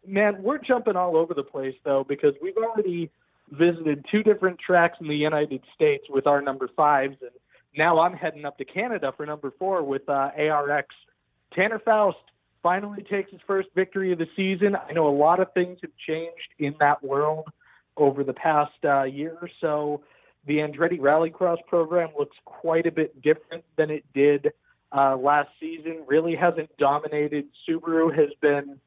man, 0.07 0.43
we're 0.43 0.59
jumping 0.59 0.97
all 0.97 1.17
over 1.17 1.35
the 1.35 1.43
place 1.43 1.75
though 1.85 2.05
because 2.07 2.35
we've 2.43 2.57
already 2.57 3.11
visited 3.51 4.05
two 4.11 4.23
different 4.23 4.59
tracks 4.59 4.99
in 5.01 5.09
the 5.09 5.17
United 5.17 5.62
States 5.75 6.05
with 6.09 6.27
our 6.27 6.41
number 6.41 6.69
fives, 6.77 7.17
and 7.21 7.31
now 7.77 8.01
I'm 8.01 8.14
heading 8.14 8.45
up 8.45 8.59
to 8.59 8.64
Canada 8.64 9.12
for 9.16 9.27
number 9.27 9.53
four 9.59 9.83
with 9.83 10.09
uh, 10.09 10.31
ARX. 10.37 10.95
Tanner 11.53 11.79
Foust 11.79 12.18
finally 12.62 13.03
takes 13.03 13.31
his 13.31 13.41
first 13.47 13.68
victory 13.75 14.12
of 14.12 14.18
the 14.18 14.27
season. 14.37 14.77
I 14.77 14.93
know 14.93 15.09
a 15.09 15.16
lot 15.16 15.41
of 15.41 15.53
things 15.53 15.79
have 15.83 15.91
changed 16.07 16.49
in 16.59 16.75
that 16.81 17.03
world 17.05 17.47
over 17.97 18.25
the 18.25 18.33
past 18.33 18.72
uh, 18.85 19.05
year 19.05 19.37
or 19.41 19.51
so. 19.61 20.03
The 20.47 20.59
Andretti 20.59 20.99
Rallycross 20.99 21.59
program 21.66 22.11
looks 22.18 22.37
quite 22.45 22.87
a 22.87 22.93
bit 22.93 23.20
different 23.22 23.64
than 23.77 23.91
it 23.91 24.05
did 24.14 24.53
uh, 24.97 25.16
last 25.16 25.49
season. 25.61 26.05
Really 26.07 26.37
hasn't 26.37 26.75
dominated. 26.77 27.47
Subaru 27.68 28.16
has 28.16 28.31
been 28.41 28.79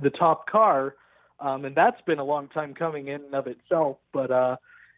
the 0.00 0.10
top 0.10 0.48
car, 0.48 0.94
um, 1.40 1.64
and 1.64 1.74
that's 1.74 2.00
been 2.02 2.18
a 2.18 2.24
long 2.24 2.48
time 2.48 2.74
coming 2.74 3.08
in 3.08 3.24
and 3.24 3.34
of 3.34 3.46
itself. 3.46 3.98
But 4.12 4.30
uh, 4.30 4.56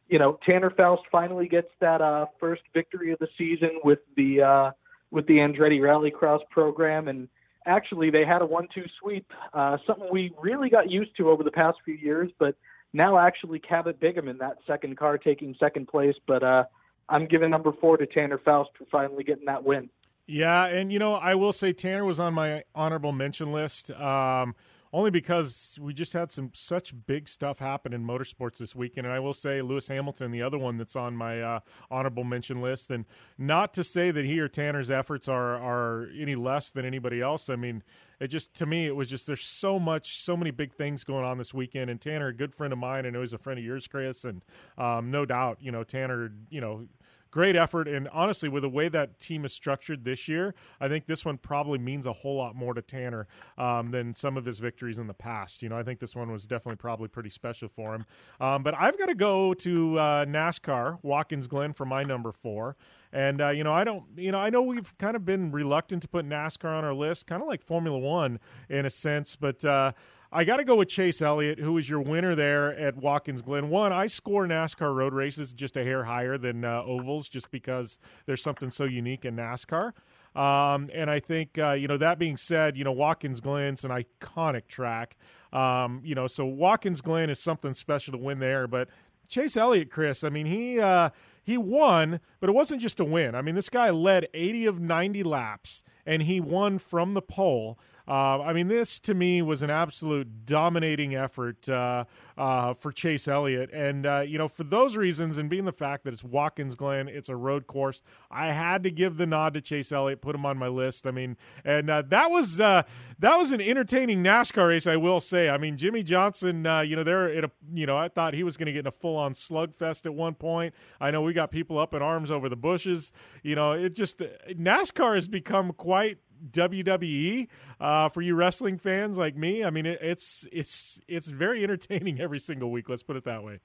you 0.09 0.19
know, 0.19 0.39
Tanner 0.45 0.71
Foust 0.71 1.03
finally 1.13 1.49
gets 1.49 1.69
that 1.81 2.01
uh, 2.01 2.27
first 2.41 2.63
victory 2.73 3.13
of 3.13 3.19
the 3.19 3.29
season 3.37 3.81
with 3.85 4.01
the 4.17 4.43
uh, 4.43 4.71
with 5.11 5.27
the 5.27 5.35
Andretti 5.35 5.81
Rallycross 5.81 6.41
program, 6.51 7.09
and 7.09 7.29
actually 7.67 8.11
they 8.11 8.25
had 8.25 8.43
a 8.43 8.47
one-two 8.47 8.85
sweep, 9.01 9.31
uh, 9.53 9.77
something 9.87 10.09
we 10.11 10.35
really 10.41 10.71
got 10.71 10.91
used 10.91 11.17
to 11.17 11.31
over 11.31 11.43
the 11.43 11.51
past 11.51 11.79
few 11.85 11.95
years, 11.95 12.31
but 12.39 12.57
now 12.93 13.19
actually 13.19 13.59
Cabot 13.59 14.01
Bigham 14.01 14.29
in 14.29 14.39
that 14.39 14.57
second 14.67 14.97
car 14.97 15.19
taking 15.19 15.55
second 15.61 15.89
place. 15.89 16.15
But 16.27 16.43
uh, 16.43 16.65
I'm 17.09 17.27
giving 17.27 17.51
number 17.51 17.73
four 17.81 17.97
to 17.97 18.07
Tanner 18.07 18.39
Foust 18.39 18.71
for 18.79 18.87
finally 18.91 19.25
getting 19.25 19.47
that 19.47 19.65
win. 19.65 19.91
Yeah, 20.27 20.67
and 20.67 20.93
you 20.93 20.99
know, 20.99 21.15
I 21.15 21.35
will 21.35 21.55
say 21.55 21.73
Tanner 21.73 22.05
was 22.05 22.21
on 22.21 22.35
my 22.35 22.63
honorable 22.75 23.13
mention 23.13 23.53
list. 23.53 23.91
Um, 23.91 24.55
only 24.93 25.11
because 25.11 25.79
we 25.81 25.93
just 25.93 26.13
had 26.13 26.33
some 26.33 26.51
such 26.55 26.95
big 27.07 27.29
stuff 27.29 27.59
happen 27.59 27.93
in 27.93 28.05
motorsports 28.05 28.59
this 28.59 28.75
weekend. 28.75 29.07
And 29.07 29.15
I 29.15 29.21
will 29.21 29.35
say 29.35 29.61
Lewis 29.63 29.89
Hamilton, 29.89 30.31
the 30.31 30.43
other 30.43 30.59
one 30.59 30.77
that's 30.77 30.97
on 30.97 31.17
my 31.17 31.41
uh, 31.41 31.61
honorable 31.91 32.25
mention 32.25 32.61
list, 32.61 32.91
and 32.91 33.05
not 33.37 33.75
to 33.75 33.85
say 33.85 34.11
that 34.11 34.25
he 34.25 34.41
or 34.41 34.49
Tanner's 34.49 34.91
efforts 34.91 35.29
are 35.29 35.57
are 35.57 36.09
any 36.19 36.35
less 36.35 36.71
than 36.71 36.85
anybody 36.85 37.21
else. 37.21 37.49
I 37.49 37.57
mean, 37.57 37.83
it 38.21 38.29
just 38.29 38.55
to 38.55 38.67
me 38.67 38.87
it 38.87 38.97
was 38.97 39.11
just 39.11 39.27
there's 39.27 39.45
so 39.45 39.79
much, 39.79 40.23
so 40.23 40.37
many 40.37 40.51
big 40.51 40.73
things 40.73 41.05
going 41.05 41.25
on 41.25 41.39
this 41.39 41.53
weekend. 41.53 41.91
And 41.91 42.01
Tanner, 42.01 42.29
a 42.29 42.35
good 42.35 42.55
friend 42.55 42.73
of 42.73 42.79
mine, 42.79 43.11
know 43.13 43.21
he's 43.21 43.33
a 43.33 43.39
friend 43.39 43.59
of 43.59 43.65
yours, 43.65 43.87
Chris, 43.87 44.25
and 44.25 44.43
um, 44.77 45.11
no 45.11 45.25
doubt, 45.25 45.59
you 45.61 45.71
know, 45.73 45.85
Tanner, 45.85 46.33
you 46.51 46.61
know 46.61 46.87
great 47.31 47.57
effort. 47.57 47.89
And 47.89 48.09
honestly, 48.09 48.49
with 48.49 48.63
the 48.63 48.69
way 48.69 48.89
that 48.89 49.21
team 49.21 49.45
is 49.45 49.53
structured 49.53 50.05
this 50.05 50.29
year, 50.29 50.55
I 50.81 50.89
think 50.89 51.07
this 51.07 51.25
one 51.25 51.39
probably 51.39 51.79
means 51.79 52.07
a 52.07 52.13
whole 52.13 52.37
lot 52.37 52.55
more 52.55 52.75
to 52.75 52.83
Tanner 52.83 53.27
um, 53.57 53.91
than 53.91 54.15
some 54.15 54.37
of 54.37 54.45
his 54.45 54.59
victories 54.59 54.99
in 54.99 55.07
the 55.07 55.15
past. 55.15 55.63
You 55.63 55.69
know, 55.69 55.79
I 55.79 55.83
think 55.83 56.01
this 56.01 56.15
one 56.15 56.31
was 56.31 56.47
definitely 56.47 56.77
probably 56.77 57.09
pretty 57.09 57.31
special 57.31 57.69
for 57.69 57.95
him. 57.95 58.07
Um, 58.41 58.63
but 58.63 58.75
I've 58.75 58.99
got 58.99 59.07
to 59.07 59.15
go 59.15 59.55
to 59.55 59.99
uh, 59.99 60.25
NASCAR, 60.25 60.99
Watkins 61.03 61.47
Glen 61.47 61.73
for 61.73 61.85
my 61.85 62.03
number 62.03 62.33
four. 62.33 62.77
And 63.13 63.41
uh, 63.41 63.51
you 63.51 63.65
know, 63.65 63.73
I 63.73 63.85
don't, 63.85 64.05
you 64.17 64.33
know, 64.33 64.39
I 64.39 64.51
know 64.51 64.63
we've 64.63 64.97
kind 64.99 65.17
of 65.17 65.25
been 65.25 65.51
reluctant 65.51 66.03
to 66.03 66.09
put 66.09 66.27
NASCAR 66.27 66.77
on 66.77 66.85
our 66.85 66.95
list, 66.95 67.27
kind 67.27 67.41
of 67.41 67.49
like 67.49 67.65
Formula 67.65 67.99
One 67.99 68.41
in 68.69 68.87
a 68.87 68.91
sense, 68.91 69.37
but. 69.37 69.65
Uh, 69.65 69.93
I 70.31 70.45
got 70.45 70.59
to 70.59 70.65
go 70.65 70.77
with 70.77 70.89
Chase 70.89 71.23
Elliott, 71.23 71.59
who 71.59 71.73
was 71.73 71.89
your 71.89 72.01
winner 72.01 72.35
there 72.35 72.79
at 72.79 72.97
Watkins 72.97 73.41
Glen. 73.41 73.71
One, 73.71 73.93
I 73.95 74.09
score 74.09 74.47
NASCAR 74.47 74.95
road 74.95 75.15
races 75.15 75.55
just 75.55 75.77
a 75.77 75.85
hair 75.85 76.05
higher 76.05 76.37
than 76.37 76.65
uh, 76.65 76.83
ovals, 76.85 77.29
just 77.29 77.51
because 77.51 77.99
there's 78.27 78.43
something 78.43 78.69
so 78.69 78.85
unique 78.85 79.25
in 79.25 79.37
NASCAR. 79.37 79.93
Um, 80.37 80.91
and 80.95 81.11
I 81.11 81.21
think, 81.21 81.59
uh, 81.59 81.73
you 81.73 81.89
know, 81.89 81.97
that 81.97 82.19
being 82.19 82.37
said, 82.37 82.77
you 82.77 82.85
know, 82.85 82.93
Watkins 82.93 83.41
Glen's 83.41 83.85
an 83.85 83.91
iconic 83.91 84.67
track. 84.69 85.17
Um, 85.51 86.03
you 86.05 86.15
know, 86.15 86.27
so 86.27 86.45
Watkins 86.45 87.01
Glen 87.01 87.31
is 87.31 87.41
something 87.41 87.73
special 87.73 88.13
to 88.13 88.19
win 88.19 88.39
there. 88.39 88.67
But 88.69 88.89
Chase 89.31 89.57
Elliott, 89.57 89.91
Chris, 89.91 90.23
I 90.25 90.29
mean, 90.29 90.45
he 90.45 90.79
uh, 90.79 91.09
he 91.43 91.57
won, 91.57 92.21
but 92.41 92.51
it 92.51 92.53
wasn't 92.53 92.83
just 92.83 93.01
a 93.01 93.05
win. 93.05 93.35
I 93.35 93.41
mean, 93.41 93.55
this 93.55 93.71
guy 93.71 93.89
led 93.89 94.29
80 94.35 94.67
of 94.67 94.81
90 94.81 95.23
laps, 95.23 95.83
and 96.05 96.23
he 96.23 96.39
won 96.41 96.79
from 96.79 97.15
the 97.15 97.23
pole. 97.23 97.79
Uh, 98.09 98.41
I 98.41 98.55
mean, 98.55 98.69
this 98.69 98.99
to 99.01 99.13
me 99.13 99.43
was 99.43 99.63
an 99.63 99.69
absolute 99.69 100.47
dominating 100.47 101.15
effort 101.15 101.69
uh, 101.69 102.05
uh, 102.39 102.73
for 102.73 102.91
Chase 102.91 103.29
Elliott, 103.29 103.71
and 103.71 104.07
uh, 104.07 104.21
you 104.21 104.39
know, 104.39 104.49
for 104.49 104.65
those 104.65 104.97
reasons, 104.97 105.37
and 105.37 105.51
being 105.51 105.67
the 105.67 105.73
fact 105.73 106.05
that 106.05 106.15
it's 106.15 106.25
Watkins 106.25 106.75
Glen, 106.75 107.09
it's 107.09 107.29
a 107.29 107.37
road 107.37 107.67
course, 107.67 108.01
I 108.31 108.53
had 108.53 108.83
to 108.85 108.91
give 108.91 109.19
the 109.19 109.27
nod 109.27 109.53
to 109.55 109.61
Chase 109.61 109.93
Elliott, 109.93 110.23
put 110.23 110.35
him 110.35 110.47
on 110.47 110.57
my 110.57 110.69
list. 110.69 111.07
I 111.07 111.11
mean, 111.11 111.37
and 111.67 111.91
uh, 111.91 112.03
that 112.09 112.31
was 112.31 112.59
uh, 112.61 112.85
that 113.19 113.37
was 113.37 113.53
an 113.53 113.61
entertaining 113.61 114.23
NASCAR 114.23 114.69
race, 114.69 114.87
I 114.87 114.97
will 114.97 115.21
say. 115.21 115.51
I 115.51 115.59
mean, 115.59 115.77
Jimmie 115.77 116.03
Johnson, 116.03 116.65
you 116.87 116.97
know, 116.97 117.05
there, 117.05 117.45
a, 117.45 117.51
you 117.75 117.85
know, 117.85 117.99
I 117.99 118.09
thought 118.09 118.33
he 118.33 118.43
was 118.43 118.57
going 118.57 118.67
to 118.67 118.73
get 118.73 118.81
in 118.81 118.87
a 118.87 118.93
full 118.93 119.17
on 119.17 119.35
slugfest 119.35 120.07
at 120.07 120.15
one 120.15 120.35
point. 120.35 120.73
I 120.99 121.11
know 121.11 121.21
we 121.21 121.35
got 121.35 121.51
people 121.51 121.79
up 121.79 121.93
in 121.93 122.01
arms 122.01 122.31
over 122.31 122.49
the 122.49 122.57
bushes. 122.57 123.13
You 123.43 123.55
know, 123.55 123.73
it 123.73 123.95
just 123.95 124.23
NASCAR 124.49 125.17
has 125.17 125.29
become 125.29 125.73
quite 125.75 126.19
WWE 126.51 127.49
uh, 127.81 128.09
for 128.09 128.23
you 128.23 128.35
wrestling 128.35 128.79
fans 128.79 129.17
like 129.17 129.37
me. 129.37 129.65
I 129.65 129.71
mean, 129.71 129.87
it, 129.87 129.99
it's 130.03 130.47
it's 130.53 131.01
it's 131.09 131.29
very 131.29 131.63
entertaining 131.63 132.21
every 132.21 132.39
single 132.39 132.71
week. 132.71 132.89
Let's 132.89 133.03
put 133.03 133.17
it 133.17 133.25
that 133.25 133.43
way. 133.43 133.61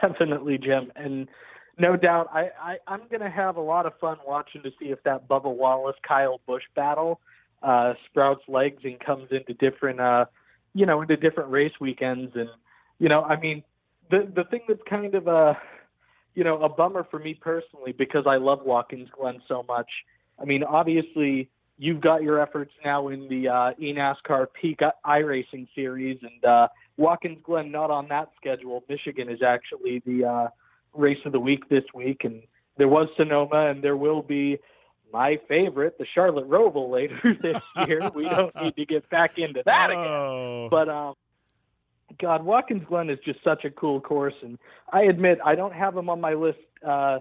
Definitely, 0.00 0.58
Jim, 0.58 0.92
and 0.94 1.28
no 1.78 1.96
doubt, 1.96 2.28
I, 2.32 2.50
I 2.60 2.76
I'm 2.86 3.02
going 3.10 3.20
to 3.20 3.30
have 3.30 3.56
a 3.56 3.60
lot 3.60 3.86
of 3.86 3.92
fun 4.00 4.18
watching 4.26 4.62
to 4.62 4.70
see 4.78 4.86
if 4.86 5.02
that 5.04 5.28
Bubba 5.28 5.54
Wallace 5.54 5.96
Kyle 6.06 6.40
Busch 6.46 6.62
battle 6.74 7.20
uh, 7.62 7.94
sprouts 8.06 8.42
legs 8.48 8.82
and 8.84 9.00
comes 9.00 9.28
into 9.30 9.54
different 9.54 10.00
uh, 10.00 10.26
you 10.74 10.86
know 10.86 11.02
into 11.02 11.16
different 11.16 11.50
race 11.50 11.72
weekends. 11.80 12.32
And 12.34 12.48
you 12.98 13.08
know, 13.08 13.22
I 13.22 13.38
mean, 13.38 13.62
the 14.10 14.30
the 14.34 14.44
thing 14.44 14.60
that's 14.68 14.82
kind 14.88 15.14
of 15.14 15.26
a 15.26 15.56
you 16.34 16.44
know 16.44 16.62
a 16.62 16.68
bummer 16.68 17.06
for 17.10 17.18
me 17.18 17.34
personally 17.34 17.92
because 17.92 18.24
I 18.26 18.36
love 18.36 18.60
Watkins 18.64 19.08
Glen 19.18 19.40
so 19.48 19.64
much 19.66 19.88
I 20.42 20.44
mean, 20.44 20.64
obviously, 20.64 21.48
you've 21.78 22.00
got 22.00 22.22
your 22.22 22.40
efforts 22.40 22.72
now 22.84 23.08
in 23.08 23.28
the 23.28 23.48
uh, 23.48 23.72
eNASCAR 23.80 24.48
Peak 24.60 24.80
iRacing 25.06 25.68
Series, 25.74 26.18
and 26.22 26.44
uh, 26.44 26.68
Watkins 26.96 27.38
Glen 27.42 27.70
not 27.70 27.90
on 27.90 28.08
that 28.08 28.30
schedule. 28.36 28.82
Michigan 28.88 29.28
is 29.28 29.42
actually 29.42 30.02
the 30.04 30.24
uh, 30.24 30.48
race 30.94 31.18
of 31.24 31.32
the 31.32 31.40
week 31.40 31.68
this 31.68 31.84
week, 31.94 32.24
and 32.24 32.42
there 32.76 32.88
was 32.88 33.08
Sonoma, 33.16 33.70
and 33.70 33.82
there 33.82 33.96
will 33.96 34.22
be 34.22 34.58
my 35.12 35.38
favorite, 35.46 35.98
the 35.98 36.06
Charlotte 36.14 36.48
Roval 36.48 36.90
later 36.90 37.20
this 37.42 37.60
year. 37.86 38.10
we 38.14 38.24
don't 38.24 38.54
need 38.62 38.74
to 38.76 38.86
get 38.86 39.08
back 39.10 39.32
into 39.36 39.62
that 39.64 39.90
again. 39.90 39.98
Oh. 39.98 40.68
But 40.70 40.88
um, 40.88 41.14
God, 42.20 42.44
Watkins 42.44 42.84
Glen 42.88 43.10
is 43.10 43.18
just 43.24 43.42
such 43.44 43.64
a 43.64 43.70
cool 43.70 44.00
course, 44.00 44.34
and 44.42 44.58
I 44.92 45.02
admit 45.02 45.38
I 45.44 45.54
don't 45.54 45.74
have 45.74 45.96
him 45.96 46.08
on 46.08 46.20
my 46.20 46.34
list 46.34 46.58
uh, 46.86 47.20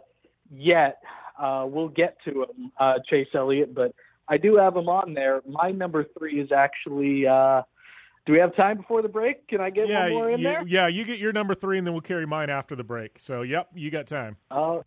yet. 0.50 1.02
Uh, 1.38 1.66
we'll 1.68 1.90
get 1.90 2.18
to 2.26 2.44
him, 2.44 2.72
uh, 2.80 2.96
Chase 3.10 3.28
Elliott, 3.34 3.74
but 3.74 3.94
I 4.28 4.38
do 4.38 4.56
have 4.56 4.76
him 4.76 4.90
on 4.90 5.14
there. 5.14 5.42
My 5.48 5.72
number 5.72 6.06
three 6.18 6.40
is 6.40 6.52
actually. 6.52 7.28
Uh, 7.28 7.64
do 8.28 8.34
we 8.34 8.40
have 8.40 8.56
time 8.56 8.78
before 8.78 9.02
the 9.02 9.10
break? 9.10 9.48
Can 9.48 9.62
I 9.62 9.72
get 9.72 9.90
yeah, 9.90 10.04
one 10.04 10.12
more 10.14 10.30
in 10.30 10.40
you, 10.40 10.44
there? 10.46 10.64
Yeah, 10.68 10.88
you 10.88 11.04
get 11.06 11.18
your 11.18 11.34
number 11.34 11.56
three, 11.56 11.80
and 11.80 11.88
then 11.88 11.94
we'll 11.96 12.02
carry 12.02 12.28
mine 12.28 12.52
after 12.52 12.76
the 12.76 12.84
break. 12.84 13.18
So, 13.18 13.42
yep, 13.42 13.70
you 13.74 13.90
got 13.90 14.06
time. 14.06 14.38
Uh, 14.52 14.82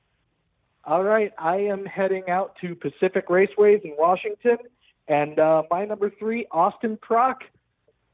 all 0.84 1.02
right, 1.02 1.32
I 1.36 1.56
am 1.56 1.84
heading 1.84 2.30
out 2.30 2.54
to 2.60 2.76
Pacific 2.76 3.26
Raceways 3.28 3.82
in 3.82 3.96
Washington, 3.98 4.58
and 5.08 5.38
uh, 5.40 5.64
my 5.68 5.84
number 5.84 6.12
three, 6.16 6.46
Austin 6.52 6.96
Prock. 7.02 7.42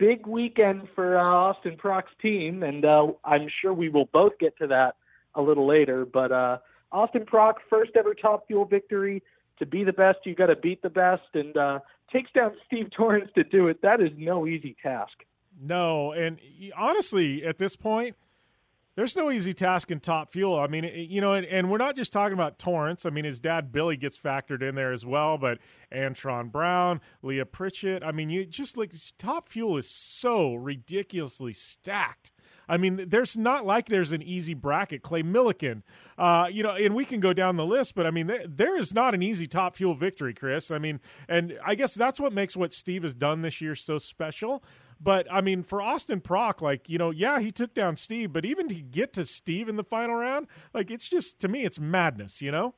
big 0.01 0.27
weekend 0.27 0.89
for 0.95 1.19
uh, 1.19 1.23
Austin 1.23 1.77
Prock's 1.77 2.11
team, 2.23 2.63
and 2.63 2.85
uh, 2.85 3.09
I'm 3.23 3.49
sure 3.61 3.73
we 3.75 3.91
will 3.91 4.09
both 4.13 4.33
get 4.41 4.57
to 4.59 4.67
that 4.69 4.97
a 5.35 5.43
little 5.43 5.67
later. 5.67 6.07
But 6.07 6.33
uh, 6.33 6.59
Austin 6.93 7.25
Prock, 7.27 7.61
first 7.69 7.93
ever 7.97 8.15
Top 8.15 8.47
Fuel 8.49 8.65
victory. 8.65 9.23
To 9.59 9.67
be 9.67 9.85
the 9.85 9.93
best, 9.93 10.21
you 10.25 10.35
got 10.35 10.47
to 10.47 10.57
beat 10.57 10.81
the 10.81 10.89
best, 10.89 11.23
and 11.35 11.55
uh, 11.57 11.81
takes 12.13 12.31
down 12.33 12.53
Steve 12.67 12.89
Torrence 12.97 13.31
to 13.35 13.45
do 13.45 13.69
it. 13.69 13.83
That 13.83 14.01
is 14.01 14.11
no 14.17 14.47
easy 14.47 14.75
task. 14.83 15.13
No, 15.61 16.13
and 16.13 16.39
honestly, 16.77 17.45
at 17.45 17.59
this 17.59 17.77
point, 17.77 18.17
there's 18.97 19.17
no 19.17 19.31
easy 19.31 19.55
task 19.55 19.91
in 19.91 20.01
top 20.01 20.33
fuel. 20.33 20.59
I 20.59 20.67
mean, 20.67 20.85
you 20.85 21.21
know, 21.21 21.35
and, 21.35 21.47
and, 21.47 21.71
we're 21.71 21.79
not 21.79 21.97
just 21.97 22.13
talking 22.13 22.35
about 22.35 22.59
Torrence. 22.59 23.07
I 23.07 23.11
mean, 23.11 23.25
his 23.25 23.41
dad 23.41 23.73
Billy 23.73 23.97
gets 23.97 24.19
factored 24.19 24.63
in 24.63 24.75
there 24.75 24.93
as 24.93 25.07
well, 25.07 25.39
but 25.39 25.59
Antron 25.93 26.51
Brown, 26.51 27.01
Leah 27.23 27.47
Pritchett. 27.47 28.03
I 28.03 28.13
mean, 28.13 28.31
you 28.31 28.45
just 28.45 28.77
like 28.77 28.93
top 29.17 29.49
fuel 29.49 29.77
is 29.77 29.89
so 29.89 30.55
ridiculously 30.55 31.53
stacked. 31.53 32.33
I 32.69 32.77
mean, 32.77 33.07
there's 33.09 33.37
not 33.37 33.67
like 33.67 33.87
there's 33.87 34.13
an 34.13 34.23
easy 34.23 34.55
bracket. 34.55 35.03
Clay 35.03 35.23
Millican, 35.23 35.83
uh, 36.19 36.49
you 36.51 36.63
know, 36.63 36.71
and 36.71 36.95
we 36.95 37.05
can 37.05 37.21
go 37.21 37.33
down 37.33 37.57
the 37.57 37.67
list, 37.67 37.95
but 37.95 38.07
I 38.07 38.11
mean, 38.11 38.27
there, 38.27 38.45
there 38.47 38.79
is 38.79 38.95
not 38.95 39.15
an 39.15 39.23
easy 39.23 39.47
top 39.47 39.77
fuel 39.77 39.95
victory, 39.95 40.35
Chris. 40.35 40.71
I 40.71 40.79
mean, 40.79 41.01
and 41.29 41.59
I 41.65 41.75
guess 41.75 41.95
that's 41.95 42.21
what 42.21 42.33
makes 42.33 42.57
what 42.57 42.73
Steve 42.73 43.03
has 43.03 43.15
done 43.15 43.43
this 43.43 43.61
year 43.61 43.75
so 43.75 43.99
special. 43.99 44.63
But 45.01 45.27
I 45.33 45.41
mean, 45.41 45.63
for 45.63 45.81
Austin 45.81 46.21
Prock, 46.21 46.61
like 46.61 46.89
you 46.89 46.99
know, 46.99 47.11
yeah, 47.11 47.41
he 47.41 47.51
took 47.51 47.75
down 47.75 47.97
Steve, 47.97 48.33
but 48.33 48.45
even 48.45 48.69
to 48.69 48.75
get 48.75 49.13
to 49.15 49.25
Steve 49.25 49.69
in 49.69 49.77
the 49.77 49.85
final 49.85 50.15
round, 50.15 50.47
like 50.75 50.91
it's 50.91 51.09
just 51.09 51.41
to 51.41 51.49
me, 51.49 51.65
it's 51.65 51.81
madness, 51.81 52.43
you 52.43 52.51
know. 52.51 52.75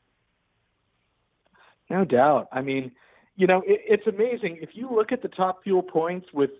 No 1.91 2.05
doubt. 2.05 2.49
I 2.53 2.63
mean, 2.63 2.93
you 3.37 3.47
know, 3.47 3.59
it, 3.67 3.81
it's 3.87 4.07
amazing 4.07 4.59
if 4.63 4.71
you 4.73 4.89
look 4.91 5.11
at 5.13 5.21
the 5.21 5.29
top 5.29 5.65
fuel 5.65 5.83
points 5.83 6.29
with 6.33 6.51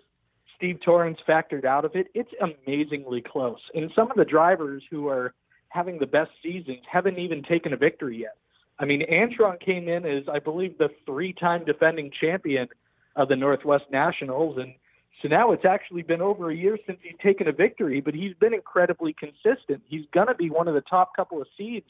Steve 0.55 0.79
Torrence 0.83 1.19
factored 1.27 1.65
out 1.65 1.85
of 1.85 1.95
it. 1.95 2.07
It's 2.13 2.31
amazingly 2.41 3.21
close, 3.21 3.59
and 3.73 3.91
some 3.95 4.09
of 4.11 4.17
the 4.17 4.25
drivers 4.25 4.83
who 4.89 5.07
are 5.07 5.33
having 5.69 5.97
the 5.99 6.05
best 6.05 6.31
seasons 6.41 6.79
haven't 6.91 7.17
even 7.17 7.43
taken 7.43 7.73
a 7.73 7.77
victory 7.77 8.17
yet. 8.21 8.37
I 8.79 8.85
mean, 8.85 9.03
Antron 9.11 9.59
came 9.59 9.87
in 9.87 10.05
as, 10.05 10.23
I 10.31 10.39
believe, 10.39 10.77
the 10.77 10.89
three-time 11.05 11.65
defending 11.65 12.11
champion 12.19 12.67
of 13.15 13.27
the 13.27 13.35
Northwest 13.35 13.85
Nationals, 13.91 14.57
and 14.57 14.73
so 15.21 15.27
now 15.27 15.51
it's 15.51 15.65
actually 15.65 16.01
been 16.01 16.21
over 16.21 16.49
a 16.49 16.55
year 16.55 16.77
since 16.85 16.99
he's 17.01 17.13
taken 17.21 17.47
a 17.47 17.51
victory, 17.51 18.01
but 18.01 18.13
he's 18.13 18.33
been 18.35 18.53
incredibly 18.53 19.13
consistent. 19.13 19.81
He's 19.87 20.05
going 20.13 20.27
to 20.27 20.35
be 20.35 20.49
one 20.49 20.67
of 20.67 20.73
the 20.73 20.81
top 20.81 21.15
couple 21.15 21.41
of 21.41 21.47
seeds 21.57 21.87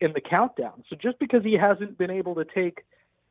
in 0.00 0.12
the 0.14 0.20
countdown. 0.20 0.82
So 0.90 0.96
just 0.96 1.18
because 1.18 1.44
he 1.44 1.54
hasn't 1.54 1.96
been 1.96 2.10
able 2.10 2.34
to 2.34 2.44
take 2.44 2.84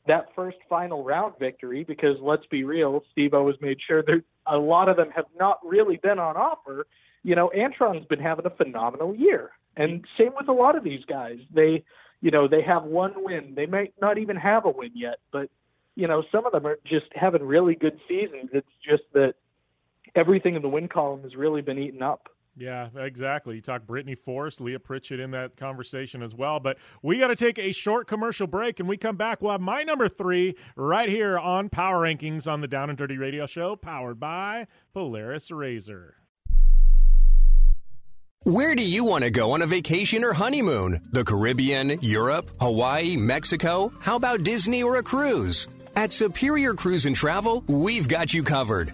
that 0.08 0.28
first 0.36 0.58
final 0.70 1.04
round 1.04 1.34
victory, 1.40 1.84
because 1.84 2.18
let's 2.22 2.46
be 2.48 2.64
real, 2.64 3.04
Steve 3.12 3.34
O 3.34 3.48
has 3.48 3.56
made 3.62 3.78
sure 3.86 4.04
that 4.04 4.24
a 4.48 4.58
lot 4.58 4.90
of 4.90 4.98
them 4.98 5.12
have 5.16 5.26
not 5.40 5.60
really 5.64 5.98
been 5.98 6.20
on 6.20 6.36
offer. 6.36 6.88
You 7.24 7.36
know, 7.36 7.52
Antron's 7.56 8.08
been 8.08 8.20
having 8.20 8.46
a 8.46 8.50
phenomenal 8.50 9.16
year. 9.16 9.52
And 9.78 10.04
same 10.18 10.32
with 10.38 10.50
a 10.50 10.54
lot 10.54 10.76
of 10.76 10.84
these 10.84 11.06
guys. 11.06 11.38
They, 11.54 11.84
you 12.22 12.32
know, 12.32 12.48
they 12.48 12.62
have 12.64 12.84
one 12.84 13.14
win. 13.18 13.54
They 13.56 13.68
might 13.68 13.94
not 14.02 14.18
even 14.18 14.36
have 14.36 14.66
a 14.66 14.70
win 14.70 14.92
yet, 14.96 15.20
but 15.32 15.50
you 15.96 16.08
know, 16.08 16.24
some 16.32 16.46
of 16.46 16.52
them 16.52 16.66
are 16.66 16.80
just 16.86 17.08
having 17.14 17.44
really 17.44 17.76
good 17.76 18.00
seasons. 18.08 18.50
It's 18.54 18.68
just 18.88 19.04
that 19.14 19.36
everything 20.16 20.56
in 20.56 20.62
the 20.62 20.70
win 20.70 20.88
column 20.88 21.24
has 21.24 21.36
really 21.36 21.62
been 21.62 21.78
eaten 21.78 22.02
up. 22.02 22.30
Yeah, 22.58 22.90
exactly. 22.98 23.56
You 23.56 23.62
talk 23.62 23.88
Brittany 23.88 24.16
Force, 24.16 24.60
Leah 24.60 24.80
Pritchett 24.80 25.20
in 25.20 25.32
that 25.32 25.56
conversation 25.56 26.22
as 26.22 26.36
well. 26.36 26.60
But 26.60 26.78
we 27.02 27.18
got 27.18 27.28
to 27.28 27.36
take 27.36 27.58
a 27.58 27.72
short 27.72 28.08
commercial 28.08 28.46
break, 28.46 28.80
and 28.80 28.90
we 28.90 28.98
come 28.98 29.16
back. 29.16 29.42
We'll 29.42 29.54
have 29.54 29.62
my 29.62 29.84
number 29.84 30.10
three 30.10 30.56
right 30.76 31.08
here 31.08 31.40
on 31.40 31.70
Power 31.70 32.02
Rankings 32.02 32.48
on 32.52 32.62
the 32.62 32.68
Down 32.68 32.90
and 32.90 32.98
Dirty 32.98 33.18
Radio 33.18 33.46
Show, 33.46 33.76
powered 33.76 34.20
by 34.20 34.68
Polaris 34.94 35.50
Razor. 35.50 36.16
Where 38.44 38.74
do 38.76 38.82
you 38.82 39.06
want 39.06 39.24
to 39.24 39.30
go 39.30 39.52
on 39.52 39.62
a 39.62 39.68
vacation 39.68 40.24
or 40.24 40.34
honeymoon? 40.34 41.08
The 41.12 41.24
Caribbean, 41.24 42.00
Europe, 42.02 42.50
Hawaii, 42.60 43.16
Mexico? 43.16 43.94
How 44.00 44.16
about 44.16 44.44
Disney 44.44 44.82
or 44.82 44.96
a 44.98 45.04
cruise? 45.04 45.68
At 45.96 46.12
Superior 46.12 46.74
Cruise 46.74 47.06
and 47.06 47.16
Travel, 47.16 47.64
we've 47.68 48.08
got 48.08 48.34
you 48.34 48.44
covered. 48.44 48.94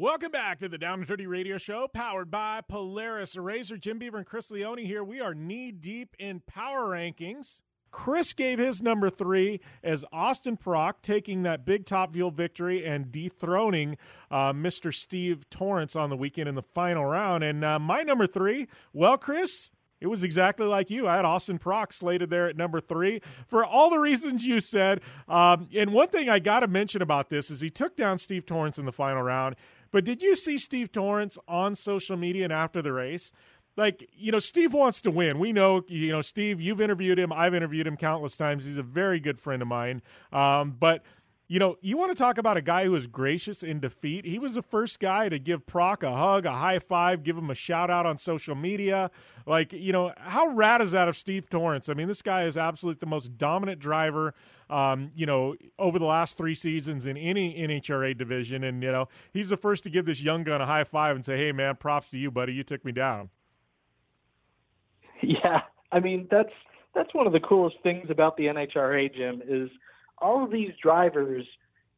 Welcome 0.00 0.30
back 0.30 0.60
to 0.60 0.68
the 0.68 0.78
Down 0.78 1.00
and 1.00 1.08
Dirty 1.08 1.26
Radio 1.26 1.58
Show, 1.58 1.88
powered 1.88 2.30
by 2.30 2.60
Polaris 2.60 3.34
Razor. 3.34 3.78
Jim 3.78 3.98
Beaver 3.98 4.18
and 4.18 4.26
Chris 4.26 4.48
Leone 4.48 4.78
here. 4.78 5.02
We 5.02 5.20
are 5.20 5.34
knee 5.34 5.72
deep 5.72 6.14
in 6.20 6.38
power 6.46 6.90
rankings. 6.90 7.62
Chris 7.90 8.32
gave 8.32 8.60
his 8.60 8.80
number 8.80 9.10
three 9.10 9.60
as 9.82 10.04
Austin 10.12 10.56
Prock 10.56 11.02
taking 11.02 11.42
that 11.42 11.64
big 11.64 11.84
top 11.84 12.12
fuel 12.12 12.30
victory 12.30 12.86
and 12.86 13.10
dethroning 13.10 13.96
uh, 14.30 14.52
Mr. 14.52 14.94
Steve 14.94 15.50
Torrence 15.50 15.96
on 15.96 16.10
the 16.10 16.16
weekend 16.16 16.48
in 16.48 16.54
the 16.54 16.62
final 16.62 17.04
round. 17.04 17.42
And 17.42 17.64
uh, 17.64 17.80
my 17.80 18.02
number 18.02 18.28
three, 18.28 18.68
well, 18.92 19.18
Chris, 19.18 19.72
it 20.00 20.06
was 20.06 20.22
exactly 20.22 20.66
like 20.66 20.90
you. 20.90 21.08
I 21.08 21.16
had 21.16 21.24
Austin 21.24 21.58
Prock 21.58 21.92
slated 21.92 22.30
there 22.30 22.48
at 22.48 22.56
number 22.56 22.80
three 22.80 23.20
for 23.48 23.64
all 23.64 23.90
the 23.90 23.98
reasons 23.98 24.44
you 24.44 24.60
said. 24.60 25.00
Um, 25.28 25.68
and 25.74 25.92
one 25.92 26.06
thing 26.06 26.28
I 26.28 26.38
got 26.38 26.60
to 26.60 26.68
mention 26.68 27.02
about 27.02 27.30
this 27.30 27.50
is 27.50 27.60
he 27.60 27.70
took 27.70 27.96
down 27.96 28.18
Steve 28.18 28.46
Torrence 28.46 28.78
in 28.78 28.84
the 28.84 28.92
final 28.92 29.22
round. 29.22 29.56
But 29.90 30.04
did 30.04 30.22
you 30.22 30.36
see 30.36 30.58
Steve 30.58 30.92
Torrence 30.92 31.38
on 31.46 31.74
social 31.74 32.16
media 32.16 32.44
and 32.44 32.52
after 32.52 32.82
the 32.82 32.92
race? 32.92 33.32
like 33.78 34.10
you 34.12 34.32
know 34.32 34.40
steve 34.40 34.74
wants 34.74 35.00
to 35.00 35.10
win. 35.10 35.38
We 35.38 35.52
know 35.52 35.82
you 35.88 36.10
know 36.10 36.20
steve 36.20 36.60
you've 36.60 36.80
interviewed 36.80 37.18
him. 37.18 37.32
I've 37.32 37.54
interviewed 37.54 37.86
him 37.86 37.96
countless 37.96 38.36
times. 38.36 38.64
He's 38.64 38.76
a 38.76 38.82
very 38.82 39.20
good 39.20 39.40
friend 39.40 39.62
of 39.62 39.68
mine. 39.68 40.02
Um, 40.32 40.76
but 40.78 41.02
you 41.48 41.58
know 41.58 41.76
you 41.80 41.96
want 41.96 42.10
to 42.10 42.14
talk 42.14 42.38
about 42.38 42.56
a 42.56 42.62
guy 42.62 42.84
who 42.84 42.94
is 42.94 43.06
gracious 43.06 43.62
in 43.62 43.80
defeat 43.80 44.24
he 44.24 44.38
was 44.38 44.54
the 44.54 44.62
first 44.62 45.00
guy 45.00 45.28
to 45.28 45.38
give 45.38 45.66
prock 45.66 46.02
a 46.02 46.14
hug 46.14 46.46
a 46.46 46.52
high 46.52 46.78
five 46.78 47.22
give 47.22 47.36
him 47.36 47.50
a 47.50 47.54
shout 47.54 47.90
out 47.90 48.06
on 48.06 48.18
social 48.18 48.54
media 48.54 49.10
like 49.46 49.72
you 49.72 49.92
know 49.92 50.12
how 50.18 50.46
rad 50.48 50.80
is 50.80 50.92
that 50.92 51.08
of 51.08 51.16
steve 51.16 51.48
torrence 51.48 51.88
i 51.88 51.94
mean 51.94 52.08
this 52.08 52.22
guy 52.22 52.44
is 52.44 52.56
absolutely 52.56 53.00
the 53.00 53.06
most 53.06 53.36
dominant 53.38 53.80
driver 53.80 54.34
um, 54.70 55.10
you 55.14 55.26
know, 55.26 55.54
over 55.78 55.98
the 55.98 56.04
last 56.04 56.36
three 56.36 56.54
seasons 56.54 57.06
in 57.06 57.16
any 57.16 57.54
NHRA 57.54 58.16
division. 58.16 58.64
And, 58.64 58.82
you 58.82 58.92
know, 58.92 59.08
he's 59.32 59.48
the 59.48 59.56
first 59.56 59.84
to 59.84 59.90
give 59.90 60.04
this 60.04 60.20
young 60.20 60.44
gun 60.44 60.60
a 60.60 60.66
high 60.66 60.84
five 60.84 61.16
and 61.16 61.24
say, 61.24 61.38
hey, 61.38 61.52
man, 61.52 61.76
props 61.76 62.10
to 62.10 62.18
you, 62.18 62.30
buddy. 62.30 62.52
You 62.52 62.64
took 62.64 62.84
me 62.84 62.92
down. 62.92 63.30
Yeah, 65.20 65.62
I 65.90 65.98
mean 65.98 66.28
that's 66.30 66.52
that's 66.94 67.12
one 67.12 67.26
of 67.26 67.32
the 67.32 67.40
coolest 67.40 67.74
things 67.82 68.08
about 68.08 68.36
the 68.36 68.44
NHRA, 68.44 69.12
Jim, 69.12 69.42
is 69.44 69.68
all 70.20 70.44
of 70.44 70.50
these 70.50 70.72
drivers. 70.82 71.46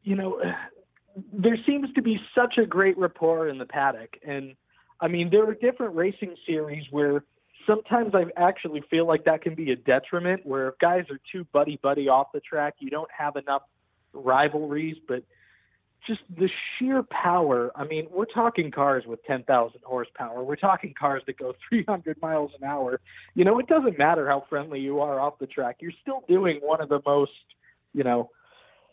You 0.03 0.17
know, 0.17 0.41
there 1.33 1.59
seems 1.67 1.93
to 1.95 2.03
be 2.03 2.19
such 2.35 2.59
a 2.59 2.67
great 2.67 2.97
rapport 2.99 3.49
in 3.49 3.59
the 3.59 3.67
paddock, 3.67 4.17
and 4.27 4.55
I 5.01 5.09
mean 5.09 5.31
there 5.31 5.49
are 5.49 5.55
different 5.55 5.95
racing 5.95 6.35
series 6.47 6.85
where 6.91 7.25
sometimes 7.67 8.15
I 8.15 8.25
actually 8.37 8.83
feel 8.91 9.07
like 9.07 9.25
that 9.25 9.43
can 9.43 9.55
be 9.55 9.73
a 9.73 9.77
detriment, 9.77 10.47
where 10.47 10.69
if 10.69 10.79
guys 10.79 11.05
are 11.11 11.21
too 11.33 11.47
buddy 11.53 11.79
buddy 11.83 12.09
off 12.09 12.29
the 12.33 12.41
track, 12.41 12.75
you 12.79 12.91
don't 12.91 13.11
have 13.17 13.37
enough 13.37 13.63
rivalries, 14.13 14.97
but 15.07 15.23
just 16.07 16.21
the 16.37 16.49
sheer 16.79 17.03
power. 17.03 17.71
I 17.75 17.85
mean, 17.85 18.09
we're 18.11 18.25
talking 18.25 18.71
cars 18.71 19.05
with 19.07 19.23
10,000 19.25 19.81
horsepower. 19.85 20.43
We're 20.43 20.57
talking 20.57 20.95
cars 20.99 21.23
that 21.27 21.39
go 21.39 21.55
300 21.69 22.21
miles 22.21 22.53
an 22.61 22.67
hour. 22.67 23.01
You 23.35 23.45
know, 23.45 23.59
it 23.59 23.67
doesn't 23.67 23.99
matter 23.99 24.27
how 24.29 24.45
friendly 24.49 24.81
you 24.81 25.01
are 25.01 25.21
off 25.21 25.39
the 25.39 25.47
track. 25.47 25.77
You're 25.81 25.93
still 26.01 26.25
doing 26.29 26.61
one 26.63 26.81
of 26.81 26.89
the 26.89 27.01
most, 27.07 27.33
you 27.93 28.05
know, 28.05 28.31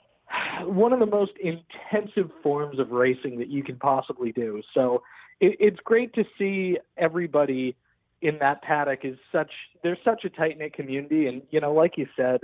one 0.63 0.93
of 0.93 0.99
the 0.99 1.05
most 1.05 1.33
intensive 1.41 2.29
forms 2.43 2.79
of 2.79 2.91
racing 2.91 3.39
that 3.39 3.49
you 3.49 3.63
can 3.63 3.77
possibly 3.77 4.31
do. 4.31 4.61
So 4.73 5.03
it, 5.39 5.57
it's 5.59 5.79
great 5.83 6.13
to 6.15 6.23
see 6.37 6.77
everybody 6.97 7.75
in 8.21 8.39
that 8.39 8.63
paddock 8.63 9.01
is 9.03 9.15
such 9.31 9.51
there's 9.83 9.99
such 10.03 10.25
a 10.25 10.29
tight 10.29 10.57
knit 10.57 10.73
community 10.73 11.27
and 11.27 11.43
you 11.51 11.61
know 11.61 11.71
like 11.71 11.99
you 11.99 12.07
said 12.17 12.39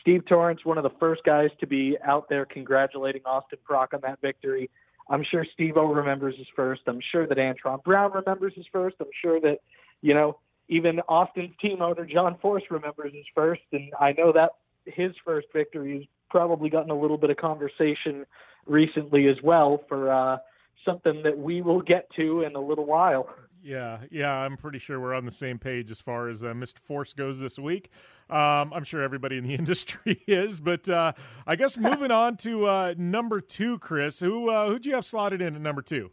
Steve 0.00 0.24
Torrence, 0.26 0.64
one 0.64 0.78
of 0.78 0.84
the 0.84 0.92
first 1.00 1.22
guys 1.24 1.50
to 1.60 1.66
be 1.66 1.96
out 2.04 2.28
there 2.28 2.44
congratulating 2.44 3.22
Austin 3.24 3.58
Prock 3.64 3.94
on 3.94 4.00
that 4.02 4.20
victory. 4.20 4.70
I'm 5.08 5.24
sure 5.24 5.46
Steve 5.54 5.76
O 5.76 5.86
remembers 5.86 6.36
his 6.36 6.46
first. 6.54 6.82
I'm 6.86 7.00
sure 7.12 7.26
that 7.26 7.38
Antron 7.38 7.82
Brown 7.84 8.12
remembers 8.12 8.52
his 8.56 8.66
first. 8.72 8.96
I'm 9.00 9.06
sure 9.22 9.40
that, 9.40 9.58
you 10.02 10.14
know, 10.14 10.38
even 10.68 11.00
Austin's 11.08 11.54
team 11.60 11.80
owner 11.80 12.04
John 12.04 12.38
Force 12.38 12.64
remembers 12.70 13.12
his 13.14 13.24
first. 13.34 13.62
And 13.72 13.92
I 14.00 14.12
know 14.12 14.32
that 14.32 14.50
his 14.86 15.12
first 15.24 15.48
victory 15.52 15.94
has 15.94 16.04
probably 16.30 16.70
gotten 16.70 16.90
a 16.90 16.98
little 16.98 17.18
bit 17.18 17.30
of 17.30 17.36
conversation 17.36 18.26
recently 18.66 19.28
as 19.28 19.36
well 19.42 19.82
for 19.88 20.12
uh, 20.12 20.38
something 20.84 21.22
that 21.22 21.36
we 21.36 21.62
will 21.62 21.80
get 21.80 22.08
to 22.16 22.42
in 22.42 22.54
a 22.56 22.60
little 22.60 22.86
while. 22.86 23.28
Yeah, 23.62 23.98
yeah, 24.12 24.30
I'm 24.30 24.56
pretty 24.56 24.78
sure 24.78 25.00
we're 25.00 25.14
on 25.14 25.24
the 25.24 25.32
same 25.32 25.58
page 25.58 25.90
as 25.90 25.98
far 25.98 26.28
as 26.28 26.44
uh, 26.44 26.48
Mr. 26.48 26.78
Force 26.78 27.12
goes 27.12 27.40
this 27.40 27.58
week. 27.58 27.90
Um, 28.30 28.72
I'm 28.72 28.84
sure 28.84 29.02
everybody 29.02 29.38
in 29.38 29.44
the 29.44 29.54
industry 29.58 30.22
is, 30.28 30.60
but 30.60 30.88
uh, 30.88 31.12
I 31.46 31.56
guess 31.56 31.76
moving 31.76 32.12
on 32.12 32.36
to 32.38 32.66
uh, 32.66 32.94
number 32.96 33.40
two, 33.40 33.78
Chris. 33.80 34.20
Who 34.20 34.50
uh, 34.50 34.68
who'd 34.68 34.86
you 34.86 34.94
have 34.94 35.04
slotted 35.04 35.42
in 35.42 35.56
at 35.56 35.60
number 35.60 35.82
two? 35.82 36.12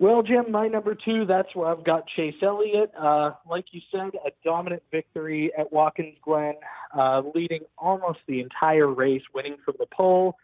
Well, 0.00 0.22
Jim, 0.22 0.50
my 0.50 0.66
number 0.66 0.94
two, 0.94 1.26
that's 1.26 1.54
where 1.54 1.68
I've 1.68 1.84
got 1.84 2.06
Chase 2.16 2.36
Elliott. 2.42 2.90
Uh, 2.98 3.32
like 3.46 3.66
you 3.72 3.82
said, 3.92 4.12
a 4.26 4.30
dominant 4.42 4.82
victory 4.90 5.52
at 5.58 5.70
Watkins 5.70 6.16
Glen, 6.24 6.54
uh, 6.98 7.20
leading 7.34 7.60
almost 7.76 8.20
the 8.26 8.40
entire 8.40 8.86
race, 8.88 9.20
winning 9.34 9.56
from 9.62 9.74
the 9.78 9.84
pole. 9.94 10.36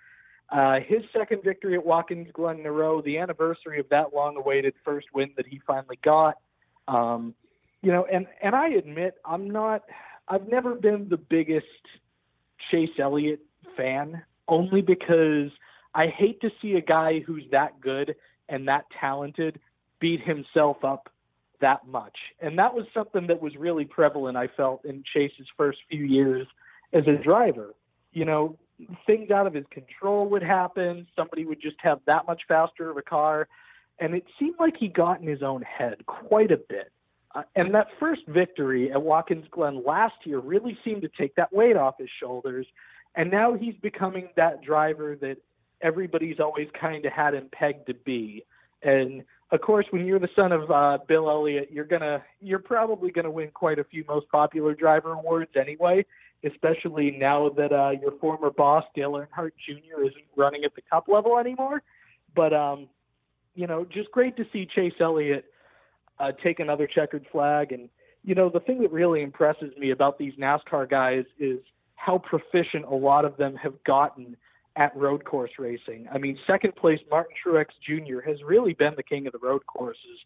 Uh, 0.51 0.81
his 0.87 1.01
second 1.11 1.43
victory 1.43 1.74
at 1.74 1.87
Watkins 1.87 2.28
Glen 2.35 2.61
in 2.61 2.66
a 2.66 2.70
row, 2.70 3.01
the 3.01 3.16
anniversary 3.16 3.81
of 3.81 3.89
that 3.89 4.12
long-awaited 4.15 4.74
first 4.85 5.07
win 5.15 5.31
that 5.39 5.47
he 5.47 5.59
finally 5.66 5.99
got. 6.05 6.35
Um, 6.87 7.35
you 7.81 7.93
know, 7.93 8.07
and 8.12 8.27
and 8.43 8.55
I 8.55 8.69
admit 8.69 9.15
I'm 9.24 9.49
not. 9.49 9.85
I've 10.28 10.49
never 10.49 10.74
been 10.74 11.09
the 11.09 11.16
biggest 11.16 11.65
Chase 12.70 12.91
Elliott 12.99 13.41
fan, 13.74 14.23
only 14.49 14.83
because 14.83 15.51
I 15.95 16.09
hate 16.09 16.43
to 16.43 16.51
see 16.61 16.74
a 16.74 16.83
guy 16.83 17.20
who's 17.20 17.45
that 17.53 17.81
good 17.81 18.16
and 18.48 18.68
that 18.68 18.85
talented 19.01 19.60
beat 20.01 20.20
himself 20.23 20.85
up 20.85 21.09
that 21.60 21.86
much. 21.86 22.16
And 22.40 22.59
that 22.59 22.74
was 22.74 22.86
something 22.93 23.27
that 23.28 23.40
was 23.40 23.56
really 23.56 23.85
prevalent, 23.85 24.36
I 24.36 24.48
felt, 24.48 24.85
in 24.85 25.02
Chase's 25.12 25.47
first 25.56 25.78
few 25.90 26.05
years 26.05 26.47
as 26.93 27.05
a 27.06 27.23
driver. 27.23 27.74
You 28.12 28.24
know, 28.24 28.59
things 29.06 29.31
out 29.31 29.47
of 29.47 29.55
his 29.55 29.64
control 29.70 30.28
would 30.28 30.43
happen. 30.43 31.06
Somebody 31.16 31.44
would 31.44 31.60
just 31.60 31.77
have 31.81 32.01
that 32.06 32.27
much 32.27 32.43
faster 32.47 32.90
of 32.90 32.97
a 32.97 33.02
car. 33.02 33.48
And 33.98 34.14
it 34.14 34.24
seemed 34.39 34.56
like 34.59 34.74
he 34.78 34.89
got 34.89 35.20
in 35.20 35.27
his 35.27 35.43
own 35.43 35.62
head 35.62 36.05
quite 36.06 36.51
a 36.51 36.59
bit. 36.59 36.93
Uh, 37.35 37.43
and 37.55 37.74
that 37.74 37.89
first 37.98 38.23
victory 38.28 38.93
at 38.93 39.02
Watkins 39.02 39.47
Glen 39.51 39.82
last 39.85 40.14
year 40.24 40.39
really 40.39 40.78
seemed 40.85 41.02
to 41.02 41.09
take 41.18 41.35
that 41.36 41.52
weight 41.52 41.77
off 41.77 41.97
his 41.98 42.10
shoulders. 42.20 42.66
And 43.14 43.31
now 43.31 43.55
he's 43.55 43.74
becoming 43.82 44.28
that 44.36 44.62
driver 44.62 45.16
that 45.20 45.39
everybody's 45.81 46.40
always 46.40 46.69
kind 46.78 47.05
of 47.05 47.12
had 47.12 47.35
him 47.35 47.48
pegged 47.53 47.86
to 47.86 47.94
be. 47.94 48.44
And 48.82 49.24
of 49.51 49.61
course, 49.61 49.86
when 49.90 50.07
you're 50.07 50.19
the 50.19 50.28
son 50.35 50.53
of 50.53 50.70
uh, 50.70 50.98
Bill 51.07 51.31
Elliott, 51.31 51.70
you're 51.70 51.85
gonna 51.85 52.23
you're 52.40 52.59
probably 52.59 53.11
gonna 53.11 53.31
win 53.31 53.51
quite 53.53 53.78
a 53.78 53.85
few 53.85 54.05
most 54.09 54.28
popular 54.28 54.74
driver 54.74 55.12
awards 55.12 55.53
anyway 55.57 56.05
especially 56.44 57.11
now 57.12 57.48
that 57.51 57.73
uh, 57.73 57.90
your 58.01 58.12
former 58.20 58.51
boss 58.51 58.85
Dale 58.94 59.12
Earnhardt 59.12 59.53
Jr. 59.66 60.03
isn't 60.03 60.24
running 60.36 60.65
at 60.65 60.74
the 60.74 60.82
Cup 60.82 61.09
level 61.09 61.39
anymore. 61.39 61.82
But 62.35 62.53
um, 62.53 62.89
you 63.55 63.66
know, 63.66 63.85
just 63.85 64.11
great 64.11 64.36
to 64.36 64.44
see 64.53 64.66
Chase 64.66 64.93
Elliott 65.01 65.47
uh, 66.19 66.32
take 66.43 66.61
another 66.61 66.86
checkered 66.86 67.27
flag. 67.32 67.73
And 67.73 67.89
you 68.23 68.35
know, 68.35 68.51
the 68.51 68.61
thing 68.61 68.81
that 68.82 68.93
really 68.93 69.23
impresses 69.23 69.77
me 69.78 69.90
about 69.90 70.19
these 70.19 70.35
NASCAR 70.35 70.89
guys 70.89 71.24
is 71.39 71.59
how 71.94 72.19
proficient 72.19 72.85
a 72.85 72.94
lot 72.94 73.24
of 73.24 73.36
them 73.36 73.57
have 73.57 73.82
gotten 73.85 74.36
at 74.77 74.97
road 74.97 75.24
course 75.24 75.51
racing. 75.59 76.07
I 76.12 76.19
mean, 76.19 76.39
second 76.47 76.77
place 76.77 77.01
Martin 77.11 77.35
Truex 77.44 77.66
Jr. 77.86 78.20
has 78.28 78.43
really 78.44 78.74
been 78.74 78.94
the 78.97 79.03
king 79.03 79.27
of 79.27 79.32
the 79.32 79.39
road 79.39 79.65
courses 79.66 80.19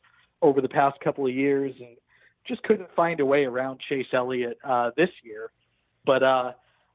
over 0.42 0.60
the 0.60 0.68
past 0.68 0.98
couple 1.00 1.26
of 1.26 1.34
years, 1.34 1.74
and 1.78 1.96
just 2.46 2.62
couldn't 2.62 2.88
find 2.94 3.20
a 3.20 3.26
way 3.26 3.44
around 3.44 3.80
Chase 3.88 4.06
Elliott 4.12 4.58
uh, 4.64 4.90
this 4.96 5.10
year. 5.22 5.50
But 6.04 6.22
uh, 6.22 6.52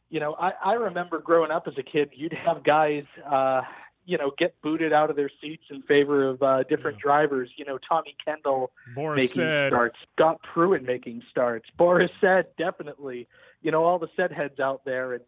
you 0.10 0.19
know, 0.19 0.36
I, 0.40 0.52
I 0.64 0.73
remember 0.73 1.19
growing 1.19 1.52
up 1.52 1.68
as 1.68 1.73
a 1.77 1.84
kid, 1.84 2.10
you'd 2.14 2.34
have 2.34 2.64
guys 2.64 3.03
uh, 3.30 3.61
you 4.06 4.18
know, 4.18 4.32
get 4.38 4.53
booted 4.61 4.94
out 4.94 5.10
of 5.10 5.15
their 5.15 5.30
seats 5.41 5.64
in 5.69 5.82
favor 5.84 6.27
of 6.30 6.41
uh, 6.41 6.64
different 6.64 6.98
yeah. 6.98 7.03
drivers. 7.03 7.49
You 7.57 7.65
know, 7.65 7.77
Tommy 7.77 8.15
Kendall 8.23 8.72
Boris 8.94 9.22
making 9.22 9.41
said. 9.41 9.72
starts, 9.72 9.98
Scott 10.15 10.40
Pruett 10.53 10.84
making 10.84 11.23
starts, 11.30 11.68
Boris 11.77 12.11
said 12.22 12.48
definitely. 12.57 13.27
You 13.61 13.72
know, 13.72 13.84
all 13.84 13.98
the 13.98 14.10
set 14.15 14.32
heads 14.32 14.60
out 14.60 14.86
there, 14.86 15.14
and 15.14 15.23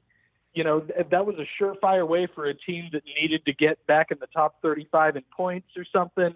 you 0.58 0.64
know 0.64 0.80
that 1.12 1.24
was 1.24 1.36
a 1.38 1.46
surefire 1.62 2.08
way 2.08 2.28
for 2.34 2.46
a 2.46 2.54
team 2.56 2.90
that 2.92 3.04
needed 3.22 3.46
to 3.46 3.54
get 3.54 3.86
back 3.86 4.10
in 4.10 4.18
the 4.20 4.26
top 4.26 4.56
35 4.64 5.18
in 5.18 5.24
points 5.32 5.68
or 5.78 5.86
something. 5.94 6.34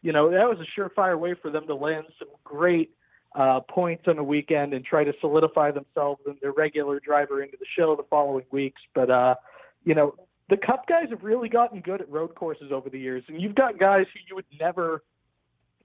You 0.00 0.12
know, 0.12 0.30
that 0.30 0.48
was 0.48 0.58
a 0.60 0.80
surefire 0.80 1.18
way 1.18 1.34
for 1.34 1.50
them 1.50 1.66
to 1.66 1.74
land 1.74 2.04
some 2.20 2.28
great 2.44 2.92
uh, 3.34 3.60
points 3.68 4.04
on 4.06 4.18
a 4.18 4.22
weekend 4.22 4.74
and 4.74 4.84
try 4.84 5.02
to 5.02 5.12
solidify 5.20 5.72
themselves 5.72 6.20
and 6.24 6.36
their 6.40 6.52
regular 6.52 7.00
driver 7.00 7.42
into 7.42 7.56
the 7.58 7.66
show 7.76 7.96
the 7.96 8.04
following 8.04 8.44
weeks. 8.52 8.80
But 8.94 9.10
uh, 9.10 9.34
you 9.82 9.96
know, 9.96 10.14
the 10.48 10.56
Cup 10.56 10.86
guys 10.86 11.06
have 11.10 11.24
really 11.24 11.48
gotten 11.48 11.80
good 11.80 12.00
at 12.00 12.08
road 12.08 12.36
courses 12.36 12.70
over 12.70 12.88
the 12.88 13.00
years, 13.00 13.24
and 13.26 13.42
you've 13.42 13.56
got 13.56 13.80
guys 13.80 14.06
who 14.14 14.20
you 14.28 14.36
would 14.36 14.46
never, 14.60 15.02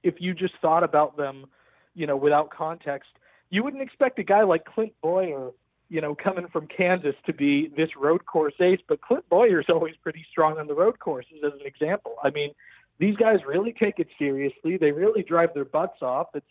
if 0.04 0.14
you 0.20 0.36
just 0.36 0.54
thought 0.62 0.84
about 0.84 1.18
them, 1.18 1.48
you 1.96 2.06
know, 2.06 2.18
without 2.18 2.52
context, 2.52 3.10
you 3.50 3.64
wouldn't 3.64 3.82
expect 3.82 4.20
a 4.20 4.24
guy 4.24 4.44
like 4.44 4.64
Clint 4.66 4.94
Bowyer, 5.02 5.50
you 5.90 6.02
know, 6.02 6.16
coming 6.16 6.48
from 6.48 6.68
Kansas 6.68 7.16
to 7.26 7.34
be 7.34 7.72
this 7.76 7.90
road 7.98 8.26
course 8.26 8.54
ace. 8.60 8.80
But 8.88 9.02
Clint 9.02 9.28
Bowyer's 9.30 9.66
always 9.70 9.96
pretty 10.02 10.26
strong 10.32 10.58
on 10.60 10.68
the 10.68 10.76
road 10.76 11.00
courses, 11.00 11.38
as 11.46 11.54
an 11.54 11.66
example. 11.66 12.16
I 12.24 12.30
mean, 12.30 12.52
these 13.00 13.16
guys 13.16 13.40
really 13.48 13.74
take 13.74 14.00
it 14.00 14.08
seriously. 14.18 14.78
They 14.78 14.92
really 14.92 15.24
drive 15.24 15.54
their 15.54 15.66
butts 15.66 16.02
off. 16.02 16.28
It's 16.34 16.46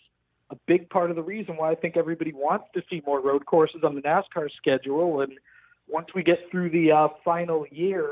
a 0.51 0.56
big 0.66 0.89
part 0.89 1.10
of 1.10 1.16
the 1.16 1.23
reason 1.23 1.56
why 1.56 1.70
I 1.70 1.74
think 1.74 1.97
everybody 1.97 2.32
wants 2.32 2.66
to 2.74 2.82
see 2.89 3.02
more 3.06 3.20
road 3.20 3.44
courses 3.47 3.82
on 3.85 3.94
the 3.94 4.01
NASCAR 4.01 4.48
schedule. 4.56 5.20
And 5.20 5.32
once 5.89 6.09
we 6.15 6.23
get 6.23 6.39
through 6.51 6.70
the 6.70 6.90
uh, 6.90 7.09
final 7.24 7.66
year 7.70 8.10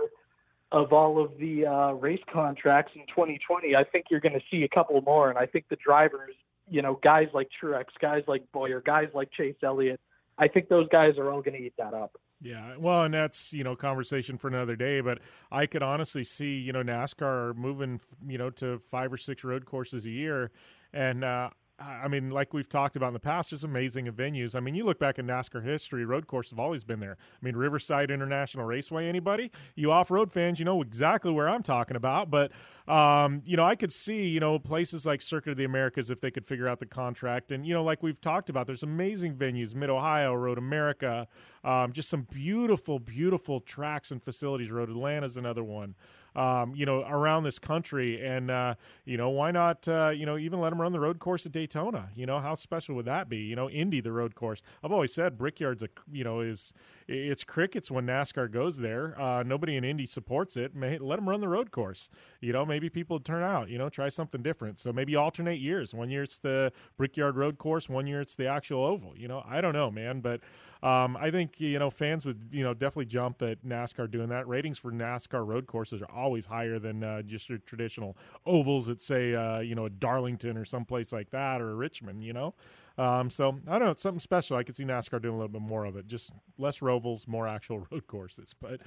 of 0.71 0.93
all 0.93 1.23
of 1.23 1.39
the 1.39 1.65
uh, 1.65 1.93
race 1.93 2.21
contracts 2.31 2.93
in 2.95 3.03
2020, 3.07 3.75
I 3.75 3.85
think 3.85 4.07
you're 4.11 4.21
going 4.21 4.35
to 4.35 4.45
see 4.51 4.65
a 4.65 4.69
couple 4.69 5.01
more. 5.01 5.31
And 5.31 5.39
I 5.39 5.47
think 5.47 5.67
the 5.69 5.77
drivers, 5.77 6.35
you 6.69 6.83
know, 6.83 7.01
guys 7.03 7.29
like 7.33 7.49
Truex, 7.63 7.87
guys 8.01 8.25
like 8.27 8.43
Bowyer, 8.53 8.83
guys 8.83 9.09
like 9.15 9.31
Chase 9.33 9.57
Elliott, 9.63 10.01
I 10.39 10.49
think 10.49 10.69
those 10.69 10.89
guys 10.89 11.17
are 11.19 11.31
all 11.31 11.41
going 11.41 11.55
to 11.59 11.65
eat 11.65 11.75
that 11.79 11.95
up. 11.95 12.17
Yeah, 12.43 12.77
well, 12.79 13.05
and 13.05 13.15
that's 13.15 13.53
you 13.53 13.65
know 13.65 13.75
conversation 13.75 14.37
for 14.37 14.49
another 14.49 14.77
day. 14.77 15.01
But 15.01 15.21
I 15.51 15.67
could 15.67 15.83
honestly 15.83 16.23
see 16.23 16.57
you 16.57 16.73
know 16.73 16.83
NASCAR 16.83 17.57
moving 17.57 18.01
you 18.27 18.37
know 18.37 18.51
to 18.51 18.79
five 18.91 19.13
or 19.13 19.17
six 19.17 19.43
road 19.43 19.65
courses 19.65 20.05
a 20.05 20.11
year, 20.11 20.51
and 20.93 21.25
uh, 21.25 21.51
I 21.79 22.09
mean, 22.09 22.31
like 22.31 22.55
we've 22.55 22.69
talked 22.69 22.97
about 22.97 23.09
in 23.09 23.13
the 23.13 23.21
past, 23.21 23.51
just 23.51 23.63
amazing 23.63 24.07
venues. 24.07 24.55
I 24.55 24.61
mean, 24.61 24.75
you 24.75 24.85
look 24.85 24.99
back 24.99 25.19
in 25.19 25.27
NASCAR 25.27 25.63
history, 25.63 26.07
road 26.07 26.27
courses 26.27 26.53
have 26.53 26.59
always 26.59 26.85
been 26.85 27.01
there. 27.01 27.19
I 27.21 27.45
mean, 27.45 27.55
Riverside 27.55 28.11
International 28.11 28.65
Raceway, 28.65 29.07
anybody? 29.07 29.51
You 29.75 29.93
off 29.93 30.11
road 30.11 30.33
fans, 30.33 30.59
you 30.59 30.65
know 30.65 30.81
exactly 30.81 31.31
where 31.31 31.49
I'm 31.49 31.63
talking 31.63 31.95
about. 31.95 32.31
But, 32.31 32.51
um, 32.89 33.43
you 33.45 33.59
know, 33.59 33.65
I 33.65 33.75
could 33.75 33.93
see, 33.93 34.27
you 34.27 34.41
know, 34.41 34.59
places 34.59 35.05
like 35.05 35.21
Circuit 35.21 35.51
of 35.51 35.57
the 35.59 35.65
Americas 35.65 36.09
if 36.09 36.23
they 36.23 36.31
could 36.31 36.47
figure 36.47 36.67
out 36.67 36.81
the 36.81 36.87
contract. 36.87 37.53
And, 37.53 37.67
you 37.67 37.75
know, 37.75 37.85
like 37.85 38.03
we've 38.03 38.21
talked 38.23 38.49
about, 38.49 38.67
there's 38.67 38.83
amazing 38.83 39.35
venues, 39.35 39.75
Mid 39.75 39.91
Ohio, 39.91 40.33
Road 40.33 40.57
America, 40.57 41.29
um, 41.63 41.93
just 41.93 42.09
some 42.09 42.23
beautiful, 42.23 42.99
beautiful 42.99 43.61
tracks 43.61 44.11
and 44.11 44.23
facilities. 44.23 44.71
Road 44.71 44.89
Atlanta's 44.89 45.37
another 45.37 45.65
one 45.65 45.95
um, 46.37 46.75
you 46.77 46.87
know, 46.87 47.03
around 47.03 47.43
this 47.43 47.59
country. 47.59 48.25
And, 48.25 48.51
uh, 48.51 48.75
you 49.05 49.17
know, 49.17 49.31
why 49.31 49.51
not, 49.51 49.89
uh, 49.89 50.11
you 50.11 50.27
know, 50.27 50.37
even 50.37 50.61
let 50.61 50.71
them 50.71 50.81
run 50.81 50.93
the 50.93 51.01
road 51.01 51.19
course 51.19 51.47
at 51.47 51.53
Daytona? 51.53 52.11
You 52.15 52.27
know, 52.27 52.39
how 52.39 52.55
special 52.55 52.95
would 52.97 53.07
that 53.07 53.29
be? 53.29 53.39
You 53.39 53.57
know, 53.57 53.69
Indy, 53.71 54.01
the 54.01 54.13
road 54.13 54.35
course. 54.35 54.63
I've 54.85 54.93
always 54.93 55.13
said 55.13 55.39
Brickyard's 55.39 55.83
a, 55.83 55.89
you 56.13 56.23
know, 56.23 56.41
is 56.41 56.73
it's 57.09 57.45
crickets 57.45 57.91
when 57.91 58.07
NASCAR 58.07 58.51
goes 58.51 58.79
there. 58.79 59.21
Uh, 59.21 59.43
nobody 59.43 59.77
in 59.77 59.85
Indy 59.85 60.07
supports 60.07 60.57
it. 60.57 60.75
May, 60.75 60.99
let 60.99 61.17
them 61.17 61.29
run 61.29 61.41
the 61.41 61.49
road 61.49 61.71
course. 61.71 62.09
You 62.41 62.53
know, 62.53 62.67
maybe 62.67 62.89
people 62.89 63.21
turn 63.21 63.43
out. 63.43 63.69
You 63.69 63.79
know, 63.79 63.89
try 63.89 64.09
something 64.09 64.43
different. 64.43 64.79
So 64.79 64.93
maybe 64.93 65.15
alternate 65.15 65.61
years. 65.61 65.95
One 65.95 66.11
year 66.11 66.25
it's 66.25 66.39
the 66.39 66.73
Brickyard 66.97 67.37
Road 67.37 67.59
Course. 67.59 67.89
One 67.89 68.07
year 68.07 68.21
it's 68.21 68.35
the 68.35 68.47
actual 68.47 68.85
oval. 68.85 69.13
You 69.17 69.29
know, 69.29 69.43
I 69.47 69.61
don't 69.61 69.75
know, 69.75 69.91
man, 69.91 70.21
but 70.21 70.41
um, 70.83 71.17
I 71.17 71.31
think 71.31 71.59
you 71.59 71.79
know 71.79 71.91
fans 71.91 72.25
would 72.27 72.49
you 72.53 72.63
know 72.63 72.75
definitely 72.75 73.07
jump 73.07 73.43
at 73.43 73.65
NASCAR 73.65 74.11
doing 74.11 74.29
that. 74.29 74.47
Ratings 74.47 74.79
for 74.79 74.93
NASCAR 74.93 75.47
road 75.47 75.67
courses 75.67 76.03
are 76.03 76.11
always 76.11 76.47
higher 76.47 76.79
than 76.79 77.03
uh, 77.03 77.23
just 77.23 77.49
your 77.49 77.59
traditional 77.59 78.17
ovals 78.45 78.89
at 78.89 79.01
say 79.01 79.35
uh, 79.35 79.61
you 79.61 79.75
know 79.75 79.87
a 79.87 79.91
Darlington 79.91 80.57
or 80.57 80.65
someplace 80.65 81.13
like 81.13 81.31
that 81.31 81.61
or 81.61 81.71
a 81.71 81.75
Richmond. 81.75 82.23
You 82.25 82.33
know. 82.33 82.55
Um, 82.99 83.31
so 83.31 83.59
I 83.67 83.73
don't 83.73 83.85
know, 83.85 83.91
it's 83.91 84.03
something 84.03 84.21
special. 84.21 84.57
I 84.57 84.63
could 84.63 84.77
see 84.77 84.85
NASCAR 84.85 85.21
doing 85.21 85.35
a 85.35 85.39
little 85.39 85.53
bit 85.53 85.63
more 85.63 85.85
of 85.85 85.97
it, 85.97 86.07
just 86.07 86.33
less 86.59 86.79
rovals, 86.79 87.29
more 87.29 87.47
actual 87.47 87.87
road 87.91 88.07
courses. 88.07 88.55
But 88.61 88.81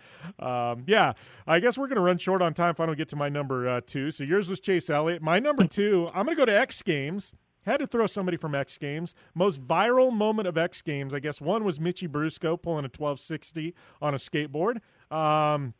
um, 0.44 0.84
yeah, 0.88 1.14
I 1.45 1.60
guess 1.60 1.77
we're 1.77 1.88
going 1.88 1.98
to 1.98 2.02
run 2.02 2.18
short 2.18 2.41
on 2.41 2.53
time 2.53 2.72
if 2.72 2.80
I 2.80 2.86
don't 2.86 2.98
get 2.98 3.10
to 3.10 3.15
my 3.15 3.30
number 3.30 3.68
uh, 3.68 3.81
two. 3.86 4.11
So 4.11 4.23
yours 4.23 4.49
was 4.49 4.60
Chase 4.60 4.90
Elliott. 4.90 5.22
My 5.22 5.40
number 5.40 5.68
two, 5.68 6.10
I'm 6.14 6.26
going 6.26 6.36
to 6.38 6.41
go 6.41 6.45
to 6.45 6.60
X 6.60 6.81
Games. 6.81 7.31
Had 7.65 7.77
to 7.81 7.88
throw 7.88 8.07
somebody 8.07 8.38
from 8.38 8.56
X 8.56 8.77
Games. 8.77 9.14
Most 9.36 9.61
viral 9.61 10.11
moment 10.11 10.48
of 10.48 10.57
X 10.57 10.81
Games, 10.81 11.14
I 11.14 11.19
guess 11.19 11.41
one 11.41 11.64
was 11.64 11.77
Mitchie 11.77 12.07
Brusco 12.07 12.60
pulling 12.60 12.86
a 12.86 12.90
1260 12.90 13.76
on 14.02 14.14
a 14.14 14.18
skateboard. 14.18 14.80
Um, 15.11 15.73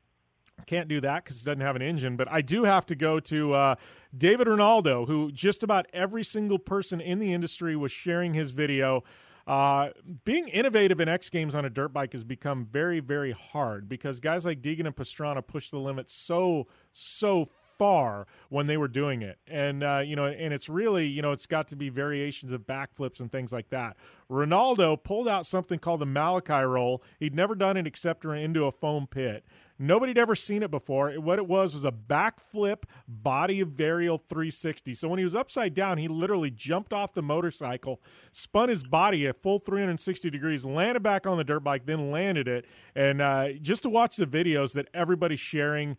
can't 0.66 0.88
do 0.88 1.02
that 1.02 1.24
because 1.24 1.42
it 1.42 1.46
doesn't 1.46 1.62
have 1.62 1.76
an 1.76 1.82
engine. 1.82 2.16
But 2.16 2.32
I 2.32 2.42
do 2.42 2.64
have 2.64 2.86
to 2.88 2.96
go 2.96 3.20
to 3.22 3.54
uh, 3.54 3.76
David 4.16 4.48
Rinaldo, 4.48 5.06
who 5.06 5.32
just 5.32 5.64
about 5.64 5.88
every 5.94 6.24
single 6.24 6.60
person 6.60 7.02
in 7.02 7.20
the 7.20 7.34
industry 7.34 7.76
was 7.76 7.92
sharing 7.92 8.34
his 8.34 8.52
video. 8.52 9.04
Uh, 9.48 9.90
being 10.26 10.48
innovative 10.50 11.00
in 11.00 11.10
X 11.10 11.30
Games 11.30 11.56
on 11.56 11.66
a 11.66 11.70
dirt 11.72 11.92
bike 11.92 12.14
has 12.14 12.24
become 12.24 12.68
very, 12.72 13.00
very 13.00 13.32
hard 13.32 13.90
because 13.90 14.20
guys 14.20 14.46
like 14.46 14.62
Deegan 14.62 14.86
and 14.86 14.96
Pastrana 14.96 15.46
pushed 15.46 15.72
the 15.72 15.80
limit 15.80 16.08
so, 16.10 16.68
so 16.92 17.50
far 17.80 18.28
when 18.50 18.68
they 18.68 18.78
were 18.78 18.88
doing 18.88 19.24
it. 19.24 19.40
And, 19.48 19.84
uh, 19.84 20.04
you 20.06 20.16
know, 20.16 20.26
and 20.26 20.54
it's 20.54 20.70
really, 20.70 21.08
you 21.08 21.24
know, 21.24 21.32
it's 21.32 21.48
got 21.48 21.70
to 21.70 21.76
be 21.76 21.90
variations 21.90 22.52
of 22.52 22.68
backflips 22.68 23.20
and 23.20 23.32
things 23.32 23.52
like 23.52 23.70
that. 23.70 23.98
Rinaldo 24.28 24.98
pulled 24.98 25.28
out 25.28 25.48
something 25.48 25.80
called 25.80 26.02
the 26.02 26.06
Malachi 26.06 26.54
roll. 26.54 27.02
He'd 27.20 27.34
never 27.34 27.56
done 27.56 27.78
it 27.78 27.88
except 27.88 28.26
into 28.26 28.66
a 28.66 28.72
foam 28.72 29.08
pit. 29.08 29.46
Nobody'd 29.82 30.18
ever 30.18 30.36
seen 30.36 30.62
it 30.62 30.70
before. 30.70 31.12
What 31.14 31.40
it 31.40 31.48
was 31.48 31.74
was 31.74 31.86
a 31.86 31.92
backflip 31.92 32.84
body 33.08 33.62
of 33.62 33.70
varial 33.70 34.20
360. 34.22 34.94
So 34.94 35.08
when 35.08 35.20
he 35.20 35.24
was 35.24 35.36
upside 35.36 35.74
down, 35.74 35.98
he 35.98 36.10
literally 36.10 36.52
jumped 36.52 36.92
off 36.92 37.14
the 37.14 37.22
motorcycle, 37.22 38.02
spun 38.34 38.68
his 38.68 38.84
body 38.84 39.26
a 39.26 39.34
full 39.34 39.58
360 39.60 40.30
degrees, 40.30 40.66
landed 40.66 41.02
back 41.02 41.26
on 41.26 41.38
the 41.38 41.46
dirt 41.46 41.62
bike, 41.64 41.86
then 41.86 42.12
landed 42.12 42.50
it. 42.50 42.66
And 42.94 43.22
uh, 43.22 43.54
just 43.62 43.84
to 43.84 43.90
watch 43.90 44.18
the 44.18 44.28
videos 44.28 44.74
that 44.74 44.90
everybody's 44.94 45.40
sharing 45.40 45.98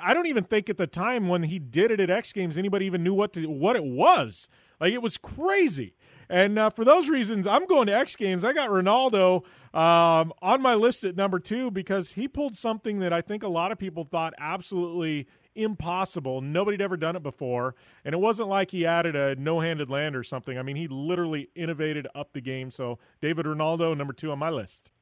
I 0.00 0.14
don't 0.14 0.26
even 0.26 0.44
think 0.44 0.68
at 0.70 0.76
the 0.76 0.86
time 0.86 1.28
when 1.28 1.44
he 1.44 1.58
did 1.58 1.90
it 1.90 2.00
at 2.00 2.10
X 2.10 2.32
Games 2.32 2.56
anybody 2.56 2.86
even 2.86 3.02
knew 3.02 3.14
what 3.14 3.32
to, 3.32 3.46
what 3.46 3.76
it 3.76 3.84
was. 3.84 4.48
Like 4.80 4.92
it 4.92 5.02
was 5.02 5.16
crazy. 5.16 5.94
And 6.28 6.58
uh, 6.58 6.70
for 6.70 6.84
those 6.84 7.08
reasons, 7.08 7.46
I'm 7.46 7.66
going 7.66 7.86
to 7.86 7.94
X 7.94 8.16
Games. 8.16 8.44
I 8.44 8.52
got 8.52 8.70
Rinaldo 8.70 9.44
um, 9.72 10.32
on 10.40 10.62
my 10.62 10.74
list 10.74 11.04
at 11.04 11.16
number 11.16 11.38
two 11.38 11.70
because 11.70 12.12
he 12.12 12.28
pulled 12.28 12.56
something 12.56 13.00
that 13.00 13.12
I 13.12 13.20
think 13.20 13.42
a 13.42 13.48
lot 13.48 13.72
of 13.72 13.78
people 13.78 14.04
thought 14.04 14.34
absolutely 14.38 15.26
impossible. 15.54 16.40
Nobody'd 16.40 16.80
ever 16.80 16.96
done 16.96 17.16
it 17.16 17.22
before. 17.22 17.74
And 18.04 18.14
it 18.14 18.18
wasn't 18.18 18.48
like 18.48 18.70
he 18.70 18.86
added 18.86 19.16
a 19.16 19.36
no 19.36 19.60
handed 19.60 19.90
land 19.90 20.16
or 20.16 20.22
something. 20.22 20.58
I 20.58 20.62
mean, 20.62 20.76
he 20.76 20.88
literally 20.88 21.50
innovated 21.54 22.06
up 22.14 22.32
the 22.32 22.40
game. 22.40 22.70
So, 22.70 22.98
David 23.20 23.46
Rinaldo, 23.46 23.94
number 23.94 24.12
two 24.12 24.30
on 24.30 24.38
my 24.38 24.50
list. 24.50 24.92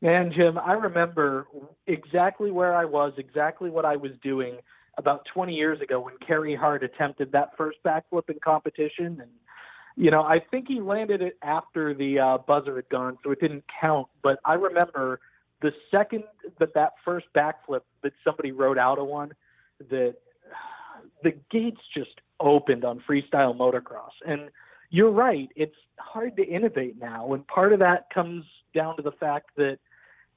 Man, 0.00 0.32
Jim, 0.34 0.58
I 0.58 0.74
remember 0.74 1.48
exactly 1.86 2.52
where 2.52 2.74
I 2.74 2.84
was, 2.84 3.12
exactly 3.18 3.68
what 3.68 3.84
I 3.84 3.96
was 3.96 4.12
doing 4.22 4.58
about 4.96 5.26
20 5.32 5.54
years 5.54 5.80
ago 5.80 6.00
when 6.00 6.14
Carey 6.24 6.54
Hart 6.54 6.84
attempted 6.84 7.32
that 7.32 7.56
first 7.56 7.78
backflip 7.84 8.28
in 8.30 8.38
competition. 8.44 9.18
And, 9.20 9.30
you 9.98 10.12
know, 10.12 10.22
I 10.22 10.38
think 10.38 10.68
he 10.68 10.80
landed 10.80 11.20
it 11.22 11.36
after 11.42 11.92
the 11.92 12.20
uh, 12.20 12.38
buzzer 12.38 12.76
had 12.76 12.88
gone, 12.88 13.18
so 13.24 13.32
it 13.32 13.40
didn't 13.40 13.64
count. 13.80 14.06
But 14.22 14.38
I 14.44 14.54
remember 14.54 15.18
the 15.60 15.72
second 15.90 16.22
that 16.60 16.72
that 16.74 16.92
first 17.04 17.26
backflip 17.34 17.80
that 18.02 18.12
somebody 18.22 18.52
wrote 18.52 18.78
out 18.78 19.00
of 19.00 19.08
one, 19.08 19.32
that 19.90 20.14
the 21.24 21.32
gates 21.50 21.80
just 21.92 22.20
opened 22.38 22.84
on 22.84 23.02
freestyle 23.10 23.56
motocross. 23.56 24.12
And 24.24 24.50
you're 24.90 25.10
right, 25.10 25.48
it's 25.56 25.74
hard 25.98 26.36
to 26.36 26.46
innovate 26.46 27.00
now. 27.00 27.34
And 27.34 27.44
part 27.48 27.72
of 27.72 27.80
that 27.80 28.08
comes 28.14 28.44
down 28.72 28.96
to 28.96 29.02
the 29.02 29.10
fact 29.10 29.50
that 29.56 29.78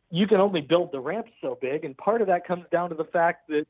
you 0.09 0.25
can 0.25 0.41
only 0.41 0.61
build 0.61 0.91
the 0.91 0.99
ramps 0.99 1.31
so 1.39 1.55
big, 1.61 1.85
and 1.85 1.95
part 1.95 2.21
of 2.21 2.27
that 2.27 2.47
comes 2.47 2.65
down 2.71 2.89
to 2.89 2.95
the 2.95 3.05
fact 3.05 3.47
that 3.49 3.67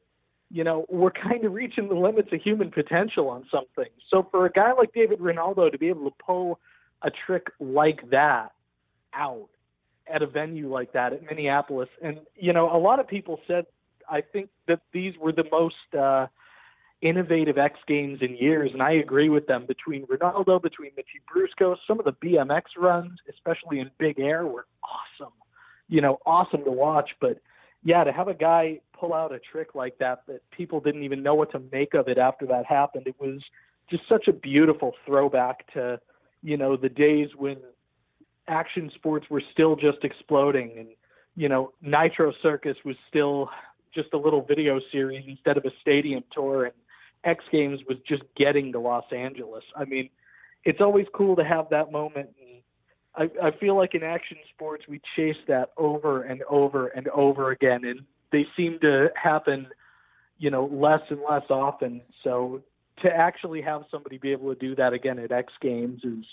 you 0.52 0.64
know 0.64 0.86
we're 0.90 1.12
kind 1.12 1.46
of 1.46 1.54
reaching 1.54 1.88
the 1.88 1.96
limits 1.96 2.30
of 2.32 2.42
human 2.42 2.72
potential 2.72 3.30
on 3.30 3.46
some 3.52 3.66
things. 3.76 3.96
So 4.10 4.28
for 4.32 4.46
a 4.46 4.52
guy 4.52 4.74
like 4.74 4.94
David 4.94 5.20
Rinaldo 5.20 5.70
to 5.70 5.78
be 5.78 5.90
able 5.90 6.10
to 6.10 6.16
pull 6.24 6.60
a 7.02 7.10
trick 7.10 7.48
like 7.60 8.10
that 8.12 8.52
out 9.14 9.50
at 10.12 10.22
a 10.22 10.28
venue 10.28 10.72
like 10.72 10.94
that 10.94 11.14
at 11.14 11.24
Minneapolis, 11.24 11.90
and 12.02 12.20
you 12.36 12.54
know 12.54 12.76
a 12.76 12.78
lot 12.78 13.00
of 13.00 13.08
people 13.08 13.40
said 13.48 13.66
I 14.10 14.22
think 14.22 14.50
that 14.68 14.82
these 14.92 15.14
were 15.18 15.32
the 15.32 15.46
most 15.52 15.96
uh, 15.98 16.28
innovative 17.02 17.58
X 17.58 17.80
Games 17.88 18.20
in 18.22 18.36
years, 18.36 18.72
and 18.74 18.82
I 18.82 18.92
agree 18.92 19.30
with 19.30 19.48
them. 19.48 19.66
Between 19.66 20.06
Rinaldo, 20.10 20.60
between 20.60 20.92
Mitchie 20.92 21.22
Brusco, 21.30 21.78
some 21.88 22.00
of 22.00 22.06
the 22.06 22.14
BMX 22.14 22.64
runs, 22.78 23.20
especially 23.30 23.80
in 23.80 23.90
big 23.98 24.20
air, 24.20 24.46
were 24.46 24.66
awesome 24.84 25.34
you 25.92 26.02
know, 26.02 26.18
awesome 26.26 26.64
to 26.64 26.72
watch. 26.72 27.12
But 27.20 27.40
yeah, 27.84 28.04
to 28.04 28.12
have 28.12 28.28
a 28.28 28.34
guy 28.34 28.80
pull 28.98 29.14
out 29.14 29.34
a 29.34 29.40
trick 29.40 29.74
like 29.74 29.98
that 29.98 30.24
that 30.28 30.42
people 30.52 30.80
didn't 30.80 31.04
even 31.04 31.24
know 31.24 31.34
what 31.34 31.52
to 31.52 31.62
make 31.72 31.94
of 31.94 32.08
it 32.08 32.18
after 32.18 32.46
that 32.48 32.66
happened, 32.66 33.08
it 33.08 33.16
was 33.20 33.42
just 33.90 34.04
such 34.08 34.28
a 34.28 34.34
beautiful 34.34 34.94
throwback 35.06 35.72
to, 35.74 36.00
you 36.44 36.58
know, 36.58 36.78
the 36.78 36.90
days 36.90 37.30
when 37.36 37.58
action 38.48 38.92
sports 38.96 39.26
were 39.30 39.42
still 39.52 39.76
just 39.76 40.04
exploding 40.04 40.74
and, 40.78 40.90
you 41.36 41.50
know, 41.50 41.72
Nitro 41.82 42.34
Circus 42.42 42.78
was 42.86 42.96
still 43.10 43.50
just 43.94 44.10
a 44.14 44.18
little 44.18 44.42
video 44.42 44.80
series 44.92 45.26
instead 45.28 45.58
of 45.58 45.66
a 45.66 45.72
stadium 45.82 46.24
tour 46.32 46.66
and 46.66 46.74
X 47.24 47.44
Games 47.52 47.80
was 47.88 47.98
just 48.08 48.24
getting 48.36 48.72
to 48.72 48.80
Los 48.80 49.06
Angeles. 49.12 49.64
I 49.76 49.86
mean, 49.86 50.10
it's 50.64 50.82
always 50.82 51.06
cool 51.14 51.36
to 51.36 51.44
have 51.44 51.70
that 51.70 51.92
moment 51.92 52.30
and 52.40 52.51
I, 53.16 53.30
I 53.42 53.52
feel 53.52 53.76
like 53.76 53.94
in 53.94 54.04
action 54.04 54.38
sports 54.54 54.86
we 54.88 55.02
chase 55.16 55.38
that 55.48 55.72
over 55.78 56.24
and 56.24 56.44
over 56.50 56.88
and 56.88 57.08
over 57.10 57.52
again, 57.52 57.84
and 57.84 58.02
they 58.32 58.46
seem 58.56 58.80
to 58.82 59.10
happen, 59.22 59.68
you 60.38 60.50
know, 60.50 60.66
less 60.72 61.02
and 61.10 61.20
less 61.30 61.44
often. 61.50 62.02
So 62.24 62.62
to 63.04 63.10
actually 63.10 63.62
have 63.62 63.84
somebody 63.92 64.18
be 64.18 64.32
able 64.32 64.54
to 64.54 64.60
do 64.60 64.76
that 64.76 64.94
again 64.94 65.20
at 65.20 65.32
X 65.32 65.52
Games 65.62 66.02
is 66.04 66.26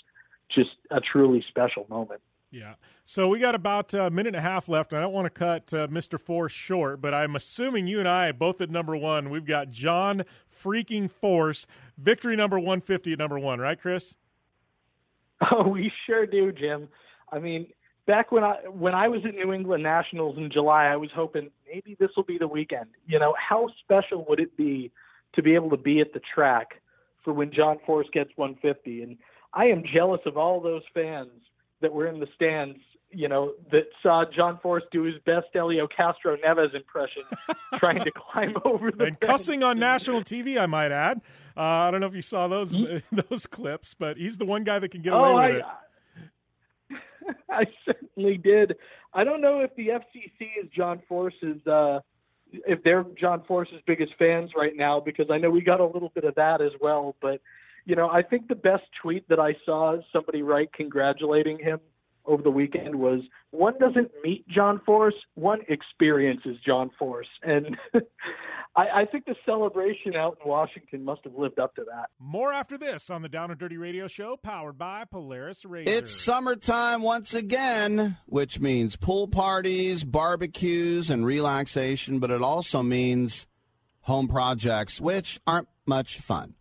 just 0.53 0.71
a 0.91 0.99
truly 0.99 1.43
special 1.49 1.85
moment. 1.89 2.21
Yeah. 2.51 2.75
So 3.05 3.27
we 3.27 3.39
got 3.39 3.53
about 3.53 3.93
a 3.93 4.09
minute 4.09 4.35
and 4.35 4.37
a 4.37 4.41
half 4.41 4.67
left. 4.67 4.93
I 4.93 5.01
don't 5.01 5.13
want 5.13 5.25
to 5.25 5.29
cut 5.29 5.73
uh, 5.73 5.87
Mr. 5.87 6.19
Force 6.19 6.51
short, 6.51 6.99
but 6.99 7.13
I'm 7.13 7.35
assuming 7.35 7.85
you 7.87 7.99
and 7.99 8.07
I 8.07 8.31
both 8.31 8.59
at 8.61 8.71
number 8.71 8.95
one. 8.95 9.29
We've 9.29 9.45
got 9.45 9.69
John 9.69 10.23
freaking 10.63 11.11
Force, 11.11 11.67
victory 11.97 12.35
number 12.35 12.57
150 12.57 13.13
at 13.13 13.19
number 13.19 13.37
one, 13.37 13.59
right, 13.59 13.79
Chris? 13.79 14.15
Oh, 15.51 15.67
we 15.67 15.91
sure 16.05 16.25
do, 16.25 16.51
Jim. 16.51 16.89
I 17.31 17.39
mean, 17.39 17.67
back 18.05 18.31
when 18.31 18.43
I 18.43 18.55
when 18.67 18.93
I 18.93 19.07
was 19.07 19.21
at 19.25 19.35
New 19.35 19.53
England 19.53 19.83
Nationals 19.83 20.37
in 20.37 20.51
July, 20.51 20.85
I 20.85 20.95
was 20.95 21.09
hoping 21.15 21.49
maybe 21.71 21.95
this 21.99 22.09
will 22.15 22.23
be 22.23 22.37
the 22.37 22.47
weekend. 22.47 22.87
You 23.07 23.19
know, 23.19 23.33
how 23.37 23.69
special 23.83 24.25
would 24.27 24.39
it 24.39 24.57
be 24.57 24.91
to 25.35 25.43
be 25.43 25.55
able 25.55 25.69
to 25.69 25.77
be 25.77 26.01
at 26.01 26.13
the 26.13 26.21
track 26.33 26.81
for 27.23 27.33
when 27.33 27.51
John 27.53 27.77
Force 27.85 28.07
gets 28.11 28.31
150? 28.35 29.03
And 29.03 29.17
I 29.53 29.65
am 29.65 29.83
jealous 29.93 30.21
of 30.25 30.37
all 30.37 30.59
those 30.59 30.83
fans 30.93 31.29
that 31.81 31.93
were 31.93 32.07
in 32.07 32.19
the 32.19 32.27
stands, 32.35 32.79
you 33.11 33.27
know, 33.27 33.53
that 33.71 33.87
saw 34.03 34.23
John 34.25 34.59
Force 34.59 34.83
do 34.91 35.03
his 35.03 35.15
best 35.25 35.47
Elio 35.55 35.87
Castroneves 35.87 36.75
impression, 36.75 37.23
trying 37.75 38.03
to 38.03 38.11
climb 38.11 38.55
over 38.65 38.91
the 38.91 39.05
and 39.05 39.19
cussing 39.19 39.63
on 39.63 39.79
national 39.79 40.21
TV. 40.21 40.59
I 40.59 40.65
might 40.65 40.91
add. 40.91 41.21
Uh, 41.57 41.61
I 41.61 41.91
don't 41.91 42.01
know 42.01 42.07
if 42.07 42.15
you 42.15 42.21
saw 42.21 42.47
those 42.47 42.75
those 43.11 43.47
clips, 43.47 43.95
but 43.97 44.17
he's 44.17 44.37
the 44.37 44.45
one 44.45 44.63
guy 44.63 44.79
that 44.79 44.89
can 44.89 45.01
get 45.01 45.13
away 45.13 45.29
oh, 45.29 45.35
with 45.35 45.43
I, 45.43 45.57
it. 45.57 47.35
I 47.49 47.65
certainly 47.85 48.37
did. 48.37 48.75
I 49.13 49.23
don't 49.23 49.41
know 49.41 49.61
if 49.61 49.75
the 49.75 49.87
FCC 49.87 50.63
is 50.63 50.69
John 50.75 51.01
Force's, 51.07 51.65
uh, 51.65 51.99
if 52.51 52.83
they're 52.83 53.05
John 53.19 53.43
Force's 53.47 53.81
biggest 53.87 54.13
fans 54.19 54.51
right 54.55 54.75
now, 54.75 54.99
because 54.99 55.27
I 55.31 55.37
know 55.37 55.49
we 55.49 55.61
got 55.61 55.79
a 55.79 55.85
little 55.85 56.11
bit 56.13 56.23
of 56.23 56.35
that 56.35 56.61
as 56.61 56.71
well. 56.79 57.15
But, 57.21 57.41
you 57.85 57.95
know, 57.95 58.09
I 58.09 58.21
think 58.21 58.47
the 58.47 58.55
best 58.55 58.83
tweet 59.01 59.27
that 59.29 59.39
I 59.39 59.55
saw 59.65 59.95
is 59.95 60.03
somebody 60.13 60.43
write 60.43 60.73
congratulating 60.73 61.57
him 61.57 61.79
over 62.29 62.43
the 62.43 62.51
weekend 62.51 62.95
was 62.95 63.21
one 63.51 63.73
doesn't 63.79 64.11
meet 64.23 64.47
John 64.47 64.79
Force, 64.85 65.15
one 65.33 65.61
experiences 65.67 66.57
John 66.65 66.91
Force. 66.97 67.27
And 67.41 67.75
I, 68.75 69.01
I 69.01 69.05
think 69.05 69.25
the 69.25 69.35
celebration 69.45 70.15
out 70.15 70.37
in 70.43 70.49
Washington 70.49 71.03
must 71.03 71.21
have 71.23 71.35
lived 71.35 71.59
up 71.59 71.75
to 71.75 71.83
that. 71.85 72.11
More 72.19 72.53
after 72.53 72.77
this 72.77 73.09
on 73.09 73.23
the 73.23 73.29
Down 73.29 73.49
and 73.49 73.59
Dirty 73.59 73.77
Radio 73.77 74.07
Show, 74.07 74.37
powered 74.37 74.77
by 74.77 75.05
Polaris 75.05 75.65
Razor. 75.65 75.89
It's 75.91 76.15
summertime 76.15 77.01
once 77.01 77.33
again, 77.33 78.17
which 78.27 78.59
means 78.59 78.95
pool 78.95 79.27
parties, 79.27 80.03
barbecues, 80.03 81.09
and 81.09 81.25
relaxation, 81.25 82.19
but 82.19 82.29
it 82.29 82.43
also 82.43 82.83
means 82.83 83.47
home 84.01 84.27
projects, 84.27 85.01
which 85.01 85.39
aren't 85.47 85.67
much 85.85 86.19
fun. 86.19 86.53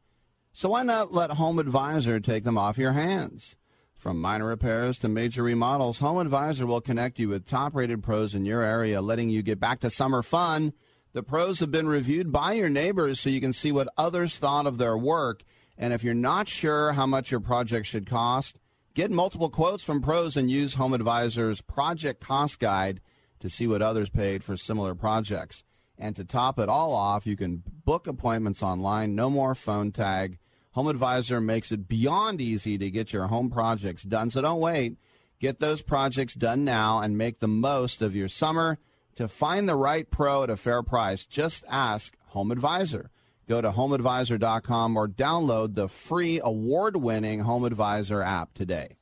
So 0.52 0.70
why 0.70 0.82
not 0.82 1.12
let 1.12 1.30
Home 1.32 1.58
Advisor 1.58 2.18
take 2.18 2.44
them 2.44 2.58
off 2.58 2.78
your 2.78 2.92
hands? 2.92 3.54
From 3.98 4.20
minor 4.20 4.46
repairs 4.46 4.96
to 5.00 5.08
major 5.08 5.42
remodels, 5.42 5.98
Home 5.98 6.18
Advisor 6.18 6.66
will 6.66 6.80
connect 6.80 7.18
you 7.18 7.30
with 7.30 7.48
top 7.48 7.74
rated 7.74 8.00
pros 8.00 8.32
in 8.32 8.44
your 8.44 8.62
area, 8.62 9.02
letting 9.02 9.28
you 9.28 9.42
get 9.42 9.58
back 9.58 9.80
to 9.80 9.90
summer 9.90 10.22
fun. 10.22 10.72
The 11.14 11.24
pros 11.24 11.58
have 11.58 11.72
been 11.72 11.88
reviewed 11.88 12.30
by 12.30 12.52
your 12.52 12.68
neighbors 12.68 13.18
so 13.18 13.28
you 13.28 13.40
can 13.40 13.52
see 13.52 13.72
what 13.72 13.88
others 13.98 14.38
thought 14.38 14.68
of 14.68 14.78
their 14.78 14.96
work. 14.96 15.42
And 15.76 15.92
if 15.92 16.04
you're 16.04 16.14
not 16.14 16.48
sure 16.48 16.92
how 16.92 17.06
much 17.06 17.32
your 17.32 17.40
project 17.40 17.88
should 17.88 18.06
cost, 18.06 18.60
get 18.94 19.10
multiple 19.10 19.50
quotes 19.50 19.82
from 19.82 20.00
pros 20.00 20.36
and 20.36 20.48
use 20.48 20.74
Home 20.74 20.92
Advisor's 20.92 21.60
project 21.60 22.20
cost 22.20 22.60
guide 22.60 23.00
to 23.40 23.50
see 23.50 23.66
what 23.66 23.82
others 23.82 24.10
paid 24.10 24.44
for 24.44 24.56
similar 24.56 24.94
projects. 24.94 25.64
And 25.98 26.14
to 26.14 26.24
top 26.24 26.60
it 26.60 26.68
all 26.68 26.92
off, 26.92 27.26
you 27.26 27.36
can 27.36 27.64
book 27.84 28.06
appointments 28.06 28.62
online, 28.62 29.16
no 29.16 29.28
more 29.28 29.56
phone 29.56 29.90
tag. 29.90 30.38
Home 30.78 30.86
Advisor 30.86 31.40
makes 31.40 31.72
it 31.72 31.88
beyond 31.88 32.40
easy 32.40 32.78
to 32.78 32.88
get 32.88 33.12
your 33.12 33.26
home 33.26 33.50
projects 33.50 34.04
done. 34.04 34.30
So 34.30 34.42
don't 34.42 34.60
wait. 34.60 34.96
Get 35.40 35.58
those 35.58 35.82
projects 35.82 36.34
done 36.34 36.62
now 36.62 37.00
and 37.00 37.18
make 37.18 37.40
the 37.40 37.48
most 37.48 38.00
of 38.00 38.14
your 38.14 38.28
summer. 38.28 38.78
To 39.16 39.26
find 39.26 39.68
the 39.68 39.74
right 39.74 40.08
pro 40.08 40.44
at 40.44 40.50
a 40.50 40.56
fair 40.56 40.84
price, 40.84 41.26
just 41.26 41.64
ask 41.68 42.16
Home 42.26 42.52
Advisor. 42.52 43.10
Go 43.48 43.60
to 43.60 43.72
homeadvisor.com 43.72 44.96
or 44.96 45.08
download 45.08 45.74
the 45.74 45.88
free 45.88 46.40
award 46.40 46.94
winning 46.94 47.40
Home 47.40 47.64
Advisor 47.64 48.22
app 48.22 48.54
today. 48.54 48.98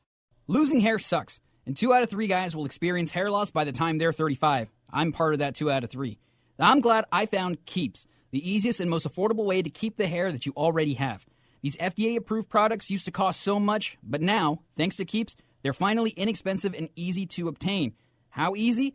Losing 0.46 0.80
hair 0.80 0.98
sucks, 0.98 1.40
and 1.66 1.76
two 1.76 1.92
out 1.92 2.02
of 2.02 2.08
three 2.08 2.26
guys 2.26 2.56
will 2.56 2.64
experience 2.64 3.10
hair 3.10 3.30
loss 3.30 3.50
by 3.50 3.64
the 3.64 3.72
time 3.72 3.98
they're 3.98 4.14
35. 4.14 4.72
I'm 4.90 5.12
part 5.12 5.34
of 5.34 5.40
that 5.40 5.54
two 5.54 5.70
out 5.70 5.84
of 5.84 5.90
three. 5.90 6.20
I'm 6.58 6.80
glad 6.80 7.04
I 7.12 7.26
found 7.26 7.66
Keeps, 7.66 8.06
the 8.30 8.50
easiest 8.50 8.80
and 8.80 8.88
most 8.88 9.06
affordable 9.06 9.44
way 9.44 9.60
to 9.60 9.68
keep 9.68 9.98
the 9.98 10.06
hair 10.06 10.32
that 10.32 10.46
you 10.46 10.54
already 10.56 10.94
have. 10.94 11.26
These 11.66 11.76
FDA 11.78 12.16
approved 12.16 12.48
products 12.48 12.92
used 12.92 13.06
to 13.06 13.10
cost 13.10 13.40
so 13.40 13.58
much, 13.58 13.98
but 14.00 14.22
now, 14.22 14.60
thanks 14.76 14.94
to 14.98 15.04
Keeps, 15.04 15.34
they're 15.64 15.72
finally 15.72 16.10
inexpensive 16.10 16.76
and 16.76 16.88
easy 16.94 17.26
to 17.26 17.48
obtain. 17.48 17.94
How 18.28 18.54
easy? 18.54 18.94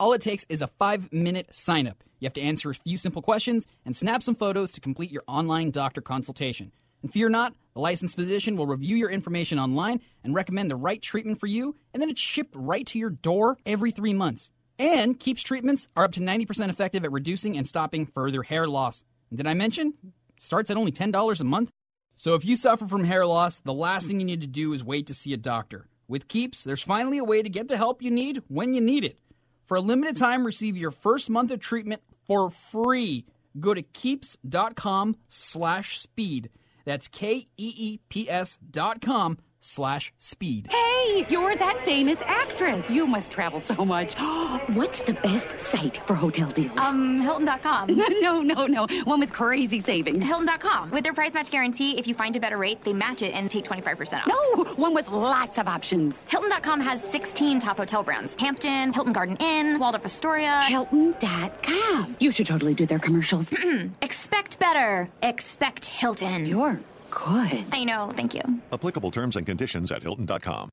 All 0.00 0.14
it 0.14 0.22
takes 0.22 0.46
is 0.48 0.62
a 0.62 0.68
five 0.78 1.12
minute 1.12 1.54
sign 1.54 1.86
up. 1.86 2.02
You 2.18 2.24
have 2.24 2.32
to 2.32 2.40
answer 2.40 2.70
a 2.70 2.74
few 2.74 2.96
simple 2.96 3.20
questions 3.20 3.66
and 3.84 3.94
snap 3.94 4.22
some 4.22 4.34
photos 4.34 4.72
to 4.72 4.80
complete 4.80 5.12
your 5.12 5.24
online 5.28 5.70
doctor 5.70 6.00
consultation. 6.00 6.72
And 7.02 7.12
fear 7.12 7.28
not, 7.28 7.52
the 7.74 7.80
licensed 7.80 8.16
physician 8.16 8.56
will 8.56 8.66
review 8.66 8.96
your 8.96 9.10
information 9.10 9.58
online 9.58 10.00
and 10.24 10.34
recommend 10.34 10.70
the 10.70 10.76
right 10.76 11.02
treatment 11.02 11.38
for 11.38 11.48
you, 11.48 11.76
and 11.92 12.00
then 12.00 12.08
it's 12.08 12.18
shipped 12.18 12.54
right 12.56 12.86
to 12.86 12.98
your 12.98 13.10
door 13.10 13.58
every 13.66 13.90
three 13.90 14.14
months. 14.14 14.50
And 14.78 15.20
Keeps 15.20 15.42
treatments 15.42 15.86
are 15.94 16.04
up 16.04 16.12
to 16.12 16.20
90% 16.20 16.70
effective 16.70 17.04
at 17.04 17.12
reducing 17.12 17.58
and 17.58 17.68
stopping 17.68 18.06
further 18.06 18.42
hair 18.42 18.66
loss. 18.66 19.04
And 19.28 19.36
did 19.36 19.46
I 19.46 19.52
mention? 19.52 19.92
Starts 20.38 20.70
at 20.70 20.78
only 20.78 20.92
$10 20.92 21.40
a 21.40 21.44
month. 21.44 21.70
So 22.18 22.34
if 22.34 22.46
you 22.46 22.56
suffer 22.56 22.86
from 22.86 23.04
hair 23.04 23.26
loss, 23.26 23.58
the 23.58 23.74
last 23.74 24.08
thing 24.08 24.18
you 24.18 24.26
need 24.26 24.40
to 24.40 24.46
do 24.46 24.72
is 24.72 24.82
wait 24.82 25.06
to 25.06 25.14
see 25.14 25.34
a 25.34 25.36
doctor. 25.36 25.86
With 26.08 26.28
Keeps, 26.28 26.64
there's 26.64 26.82
finally 26.82 27.18
a 27.18 27.24
way 27.24 27.42
to 27.42 27.48
get 27.50 27.68
the 27.68 27.76
help 27.76 28.02
you 28.02 28.10
need 28.10 28.42
when 28.48 28.72
you 28.72 28.80
need 28.80 29.04
it. 29.04 29.18
For 29.66 29.76
a 29.76 29.82
limited 29.82 30.16
time, 30.16 30.46
receive 30.46 30.78
your 30.78 30.90
first 30.90 31.28
month 31.28 31.50
of 31.50 31.60
treatment 31.60 32.00
for 32.24 32.48
free. 32.48 33.26
Go 33.60 33.74
to 33.74 33.82
keeps.com 33.82 35.16
slash 35.28 35.98
speed. 35.98 36.48
That's 36.86 37.06
K-E-E-P-S 37.08 38.58
dot 38.70 39.00
com 39.02 39.38
slash 39.66 40.12
speed. 40.18 40.68
Hey, 40.70 41.26
you're 41.28 41.56
that 41.56 41.80
famous 41.80 42.20
actress. 42.24 42.84
You 42.88 43.06
must 43.06 43.30
travel 43.30 43.60
so 43.60 43.84
much. 43.84 44.14
What's 44.68 45.02
the 45.02 45.14
best 45.14 45.60
site 45.60 45.96
for 46.06 46.14
hotel 46.14 46.48
deals? 46.50 46.78
Um, 46.78 47.20
Hilton.com. 47.20 47.88
no, 48.20 48.42
no, 48.42 48.66
no. 48.66 48.86
One 49.04 49.20
with 49.20 49.32
crazy 49.32 49.80
savings. 49.80 50.24
Hilton.com. 50.24 50.90
With 50.90 51.04
their 51.04 51.12
price 51.12 51.34
match 51.34 51.50
guarantee, 51.50 51.98
if 51.98 52.06
you 52.06 52.14
find 52.14 52.34
a 52.36 52.40
better 52.40 52.56
rate, 52.56 52.82
they 52.82 52.92
match 52.92 53.22
it 53.22 53.34
and 53.34 53.50
take 53.50 53.64
25% 53.64 54.20
off. 54.20 54.26
No, 54.26 54.64
one 54.76 54.94
with 54.94 55.08
lots 55.08 55.58
of 55.58 55.68
options. 55.68 56.22
Hilton.com 56.28 56.80
has 56.80 57.02
16 57.02 57.60
top 57.60 57.76
hotel 57.76 58.02
brands 58.02 58.36
Hampton, 58.36 58.92
Hilton 58.92 59.12
Garden 59.12 59.36
Inn, 59.36 59.78
Waldorf 59.78 60.04
Astoria. 60.04 60.62
Hilton.com. 60.62 62.16
You 62.20 62.30
should 62.30 62.46
totally 62.46 62.74
do 62.74 62.86
their 62.86 62.98
commercials. 62.98 63.46
Expect 64.02 64.58
better. 64.58 65.08
Expect 65.22 65.84
Hilton. 65.86 66.46
You're 66.46 66.80
good. 67.24 67.64
I 67.72 67.84
know. 67.84 68.12
Thank 68.14 68.34
you. 68.34 68.42
Applicable 68.72 69.10
terms 69.10 69.36
and 69.36 69.46
conditions 69.46 69.90
at 69.90 70.02
Hilton.com. 70.02 70.68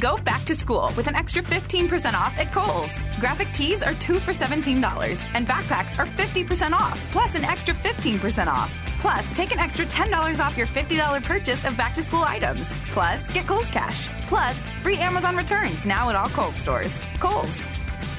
Go 0.00 0.16
back 0.18 0.44
to 0.46 0.54
school 0.54 0.90
with 0.96 1.06
an 1.06 1.14
extra 1.14 1.42
15% 1.42 2.14
off 2.14 2.36
at 2.38 2.52
Kohl's. 2.52 2.98
Graphic 3.20 3.52
tees 3.52 3.82
are 3.82 3.94
two 3.94 4.18
for 4.18 4.32
$17, 4.32 5.26
and 5.34 5.46
backpacks 5.46 5.98
are 5.98 6.06
50% 6.06 6.72
off, 6.72 6.98
plus 7.12 7.34
an 7.34 7.44
extra 7.44 7.74
15% 7.74 8.48
off. 8.48 8.74
Plus, 8.98 9.32
take 9.32 9.52
an 9.52 9.58
extra 9.58 9.86
$10 9.86 10.44
off 10.44 10.56
your 10.56 10.66
$50 10.66 11.22
purchase 11.22 11.64
of 11.64 11.76
back 11.76 11.94
to 11.94 12.02
school 12.02 12.22
items. 12.22 12.68
Plus, 12.90 13.30
get 13.30 13.46
Kohl's 13.46 13.70
Cash. 13.70 14.08
Plus, 14.26 14.66
free 14.82 14.98
Amazon 14.98 15.36
returns 15.36 15.86
now 15.86 16.08
at 16.10 16.16
all 16.16 16.28
Kohl's 16.30 16.56
stores. 16.56 17.00
Kohl's. 17.20 17.75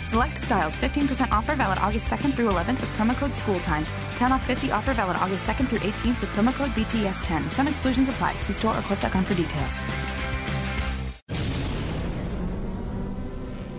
Select 0.07 0.37
styles 0.37 0.77
15% 0.77 1.33
offer 1.33 1.53
valid 1.53 1.79
August 1.79 2.09
2nd 2.09 2.33
through 2.33 2.47
11th 2.47 2.79
with 2.79 2.89
promo 2.91 3.13
code 3.17 3.35
SCHOOLTIME. 3.35 3.85
10 4.15 4.31
off 4.31 4.47
50 4.47 4.71
offer 4.71 4.93
valid 4.93 5.17
August 5.17 5.45
2nd 5.45 5.67
through 5.67 5.79
18th 5.79 6.21
with 6.21 6.29
promo 6.29 6.53
code 6.53 6.69
BTS10. 6.69 7.49
Some 7.49 7.67
exclusions 7.67 8.07
apply. 8.07 8.37
See 8.37 8.53
store 8.53 8.77
or 8.77 8.81
Kohl's.com 8.83 9.25
for 9.25 9.33
details. 9.33 9.75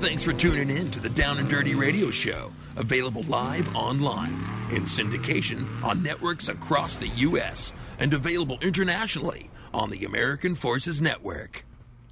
Thanks 0.00 0.22
for 0.22 0.34
tuning 0.34 0.68
in 0.68 0.90
to 0.90 1.00
the 1.00 1.08
Down 1.08 1.38
and 1.38 1.48
Dirty 1.48 1.74
Radio 1.74 2.10
Show, 2.10 2.52
available 2.76 3.22
live 3.22 3.74
online 3.74 4.34
in 4.70 4.82
syndication 4.82 5.82
on 5.82 6.02
networks 6.02 6.48
across 6.48 6.96
the 6.96 7.08
U.S. 7.08 7.72
and 7.98 8.12
available 8.12 8.58
internationally 8.60 9.48
on 9.72 9.88
the 9.88 10.04
American 10.04 10.54
Forces 10.54 11.00
Network. 11.00 11.64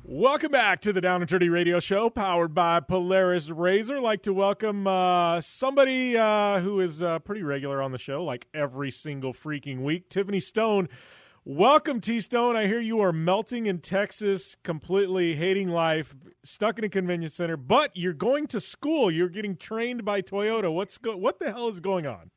Welcome 0.09 0.53
back 0.53 0.83
to 0.83 0.93
the 0.93 1.01
Down 1.01 1.21
and 1.21 1.29
Dirty 1.29 1.49
Radio 1.49 1.81
Show, 1.81 2.11
powered 2.11 2.55
by 2.55 2.79
Polaris 2.79 3.51
Razor. 3.51 4.01
Like 4.01 4.23
to 4.23 4.33
welcome 4.33 4.87
uh, 4.87 5.41
somebody 5.41 6.17
uh, 6.17 6.61
who 6.61 6.81
is 6.81 7.03
uh, 7.03 7.19
pretty 7.19 7.43
regular 7.43 7.83
on 7.83 7.91
the 7.91 7.99
show, 7.99 8.23
like 8.23 8.47
every 8.55 8.93
single 8.93 9.35
freaking 9.35 9.83
week. 9.83 10.09
Tiffany 10.09 10.39
Stone 10.39 10.89
Welcome, 11.49 12.01
T 12.01 12.21
Stone. 12.21 12.57
I 12.57 12.67
hear 12.67 12.81
you 12.81 13.01
are 13.01 13.13
melting 13.13 13.67
in 13.67 13.79
Texas, 13.79 14.57
completely 14.65 15.37
hating 15.37 15.69
life, 15.69 16.13
stuck 16.43 16.77
in 16.77 16.85
a 16.85 16.89
convenience 16.89 17.35
center, 17.35 17.57
but 17.57 17.93
you're 17.95 18.13
going 18.13 18.49
to 18.49 18.61
school. 18.61 19.13
You're 19.13 19.29
getting 19.29 19.57
trained 19.57 20.05
by 20.05 20.23
Toyota. 20.23 20.73
What's 20.73 20.99
go- 20.99 21.17
what 21.17 21.39
the 21.39 21.53
hell 21.53 21.69
is 21.69 21.79
going 21.79 22.05
on? 22.05 22.33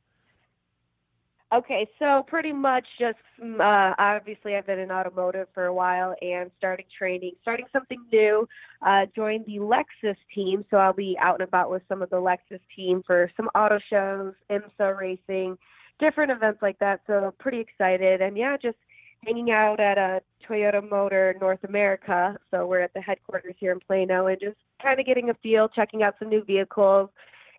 Okay, 1.52 1.88
so 1.98 2.24
pretty 2.28 2.52
much 2.52 2.86
just 2.96 3.18
mm, 3.42 3.58
uh, 3.58 3.94
obviously 3.98 4.54
I've 4.54 4.66
been 4.66 4.78
in 4.78 4.92
automotive 4.92 5.48
for 5.52 5.66
a 5.66 5.74
while 5.74 6.14
and 6.22 6.48
starting 6.58 6.86
training, 6.96 7.32
starting 7.42 7.66
something 7.72 8.00
new. 8.12 8.46
Uh, 8.86 9.06
joined 9.16 9.46
the 9.46 9.58
Lexus 9.58 10.14
team, 10.32 10.64
so 10.70 10.76
I'll 10.76 10.92
be 10.92 11.16
out 11.20 11.40
and 11.40 11.48
about 11.48 11.68
with 11.68 11.82
some 11.88 12.02
of 12.02 12.10
the 12.10 12.16
Lexus 12.16 12.60
team 12.76 13.02
for 13.04 13.32
some 13.36 13.48
auto 13.56 13.80
shows, 13.90 14.34
IMSA 14.48 14.96
racing, 14.96 15.58
different 15.98 16.30
events 16.30 16.60
like 16.62 16.78
that. 16.78 17.00
So 17.08 17.34
pretty 17.40 17.58
excited, 17.58 18.20
and 18.20 18.36
yeah, 18.36 18.56
just 18.56 18.78
hanging 19.26 19.50
out 19.50 19.80
at 19.80 19.98
a 19.98 20.20
Toyota 20.48 20.88
Motor 20.88 21.34
North 21.40 21.64
America. 21.64 22.38
So 22.52 22.68
we're 22.68 22.80
at 22.80 22.94
the 22.94 23.00
headquarters 23.00 23.56
here 23.58 23.72
in 23.72 23.80
Plano, 23.80 24.28
and 24.28 24.38
just 24.40 24.56
kind 24.80 25.00
of 25.00 25.06
getting 25.06 25.30
a 25.30 25.34
feel, 25.42 25.68
checking 25.68 26.04
out 26.04 26.14
some 26.20 26.28
new 26.28 26.44
vehicles 26.44 27.10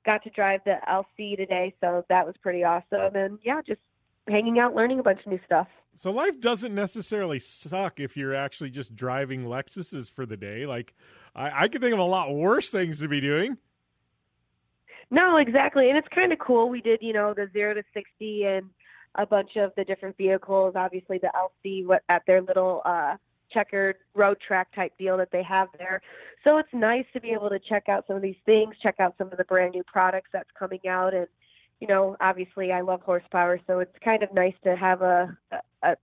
got 0.05 0.23
to 0.23 0.29
drive 0.29 0.61
the 0.65 0.77
LC 0.89 1.37
today, 1.37 1.73
so 1.81 2.05
that 2.09 2.25
was 2.25 2.35
pretty 2.41 2.63
awesome. 2.63 3.15
And 3.15 3.39
yeah, 3.43 3.61
just 3.65 3.81
hanging 4.27 4.59
out, 4.59 4.75
learning 4.75 4.99
a 4.99 5.03
bunch 5.03 5.19
of 5.25 5.31
new 5.31 5.39
stuff. 5.45 5.67
So 5.97 6.11
life 6.11 6.39
doesn't 6.39 6.73
necessarily 6.73 7.39
suck 7.39 7.99
if 7.99 8.15
you're 8.15 8.35
actually 8.35 8.69
just 8.69 8.95
driving 8.95 9.45
Lexuses 9.45 10.09
for 10.09 10.25
the 10.25 10.37
day. 10.37 10.65
Like 10.65 10.93
I, 11.35 11.63
I 11.63 11.67
could 11.67 11.81
think 11.81 11.93
of 11.93 11.99
a 11.99 12.03
lot 12.03 12.33
worse 12.33 12.69
things 12.69 12.99
to 12.99 13.07
be 13.07 13.21
doing. 13.21 13.57
No, 15.09 15.37
exactly, 15.37 15.89
and 15.89 15.97
it's 15.97 16.07
kind 16.07 16.31
of 16.31 16.39
cool. 16.39 16.69
We 16.69 16.81
did, 16.81 16.99
you 17.01 17.11
know, 17.11 17.33
the 17.33 17.49
zero 17.51 17.73
to 17.73 17.83
sixty 17.93 18.45
and 18.45 18.69
a 19.15 19.25
bunch 19.25 19.57
of 19.57 19.73
the 19.75 19.83
different 19.83 20.17
vehicles. 20.17 20.73
Obviously, 20.75 21.17
the 21.17 21.31
LC 21.35 21.85
what 21.85 22.01
at 22.07 22.23
their 22.25 22.41
little 22.41 22.81
uh 22.85 23.17
checkered 23.53 23.97
road 24.15 24.37
track 24.45 24.73
type 24.73 24.93
deal 24.97 25.17
that 25.17 25.31
they 25.31 25.43
have 25.43 25.67
there. 25.77 26.01
So 26.43 26.57
it's 26.57 26.69
nice 26.73 27.05
to 27.13 27.21
be 27.21 27.31
able 27.31 27.49
to 27.49 27.59
check 27.59 27.89
out 27.89 28.05
some 28.07 28.15
of 28.15 28.21
these 28.21 28.35
things, 28.45 28.75
check 28.81 28.95
out 28.99 29.15
some 29.17 29.31
of 29.31 29.37
the 29.37 29.43
brand 29.43 29.73
new 29.73 29.83
products 29.83 30.29
that's 30.33 30.49
coming 30.57 30.79
out 30.87 31.13
and 31.13 31.27
you 31.79 31.87
know, 31.87 32.15
obviously 32.21 32.71
I 32.71 32.81
love 32.81 33.01
horsepower, 33.01 33.59
so 33.65 33.79
it's 33.79 33.97
kind 34.05 34.21
of 34.21 34.31
nice 34.33 34.53
to 34.63 34.75
have 34.75 35.01
a 35.01 35.35
a, 35.51 35.57
a 35.83 35.97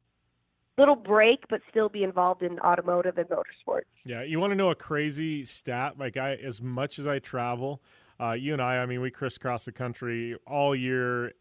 little 0.77 0.97
break 0.97 1.45
but 1.49 1.61
still 1.71 1.89
be 1.89 2.03
involved 2.03 2.43
in 2.43 2.59
automotive 2.61 3.17
and 3.17 3.29
motorsports. 3.29 3.83
Yeah, 4.05 4.23
you 4.23 4.41
want 4.41 4.51
to 4.51 4.57
know 4.57 4.71
a 4.71 4.75
crazy 4.75 5.45
stat? 5.45 5.99
Like 5.99 6.17
I 6.17 6.35
as 6.35 6.61
much 6.61 6.99
as 6.99 7.07
I 7.07 7.21
travel, 7.21 7.81
uh, 8.21 8.33
you 8.33 8.53
and 8.53 8.61
I, 8.61 8.79
I 8.79 8.87
mean, 8.87 9.01
we 9.01 9.11
crisscross 9.11 9.65
the 9.65 9.73
country 9.73 10.37
all 10.47 10.75
year, 10.75 11.33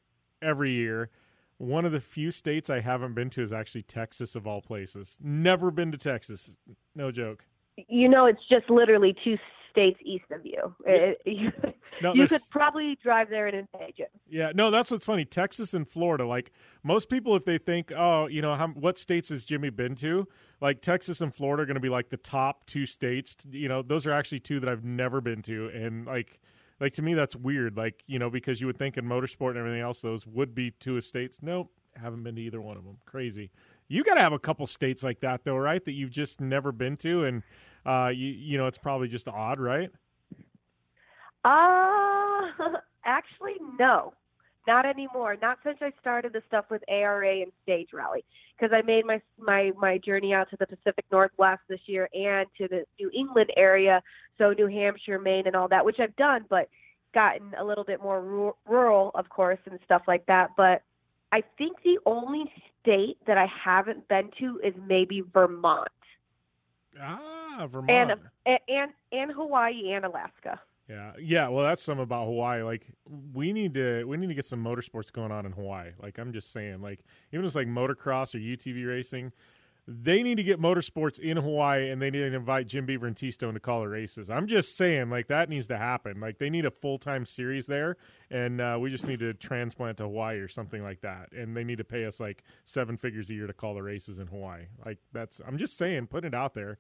every 0.42 0.72
year. 0.72 1.10
One 1.58 1.86
of 1.86 1.92
the 1.92 2.00
few 2.00 2.32
states 2.32 2.70
I 2.70 2.82
haven't 2.82 3.14
been 3.14 3.30
to 3.32 3.42
is 3.42 3.52
actually 3.52 3.84
Texas, 3.84 4.36
of 4.36 4.46
all 4.46 4.62
places. 4.62 5.18
Never 5.22 5.72
been 5.72 5.92
to 5.92 5.98
Texas. 5.98 6.56
No 6.96 7.12
joke. 7.12 7.46
You 7.88 8.10
know, 8.10 8.26
it's 8.26 8.42
just 8.50 8.70
literally 8.70 9.16
two 9.24 9.38
states 9.72 10.00
east 10.04 10.26
of 10.32 10.46
you. 10.46 10.76
It, 10.86 11.22
you, 11.26 11.52
No, 12.02 12.14
you 12.14 12.28
could 12.28 12.42
probably 12.50 12.98
drive 13.02 13.30
there 13.30 13.48
in 13.48 13.68
engage 13.74 14.00
it. 14.00 14.12
Yeah, 14.30 14.52
no, 14.54 14.70
that's 14.72 14.92
what's 14.92 15.06
funny. 15.06 15.26
Texas 15.26 15.74
and 15.74 15.88
Florida, 15.88 16.26
like 16.28 16.52
most 16.84 17.10
people, 17.10 17.36
if 17.36 17.46
they 17.46 17.58
think, 17.58 17.92
oh, 17.92 18.28
you 18.28 18.42
know, 18.42 18.56
how, 18.56 18.68
what 18.68 18.98
states 18.98 19.30
has 19.30 19.46
Jimmy 19.46 19.70
been 19.70 19.96
to? 19.96 20.28
Like 20.62 20.82
Texas 20.82 21.22
and 21.22 21.34
Florida 21.34 21.64
are 21.64 21.66
going 21.66 21.76
to 21.76 21.82
be 21.82 21.90
like 21.90 22.10
the 22.10 22.18
top 22.18 22.66
two 22.66 22.86
states. 22.86 23.36
You 23.50 23.68
know, 23.68 23.82
those 23.82 24.06
are 24.06 24.12
actually 24.12 24.42
two 24.42 24.60
that 24.60 24.70
I've 24.70 24.84
never 24.84 25.22
been 25.22 25.42
to, 25.44 25.70
and 25.74 26.06
like, 26.06 26.40
like 26.80 26.94
to 26.94 27.02
me, 27.02 27.14
that's 27.14 27.36
weird. 27.36 27.78
Like, 27.78 28.04
you 28.08 28.20
know, 28.20 28.30
because 28.30 28.62
you 28.62 28.68
would 28.68 28.78
think 28.78 28.98
in 28.98 29.06
motorsport 29.06 29.52
and 29.52 29.60
everything 29.60 29.82
else, 29.82 30.02
those 30.02 30.26
would 30.28 30.54
be 30.54 30.72
two 30.72 31.00
states. 31.02 31.40
Nope, 31.42 31.72
haven't 31.96 32.24
been 32.24 32.36
to 32.36 32.42
either 32.42 32.62
one 32.62 32.78
of 32.78 32.84
them. 32.84 32.98
Crazy. 33.06 33.52
You 33.88 34.04
got 34.04 34.16
to 34.16 34.22
have 34.22 34.34
a 34.34 34.40
couple 34.40 34.68
states 34.68 35.04
like 35.04 35.22
that, 35.22 35.44
though, 35.44 35.56
right? 35.58 35.84
That 35.84 35.94
you've 35.94 36.12
just 36.12 36.42
never 36.42 36.72
been 36.72 36.98
to, 36.98 37.24
and 37.26 37.44
uh, 37.86 38.10
you, 38.14 38.28
you 38.28 38.58
know, 38.58 38.68
it's 38.68 38.78
probably 38.78 39.08
just 39.08 39.28
odd, 39.28 39.60
right? 39.60 39.90
Uh, 41.46 42.48
actually, 43.06 43.56
no, 43.80 44.14
not 44.68 44.86
anymore. 44.86 45.38
Not 45.42 45.60
since 45.64 45.78
I 45.82 45.92
started 46.00 46.34
the 46.34 46.44
stuff 46.48 46.66
with 46.70 46.84
ARA 46.90 47.42
and 47.42 47.52
Stage 47.64 47.90
Rally, 47.94 48.24
because 48.60 48.74
I 48.76 48.82
made 48.86 49.06
my 49.06 49.22
my 49.40 49.72
my 49.78 49.98
journey 49.98 50.34
out 50.34 50.50
to 50.52 50.58
the 50.58 50.68
Pacific 50.68 51.06
Northwest 51.12 51.62
this 51.70 51.80
year 51.86 52.10
and 52.14 52.46
to 52.58 52.68
the 52.68 52.84
New 53.00 53.10
England 53.14 53.52
area, 53.58 54.02
so 54.38 54.52
New 54.52 54.68
Hampshire, 54.68 55.20
Maine, 55.20 55.48
and 55.48 55.56
all 55.56 55.68
that, 55.70 55.86
which 55.86 56.00
I've 56.00 56.16
done, 56.18 56.46
but 56.50 56.70
gotten 57.14 57.54
a 57.58 57.64
little 57.64 57.84
bit 57.86 58.02
more 58.04 58.22
ru- 58.22 58.56
rural, 58.68 59.12
of 59.16 59.30
course, 59.30 59.60
and 59.66 59.80
stuff 59.86 60.04
like 60.08 60.26
that. 60.28 60.52
But 60.58 60.84
I 61.32 61.42
think 61.58 61.78
the 61.84 61.98
only 62.06 62.52
state 62.82 63.18
that 63.26 63.38
I 63.38 63.48
haven't 63.48 64.08
been 64.08 64.30
to 64.40 64.60
is 64.64 64.74
maybe 64.88 65.22
Vermont 65.34 65.88
Ah, 67.02 67.68
Vermont. 67.72 67.90
and 68.46 68.60
and 68.68 68.92
and 69.12 69.32
Hawaii 69.32 69.92
and 69.94 70.06
Alaska. 70.06 70.60
Yeah, 70.90 71.12
yeah. 71.20 71.48
Well, 71.50 71.66
that's 71.66 71.84
some 71.84 72.00
about 72.00 72.26
Hawaii. 72.26 72.64
Like, 72.64 72.88
we 73.34 73.52
need 73.52 73.74
to 73.74 74.06
we 74.06 74.16
need 74.16 74.28
to 74.28 74.34
get 74.34 74.46
some 74.46 74.64
motorsports 74.64 75.12
going 75.12 75.32
on 75.32 75.46
in 75.46 75.52
Hawaii. 75.52 75.92
Like, 76.02 76.18
I'm 76.18 76.32
just 76.32 76.54
saying, 76.54 76.82
like, 76.82 77.02
even 77.34 77.46
just 77.46 77.56
like 77.56 77.68
motocross 77.68 78.34
or 78.34 78.40
UTV 78.40 78.88
racing, 78.88 79.34
they 79.86 80.24
need 80.24 80.36
to 80.36 80.44
get 80.44 80.62
motorsports 80.62 81.20
in 81.20 81.36
Hawaii, 81.38 81.90
and 81.90 82.02
they 82.02 82.10
need 82.10 82.20
to 82.20 82.34
invite 82.34 82.68
Jim 82.68 82.86
Beaver 82.86 83.08
and 83.08 83.18
T 83.18 83.32
Stone 83.32 83.54
to 83.56 83.60
call 83.60 83.82
the 83.82 83.90
races. 83.90 84.30
I'm 84.30 84.48
just 84.48 84.78
saying, 84.78 85.10
like, 85.10 85.28
that 85.28 85.50
needs 85.50 85.68
to 85.68 85.78
happen. 85.78 86.22
Like, 86.22 86.40
they 86.40 86.50
need 86.50 86.66
a 86.66 86.72
full 86.72 87.00
time 87.00 87.26
series 87.26 87.68
there, 87.68 87.98
and 88.32 88.62
uh, 88.62 88.78
we 88.80 88.90
just 88.90 89.06
need 89.06 89.20
to 89.20 89.34
transplant 89.34 89.98
to 89.98 90.04
Hawaii 90.04 90.38
or 90.38 90.48
something 90.48 90.84
like 90.84 91.02
that. 91.02 91.34
And 91.34 91.56
they 91.56 91.66
need 91.66 91.80
to 91.80 91.86
pay 91.86 92.06
us 92.06 92.22
like 92.22 92.44
seven 92.64 92.96
figures 92.96 93.30
a 93.30 93.34
year 93.34 93.48
to 93.48 93.54
call 93.54 93.74
the 93.74 93.84
races 93.84 94.20
in 94.20 94.28
Hawaii. 94.28 94.68
Like, 94.86 95.00
that's 95.12 95.42
I'm 95.46 95.58
just 95.58 95.78
saying, 95.78 96.08
put 96.08 96.24
it 96.24 96.34
out 96.34 96.54
there. 96.54 96.80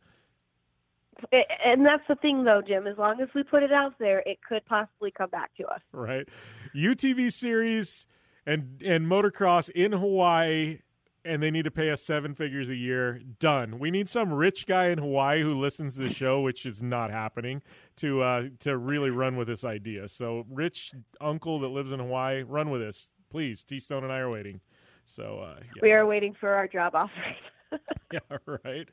And 1.65 1.85
that's 1.85 2.03
the 2.07 2.15
thing, 2.15 2.43
though, 2.43 2.61
Jim. 2.65 2.87
As 2.87 2.97
long 2.97 3.19
as 3.21 3.29
we 3.33 3.43
put 3.43 3.63
it 3.63 3.71
out 3.71 3.93
there, 3.99 4.23
it 4.25 4.39
could 4.47 4.65
possibly 4.65 5.11
come 5.11 5.29
back 5.29 5.51
to 5.57 5.65
us. 5.67 5.81
right? 5.91 6.27
UTV 6.75 7.31
series 7.31 8.05
and 8.45 8.81
and 8.85 9.05
motocross 9.07 9.69
in 9.69 9.91
Hawaii, 9.91 10.79
and 11.25 11.43
they 11.43 11.51
need 11.51 11.63
to 11.63 11.71
pay 11.71 11.89
us 11.91 12.01
seven 12.01 12.33
figures 12.35 12.69
a 12.69 12.75
year. 12.75 13.21
Done. 13.39 13.79
We 13.79 13.91
need 13.91 14.09
some 14.09 14.31
rich 14.33 14.65
guy 14.67 14.87
in 14.87 14.97
Hawaii 14.99 15.41
who 15.41 15.59
listens 15.59 15.95
to 15.95 16.03
the 16.03 16.13
show, 16.13 16.41
which 16.41 16.65
is 16.65 16.81
not 16.81 17.11
happening, 17.11 17.61
to 17.97 18.21
uh, 18.21 18.43
to 18.59 18.77
really 18.77 19.09
run 19.09 19.35
with 19.35 19.47
this 19.47 19.65
idea. 19.65 20.07
So, 20.07 20.45
rich 20.49 20.93
uncle 21.19 21.59
that 21.59 21.69
lives 21.69 21.91
in 21.91 21.99
Hawaii, 21.99 22.43
run 22.43 22.69
with 22.69 22.81
this, 22.81 23.09
please. 23.29 23.63
T 23.63 23.79
Stone 23.79 24.03
and 24.03 24.13
I 24.13 24.19
are 24.19 24.29
waiting. 24.29 24.61
So, 25.05 25.39
uh, 25.39 25.59
yeah. 25.61 25.81
We 25.81 25.91
are 25.93 26.05
waiting 26.05 26.35
for 26.39 26.53
our 26.53 26.67
job 26.67 26.93
offers. 26.95 27.35
yeah, 28.13 28.19
right. 28.45 28.87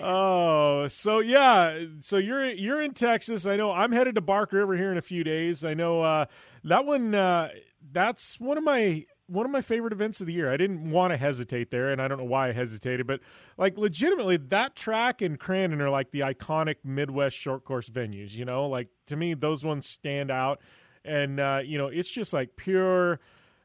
Oh, 0.00 0.88
so 0.88 1.20
yeah, 1.20 1.84
so 2.00 2.16
you're 2.16 2.46
you're 2.46 2.80
in 2.80 2.94
Texas. 2.94 3.46
I 3.46 3.56
know 3.56 3.72
I'm 3.72 3.92
headed 3.92 4.14
to 4.16 4.20
Bark 4.20 4.52
River 4.52 4.76
here 4.76 4.92
in 4.92 4.98
a 4.98 5.02
few 5.02 5.24
days. 5.24 5.64
I 5.64 5.74
know 5.74 6.02
uh, 6.02 6.26
that 6.64 6.86
one. 6.86 7.14
Uh, 7.14 7.50
that's 7.92 8.38
one 8.38 8.58
of 8.58 8.64
my 8.64 9.04
one 9.26 9.46
of 9.46 9.52
my 9.52 9.62
favorite 9.62 9.92
events 9.92 10.20
of 10.20 10.26
the 10.26 10.32
year. 10.32 10.52
I 10.52 10.56
didn't 10.56 10.90
want 10.90 11.12
to 11.12 11.16
hesitate 11.16 11.70
there, 11.70 11.90
and 11.90 12.02
I 12.02 12.08
don't 12.08 12.18
know 12.18 12.24
why 12.24 12.48
I 12.48 12.52
hesitated, 12.52 13.06
but 13.06 13.20
like 13.56 13.78
legitimately, 13.78 14.38
that 14.48 14.74
track 14.74 15.22
and 15.22 15.38
Crandon 15.38 15.80
are 15.80 15.90
like 15.90 16.10
the 16.10 16.20
iconic 16.20 16.76
Midwest 16.84 17.36
short 17.36 17.64
course 17.64 17.88
venues. 17.88 18.32
You 18.32 18.44
know, 18.44 18.66
like 18.68 18.88
to 19.06 19.16
me, 19.16 19.34
those 19.34 19.64
ones 19.64 19.88
stand 19.88 20.30
out, 20.30 20.60
and 21.04 21.38
uh, 21.40 21.60
you 21.64 21.78
know, 21.78 21.86
it's 21.88 22.10
just 22.10 22.32
like 22.32 22.56
pure 22.56 23.20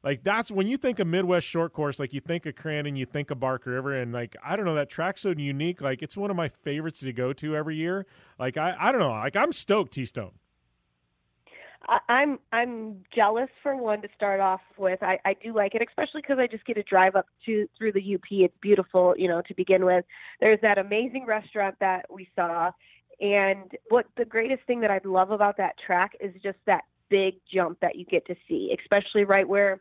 like 0.06 0.24
that's 0.24 0.52
when 0.52 0.68
you 0.68 0.78
think 0.78 1.00
of 1.00 1.08
Midwest 1.08 1.48
short 1.48 1.74
course, 1.74 2.00
like 2.00 2.14
you 2.14 2.22
think 2.22 2.46
of 2.46 2.54
Crandon, 2.54 2.96
you 2.96 3.08
think 3.08 3.32
of 3.32 3.40
Barker 3.40 3.72
River, 3.72 4.00
and 4.00 4.14
like 4.14 4.36
I 4.46 4.56
don't 4.56 4.66
know, 4.66 4.76
that 4.76 4.88
track's 4.88 5.22
so 5.22 5.32
unique. 5.32 5.82
Like 5.82 6.04
it's 6.04 6.16
one 6.16 6.30
of 6.30 6.38
my 6.38 6.48
favorites 6.48 7.00
to 7.00 7.12
go 7.12 7.34
to 7.34 7.56
every 7.56 7.76
year. 7.76 8.06
Like 8.38 8.56
I, 8.56 8.76
I 8.80 8.92
don't 8.92 9.02
know, 9.02 9.10
like 9.10 9.36
I'm 9.36 9.52
stoked, 9.52 9.94
T 9.94 10.06
Stone. 10.06 10.34
I'm 12.08 12.40
I'm 12.52 13.04
jealous 13.16 13.50
for 13.64 13.76
one 13.76 14.04
to 14.04 14.08
start 14.16 14.40
off 14.40 14.62
with. 14.78 15.02
I, 15.02 15.20
I 15.26 15.36
do 15.44 15.56
like 15.56 15.74
it, 15.74 15.82
especially 15.88 16.22
because 16.22 16.38
I 16.40 16.48
just 16.48 16.66
get 16.66 16.76
to 16.76 16.84
drive 16.84 17.16
up 17.16 17.26
to 17.48 17.68
through 17.76 17.94
the 17.94 18.16
UP. 18.16 18.26
It's 18.30 18.56
beautiful, 18.62 19.16
you 19.18 19.28
know, 19.28 19.42
to 19.48 19.54
begin 19.56 19.86
with. 19.86 20.06
There's 20.40 20.60
that 20.62 20.78
amazing 20.78 21.26
restaurant 21.26 21.76
that 21.80 22.06
we 22.12 22.30
saw, 22.36 22.72
and 23.20 23.72
what 23.90 24.06
the 24.18 24.26
greatest 24.26 24.64
thing 24.68 24.82
that 24.82 24.92
I 24.92 25.00
love 25.04 25.32
about 25.32 25.58
that 25.58 25.76
track 25.84 26.14
is 26.20 26.34
just 26.44 26.58
that 26.68 26.84
big 27.10 27.36
jump 27.52 27.80
that 27.82 27.96
you 27.96 28.06
get 28.06 28.26
to 28.28 28.36
see, 28.48 28.76
especially 28.80 29.24
right 29.24 29.48
where 29.48 29.80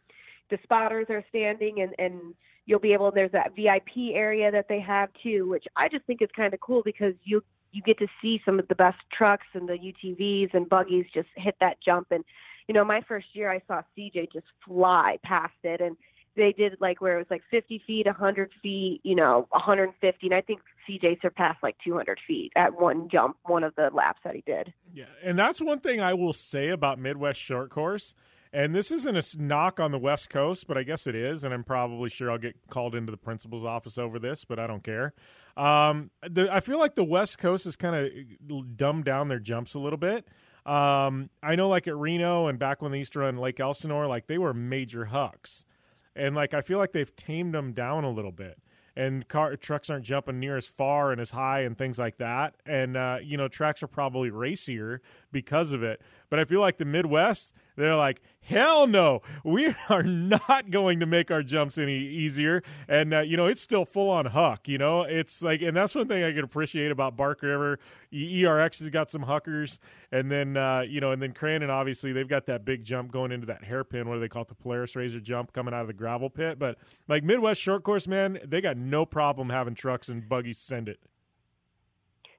the 0.51 0.59
spotters 0.62 1.07
are 1.11 1.25
standing 1.29 1.81
and 1.81 1.95
and 1.99 2.35
you'll 2.66 2.81
be 2.81 2.93
able 2.93 3.11
there's 3.11 3.33
that 3.33 3.55
VIP 3.55 4.15
area 4.15 4.51
that 4.51 4.66
they 4.69 4.81
have 4.81 5.11
too, 5.23 5.49
which 5.49 5.65
I 5.77 5.89
just 5.89 6.05
think 6.07 6.23
is 6.23 6.29
kind 6.35 6.55
of 6.55 6.61
cool 6.61 6.83
because 6.85 7.15
you 7.25 7.43
you 7.73 7.83
get 7.83 7.99
to 7.99 8.07
see 8.23 8.41
some 8.45 8.59
of 8.59 8.69
the 8.69 8.75
best 8.75 8.99
trucks 9.16 9.47
and 9.53 9.69
the 9.69 9.75
UTVs 9.75 10.55
and 10.55 10.69
buggies 10.69 11.07
just 11.12 11.29
hit 11.37 11.57
that 11.61 11.79
jump 11.85 12.09
and 12.11 12.25
you 12.69 12.75
know 12.75 12.85
my 12.85 13.01
first 13.07 13.27
year 13.33 13.51
I 13.51 13.61
saw 13.66 13.83
CJ 13.97 14.33
just 14.33 14.47
fly 14.66 15.19
past 15.23 15.55
it 15.62 15.81
and 15.81 15.97
they 16.37 16.53
did 16.57 16.77
like 16.81 17.01
where 17.01 17.15
it 17.15 17.19
was 17.19 17.27
like 17.31 17.43
50 17.51 17.83
feet, 17.87 18.07
100 18.07 18.51
feet, 18.62 19.01
you 19.03 19.15
know, 19.15 19.47
150, 19.51 20.27
and 20.27 20.35
I 20.35 20.41
think 20.41 20.61
CJ 20.89 21.21
surpassed 21.23 21.62
like 21.62 21.77
200 21.85 22.19
feet 22.27 22.53
at 22.57 22.79
one 22.81 23.09
jump, 23.11 23.37
one 23.45 23.65
of 23.65 23.75
the 23.77 23.91
laps 23.93 24.21
that 24.25 24.35
he 24.35 24.43
did. 24.47 24.73
Yeah, 24.93 25.05
and 25.23 25.39
that's 25.39 25.61
one 25.61 25.81
thing 25.81 26.01
I 26.01 26.15
will 26.15 26.33
say 26.33 26.69
about 26.69 26.99
Midwest 26.99 27.41
short 27.41 27.71
course. 27.71 28.15
And 28.55 28.72
this 28.72 28.93
isn't 28.93 29.16
a 29.16 29.43
knock 29.43 29.81
on 29.81 29.90
the 29.90 29.98
West 29.98 30.31
Coast, 30.31 30.68
but 30.68 30.78
I 30.78 30.85
guess 30.85 31.09
it 31.09 31.16
is, 31.16 31.43
and 31.43 31.52
I'm 31.52 31.64
probably 31.64 32.09
sure 32.09 32.31
I'll 32.31 32.39
get 32.39 32.55
called 32.70 32.94
into 32.94 33.10
the 33.10 33.16
principal's 33.16 33.64
office 33.64 33.98
over 33.98 34.20
this, 34.20 34.44
but 34.44 34.60
I 34.60 34.68
don't 34.68 34.85
care. 34.85 35.12
Um, 35.56 36.12
the, 36.22 36.48
I 36.52 36.60
feel 36.60 36.78
like 36.78 36.94
the 36.94 37.02
West 37.02 37.39
Coast 37.39 37.64
has 37.64 37.74
kind 37.74 37.97
of 37.97 38.76
dumbed 38.76 39.06
down 39.06 39.26
their 39.26 39.40
jumps 39.40 39.74
a 39.74 39.81
little 39.81 39.98
bit. 39.98 40.28
Um, 40.64 41.31
I 41.43 41.56
know, 41.56 41.68
like 41.68 41.89
at 41.89 41.97
Reno 41.97 42.47
and 42.47 42.56
back 42.56 42.81
when 42.81 42.93
they 42.93 42.98
used 42.98 43.12
to 43.14 43.18
run 43.18 43.39
Lake 43.39 43.59
Elsinore, 43.59 44.06
like 44.06 44.28
they 44.28 44.39
were 44.39 44.55
major 44.55 45.06
hucks, 45.06 45.66
and 46.14 46.36
like 46.36 46.55
I 46.55 46.60
feel 46.60 46.78
like 46.78 46.93
they've 46.93 47.14
tamed 47.16 47.55
them 47.55 47.72
down 47.72 48.05
a 48.05 48.10
little 48.10 48.32
bit. 48.32 48.59
And 48.97 49.26
car 49.26 49.56
trucks 49.56 49.90
aren't 49.90 50.05
jumping 50.05 50.39
near 50.39 50.56
as 50.56 50.66
far 50.66 51.10
and 51.10 51.20
as 51.20 51.32
high 51.32 51.62
and 51.62 51.76
things 51.76 51.98
like 51.98 52.18
that. 52.18 52.55
And 52.64 52.97
uh, 52.97 53.18
you 53.20 53.36
know, 53.36 53.48
tracks 53.48 53.82
are 53.82 53.89
probably 53.89 54.31
racier 54.31 55.02
because 55.32 55.72
of 55.72 55.82
it. 55.82 56.01
But 56.30 56.38
I 56.38 56.44
feel 56.44 56.60
like 56.60 56.78
the 56.78 56.84
Midwest, 56.84 57.52
they're 57.76 57.96
like, 57.96 58.20
hell 58.40 58.86
no, 58.86 59.22
we 59.42 59.74
are 59.88 60.02
not 60.02 60.70
going 60.70 61.01
to 61.01 61.06
make 61.06 61.30
our 61.30 61.42
jumps 61.42 61.78
any 61.78 61.98
easier. 61.98 62.62
And 62.88 63.14
uh, 63.14 63.20
you 63.20 63.36
know, 63.36 63.46
it's 63.46 63.60
still 63.60 63.84
full 63.84 64.10
on 64.10 64.26
huck. 64.26 64.68
You 64.68 64.78
know, 64.78 65.02
it's 65.02 65.42
like, 65.42 65.62
and 65.62 65.76
that's 65.76 65.94
one 65.94 66.09
thing 66.09 66.22
I 66.22 66.32
can 66.32 66.44
appreciate 66.44 66.90
about 66.90 67.16
Bark 67.16 67.42
River. 67.42 67.78
ERX 68.12 68.80
has 68.80 68.90
got 68.90 69.10
some 69.10 69.22
huckers, 69.22 69.78
and 70.12 70.30
then 70.30 70.56
uh, 70.56 70.82
you 70.86 71.01
know, 71.01 71.12
and 71.12 71.20
then 71.20 71.32
Crandon 71.32 71.68
obviously 71.68 72.12
they've 72.12 72.28
got 72.28 72.46
that 72.46 72.64
big 72.64 72.84
jump 72.84 73.10
going 73.10 73.32
into 73.32 73.46
that 73.46 73.64
hairpin. 73.64 74.09
What 74.09 74.14
do 74.14 74.20
they 74.20 74.28
call 74.28 74.42
it? 74.42 74.48
The 74.48 74.55
Polaris 74.55 74.92
RZR 74.92 75.22
jump 75.22 75.52
coming 75.52 75.74
out 75.74 75.82
of 75.82 75.86
the 75.86 75.92
gravel 75.92 76.30
pit. 76.30 76.59
But 76.59 76.78
like 77.09 77.24
Midwest 77.24 77.60
short 77.60 77.82
course, 77.82 78.06
man, 78.06 78.38
they 78.44 78.60
got 78.60 78.76
no 78.76 79.05
problem 79.05 79.51
having 79.51 79.74
trucks 79.74 80.09
and 80.09 80.28
buggies 80.28 80.59
send 80.59 80.88
it. 80.88 81.01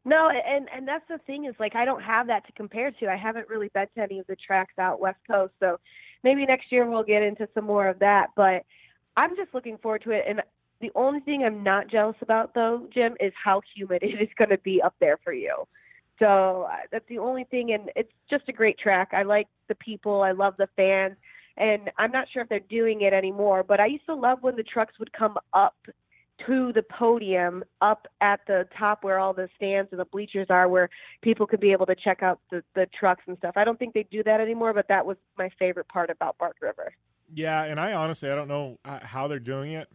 No, 0.08 0.30
and 0.30 0.70
and 0.74 0.88
that's 0.88 1.08
the 1.10 1.18
thing 1.26 1.46
is 1.46 1.56
like 1.60 1.76
I 1.76 1.84
don't 1.84 2.04
have 2.04 2.28
that 2.28 2.46
to 2.46 2.52
compare 2.54 2.92
to. 2.92 3.08
I 3.08 3.18
haven't 3.18 3.50
really 3.50 3.70
been 3.74 3.88
to 3.96 4.02
any 4.04 4.20
of 4.20 4.28
the 4.28 4.36
tracks 4.36 4.78
out 4.78 5.00
west 5.00 5.18
coast, 5.30 5.54
so 5.60 5.80
maybe 6.24 6.46
next 6.46 6.72
year 6.72 6.88
we'll 6.88 7.04
get 7.04 7.24
into 7.24 7.50
some 7.56 7.66
more 7.66 7.88
of 7.88 7.98
that. 8.00 8.28
But 8.36 8.64
I'm 9.18 9.36
just 9.36 9.54
looking 9.54 9.78
forward 9.80 10.04
to 10.04 10.12
it. 10.12 10.26
And 10.28 10.44
the 10.80 10.92
only 10.94 11.22
thing 11.22 11.44
I'm 11.44 11.64
not 11.64 11.88
jealous 11.88 12.18
about 12.22 12.54
though, 12.54 12.88
Jim, 12.94 13.16
is 13.20 13.34
how 13.44 13.62
humid 13.76 14.00
it 14.04 14.22
is 14.22 14.30
going 14.38 14.52
to 14.52 14.60
be 14.60 14.80
up 14.82 14.94
there 15.00 15.18
for 15.24 15.34
you. 15.34 15.66
So 16.20 16.68
uh, 16.72 16.78
that's 16.92 17.08
the 17.10 17.18
only 17.18 17.44
thing, 17.46 17.74
and 17.74 17.90
it's 17.96 18.12
just 18.30 18.48
a 18.48 18.54
great 18.54 18.78
track. 18.78 19.10
I 19.12 19.24
like 19.24 19.48
the 19.68 19.76
people, 19.76 20.22
I 20.22 20.32
love 20.32 20.54
the 20.58 20.70
fans, 20.78 21.16
and 21.58 21.92
I'm 21.98 22.12
not 22.12 22.28
sure 22.32 22.44
if 22.44 22.48
they're 22.48 22.60
doing 22.70 23.02
it 23.02 23.12
anymore. 23.12 23.64
But 23.64 23.82
I 23.82 23.88
used 23.88 24.06
to 24.06 24.16
love 24.16 24.38
when 24.42 24.56
the 24.56 24.64
trucks 24.64 24.98
would 25.00 25.12
come 25.12 25.38
up 25.54 25.76
to 26.46 26.74
the 26.74 26.84
podium 26.84 27.64
up 27.82 28.08
at 28.22 28.42
the 28.48 28.68
top 28.78 29.04
where 29.04 29.20
all 29.20 29.34
the 29.34 29.50
stands 29.56 29.90
and 29.92 30.00
the 30.00 30.06
bleachers 30.06 30.48
are 30.50 30.68
where 30.68 30.90
people 31.22 31.48
could 31.48 31.60
be 31.60 31.72
able 31.72 31.86
to 31.86 31.96
check 31.96 32.22
out 32.22 32.40
the, 32.52 32.64
the 32.76 32.88
trucks 32.98 33.24
and 33.28 33.38
stuff. 33.38 33.54
I 33.56 33.64
don't 33.64 33.80
think 33.80 33.94
they 33.94 34.08
do 34.12 34.24
that 34.24 34.42
anymore, 34.42 34.74
but 34.74 34.88
that 34.90 35.06
was 35.06 35.18
my 35.38 35.50
favorite 35.58 35.88
part 35.88 36.10
about 36.10 36.38
Bark 36.38 36.58
River. 36.62 36.94
Yeah, 37.34 37.64
and 37.64 37.80
I 37.80 37.94
honestly 37.94 38.30
I 38.30 38.36
don't 38.36 38.48
know 38.48 38.78
uh, 38.86 39.00
how 39.02 39.28
they're 39.28 39.40
doing 39.40 39.72
it. 39.74 39.90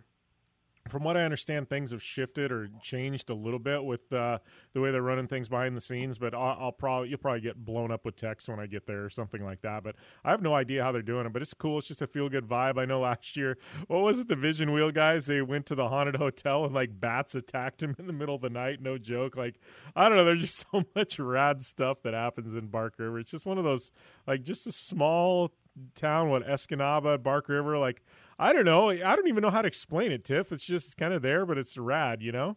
From 0.91 1.05
what 1.05 1.17
I 1.17 1.23
understand, 1.23 1.69
things 1.69 1.93
have 1.93 2.03
shifted 2.03 2.51
or 2.51 2.69
changed 2.83 3.31
a 3.31 3.35
little 3.35 3.59
bit 3.59 3.85
with 3.85 4.13
uh, 4.13 4.39
the 4.73 4.81
way 4.81 4.91
they're 4.91 5.03
running 5.03 5.29
things 5.29 5.49
behind 5.49 5.77
the 5.77 5.81
scenes. 5.81 6.19
But 6.19 6.35
I'll, 6.35 6.57
I'll 6.61 6.73
probably 6.73 7.11
you'll 7.11 7.19
probably 7.19 7.41
get 7.41 7.65
blown 7.65 7.91
up 7.91 8.05
with 8.05 8.17
text 8.17 8.49
when 8.49 8.59
I 8.59 8.67
get 8.67 8.87
there 8.87 9.05
or 9.05 9.11
something 9.11 9.45
like 9.45 9.61
that. 9.61 9.85
But 9.85 9.95
I 10.25 10.31
have 10.31 10.43
no 10.43 10.55
idea 10.55 10.83
how 10.83 10.93
they're 10.93 11.03
doing 11.03 11.27
it. 11.27 11.33
But 11.33 11.43
it's 11.43 11.55
cool. 11.55 11.79
It's 11.79 11.87
just 11.89 12.03
a 12.03 12.07
feel 12.07 12.29
good 12.29 12.49
vibe. 12.49 12.79
I 12.79 12.85
know 12.85 13.01
last 13.01 13.37
year, 13.37 13.57
what 13.87 14.01
was 14.01 14.19
it? 14.19 14.29
The 14.29 14.37
Vision 14.37 14.73
Wheel 14.73 14.91
guys 14.91 15.27
they 15.27 15.43
went 15.43 15.67
to 15.67 15.75
the 15.75 15.89
haunted 15.89 16.17
hotel 16.17 16.65
and 16.65 16.75
like 16.75 17.01
bats 17.01 17.35
attacked 17.35 17.83
him 17.83 17.95
in 17.99 18.07
the 18.07 18.13
middle 18.13 18.35
of 18.35 18.43
the 18.43 18.51
night. 18.51 18.83
No 18.83 18.99
joke. 18.99 19.37
Like 19.37 19.61
I 19.95 20.09
don't 20.09 20.17
know. 20.17 20.25
There's 20.25 20.43
just 20.43 20.67
so 20.73 20.83
much 20.97 21.19
rad 21.19 21.63
stuff 21.63 22.03
that 22.03 22.15
happens 22.15 22.55
in 22.55 22.67
Bark 22.67 22.95
River. 22.99 23.21
It's 23.21 23.31
just 23.31 23.47
one 23.47 23.59
of 23.59 23.65
those 23.65 23.93
like 24.27 24.43
just 24.43 24.67
a 24.67 24.73
small 24.73 25.53
town. 25.95 26.31
What 26.31 26.47
Escanaba, 26.47 27.23
Bark 27.23 27.49
River, 27.49 27.79
like. 27.79 28.03
I 28.41 28.55
don't 28.55 28.65
know. 28.65 28.89
I 28.89 29.15
don't 29.17 29.29
even 29.29 29.43
know 29.43 29.51
how 29.51 29.61
to 29.61 29.69
explain 29.69 30.13
it, 30.13 30.25
Tiff. 30.25 30.51
It's 30.51 30.65
just 30.65 30.97
kind 30.97 31.13
of 31.13 31.21
there, 31.21 31.45
but 31.45 31.59
it's 31.59 31.77
rad, 31.77 32.23
you 32.23 32.33
know. 32.33 32.57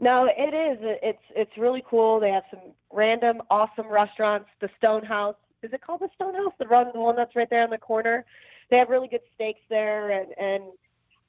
No, 0.00 0.26
it 0.34 0.54
is. 0.54 0.78
It's 1.02 1.22
it's 1.36 1.50
really 1.58 1.84
cool. 1.88 2.20
They 2.20 2.30
have 2.30 2.44
some 2.50 2.72
random 2.90 3.42
awesome 3.50 3.88
restaurants. 3.88 4.48
The 4.62 4.70
Stone 4.78 5.04
House. 5.04 5.36
Is 5.62 5.74
it 5.74 5.82
called 5.82 6.00
the 6.00 6.08
Stone 6.14 6.34
House? 6.34 6.54
The 6.58 6.64
run, 6.66 6.86
the 6.94 7.00
one 7.00 7.16
that's 7.16 7.36
right 7.36 7.50
there 7.50 7.64
in 7.64 7.70
the 7.70 7.76
corner. 7.76 8.24
They 8.70 8.78
have 8.78 8.88
really 8.88 9.08
good 9.08 9.20
steaks 9.34 9.60
there, 9.68 10.10
and 10.10 10.32
and 10.38 10.72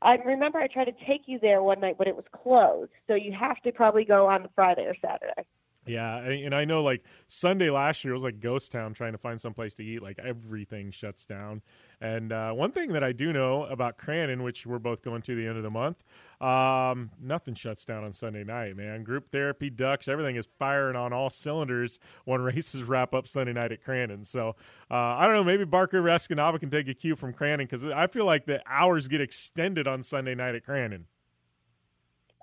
I 0.01 0.15
remember 0.15 0.59
I 0.59 0.67
tried 0.67 0.85
to 0.85 1.05
take 1.05 1.23
you 1.25 1.38
there 1.38 1.61
one 1.61 1.81
night, 1.81 1.97
but 1.97 2.07
it 2.07 2.15
was 2.15 2.25
closed. 2.31 2.91
So 3.07 3.15
you 3.15 3.33
have 3.38 3.61
to 3.63 3.73
probably 3.73 4.05
go 4.05 4.27
on 4.27 4.47
Friday 4.55 4.83
or 4.83 4.95
Saturday. 5.01 5.45
Yeah, 5.88 6.18
and 6.18 6.53
I 6.53 6.66
know 6.66 6.84
like 6.84 7.03
Sunday 7.28 7.72
last 7.72 8.03
year 8.03 8.14
it 8.14 8.18
was 8.18 8.24
like 8.24 8.40
ghost 8.40 8.72
town 8.72 8.94
trying 8.94 9.14
to 9.14 9.18
find 9.18 9.41
some 9.41 9.53
place 9.56 9.74
to 9.76 9.84
eat. 9.84 10.03
Like 10.03 10.20
everything 10.20 10.91
shuts 10.91 11.26
down. 11.26 11.64
And 11.99 12.32
uh, 12.32 12.52
one 12.52 12.72
thing 12.72 12.94
that 12.94 13.03
I 13.03 13.14
do 13.14 13.34
know 13.34 13.64
about 13.66 13.98
Crandon, 13.98 14.44
which 14.44 14.66
we're 14.66 14.80
both 14.80 15.02
going 15.02 15.24
to 15.24 15.36
the 15.36 15.48
end 15.48 15.58
of 15.58 15.64
the 15.64 15.72
month, 15.72 16.03
um, 16.40 17.10
nothing 17.20 17.56
shuts 17.56 17.84
down 17.84 18.03
on 18.03 18.14
Sunday 18.14 18.44
night, 18.44 18.78
man. 18.78 19.03
Group 19.03 19.32
therapy, 19.32 19.72
ducks, 19.72 20.08
everything 20.08 20.36
is 20.36 20.48
firing 20.60 20.95
on 20.95 21.14
all 21.14 21.32
cylinders 21.32 21.98
when 22.26 22.41
races 22.44 22.84
wrap 22.84 23.16
up 23.16 23.28
Sunday 23.28 23.53
night 23.53 23.72
at 23.72 23.84
Crandon. 23.84 24.24
So 24.24 24.56
uh, 24.91 24.94
I 24.94 25.26
don't 25.26 25.36
know, 25.36 25.44
maybe 25.44 25.66
Barker 25.66 26.02
Escanaba 26.03 26.60
can 26.60 26.70
take 26.70 26.90
a 26.90 26.94
cue 26.94 27.16
from 27.16 27.34
Crandon 27.34 27.70
because 27.70 27.84
I 27.86 28.06
feel 28.06 28.26
like 28.26 28.45
the 28.45 28.62
hours 28.68 29.08
get 29.08 29.22
extended 29.22 29.88
on 29.88 30.03
Sunday 30.03 30.36
night 30.36 30.53
at 30.53 30.64
Crandon. 30.64 31.06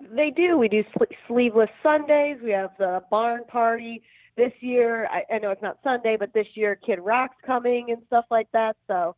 They 0.01 0.31
do. 0.31 0.57
We 0.57 0.67
do 0.67 0.83
sl- 0.93 1.03
sleeveless 1.27 1.69
Sundays. 1.83 2.37
We 2.43 2.51
have 2.51 2.71
the 2.77 3.03
barn 3.09 3.43
party 3.47 4.01
this 4.37 4.53
year. 4.61 5.07
I, 5.07 5.35
I 5.35 5.39
know 5.39 5.51
it's 5.51 5.61
not 5.61 5.79
Sunday, 5.83 6.15
but 6.17 6.33
this 6.33 6.47
year 6.53 6.75
Kid 6.75 6.99
Rock's 6.99 7.35
coming 7.45 7.87
and 7.89 8.01
stuff 8.07 8.25
like 8.31 8.47
that. 8.53 8.77
So 8.87 9.15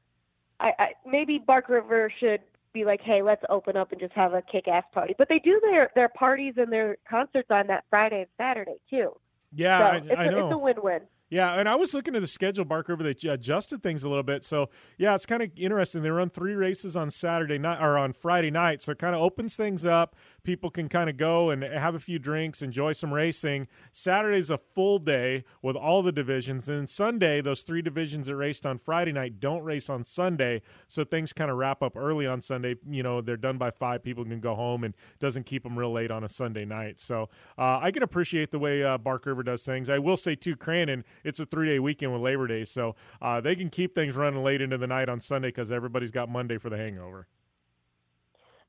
I, 0.59 0.71
I 0.79 0.87
maybe 1.05 1.39
Bark 1.39 1.69
River 1.69 2.11
should 2.19 2.41
be 2.73 2.85
like, 2.85 3.01
hey, 3.01 3.21
let's 3.21 3.43
open 3.49 3.75
up 3.75 3.91
and 3.91 3.99
just 3.99 4.13
have 4.13 4.33
a 4.33 4.41
kick-ass 4.41 4.85
party. 4.93 5.13
But 5.17 5.27
they 5.29 5.39
do 5.39 5.59
their 5.61 5.91
their 5.93 6.09
parties 6.09 6.53
and 6.57 6.71
their 6.71 6.97
concerts 7.09 7.49
on 7.51 7.67
that 7.67 7.83
Friday 7.89 8.21
and 8.21 8.29
Saturday 8.37 8.77
too. 8.89 9.11
Yeah, 9.53 9.79
so 9.79 9.83
I, 9.83 9.95
it's, 9.97 10.07
I 10.17 10.25
a, 10.25 10.31
know. 10.31 10.45
it's 10.47 10.53
a 10.53 10.57
win-win. 10.57 11.01
Yeah, 11.29 11.53
and 11.53 11.69
I 11.69 11.75
was 11.75 11.93
looking 11.93 12.13
at 12.13 12.21
the 12.21 12.27
schedule, 12.27 12.65
Bark 12.65 12.89
River. 12.89 13.03
They 13.03 13.29
adjusted 13.29 13.81
things 13.81 14.03
a 14.03 14.09
little 14.09 14.23
bit, 14.23 14.43
so 14.43 14.69
yeah, 14.97 15.15
it's 15.15 15.25
kind 15.25 15.41
of 15.41 15.49
interesting. 15.55 16.03
They 16.03 16.09
run 16.09 16.29
three 16.29 16.55
races 16.55 16.97
on 16.97 17.09
Saturday 17.09 17.57
night 17.57 17.81
or 17.81 17.97
on 17.97 18.11
Friday 18.11 18.51
night, 18.51 18.81
so 18.81 18.91
it 18.91 18.99
kind 18.99 19.15
of 19.15 19.21
opens 19.21 19.55
things 19.55 19.85
up. 19.85 20.17
People 20.43 20.71
can 20.71 20.89
kind 20.89 21.07
of 21.07 21.17
go 21.17 21.51
and 21.51 21.61
have 21.61 21.93
a 21.93 21.99
few 21.99 22.17
drinks, 22.17 22.63
enjoy 22.63 22.93
some 22.93 23.13
racing. 23.13 23.67
Saturday's 23.91 24.49
a 24.49 24.57
full 24.57 24.97
day 24.97 25.43
with 25.61 25.75
all 25.75 26.01
the 26.01 26.11
divisions, 26.11 26.67
and 26.67 26.89
Sunday, 26.89 27.41
those 27.41 27.61
three 27.61 27.83
divisions 27.83 28.25
that 28.25 28.35
raced 28.35 28.65
on 28.65 28.79
Friday 28.79 29.11
night 29.11 29.39
don't 29.39 29.63
race 29.63 29.87
on 29.87 30.03
Sunday, 30.03 30.63
so 30.87 31.03
things 31.03 31.31
kind 31.31 31.51
of 31.51 31.57
wrap 31.57 31.83
up 31.83 31.95
early 31.95 32.25
on 32.25 32.41
Sunday. 32.41 32.75
You 32.89 33.03
know, 33.03 33.21
they're 33.21 33.37
done 33.37 33.59
by 33.59 33.69
five. 33.69 34.03
People 34.03 34.25
can 34.25 34.39
go 34.39 34.55
home 34.55 34.83
and 34.83 34.95
doesn't 35.19 35.45
keep 35.45 35.61
them 35.63 35.77
real 35.77 35.91
late 35.91 36.09
on 36.09 36.23
a 36.23 36.29
Sunday 36.29 36.65
night. 36.65 36.99
So 36.99 37.29
uh, 37.57 37.79
I 37.79 37.91
can 37.91 38.01
appreciate 38.01 38.49
the 38.49 38.59
way 38.59 38.83
uh, 38.83 38.97
Bark 38.97 39.27
River 39.27 39.43
does 39.43 39.61
things. 39.61 39.89
I 39.89 39.99
will 39.99 40.17
say 40.17 40.35
too, 40.35 40.55
Crandon 40.55 41.03
it's 41.23 41.39
a 41.39 41.45
three 41.45 41.67
day 41.67 41.79
weekend 41.79 42.13
with 42.13 42.21
Labor 42.21 42.47
Day, 42.47 42.63
so 42.63 42.95
uh, 43.21 43.41
they 43.41 43.55
can 43.55 43.69
keep 43.69 43.93
things 43.93 44.15
running 44.15 44.43
late 44.43 44.61
into 44.61 44.77
the 44.77 44.87
night 44.87 45.09
on 45.09 45.19
Sunday 45.19 45.49
because 45.49 45.71
everybody's 45.71 46.11
got 46.11 46.29
Monday 46.29 46.57
for 46.57 46.69
the 46.69 46.77
hangover. 46.77 47.27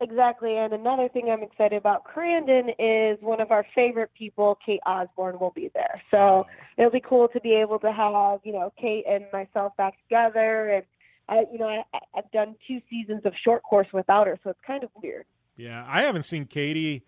Exactly. 0.03 0.57
And 0.57 0.73
another 0.73 1.09
thing 1.09 1.31
I'm 1.31 1.45
excited 1.45 1.77
about 1.77 2.03
Crandon 2.05 2.71
is 2.77 3.23
one 3.23 3.41
of 3.41 3.53
our 3.53 3.65
favorite 3.73 4.11
people, 4.19 4.59
Kate 4.65 4.81
Osborne, 4.85 5.39
will 5.39 5.53
be 5.55 5.71
there. 5.75 6.03
So 6.11 6.45
it'll 6.77 6.91
be 6.91 7.01
cool 7.01 7.29
to 7.29 7.41
be 7.41 7.53
able 7.55 7.79
to 7.79 7.93
have, 7.93 8.41
you 8.43 8.53
know, 8.53 8.73
Kate 8.81 9.05
and 9.09 9.27
myself 9.33 9.77
back 9.77 9.95
together. 10.03 10.71
And, 10.71 10.85
I, 11.29 11.45
you 11.53 11.59
know, 11.59 11.69
I, 11.69 11.85
I've 12.17 12.31
done 12.33 12.57
two 12.67 12.81
seasons 12.91 13.23
of 13.25 13.33
short 13.45 13.63
course 13.63 13.87
without 13.93 14.27
her, 14.27 14.37
so 14.43 14.51
it's 14.51 14.59
kind 14.67 14.83
of 14.83 14.91
weird. 15.01 15.25
Yeah, 15.57 15.85
I 15.87 16.03
haven't 16.03 16.25
seen 16.25 16.47
Katie. 16.47 17.05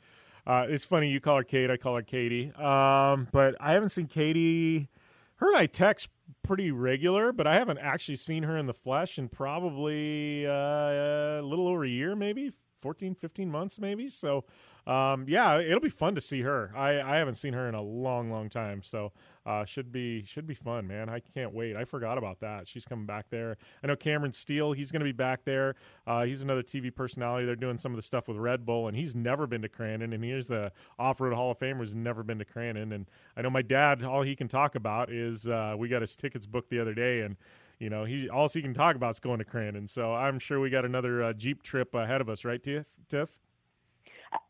Uh, 0.47 0.67
it's 0.69 0.85
funny 0.85 1.09
you 1.09 1.21
call 1.21 1.39
her 1.39 1.43
Kate, 1.43 1.71
I 1.71 1.77
call 1.77 1.97
her 1.97 2.03
Katie. 2.03 2.53
Um, 2.55 3.27
but 3.33 3.57
I 3.59 3.73
haven't 3.73 3.89
seen 3.89 4.07
Katie. 4.07 4.89
Her 5.37 5.49
and 5.49 5.57
I 5.57 5.67
text 5.67 6.11
pretty 6.45 6.71
regular, 6.71 7.33
but 7.33 7.49
I 7.49 7.55
haven't 7.55 7.79
actually 7.79 8.17
seen 8.17 8.45
her 8.45 8.57
in 8.57 8.67
the 8.67 8.75
flesh 8.75 9.19
in 9.19 9.29
probably 9.29 10.47
uh, 10.47 10.53
a 10.53 11.43
little 11.43 11.67
over 11.67 11.85
a 11.85 11.89
year, 11.89 12.15
maybe 12.15 12.53
14, 12.85 13.15
15 13.15 13.51
months, 13.51 13.79
maybe. 13.79 14.11
So, 14.11 14.45
um, 14.87 15.25
yeah, 15.27 15.59
it'll 15.59 15.81
be 15.81 15.89
fun 15.89 16.15
to 16.17 16.21
see 16.21 16.43
her. 16.43 16.71
I, 16.77 17.01
I 17.01 17.17
haven't 17.17 17.37
seen 17.37 17.55
her 17.55 17.67
in 17.67 17.75
a 17.75 17.81
long, 17.81 18.31
long 18.31 18.51
time, 18.51 18.83
so 18.83 19.11
uh, 19.47 19.65
should 19.65 19.91
be 19.91 20.23
should 20.27 20.47
be 20.47 20.53
fun, 20.53 20.87
man. 20.87 21.09
I 21.09 21.21
can't 21.21 21.55
wait. 21.55 21.77
I 21.77 21.87
forgot 21.87 22.19
about 22.19 22.41
that. 22.41 22.69
She's 22.69 22.85
coming 22.85 23.07
back 23.07 23.31
there. 23.31 23.57
I 23.83 23.87
know 23.87 23.97
Cameron 23.97 24.35
Steele. 24.35 24.73
He's 24.73 24.93
going 24.93 25.01
to 25.01 25.05
be 25.05 25.13
back 25.13 25.47
there. 25.47 25.77
Uh, 26.07 26.25
he's 26.25 26.43
another 26.43 26.63
TV 26.63 26.95
personality. 26.95 27.47
They're 27.47 27.57
doing 27.57 27.79
some 27.79 27.93
of 27.93 27.97
the 27.97 28.03
stuff 28.03 28.29
with 28.29 28.37
Red 28.37 28.67
Bull, 28.67 28.87
and 28.87 28.95
he's 28.95 29.15
never 29.15 29.47
been 29.47 29.63
to 29.63 29.69
Crandon. 29.71 30.13
And 30.13 30.23
here's 30.23 30.51
a 30.51 30.71
off-road 30.99 31.33
Hall 31.33 31.53
of 31.53 31.59
Famer 31.59 31.79
who's 31.79 31.95
never 31.95 32.23
been 32.23 32.39
to 32.39 32.45
Crandon. 32.45 32.95
And 32.95 33.07
I 33.35 33.41
know 33.41 33.49
my 33.49 33.63
dad. 33.63 34.05
All 34.05 34.21
he 34.21 34.37
can 34.37 34.49
talk 34.49 34.75
about 34.75 35.11
is 35.11 35.47
uh, 35.47 35.75
we 35.79 35.89
got 35.89 36.03
his 36.03 36.17
tickets 36.17 36.45
booked 36.45 36.69
the 36.69 36.81
other 36.81 36.93
day, 36.93 37.23
and 37.23 37.37
you 37.85 37.91
know 37.91 38.07
he 38.07 38.31
all 38.31 38.49
he 38.49 38.63
can 38.63 38.73
talk 38.73 38.97
about 38.97 39.11
is 39.11 39.21
going 39.21 39.41
to 39.41 39.45
Crandon. 39.45 39.87
So 39.87 40.15
I'm 40.15 40.39
sure 40.39 40.59
we 40.59 40.71
got 40.71 40.87
another 40.87 41.23
uh, 41.23 41.33
Jeep 41.35 41.63
trip 41.63 41.95
ahead 41.95 42.23
of 42.23 42.31
us, 42.31 42.43
right, 42.43 42.63
Tiff? 42.63 42.87
Tiff? 43.11 43.29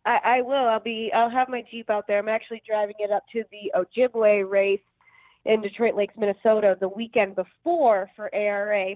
I, 0.06 0.18
I 0.24 0.40
will. 0.40 0.68
I'll 0.68 0.78
be. 0.78 1.10
I'll 1.12 1.28
have 1.28 1.48
my 1.48 1.64
Jeep 1.68 1.90
out 1.90 2.06
there. 2.06 2.20
I'm 2.20 2.28
actually 2.28 2.62
driving 2.64 2.94
it 3.00 3.10
up 3.10 3.24
to 3.32 3.42
the 3.50 3.72
Ojibwe 3.74 4.48
race 4.48 4.78
in 5.46 5.60
Detroit 5.60 5.96
Lakes, 5.96 6.14
Minnesota, 6.16 6.76
the 6.78 6.88
weekend 6.88 7.34
before 7.34 8.08
for 8.14 8.32
ARA. 8.32 8.94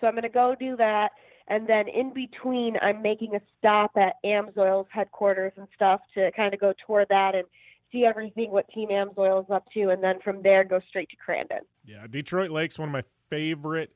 So 0.00 0.08
I'm 0.08 0.14
going 0.14 0.22
to 0.24 0.28
go 0.28 0.56
do 0.58 0.76
that. 0.76 1.10
And 1.46 1.68
then 1.68 1.86
in 1.86 2.12
between, 2.12 2.76
I'm 2.82 3.00
making 3.00 3.36
a 3.36 3.40
stop 3.58 3.92
at 3.96 4.14
AMSOIL's 4.24 4.88
headquarters 4.90 5.52
and 5.56 5.68
stuff 5.76 6.00
to 6.14 6.32
kind 6.32 6.52
of 6.54 6.60
go 6.60 6.74
tour 6.86 7.06
that 7.08 7.36
and 7.36 7.44
see 7.92 8.04
everything 8.04 8.50
what 8.50 8.68
Team 8.70 8.88
AMSOIL 8.88 9.44
is 9.44 9.50
up 9.50 9.64
to. 9.74 9.90
And 9.90 10.02
then 10.02 10.20
from 10.22 10.42
there, 10.42 10.64
go 10.64 10.80
straight 10.88 11.08
to 11.10 11.16
Crandon. 11.16 11.60
Yeah, 11.84 12.06
Detroit 12.08 12.50
Lakes, 12.50 12.78
one 12.78 12.88
of 12.88 12.92
my 12.92 13.04
favorite 13.30 13.92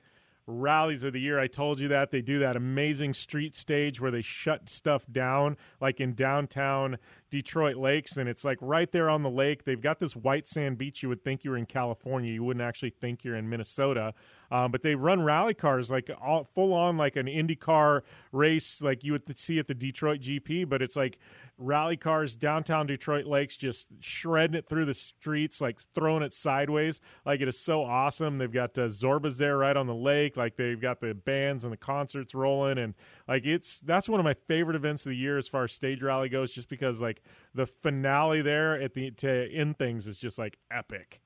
rallies 0.46 1.04
of 1.04 1.12
the 1.12 1.20
year. 1.20 1.38
I 1.38 1.46
told 1.46 1.80
you 1.80 1.88
that 1.88 2.10
they 2.10 2.20
do 2.20 2.38
that 2.40 2.56
amazing 2.56 3.14
street 3.14 3.54
stage 3.54 4.00
where 4.00 4.10
they 4.10 4.22
shut 4.22 4.68
stuff 4.68 5.04
down, 5.10 5.56
like 5.80 6.00
in 6.00 6.14
downtown 6.14 6.98
Detroit 7.34 7.74
Lakes, 7.74 8.16
and 8.16 8.28
it's 8.28 8.44
like 8.44 8.58
right 8.60 8.92
there 8.92 9.10
on 9.10 9.24
the 9.24 9.28
lake. 9.28 9.64
They've 9.64 9.80
got 9.80 9.98
this 9.98 10.14
white 10.14 10.46
sand 10.46 10.78
beach. 10.78 11.02
You 11.02 11.08
would 11.08 11.24
think 11.24 11.42
you 11.42 11.50
were 11.50 11.56
in 11.56 11.66
California. 11.66 12.32
You 12.32 12.44
wouldn't 12.44 12.62
actually 12.62 12.90
think 12.90 13.24
you're 13.24 13.34
in 13.34 13.50
Minnesota. 13.50 14.14
Um, 14.52 14.70
but 14.70 14.84
they 14.84 14.94
run 14.94 15.20
rally 15.20 15.52
cars 15.52 15.90
like 15.90 16.08
all, 16.22 16.48
full 16.54 16.72
on 16.72 16.96
like 16.96 17.16
an 17.16 17.26
IndyCar 17.26 18.02
race, 18.30 18.80
like 18.80 19.02
you 19.02 19.10
would 19.10 19.36
see 19.36 19.58
at 19.58 19.66
the 19.66 19.74
Detroit 19.74 20.20
GP. 20.20 20.68
But 20.68 20.80
it's 20.80 20.94
like 20.94 21.18
rally 21.58 21.96
cars 21.96 22.36
downtown 22.36 22.86
Detroit 22.86 23.26
Lakes, 23.26 23.56
just 23.56 23.88
shredding 23.98 24.56
it 24.56 24.68
through 24.68 24.84
the 24.84 24.94
streets, 24.94 25.60
like 25.60 25.80
throwing 25.92 26.22
it 26.22 26.32
sideways. 26.32 27.00
Like 27.26 27.40
it 27.40 27.48
is 27.48 27.58
so 27.58 27.82
awesome. 27.82 28.38
They've 28.38 28.52
got 28.52 28.78
uh, 28.78 28.82
Zorbaz 28.82 29.38
there 29.38 29.58
right 29.58 29.76
on 29.76 29.88
the 29.88 29.94
lake. 29.94 30.36
Like 30.36 30.54
they've 30.54 30.80
got 30.80 31.00
the 31.00 31.14
bands 31.14 31.64
and 31.64 31.72
the 31.72 31.76
concerts 31.76 32.32
rolling, 32.32 32.78
and 32.78 32.94
like 33.26 33.44
it's 33.44 33.80
that's 33.80 34.08
one 34.08 34.20
of 34.20 34.24
my 34.24 34.34
favorite 34.46 34.76
events 34.76 35.04
of 35.04 35.10
the 35.10 35.16
year 35.16 35.36
as 35.36 35.48
far 35.48 35.64
as 35.64 35.72
stage 35.72 36.00
rally 36.00 36.28
goes, 36.28 36.52
just 36.52 36.68
because 36.68 37.00
like 37.00 37.23
the 37.54 37.66
finale 37.66 38.42
there 38.42 38.80
at 38.80 38.94
the 38.94 39.10
to 39.12 39.50
end 39.52 39.78
things 39.78 40.06
is 40.06 40.18
just 40.18 40.38
like 40.38 40.58
epic. 40.70 41.20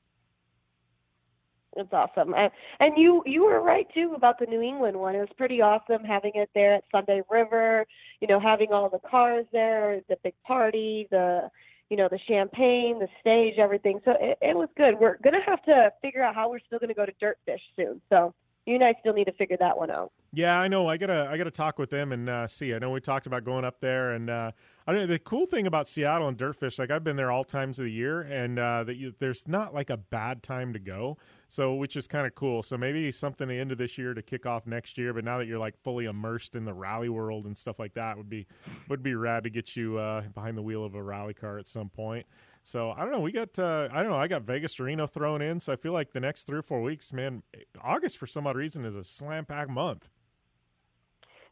It's 1.77 1.93
awesome, 1.93 2.35
and, 2.35 2.51
and 2.81 2.99
you 2.99 3.23
you 3.25 3.45
were 3.45 3.61
right 3.61 3.87
too 3.95 4.15
about 4.17 4.39
the 4.39 4.47
New 4.47 4.61
England 4.61 4.99
one. 4.99 5.15
It 5.15 5.21
was 5.21 5.29
pretty 5.37 5.61
awesome 5.61 6.03
having 6.03 6.33
it 6.35 6.51
there 6.55 6.75
at 6.75 6.85
Sunday 6.91 7.23
River. 7.31 7.87
You 8.21 8.27
know, 8.27 8.41
having 8.41 8.73
all 8.73 8.89
the 8.89 8.99
cars 9.09 9.47
there, 9.53 10.01
the 10.09 10.17
big 10.25 10.35
party, 10.45 11.07
the 11.11 11.51
you 11.91 11.97
know 11.97 12.09
the 12.11 12.19
champagne, 12.27 12.99
the 12.99 13.09
stage, 13.21 13.59
everything. 13.59 14.01
So 14.05 14.13
it, 14.19 14.39
it 14.41 14.57
was 14.57 14.69
good. 14.77 14.99
We're 14.99 15.19
gonna 15.23 15.43
have 15.47 15.63
to 15.65 15.93
figure 16.03 16.23
out 16.23 16.35
how 16.35 16.51
we're 16.51 16.61
still 16.67 16.79
gonna 16.79 16.95
go 16.95 17.07
to 17.07 17.13
Dirtfish 17.23 17.61
soon. 17.77 18.01
So 18.09 18.35
you 18.67 18.75
and 18.75 18.85
I 18.85 18.95
still 19.01 19.15
need 19.15 19.25
to 19.25 19.33
figure 19.33 19.57
that 19.61 19.77
one 19.77 19.91
out. 19.91 20.13
Yeah, 20.33 20.61
I 20.61 20.69
know. 20.69 20.89
I 20.89 20.97
gotta 20.99 21.29
I 21.31 21.39
gotta 21.39 21.51
talk 21.51 21.79
with 21.79 21.91
them 21.91 22.13
and 22.13 22.29
uh, 22.29 22.47
see. 22.47 22.75
I 22.75 22.79
know 22.79 22.91
we 22.91 23.01
talked 23.01 23.27
about 23.27 23.45
going 23.45 23.65
up 23.65 23.81
there, 23.81 24.13
and 24.13 24.29
uh, 24.29 24.51
I 24.89 24.93
know 24.93 25.07
the 25.07 25.19
cool 25.19 25.45
thing 25.45 25.67
about 25.67 25.87
Seattle 25.87 26.29
and 26.29 26.39
Dirtfish, 26.39 26.79
like 26.79 26.91
I've 26.91 27.05
been 27.05 27.17
there 27.17 27.31
all 27.31 27.45
times 27.45 27.79
of 27.79 27.85
the 27.85 27.91
year, 27.91 28.23
and 28.23 28.59
uh, 28.59 28.85
that 28.85 28.97
you, 28.97 29.13
there's 29.19 29.47
not 29.47 29.75
like 29.75 29.91
a 29.91 29.99
bad 29.99 30.43
time 30.43 30.73
to 30.73 30.79
go. 30.79 31.19
So 31.47 31.75
which 31.75 31.95
is 31.95 32.07
kind 32.07 32.27
of 32.27 32.35
cool. 32.35 32.63
So 32.63 32.79
maybe 32.79 33.13
something 33.13 33.47
the 33.49 33.59
end 33.59 33.71
of 33.71 33.77
this 33.77 33.99
year 33.99 34.15
to 34.15 34.23
kick 34.23 34.47
off 34.47 34.67
next 34.67 34.97
year. 34.97 35.13
But 35.13 35.25
now 35.25 35.37
that 35.37 35.47
you're 35.47 35.59
like 35.59 35.77
fully 35.85 36.07
immersed 36.07 36.55
in 36.55 36.65
the 36.65 36.73
rally 36.73 37.11
world 37.11 37.45
and 37.45 37.55
stuff 37.55 37.79
like 37.79 37.93
that, 37.95 38.17
would 38.17 38.31
be 38.31 38.47
would 38.89 39.03
be 39.03 39.15
rad 39.15 39.43
to 39.43 39.51
get 39.51 39.77
you 39.77 39.99
uh, 39.99 40.23
behind 40.35 40.57
the 40.57 40.63
wheel 40.63 40.87
of 40.87 40.95
a 40.95 41.03
rally 41.03 41.35
car 41.35 41.59
at 41.59 41.67
some 41.67 41.91
point. 41.91 42.25
So 42.63 42.91
I 42.93 43.01
don't 43.01 43.13
know. 43.13 43.21
We 43.21 43.31
got 43.31 43.59
uh, 43.59 43.89
I 43.93 44.03
don't 44.03 44.11
know. 44.11 44.19
I 44.19 44.27
got 44.27 44.45
Vegas 44.45 44.81
Reno 44.81 45.07
thrown 45.07 45.43
in, 45.43 45.61
so 45.61 45.71
I 45.71 45.77
feel 45.77 45.93
like 45.93 46.13
the 46.13 46.21
next 46.21 46.45
three 46.45 46.61
or 46.61 46.63
four 46.63 46.81
weeks, 46.81 47.13
man. 47.13 47.43
August 47.83 48.17
for 48.17 48.27
some 48.27 48.47
odd 48.47 48.57
reason 48.57 48.87
is 48.87 48.95
a 48.95 49.05
slam 49.05 49.45
pack 49.45 49.69
month. 49.69 50.09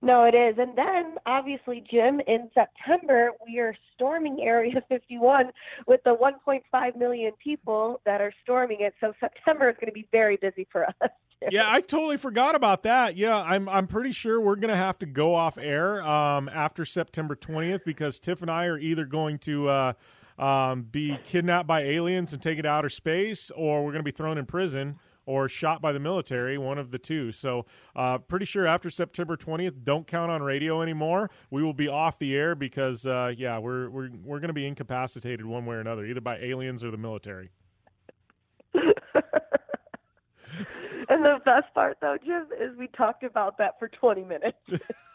No, 0.02 0.24
it 0.24 0.34
is. 0.34 0.56
And 0.58 0.76
then, 0.76 1.16
obviously, 1.26 1.84
Jim, 1.90 2.20
in 2.26 2.50
September, 2.54 3.30
we 3.46 3.58
are 3.58 3.74
storming 3.94 4.40
Area 4.42 4.82
51 4.88 5.50
with 5.86 6.00
the 6.04 6.14
1.5 6.14 6.96
million 6.96 7.32
people 7.42 8.00
that 8.04 8.20
are 8.20 8.32
storming 8.42 8.78
it. 8.80 8.94
So 9.00 9.12
September 9.20 9.70
is 9.70 9.76
going 9.76 9.88
to 9.88 9.92
be 9.92 10.06
very 10.12 10.36
busy 10.36 10.66
for 10.70 10.86
us. 10.86 11.10
yeah, 11.50 11.64
I 11.70 11.80
totally 11.80 12.16
forgot 12.16 12.54
about 12.54 12.82
that. 12.84 13.16
Yeah, 13.16 13.36
I'm 13.36 13.68
I'm 13.68 13.86
pretty 13.86 14.12
sure 14.12 14.40
we're 14.40 14.56
gonna 14.56 14.76
have 14.76 14.98
to 15.00 15.06
go 15.06 15.34
off 15.34 15.58
air 15.58 16.02
um, 16.02 16.48
after 16.48 16.86
September 16.86 17.36
20th 17.36 17.84
because 17.84 18.18
Tiff 18.18 18.40
and 18.40 18.50
I 18.50 18.64
are 18.64 18.78
either 18.78 19.04
going 19.04 19.38
to 19.40 19.68
uh, 19.68 19.92
um, 20.38 20.82
be 20.84 21.18
kidnapped 21.26 21.66
by 21.66 21.82
aliens 21.82 22.32
and 22.32 22.40
taken 22.40 22.62
to 22.62 22.70
outer 22.70 22.88
space, 22.88 23.50
or 23.50 23.84
we're 23.84 23.92
gonna 23.92 24.02
be 24.02 24.12
thrown 24.12 24.38
in 24.38 24.46
prison 24.46 24.98
or 25.26 25.48
shot 25.48 25.82
by 25.82 25.92
the 25.92 25.98
military, 25.98 26.56
one 26.56 26.78
of 26.78 26.90
the 26.90 26.98
two. 26.98 27.32
So, 27.32 27.66
uh, 27.94 28.18
pretty 28.18 28.46
sure 28.46 28.66
after 28.66 28.88
September 28.88 29.36
20th, 29.36 29.84
don't 29.84 30.06
count 30.06 30.30
on 30.30 30.42
radio 30.42 30.80
anymore. 30.80 31.30
We 31.50 31.62
will 31.62 31.74
be 31.74 31.88
off 31.88 32.18
the 32.18 32.34
air 32.34 32.54
because, 32.54 33.06
uh, 33.06 33.32
yeah, 33.36 33.58
we're 33.58 33.90
we're 33.90 34.10
we're 34.24 34.40
going 34.40 34.48
to 34.48 34.54
be 34.54 34.66
incapacitated 34.66 35.44
one 35.44 35.66
way 35.66 35.76
or 35.76 35.80
another, 35.80 36.06
either 36.06 36.20
by 36.20 36.38
aliens 36.38 36.82
or 36.82 36.90
the 36.90 36.96
military. 36.96 37.50
and 38.74 38.84
the 41.24 41.38
best 41.44 41.72
part, 41.74 41.98
though, 42.00 42.16
Jim, 42.24 42.46
is 42.60 42.76
we 42.78 42.86
talked 42.88 43.24
about 43.24 43.58
that 43.58 43.78
for 43.78 43.88
20 43.88 44.24
minutes. 44.24 44.58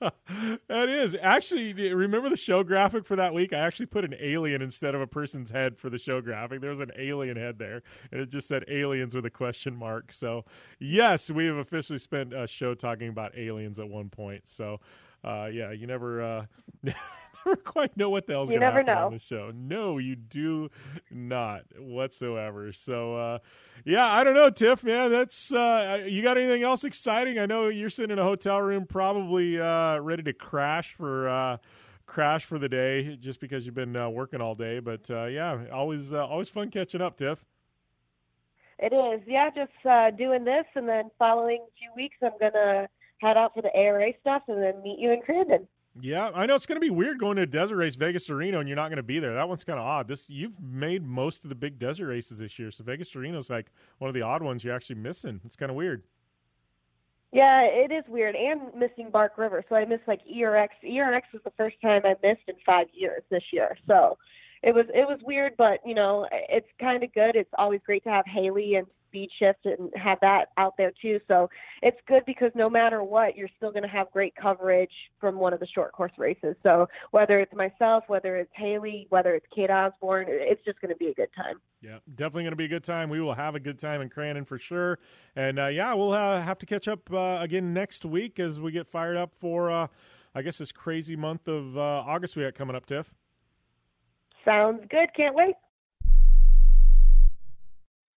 that 0.00 0.88
is. 0.88 1.16
Actually 1.20 1.72
remember 1.92 2.28
the 2.28 2.36
show 2.36 2.62
graphic 2.62 3.04
for 3.06 3.16
that 3.16 3.34
week? 3.34 3.52
I 3.52 3.58
actually 3.58 3.86
put 3.86 4.04
an 4.04 4.14
alien 4.20 4.62
instead 4.62 4.94
of 4.94 5.00
a 5.00 5.06
person's 5.06 5.50
head 5.50 5.78
for 5.78 5.90
the 5.90 5.98
show 5.98 6.20
graphic. 6.20 6.60
There 6.60 6.70
was 6.70 6.80
an 6.80 6.92
alien 6.98 7.36
head 7.36 7.58
there 7.58 7.82
and 8.12 8.20
it 8.20 8.30
just 8.30 8.48
said 8.48 8.64
aliens 8.68 9.14
with 9.14 9.26
a 9.26 9.30
question 9.30 9.76
mark. 9.76 10.12
So 10.12 10.44
yes 10.78 11.30
we 11.30 11.46
have 11.46 11.56
officially 11.56 11.98
spent 11.98 12.32
a 12.32 12.46
show 12.46 12.74
talking 12.74 13.08
about 13.08 13.36
aliens 13.36 13.78
at 13.78 13.88
one 13.88 14.08
point. 14.08 14.48
So 14.48 14.80
uh, 15.24 15.48
yeah 15.52 15.72
you 15.72 15.86
never 15.86 16.22
uh, 16.22 16.46
never 17.44 17.56
quite 17.64 17.96
know 17.96 18.10
what 18.10 18.26
the 18.26 18.34
hell's 18.34 18.48
going 18.48 18.60
to 18.60 18.66
happen 18.66 18.86
know. 18.86 19.06
on 19.06 19.12
the 19.12 19.18
show. 19.18 19.52
No, 19.54 19.98
you 19.98 20.16
do 20.16 20.70
not 21.10 21.62
whatsoever. 21.78 22.72
So, 22.72 23.16
uh, 23.16 23.38
yeah, 23.84 24.06
I 24.10 24.24
don't 24.24 24.34
know, 24.34 24.50
Tiff, 24.50 24.84
man. 24.84 25.10
That's 25.10 25.52
uh, 25.52 26.04
you 26.06 26.22
got 26.22 26.38
anything 26.38 26.62
else 26.62 26.84
exciting? 26.84 27.38
I 27.38 27.46
know 27.46 27.68
you're 27.68 27.90
sitting 27.90 28.10
in 28.10 28.18
a 28.18 28.24
hotel 28.24 28.60
room, 28.60 28.86
probably 28.86 29.60
uh, 29.60 29.98
ready 29.98 30.22
to 30.24 30.32
crash 30.32 30.94
for 30.94 31.28
uh, 31.28 31.56
crash 32.06 32.44
for 32.44 32.58
the 32.58 32.68
day, 32.68 33.16
just 33.16 33.40
because 33.40 33.64
you've 33.64 33.74
been 33.74 33.96
uh, 33.96 34.08
working 34.08 34.40
all 34.40 34.54
day. 34.54 34.80
But 34.80 35.10
uh, 35.10 35.26
yeah, 35.26 35.64
always 35.72 36.12
uh, 36.12 36.26
always 36.26 36.48
fun 36.48 36.70
catching 36.70 37.00
up, 37.00 37.16
Tiff. 37.16 37.44
It 38.78 38.92
is, 38.94 39.20
yeah. 39.26 39.50
Just 39.54 39.86
uh, 39.88 40.10
doing 40.10 40.44
this, 40.44 40.64
and 40.74 40.88
then 40.88 41.10
following 41.18 41.64
few 41.78 41.90
weeks, 41.94 42.16
I'm 42.22 42.32
gonna 42.40 42.88
head 43.18 43.36
out 43.36 43.54
for 43.54 43.62
the 43.62 43.74
ARA 43.74 44.12
stuff, 44.20 44.42
and 44.48 44.62
then 44.62 44.82
meet 44.82 44.98
you 44.98 45.12
in 45.12 45.20
Crandon. 45.20 45.66
Yeah, 46.02 46.30
I 46.34 46.46
know 46.46 46.54
it's 46.54 46.66
going 46.66 46.76
to 46.76 46.80
be 46.80 46.90
weird 46.90 47.18
going 47.18 47.36
to 47.36 47.42
a 47.42 47.46
desert 47.46 47.76
race, 47.76 47.96
Vegas 47.96 48.28
Reno, 48.28 48.60
and 48.60 48.68
you're 48.68 48.76
not 48.76 48.88
going 48.88 48.96
to 48.96 49.02
be 49.02 49.18
there. 49.18 49.34
That 49.34 49.48
one's 49.48 49.64
kind 49.64 49.78
of 49.78 49.84
odd. 49.84 50.08
This 50.08 50.28
you've 50.28 50.58
made 50.60 51.04
most 51.04 51.44
of 51.44 51.48
the 51.48 51.54
big 51.54 51.78
desert 51.78 52.06
races 52.06 52.38
this 52.38 52.58
year, 52.58 52.70
so 52.70 52.84
Vegas 52.84 53.14
Reno's 53.14 53.50
like 53.50 53.70
one 53.98 54.08
of 54.08 54.14
the 54.14 54.22
odd 54.22 54.42
ones 54.42 54.64
you're 54.64 54.74
actually 54.74 54.96
missing. 54.96 55.40
It's 55.44 55.56
kind 55.56 55.70
of 55.70 55.76
weird. 55.76 56.02
Yeah, 57.32 57.62
it 57.62 57.92
is 57.92 58.04
weird, 58.08 58.34
and 58.34 58.74
missing 58.74 59.10
Bark 59.10 59.38
River. 59.38 59.64
So 59.68 59.76
I 59.76 59.84
missed 59.84 60.02
like 60.08 60.20
ERX. 60.26 60.68
ERX 60.84 61.22
was 61.32 61.42
the 61.44 61.52
first 61.56 61.76
time 61.80 62.02
I 62.04 62.14
missed 62.26 62.42
in 62.48 62.56
five 62.66 62.88
years 62.92 63.22
this 63.30 63.44
year. 63.52 63.76
So 63.86 64.18
it 64.62 64.74
was 64.74 64.86
it 64.92 65.06
was 65.08 65.20
weird, 65.24 65.52
but 65.56 65.80
you 65.86 65.94
know 65.94 66.26
it's 66.30 66.68
kind 66.80 67.04
of 67.04 67.12
good. 67.12 67.36
It's 67.36 67.50
always 67.56 67.80
great 67.84 68.02
to 68.04 68.10
have 68.10 68.24
Haley 68.26 68.74
and 68.74 68.86
speed 69.10 69.28
shift 69.38 69.66
and 69.66 69.90
have 69.96 70.18
that 70.20 70.46
out 70.56 70.74
there 70.78 70.92
too. 71.02 71.20
So 71.26 71.50
it's 71.82 71.98
good 72.06 72.22
because 72.26 72.52
no 72.54 72.70
matter 72.70 73.02
what, 73.02 73.36
you're 73.36 73.48
still 73.56 73.70
going 73.70 73.82
to 73.82 73.88
have 73.88 74.10
great 74.12 74.34
coverage 74.36 74.92
from 75.18 75.36
one 75.36 75.52
of 75.52 75.60
the 75.60 75.66
short 75.66 75.92
course 75.92 76.12
races. 76.16 76.54
So 76.62 76.88
whether 77.10 77.40
it's 77.40 77.52
myself, 77.52 78.04
whether 78.06 78.36
it's 78.36 78.50
Haley, 78.54 79.06
whether 79.10 79.34
it's 79.34 79.46
Kate 79.54 79.70
Osborne, 79.70 80.26
it's 80.28 80.64
just 80.64 80.80
going 80.80 80.90
to 80.90 80.96
be 80.96 81.08
a 81.08 81.14
good 81.14 81.30
time. 81.36 81.56
Yeah, 81.82 81.98
definitely 82.14 82.44
going 82.44 82.52
to 82.52 82.56
be 82.56 82.66
a 82.66 82.68
good 82.68 82.84
time. 82.84 83.10
We 83.10 83.20
will 83.20 83.34
have 83.34 83.54
a 83.54 83.60
good 83.60 83.78
time 83.78 84.00
in 84.00 84.08
Crandon 84.08 84.46
for 84.46 84.58
sure. 84.58 84.98
And 85.34 85.58
uh, 85.58 85.66
yeah, 85.66 85.92
we'll 85.94 86.12
uh, 86.12 86.40
have 86.40 86.58
to 86.58 86.66
catch 86.66 86.86
up 86.88 87.12
uh, 87.12 87.38
again 87.40 87.74
next 87.74 88.04
week 88.04 88.38
as 88.38 88.60
we 88.60 88.70
get 88.70 88.86
fired 88.86 89.16
up 89.16 89.34
for, 89.34 89.70
uh, 89.70 89.86
I 90.34 90.42
guess, 90.42 90.58
this 90.58 90.72
crazy 90.72 91.16
month 91.16 91.48
of 91.48 91.76
uh, 91.76 91.80
August 91.80 92.36
we 92.36 92.44
got 92.44 92.54
coming 92.54 92.76
up, 92.76 92.86
Tiff. 92.86 93.12
Sounds 94.44 94.80
good. 94.90 95.08
Can't 95.16 95.34
wait. 95.34 95.54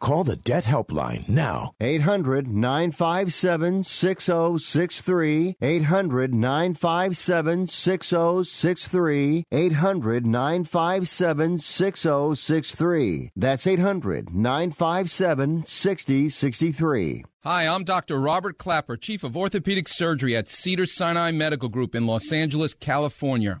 Call 0.00 0.24
the 0.24 0.36
Debt 0.36 0.64
Helpline 0.64 1.28
now. 1.28 1.74
800 1.78 2.48
957 2.48 3.84
6063. 3.84 5.56
800 5.60 6.34
957 6.34 7.66
6063. 7.66 9.44
800 9.52 10.26
957 10.26 11.58
6063. 11.58 13.30
That's 13.36 13.66
800 13.66 14.34
957 14.34 15.64
6063. 15.66 17.24
Hi, 17.42 17.66
I'm 17.66 17.84
Dr. 17.84 18.18
Robert 18.18 18.56
Klapper, 18.56 18.96
Chief 18.96 19.22
of 19.22 19.36
Orthopedic 19.36 19.88
Surgery 19.88 20.34
at 20.34 20.48
Cedar 20.48 20.86
Sinai 20.86 21.30
Medical 21.30 21.68
Group 21.68 21.94
in 21.94 22.06
Los 22.06 22.32
Angeles, 22.32 22.72
California 22.72 23.60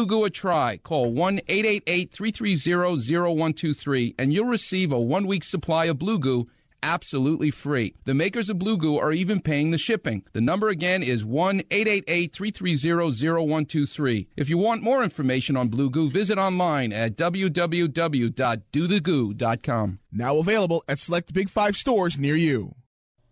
Blue 0.01 0.07
Goo 0.07 0.25
a 0.25 0.31
try. 0.31 0.77
Call 0.77 1.11
1 1.11 1.41
888 1.47 2.11
330 2.11 3.19
0123 3.19 4.15
and 4.17 4.33
you'll 4.33 4.47
receive 4.47 4.91
a 4.91 4.99
one 4.99 5.27
week 5.27 5.43
supply 5.43 5.85
of 5.85 5.99
Blue 5.99 6.17
Goo 6.17 6.49
absolutely 6.81 7.51
free. 7.51 7.93
The 8.05 8.15
makers 8.15 8.49
of 8.49 8.57
Blue 8.57 8.77
Goo 8.77 8.97
are 8.97 9.11
even 9.11 9.41
paying 9.41 9.69
the 9.69 9.77
shipping. 9.77 10.23
The 10.33 10.41
number 10.41 10.69
again 10.69 11.03
is 11.03 11.23
1 11.23 11.61
888 11.69 12.33
330 12.33 13.45
0123. 13.45 14.27
If 14.35 14.49
you 14.49 14.57
want 14.57 14.81
more 14.81 15.03
information 15.03 15.55
on 15.55 15.69
Blue 15.69 15.91
Goo, 15.91 16.09
visit 16.09 16.39
online 16.39 16.91
at 16.91 17.15
www.dothegoo.com. 17.15 19.99
Now 20.11 20.37
available 20.37 20.83
at 20.87 20.97
select 20.97 21.31
Big 21.31 21.47
Five 21.47 21.75
stores 21.75 22.17
near 22.17 22.35
you. 22.35 22.73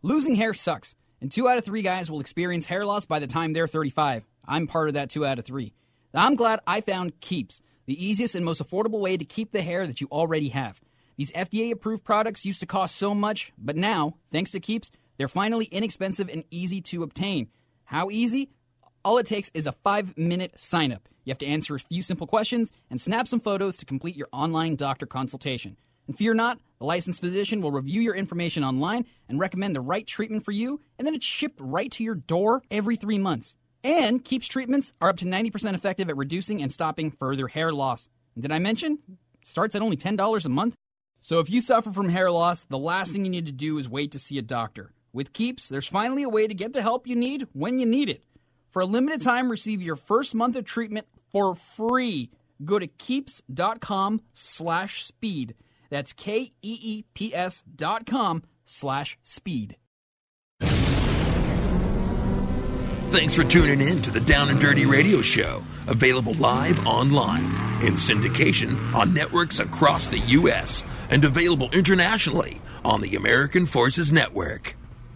Losing 0.04 0.36
hair 0.36 0.54
sucks, 0.54 0.94
and 1.20 1.32
two 1.32 1.50
out 1.50 1.58
of 1.58 1.66
three 1.66 1.82
guys 1.82 2.12
will 2.12 2.20
experience 2.20 2.68
hair 2.68 2.86
loss 2.86 3.08
by 3.08 3.18
the 3.18 3.26
time 3.26 3.54
they're 3.54 3.68
35. 3.68 4.24
I'm 4.46 4.68
part 4.68 4.90
of 4.90 4.94
that 4.94 5.10
two 5.10 5.26
out 5.26 5.40
of 5.40 5.46
three. 5.46 5.74
I'm 6.14 6.36
glad 6.36 6.60
I 6.66 6.82
found 6.82 7.20
Keeps, 7.20 7.62
the 7.86 8.04
easiest 8.04 8.36
and 8.36 8.44
most 8.44 8.64
affordable 8.64 9.00
way 9.00 9.18
to 9.18 9.26
keep 9.26 9.52
the 9.52 9.62
hair 9.62 9.86
that 9.86 10.02
you 10.02 10.08
already 10.12 10.50
have. 10.50 10.82
These 11.18 11.32
FDA 11.32 11.72
approved 11.72 12.04
products 12.04 12.46
used 12.46 12.62
to 12.62 12.66
cost 12.66 12.96
so 12.96 13.14
much, 13.14 13.52
but 13.58 13.76
now, 13.76 14.16
thanks 14.32 14.52
to 14.52 14.60
Keeps, 14.60 14.90
they're 15.18 15.28
finally 15.28 15.66
inexpensive 15.66 16.30
and 16.30 16.46
easy 16.50 16.82
to 16.82 17.04
obtain. 17.04 17.50
How 17.84 18.10
easy? 18.10 18.50
All 19.04 19.18
it 19.18 19.26
takes 19.26 19.52
is 19.54 19.68
a 19.68 19.72
five 19.72 20.18
minute 20.18 20.60
sign 20.60 20.92
up. 20.92 21.08
You 21.26 21.32
have 21.32 21.40
to 21.40 21.46
answer 21.46 21.76
a 21.76 21.80
few 21.80 22.02
simple 22.02 22.26
questions 22.26 22.72
and 22.90 23.00
snap 23.00 23.28
some 23.28 23.40
photos 23.40 23.78
to 23.78 23.86
complete 23.86 24.16
your 24.16 24.30
online 24.32 24.76
doctor 24.76 25.06
consultation. 25.06 25.78
And 26.08 26.18
fear 26.18 26.34
not, 26.34 26.60
the 26.80 26.86
licensed 26.86 27.22
physician 27.22 27.62
will 27.62 27.72
review 27.72 28.02
your 28.02 28.16
information 28.16 28.64
online 28.64 29.06
and 29.28 29.40
recommend 29.40 29.76
the 29.76 29.82
right 29.82 30.08
treatment 30.08 30.44
for 30.44 30.52
you, 30.52 30.82
and 30.98 31.06
then 31.06 31.14
it's 31.14 31.26
shipped 31.26 31.60
right 31.62 31.92
to 31.92 32.04
your 32.04 32.16
door 32.16 32.64
every 32.72 32.96
three 32.96 33.20
months. 33.20 33.56
And 33.84 34.24
Keeps 34.24 34.48
treatments 34.48 34.94
are 35.02 35.10
up 35.10 35.18
to 35.18 35.26
90% 35.26 35.74
effective 35.74 36.10
at 36.10 36.18
reducing 36.18 36.62
and 36.62 36.72
stopping 36.72 37.12
further 37.12 37.48
hair 37.48 37.72
loss. 37.72 38.10
Did 38.38 38.52
I 38.52 38.60
mention? 38.60 39.00
Starts 39.44 39.76
at 39.76 39.82
only 39.82 39.98
$10 39.98 40.46
a 40.46 40.50
month. 40.50 40.76
So 41.22 41.40
if 41.40 41.50
you 41.50 41.62
suffer 41.62 41.92
from 41.92 42.10
hair 42.10 42.32
loss, 42.32 42.64
the 42.64 42.78
last 42.78 43.12
thing 43.12 43.24
you 43.26 43.32
need 43.32 43.46
to 43.46 43.52
do 43.52 43.78
is 43.78 43.90
wait 43.90 44.12
to 44.12 44.20
see 44.20 44.38
a 44.38 44.42
doctor. 44.42 44.94
With 45.12 45.34
Keeps, 45.34 45.70
there's 45.70 45.88
finally 45.88 46.24
a 46.24 46.30
way 46.30 46.48
to 46.48 46.54
get 46.54 46.74
the 46.74 46.82
help 46.82 47.08
you 47.08 47.16
need 47.16 47.48
when 47.54 47.80
you 47.80 47.86
need 47.86 48.10
it. 48.10 48.24
For 48.70 48.82
a 48.82 48.86
limited 48.86 49.22
time, 49.22 49.50
receive 49.50 49.82
your 49.82 49.96
first 49.96 50.36
month 50.36 50.56
of 50.56 50.66
treatment 50.66 51.08
for 51.32 51.56
free. 51.56 52.30
Go 52.64 52.80
to 52.80 52.88
keeps.com 52.88 54.22
slash 54.34 55.04
speed. 55.04 55.56
That's 55.90 56.14
K-E-E-P-S 56.14 57.64
dot 57.76 58.06
com 58.06 58.44
slash 58.66 59.18
speed. 59.24 59.78
Thanks 63.12 63.34
for 63.34 63.44
tuning 63.44 63.82
in 63.82 64.04
to 64.04 64.12
the 64.12 64.20
Down 64.20 64.50
and 64.50 64.62
Dirty 64.62 64.86
Radio 64.86 65.24
Show, 65.24 65.64
available 65.88 66.36
live 66.36 66.86
online 66.86 67.46
in 67.84 67.96
syndication 67.96 68.94
on 68.94 69.16
networks 69.16 69.60
across 69.60 70.06
the 70.06 70.20
U.S. 70.20 70.84
and 71.10 71.26
available 71.26 71.72
internationally 71.72 72.62
on 72.86 73.02
the 73.02 73.16
American 73.16 73.66
Forces 73.66 74.12
Network. 74.12 74.76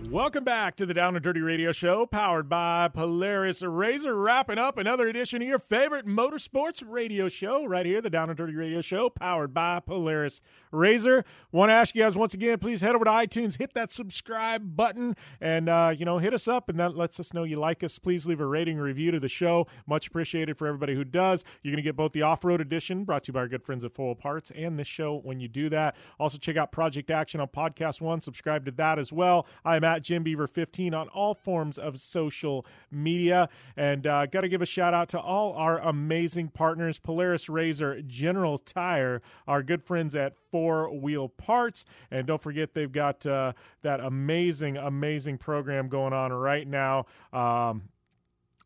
Welcome 0.10 0.44
back 0.44 0.76
to 0.76 0.86
the 0.86 0.94
Down 0.94 1.16
and 1.16 1.24
Dirty 1.24 1.42
Radio 1.42 1.72
Show, 1.72 2.06
powered 2.06 2.50
by 2.50 2.88
Polaris 2.88 3.62
RZR. 3.62 4.24
Wrapping 4.24 4.58
up 4.58 4.78
another 4.78 5.08
edition 5.08 5.42
of 5.42 5.48
your 5.48 5.60
favorite 5.60 6.06
motorsports 6.06 6.84
radio 6.86 7.30
show 7.30 7.66
right 7.66 7.86
here, 7.86 8.02
the 8.02 8.10
Down 8.10 8.30
and 8.30 8.38
Dirty 8.38 8.56
Radio 8.56 8.82
Show, 8.82 9.10
powered 9.10 9.54
by 9.54 9.80
Polaris 9.80 10.42
RZR. 10.74 11.24
Want 11.52 11.70
to 11.70 11.74
ask 11.74 11.96
you 11.96 12.04
guys 12.04 12.16
once 12.16 12.34
again, 12.34 12.60
please 12.60 12.82
head 12.82 12.96
over 12.96 13.06
to 13.06 13.12
iTunes, 13.12 13.58
hit 13.58 13.74
that 13.74 13.92
subscribe 13.92 14.76
button, 14.76 15.16
and 15.40 15.70
uh, 15.70 15.94
you 15.98 16.04
know 16.06 16.18
hit 16.18 16.34
us 16.34 16.48
up, 16.48 16.70
and 16.70 16.80
that 16.80 16.98
lets 16.98 17.20
us 17.20 17.34
know 17.34 17.44
you 17.44 17.58
like 17.60 17.84
us. 17.84 18.00
Please 18.00 18.26
leave 18.26 18.42
a 18.42 18.46
rating 18.46 18.78
review 18.78 19.12
to 19.12 19.20
the 19.20 19.30
show. 19.30 19.68
Much 19.88 20.08
appreciated 20.08 20.58
for 20.58 20.68
everybody 20.68 20.96
who 20.96 21.04
does. 21.04 21.44
You're 21.62 21.72
going 21.72 21.84
to 21.84 21.88
get 21.88 21.96
both 21.96 22.12
the 22.12 22.24
off-road 22.24 22.60
edition, 22.60 23.04
brought 23.04 23.24
to 23.24 23.30
you 23.30 23.34
by 23.34 23.42
our 23.42 23.48
good 23.48 23.64
friends 23.64 23.86
at 23.86 23.94
Full 23.94 24.16
Parts, 24.16 24.52
and 24.56 24.78
this 24.78 24.88
show 24.88 25.20
when 25.24 25.40
you 25.40 25.48
do 25.48 25.70
that. 25.70 25.96
Also, 26.20 26.38
check 26.38 26.58
out 26.58 26.72
Project 26.72 27.10
Action 27.10 27.40
on 27.40 27.48
Podcast 27.48 28.02
One. 28.02 28.20
Subscribe 28.22 28.66
to 28.66 28.72
that 28.72 29.00
as 29.00 29.14
well. 29.14 29.46
I 29.64 29.76
am 29.76 29.84
at 29.84 30.02
Jim 30.02 30.24
Beaver 30.24 30.48
15 30.48 30.94
on 30.94 31.08
all 31.10 31.34
forms 31.34 31.78
of 31.78 32.00
social 32.00 32.66
media. 32.92 33.50
And 33.78 34.06
uh, 34.08 34.26
got 34.26 34.42
to 34.42 34.50
give 34.50 34.62
a 34.62 34.66
shout 34.66 34.94
out 34.94 35.10
to 35.10 35.20
all 35.20 35.54
our 35.54 35.80
amazing 35.80 36.50
partners 36.50 37.00
Polaris 37.00 37.48
RZR, 37.48 38.06
General 38.08 38.58
Tire, 38.58 39.22
our 39.48 39.64
good 39.64 39.84
friends 39.84 40.16
at 40.16 40.34
Four 40.54 40.96
Wheel 40.96 41.30
Parts. 41.30 41.84
And 42.12 42.28
don't 42.28 42.40
forget, 42.40 42.76
they've 42.76 42.92
got 42.92 43.26
uh, 43.26 43.54
that 43.82 44.00
amazing, 44.00 44.78
amazing 44.78 45.40
program 45.40 45.90
going 45.90 46.14
on 46.14 46.32
right 46.32 46.68
now. 46.68 47.08
Um, 47.34 47.90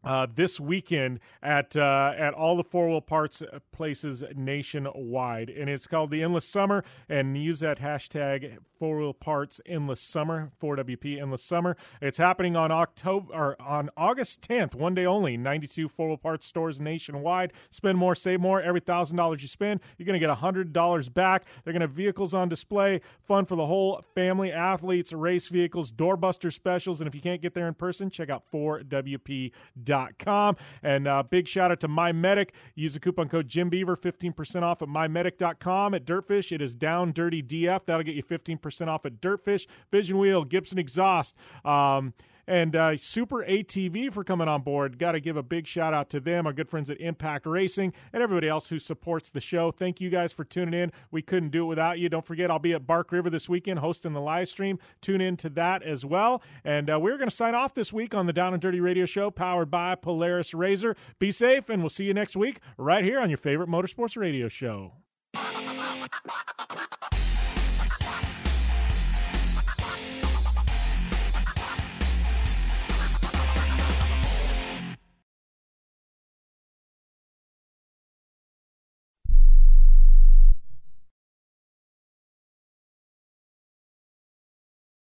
uh, 0.03 0.27
this 0.33 0.59
weekend 0.59 1.19
at 1.41 1.75
uh, 1.75 2.13
at 2.17 2.33
all 2.33 2.55
the 2.55 2.63
four 2.63 2.89
wheel 2.89 3.01
parts 3.01 3.43
places 3.71 4.23
nationwide, 4.35 5.49
and 5.49 5.69
it's 5.69 5.87
called 5.87 6.11
the 6.11 6.23
Endless 6.23 6.45
Summer. 6.45 6.83
And 7.09 7.37
use 7.37 7.59
that 7.59 7.79
hashtag 7.79 8.57
four 8.77 8.99
wheel 8.99 9.13
parts 9.13 9.59
endless 9.65 10.01
summer 10.01 10.51
4WP 10.61 11.21
endless 11.21 11.43
summer. 11.43 11.75
It's 12.01 12.17
happening 12.17 12.55
on 12.55 12.71
October 12.71 13.33
or 13.33 13.61
on 13.61 13.89
August 13.97 14.41
10th, 14.41 14.75
one 14.75 14.93
day 14.93 15.05
only. 15.05 15.37
92 15.37 15.89
four 15.89 16.09
wheel 16.09 16.17
parts 16.17 16.45
stores 16.45 16.79
nationwide. 16.79 17.53
Spend 17.69 17.97
more, 17.97 18.15
save 18.15 18.39
more. 18.39 18.61
Every 18.61 18.79
thousand 18.79 19.17
dollars 19.17 19.41
you 19.41 19.47
spend, 19.47 19.79
you're 19.97 20.05
going 20.05 20.19
to 20.19 20.25
get 20.25 20.35
hundred 20.37 20.73
dollars 20.73 21.09
back. 21.09 21.45
They're 21.63 21.73
going 21.73 21.81
to 21.81 21.87
have 21.87 21.95
vehicles 21.95 22.33
on 22.33 22.49
display, 22.49 23.01
fun 23.27 23.45
for 23.45 23.55
the 23.55 23.65
whole 23.65 24.03
family, 24.15 24.51
athletes, 24.51 25.11
race 25.13 25.47
vehicles, 25.47 25.91
doorbuster 25.91 26.53
specials, 26.53 27.01
and 27.01 27.07
if 27.07 27.15
you 27.15 27.21
can't 27.21 27.41
get 27.41 27.53
there 27.53 27.67
in 27.67 27.73
person, 27.73 28.09
check 28.09 28.29
out 28.29 28.43
4WP 28.53 29.51
mymedic.com. 29.87 30.57
And 30.83 31.07
uh, 31.07 31.23
big 31.23 31.47
shout 31.47 31.71
out 31.71 31.79
to 31.81 31.87
MyMedic. 31.87 32.49
Use 32.75 32.93
the 32.93 32.99
coupon 32.99 33.29
code 33.29 33.47
Jim 33.47 33.69
Beaver, 33.69 33.95
15% 33.95 34.63
off 34.63 34.81
at 34.81 34.87
mymedic.com. 34.87 35.93
At 35.93 36.05
Dirtfish, 36.05 36.51
it 36.51 36.61
is 36.61 36.75
Down 36.75 37.11
Dirty 37.11 37.41
DF. 37.41 37.81
That'll 37.85 38.03
get 38.03 38.15
you 38.15 38.23
15% 38.23 38.87
off 38.87 39.05
at 39.05 39.21
Dirtfish. 39.21 39.67
Vision 39.91 40.17
Wheel, 40.17 40.43
Gibson 40.43 40.77
Exhaust. 40.77 41.35
Um, 41.65 42.13
and 42.47 42.75
uh, 42.75 42.97
Super 42.97 43.43
ATV 43.43 44.11
for 44.11 44.23
coming 44.23 44.47
on 44.47 44.61
board. 44.61 44.97
Got 44.97 45.13
to 45.13 45.19
give 45.19 45.37
a 45.37 45.43
big 45.43 45.67
shout 45.67 45.93
out 45.93 46.09
to 46.11 46.19
them, 46.19 46.47
our 46.47 46.53
good 46.53 46.69
friends 46.69 46.89
at 46.89 46.99
Impact 46.99 47.45
Racing, 47.45 47.93
and 48.13 48.23
everybody 48.23 48.47
else 48.47 48.69
who 48.69 48.79
supports 48.79 49.29
the 49.29 49.41
show. 49.41 49.71
Thank 49.71 49.99
you 49.99 50.09
guys 50.09 50.31
for 50.31 50.43
tuning 50.43 50.79
in. 50.79 50.91
We 51.11 51.21
couldn't 51.21 51.49
do 51.49 51.63
it 51.63 51.67
without 51.67 51.99
you. 51.99 52.09
Don't 52.09 52.25
forget, 52.25 52.49
I'll 52.49 52.59
be 52.59 52.73
at 52.73 52.87
Bark 52.87 53.11
River 53.11 53.29
this 53.29 53.49
weekend 53.49 53.79
hosting 53.79 54.13
the 54.13 54.21
live 54.21 54.49
stream. 54.49 54.79
Tune 55.01 55.21
in 55.21 55.37
to 55.37 55.49
that 55.49 55.83
as 55.83 56.05
well. 56.05 56.41
And 56.63 56.89
uh, 56.89 56.99
we're 56.99 57.17
going 57.17 57.29
to 57.29 57.35
sign 57.35 57.55
off 57.55 57.73
this 57.73 57.91
week 57.91 58.15
on 58.15 58.25
the 58.25 58.33
Down 58.33 58.53
and 58.53 58.61
Dirty 58.61 58.79
Radio 58.79 59.05
Show, 59.05 59.29
powered 59.31 59.69
by 59.69 59.95
Polaris 59.95 60.51
RZR. 60.51 60.95
Be 61.19 61.31
safe, 61.31 61.69
and 61.69 61.81
we'll 61.81 61.89
see 61.89 62.05
you 62.05 62.13
next 62.13 62.35
week 62.35 62.59
right 62.77 63.03
here 63.03 63.19
on 63.19 63.29
your 63.29 63.37
favorite 63.37 63.69
motorsports 63.69 64.15
radio 64.15 64.47
show. 64.47 64.93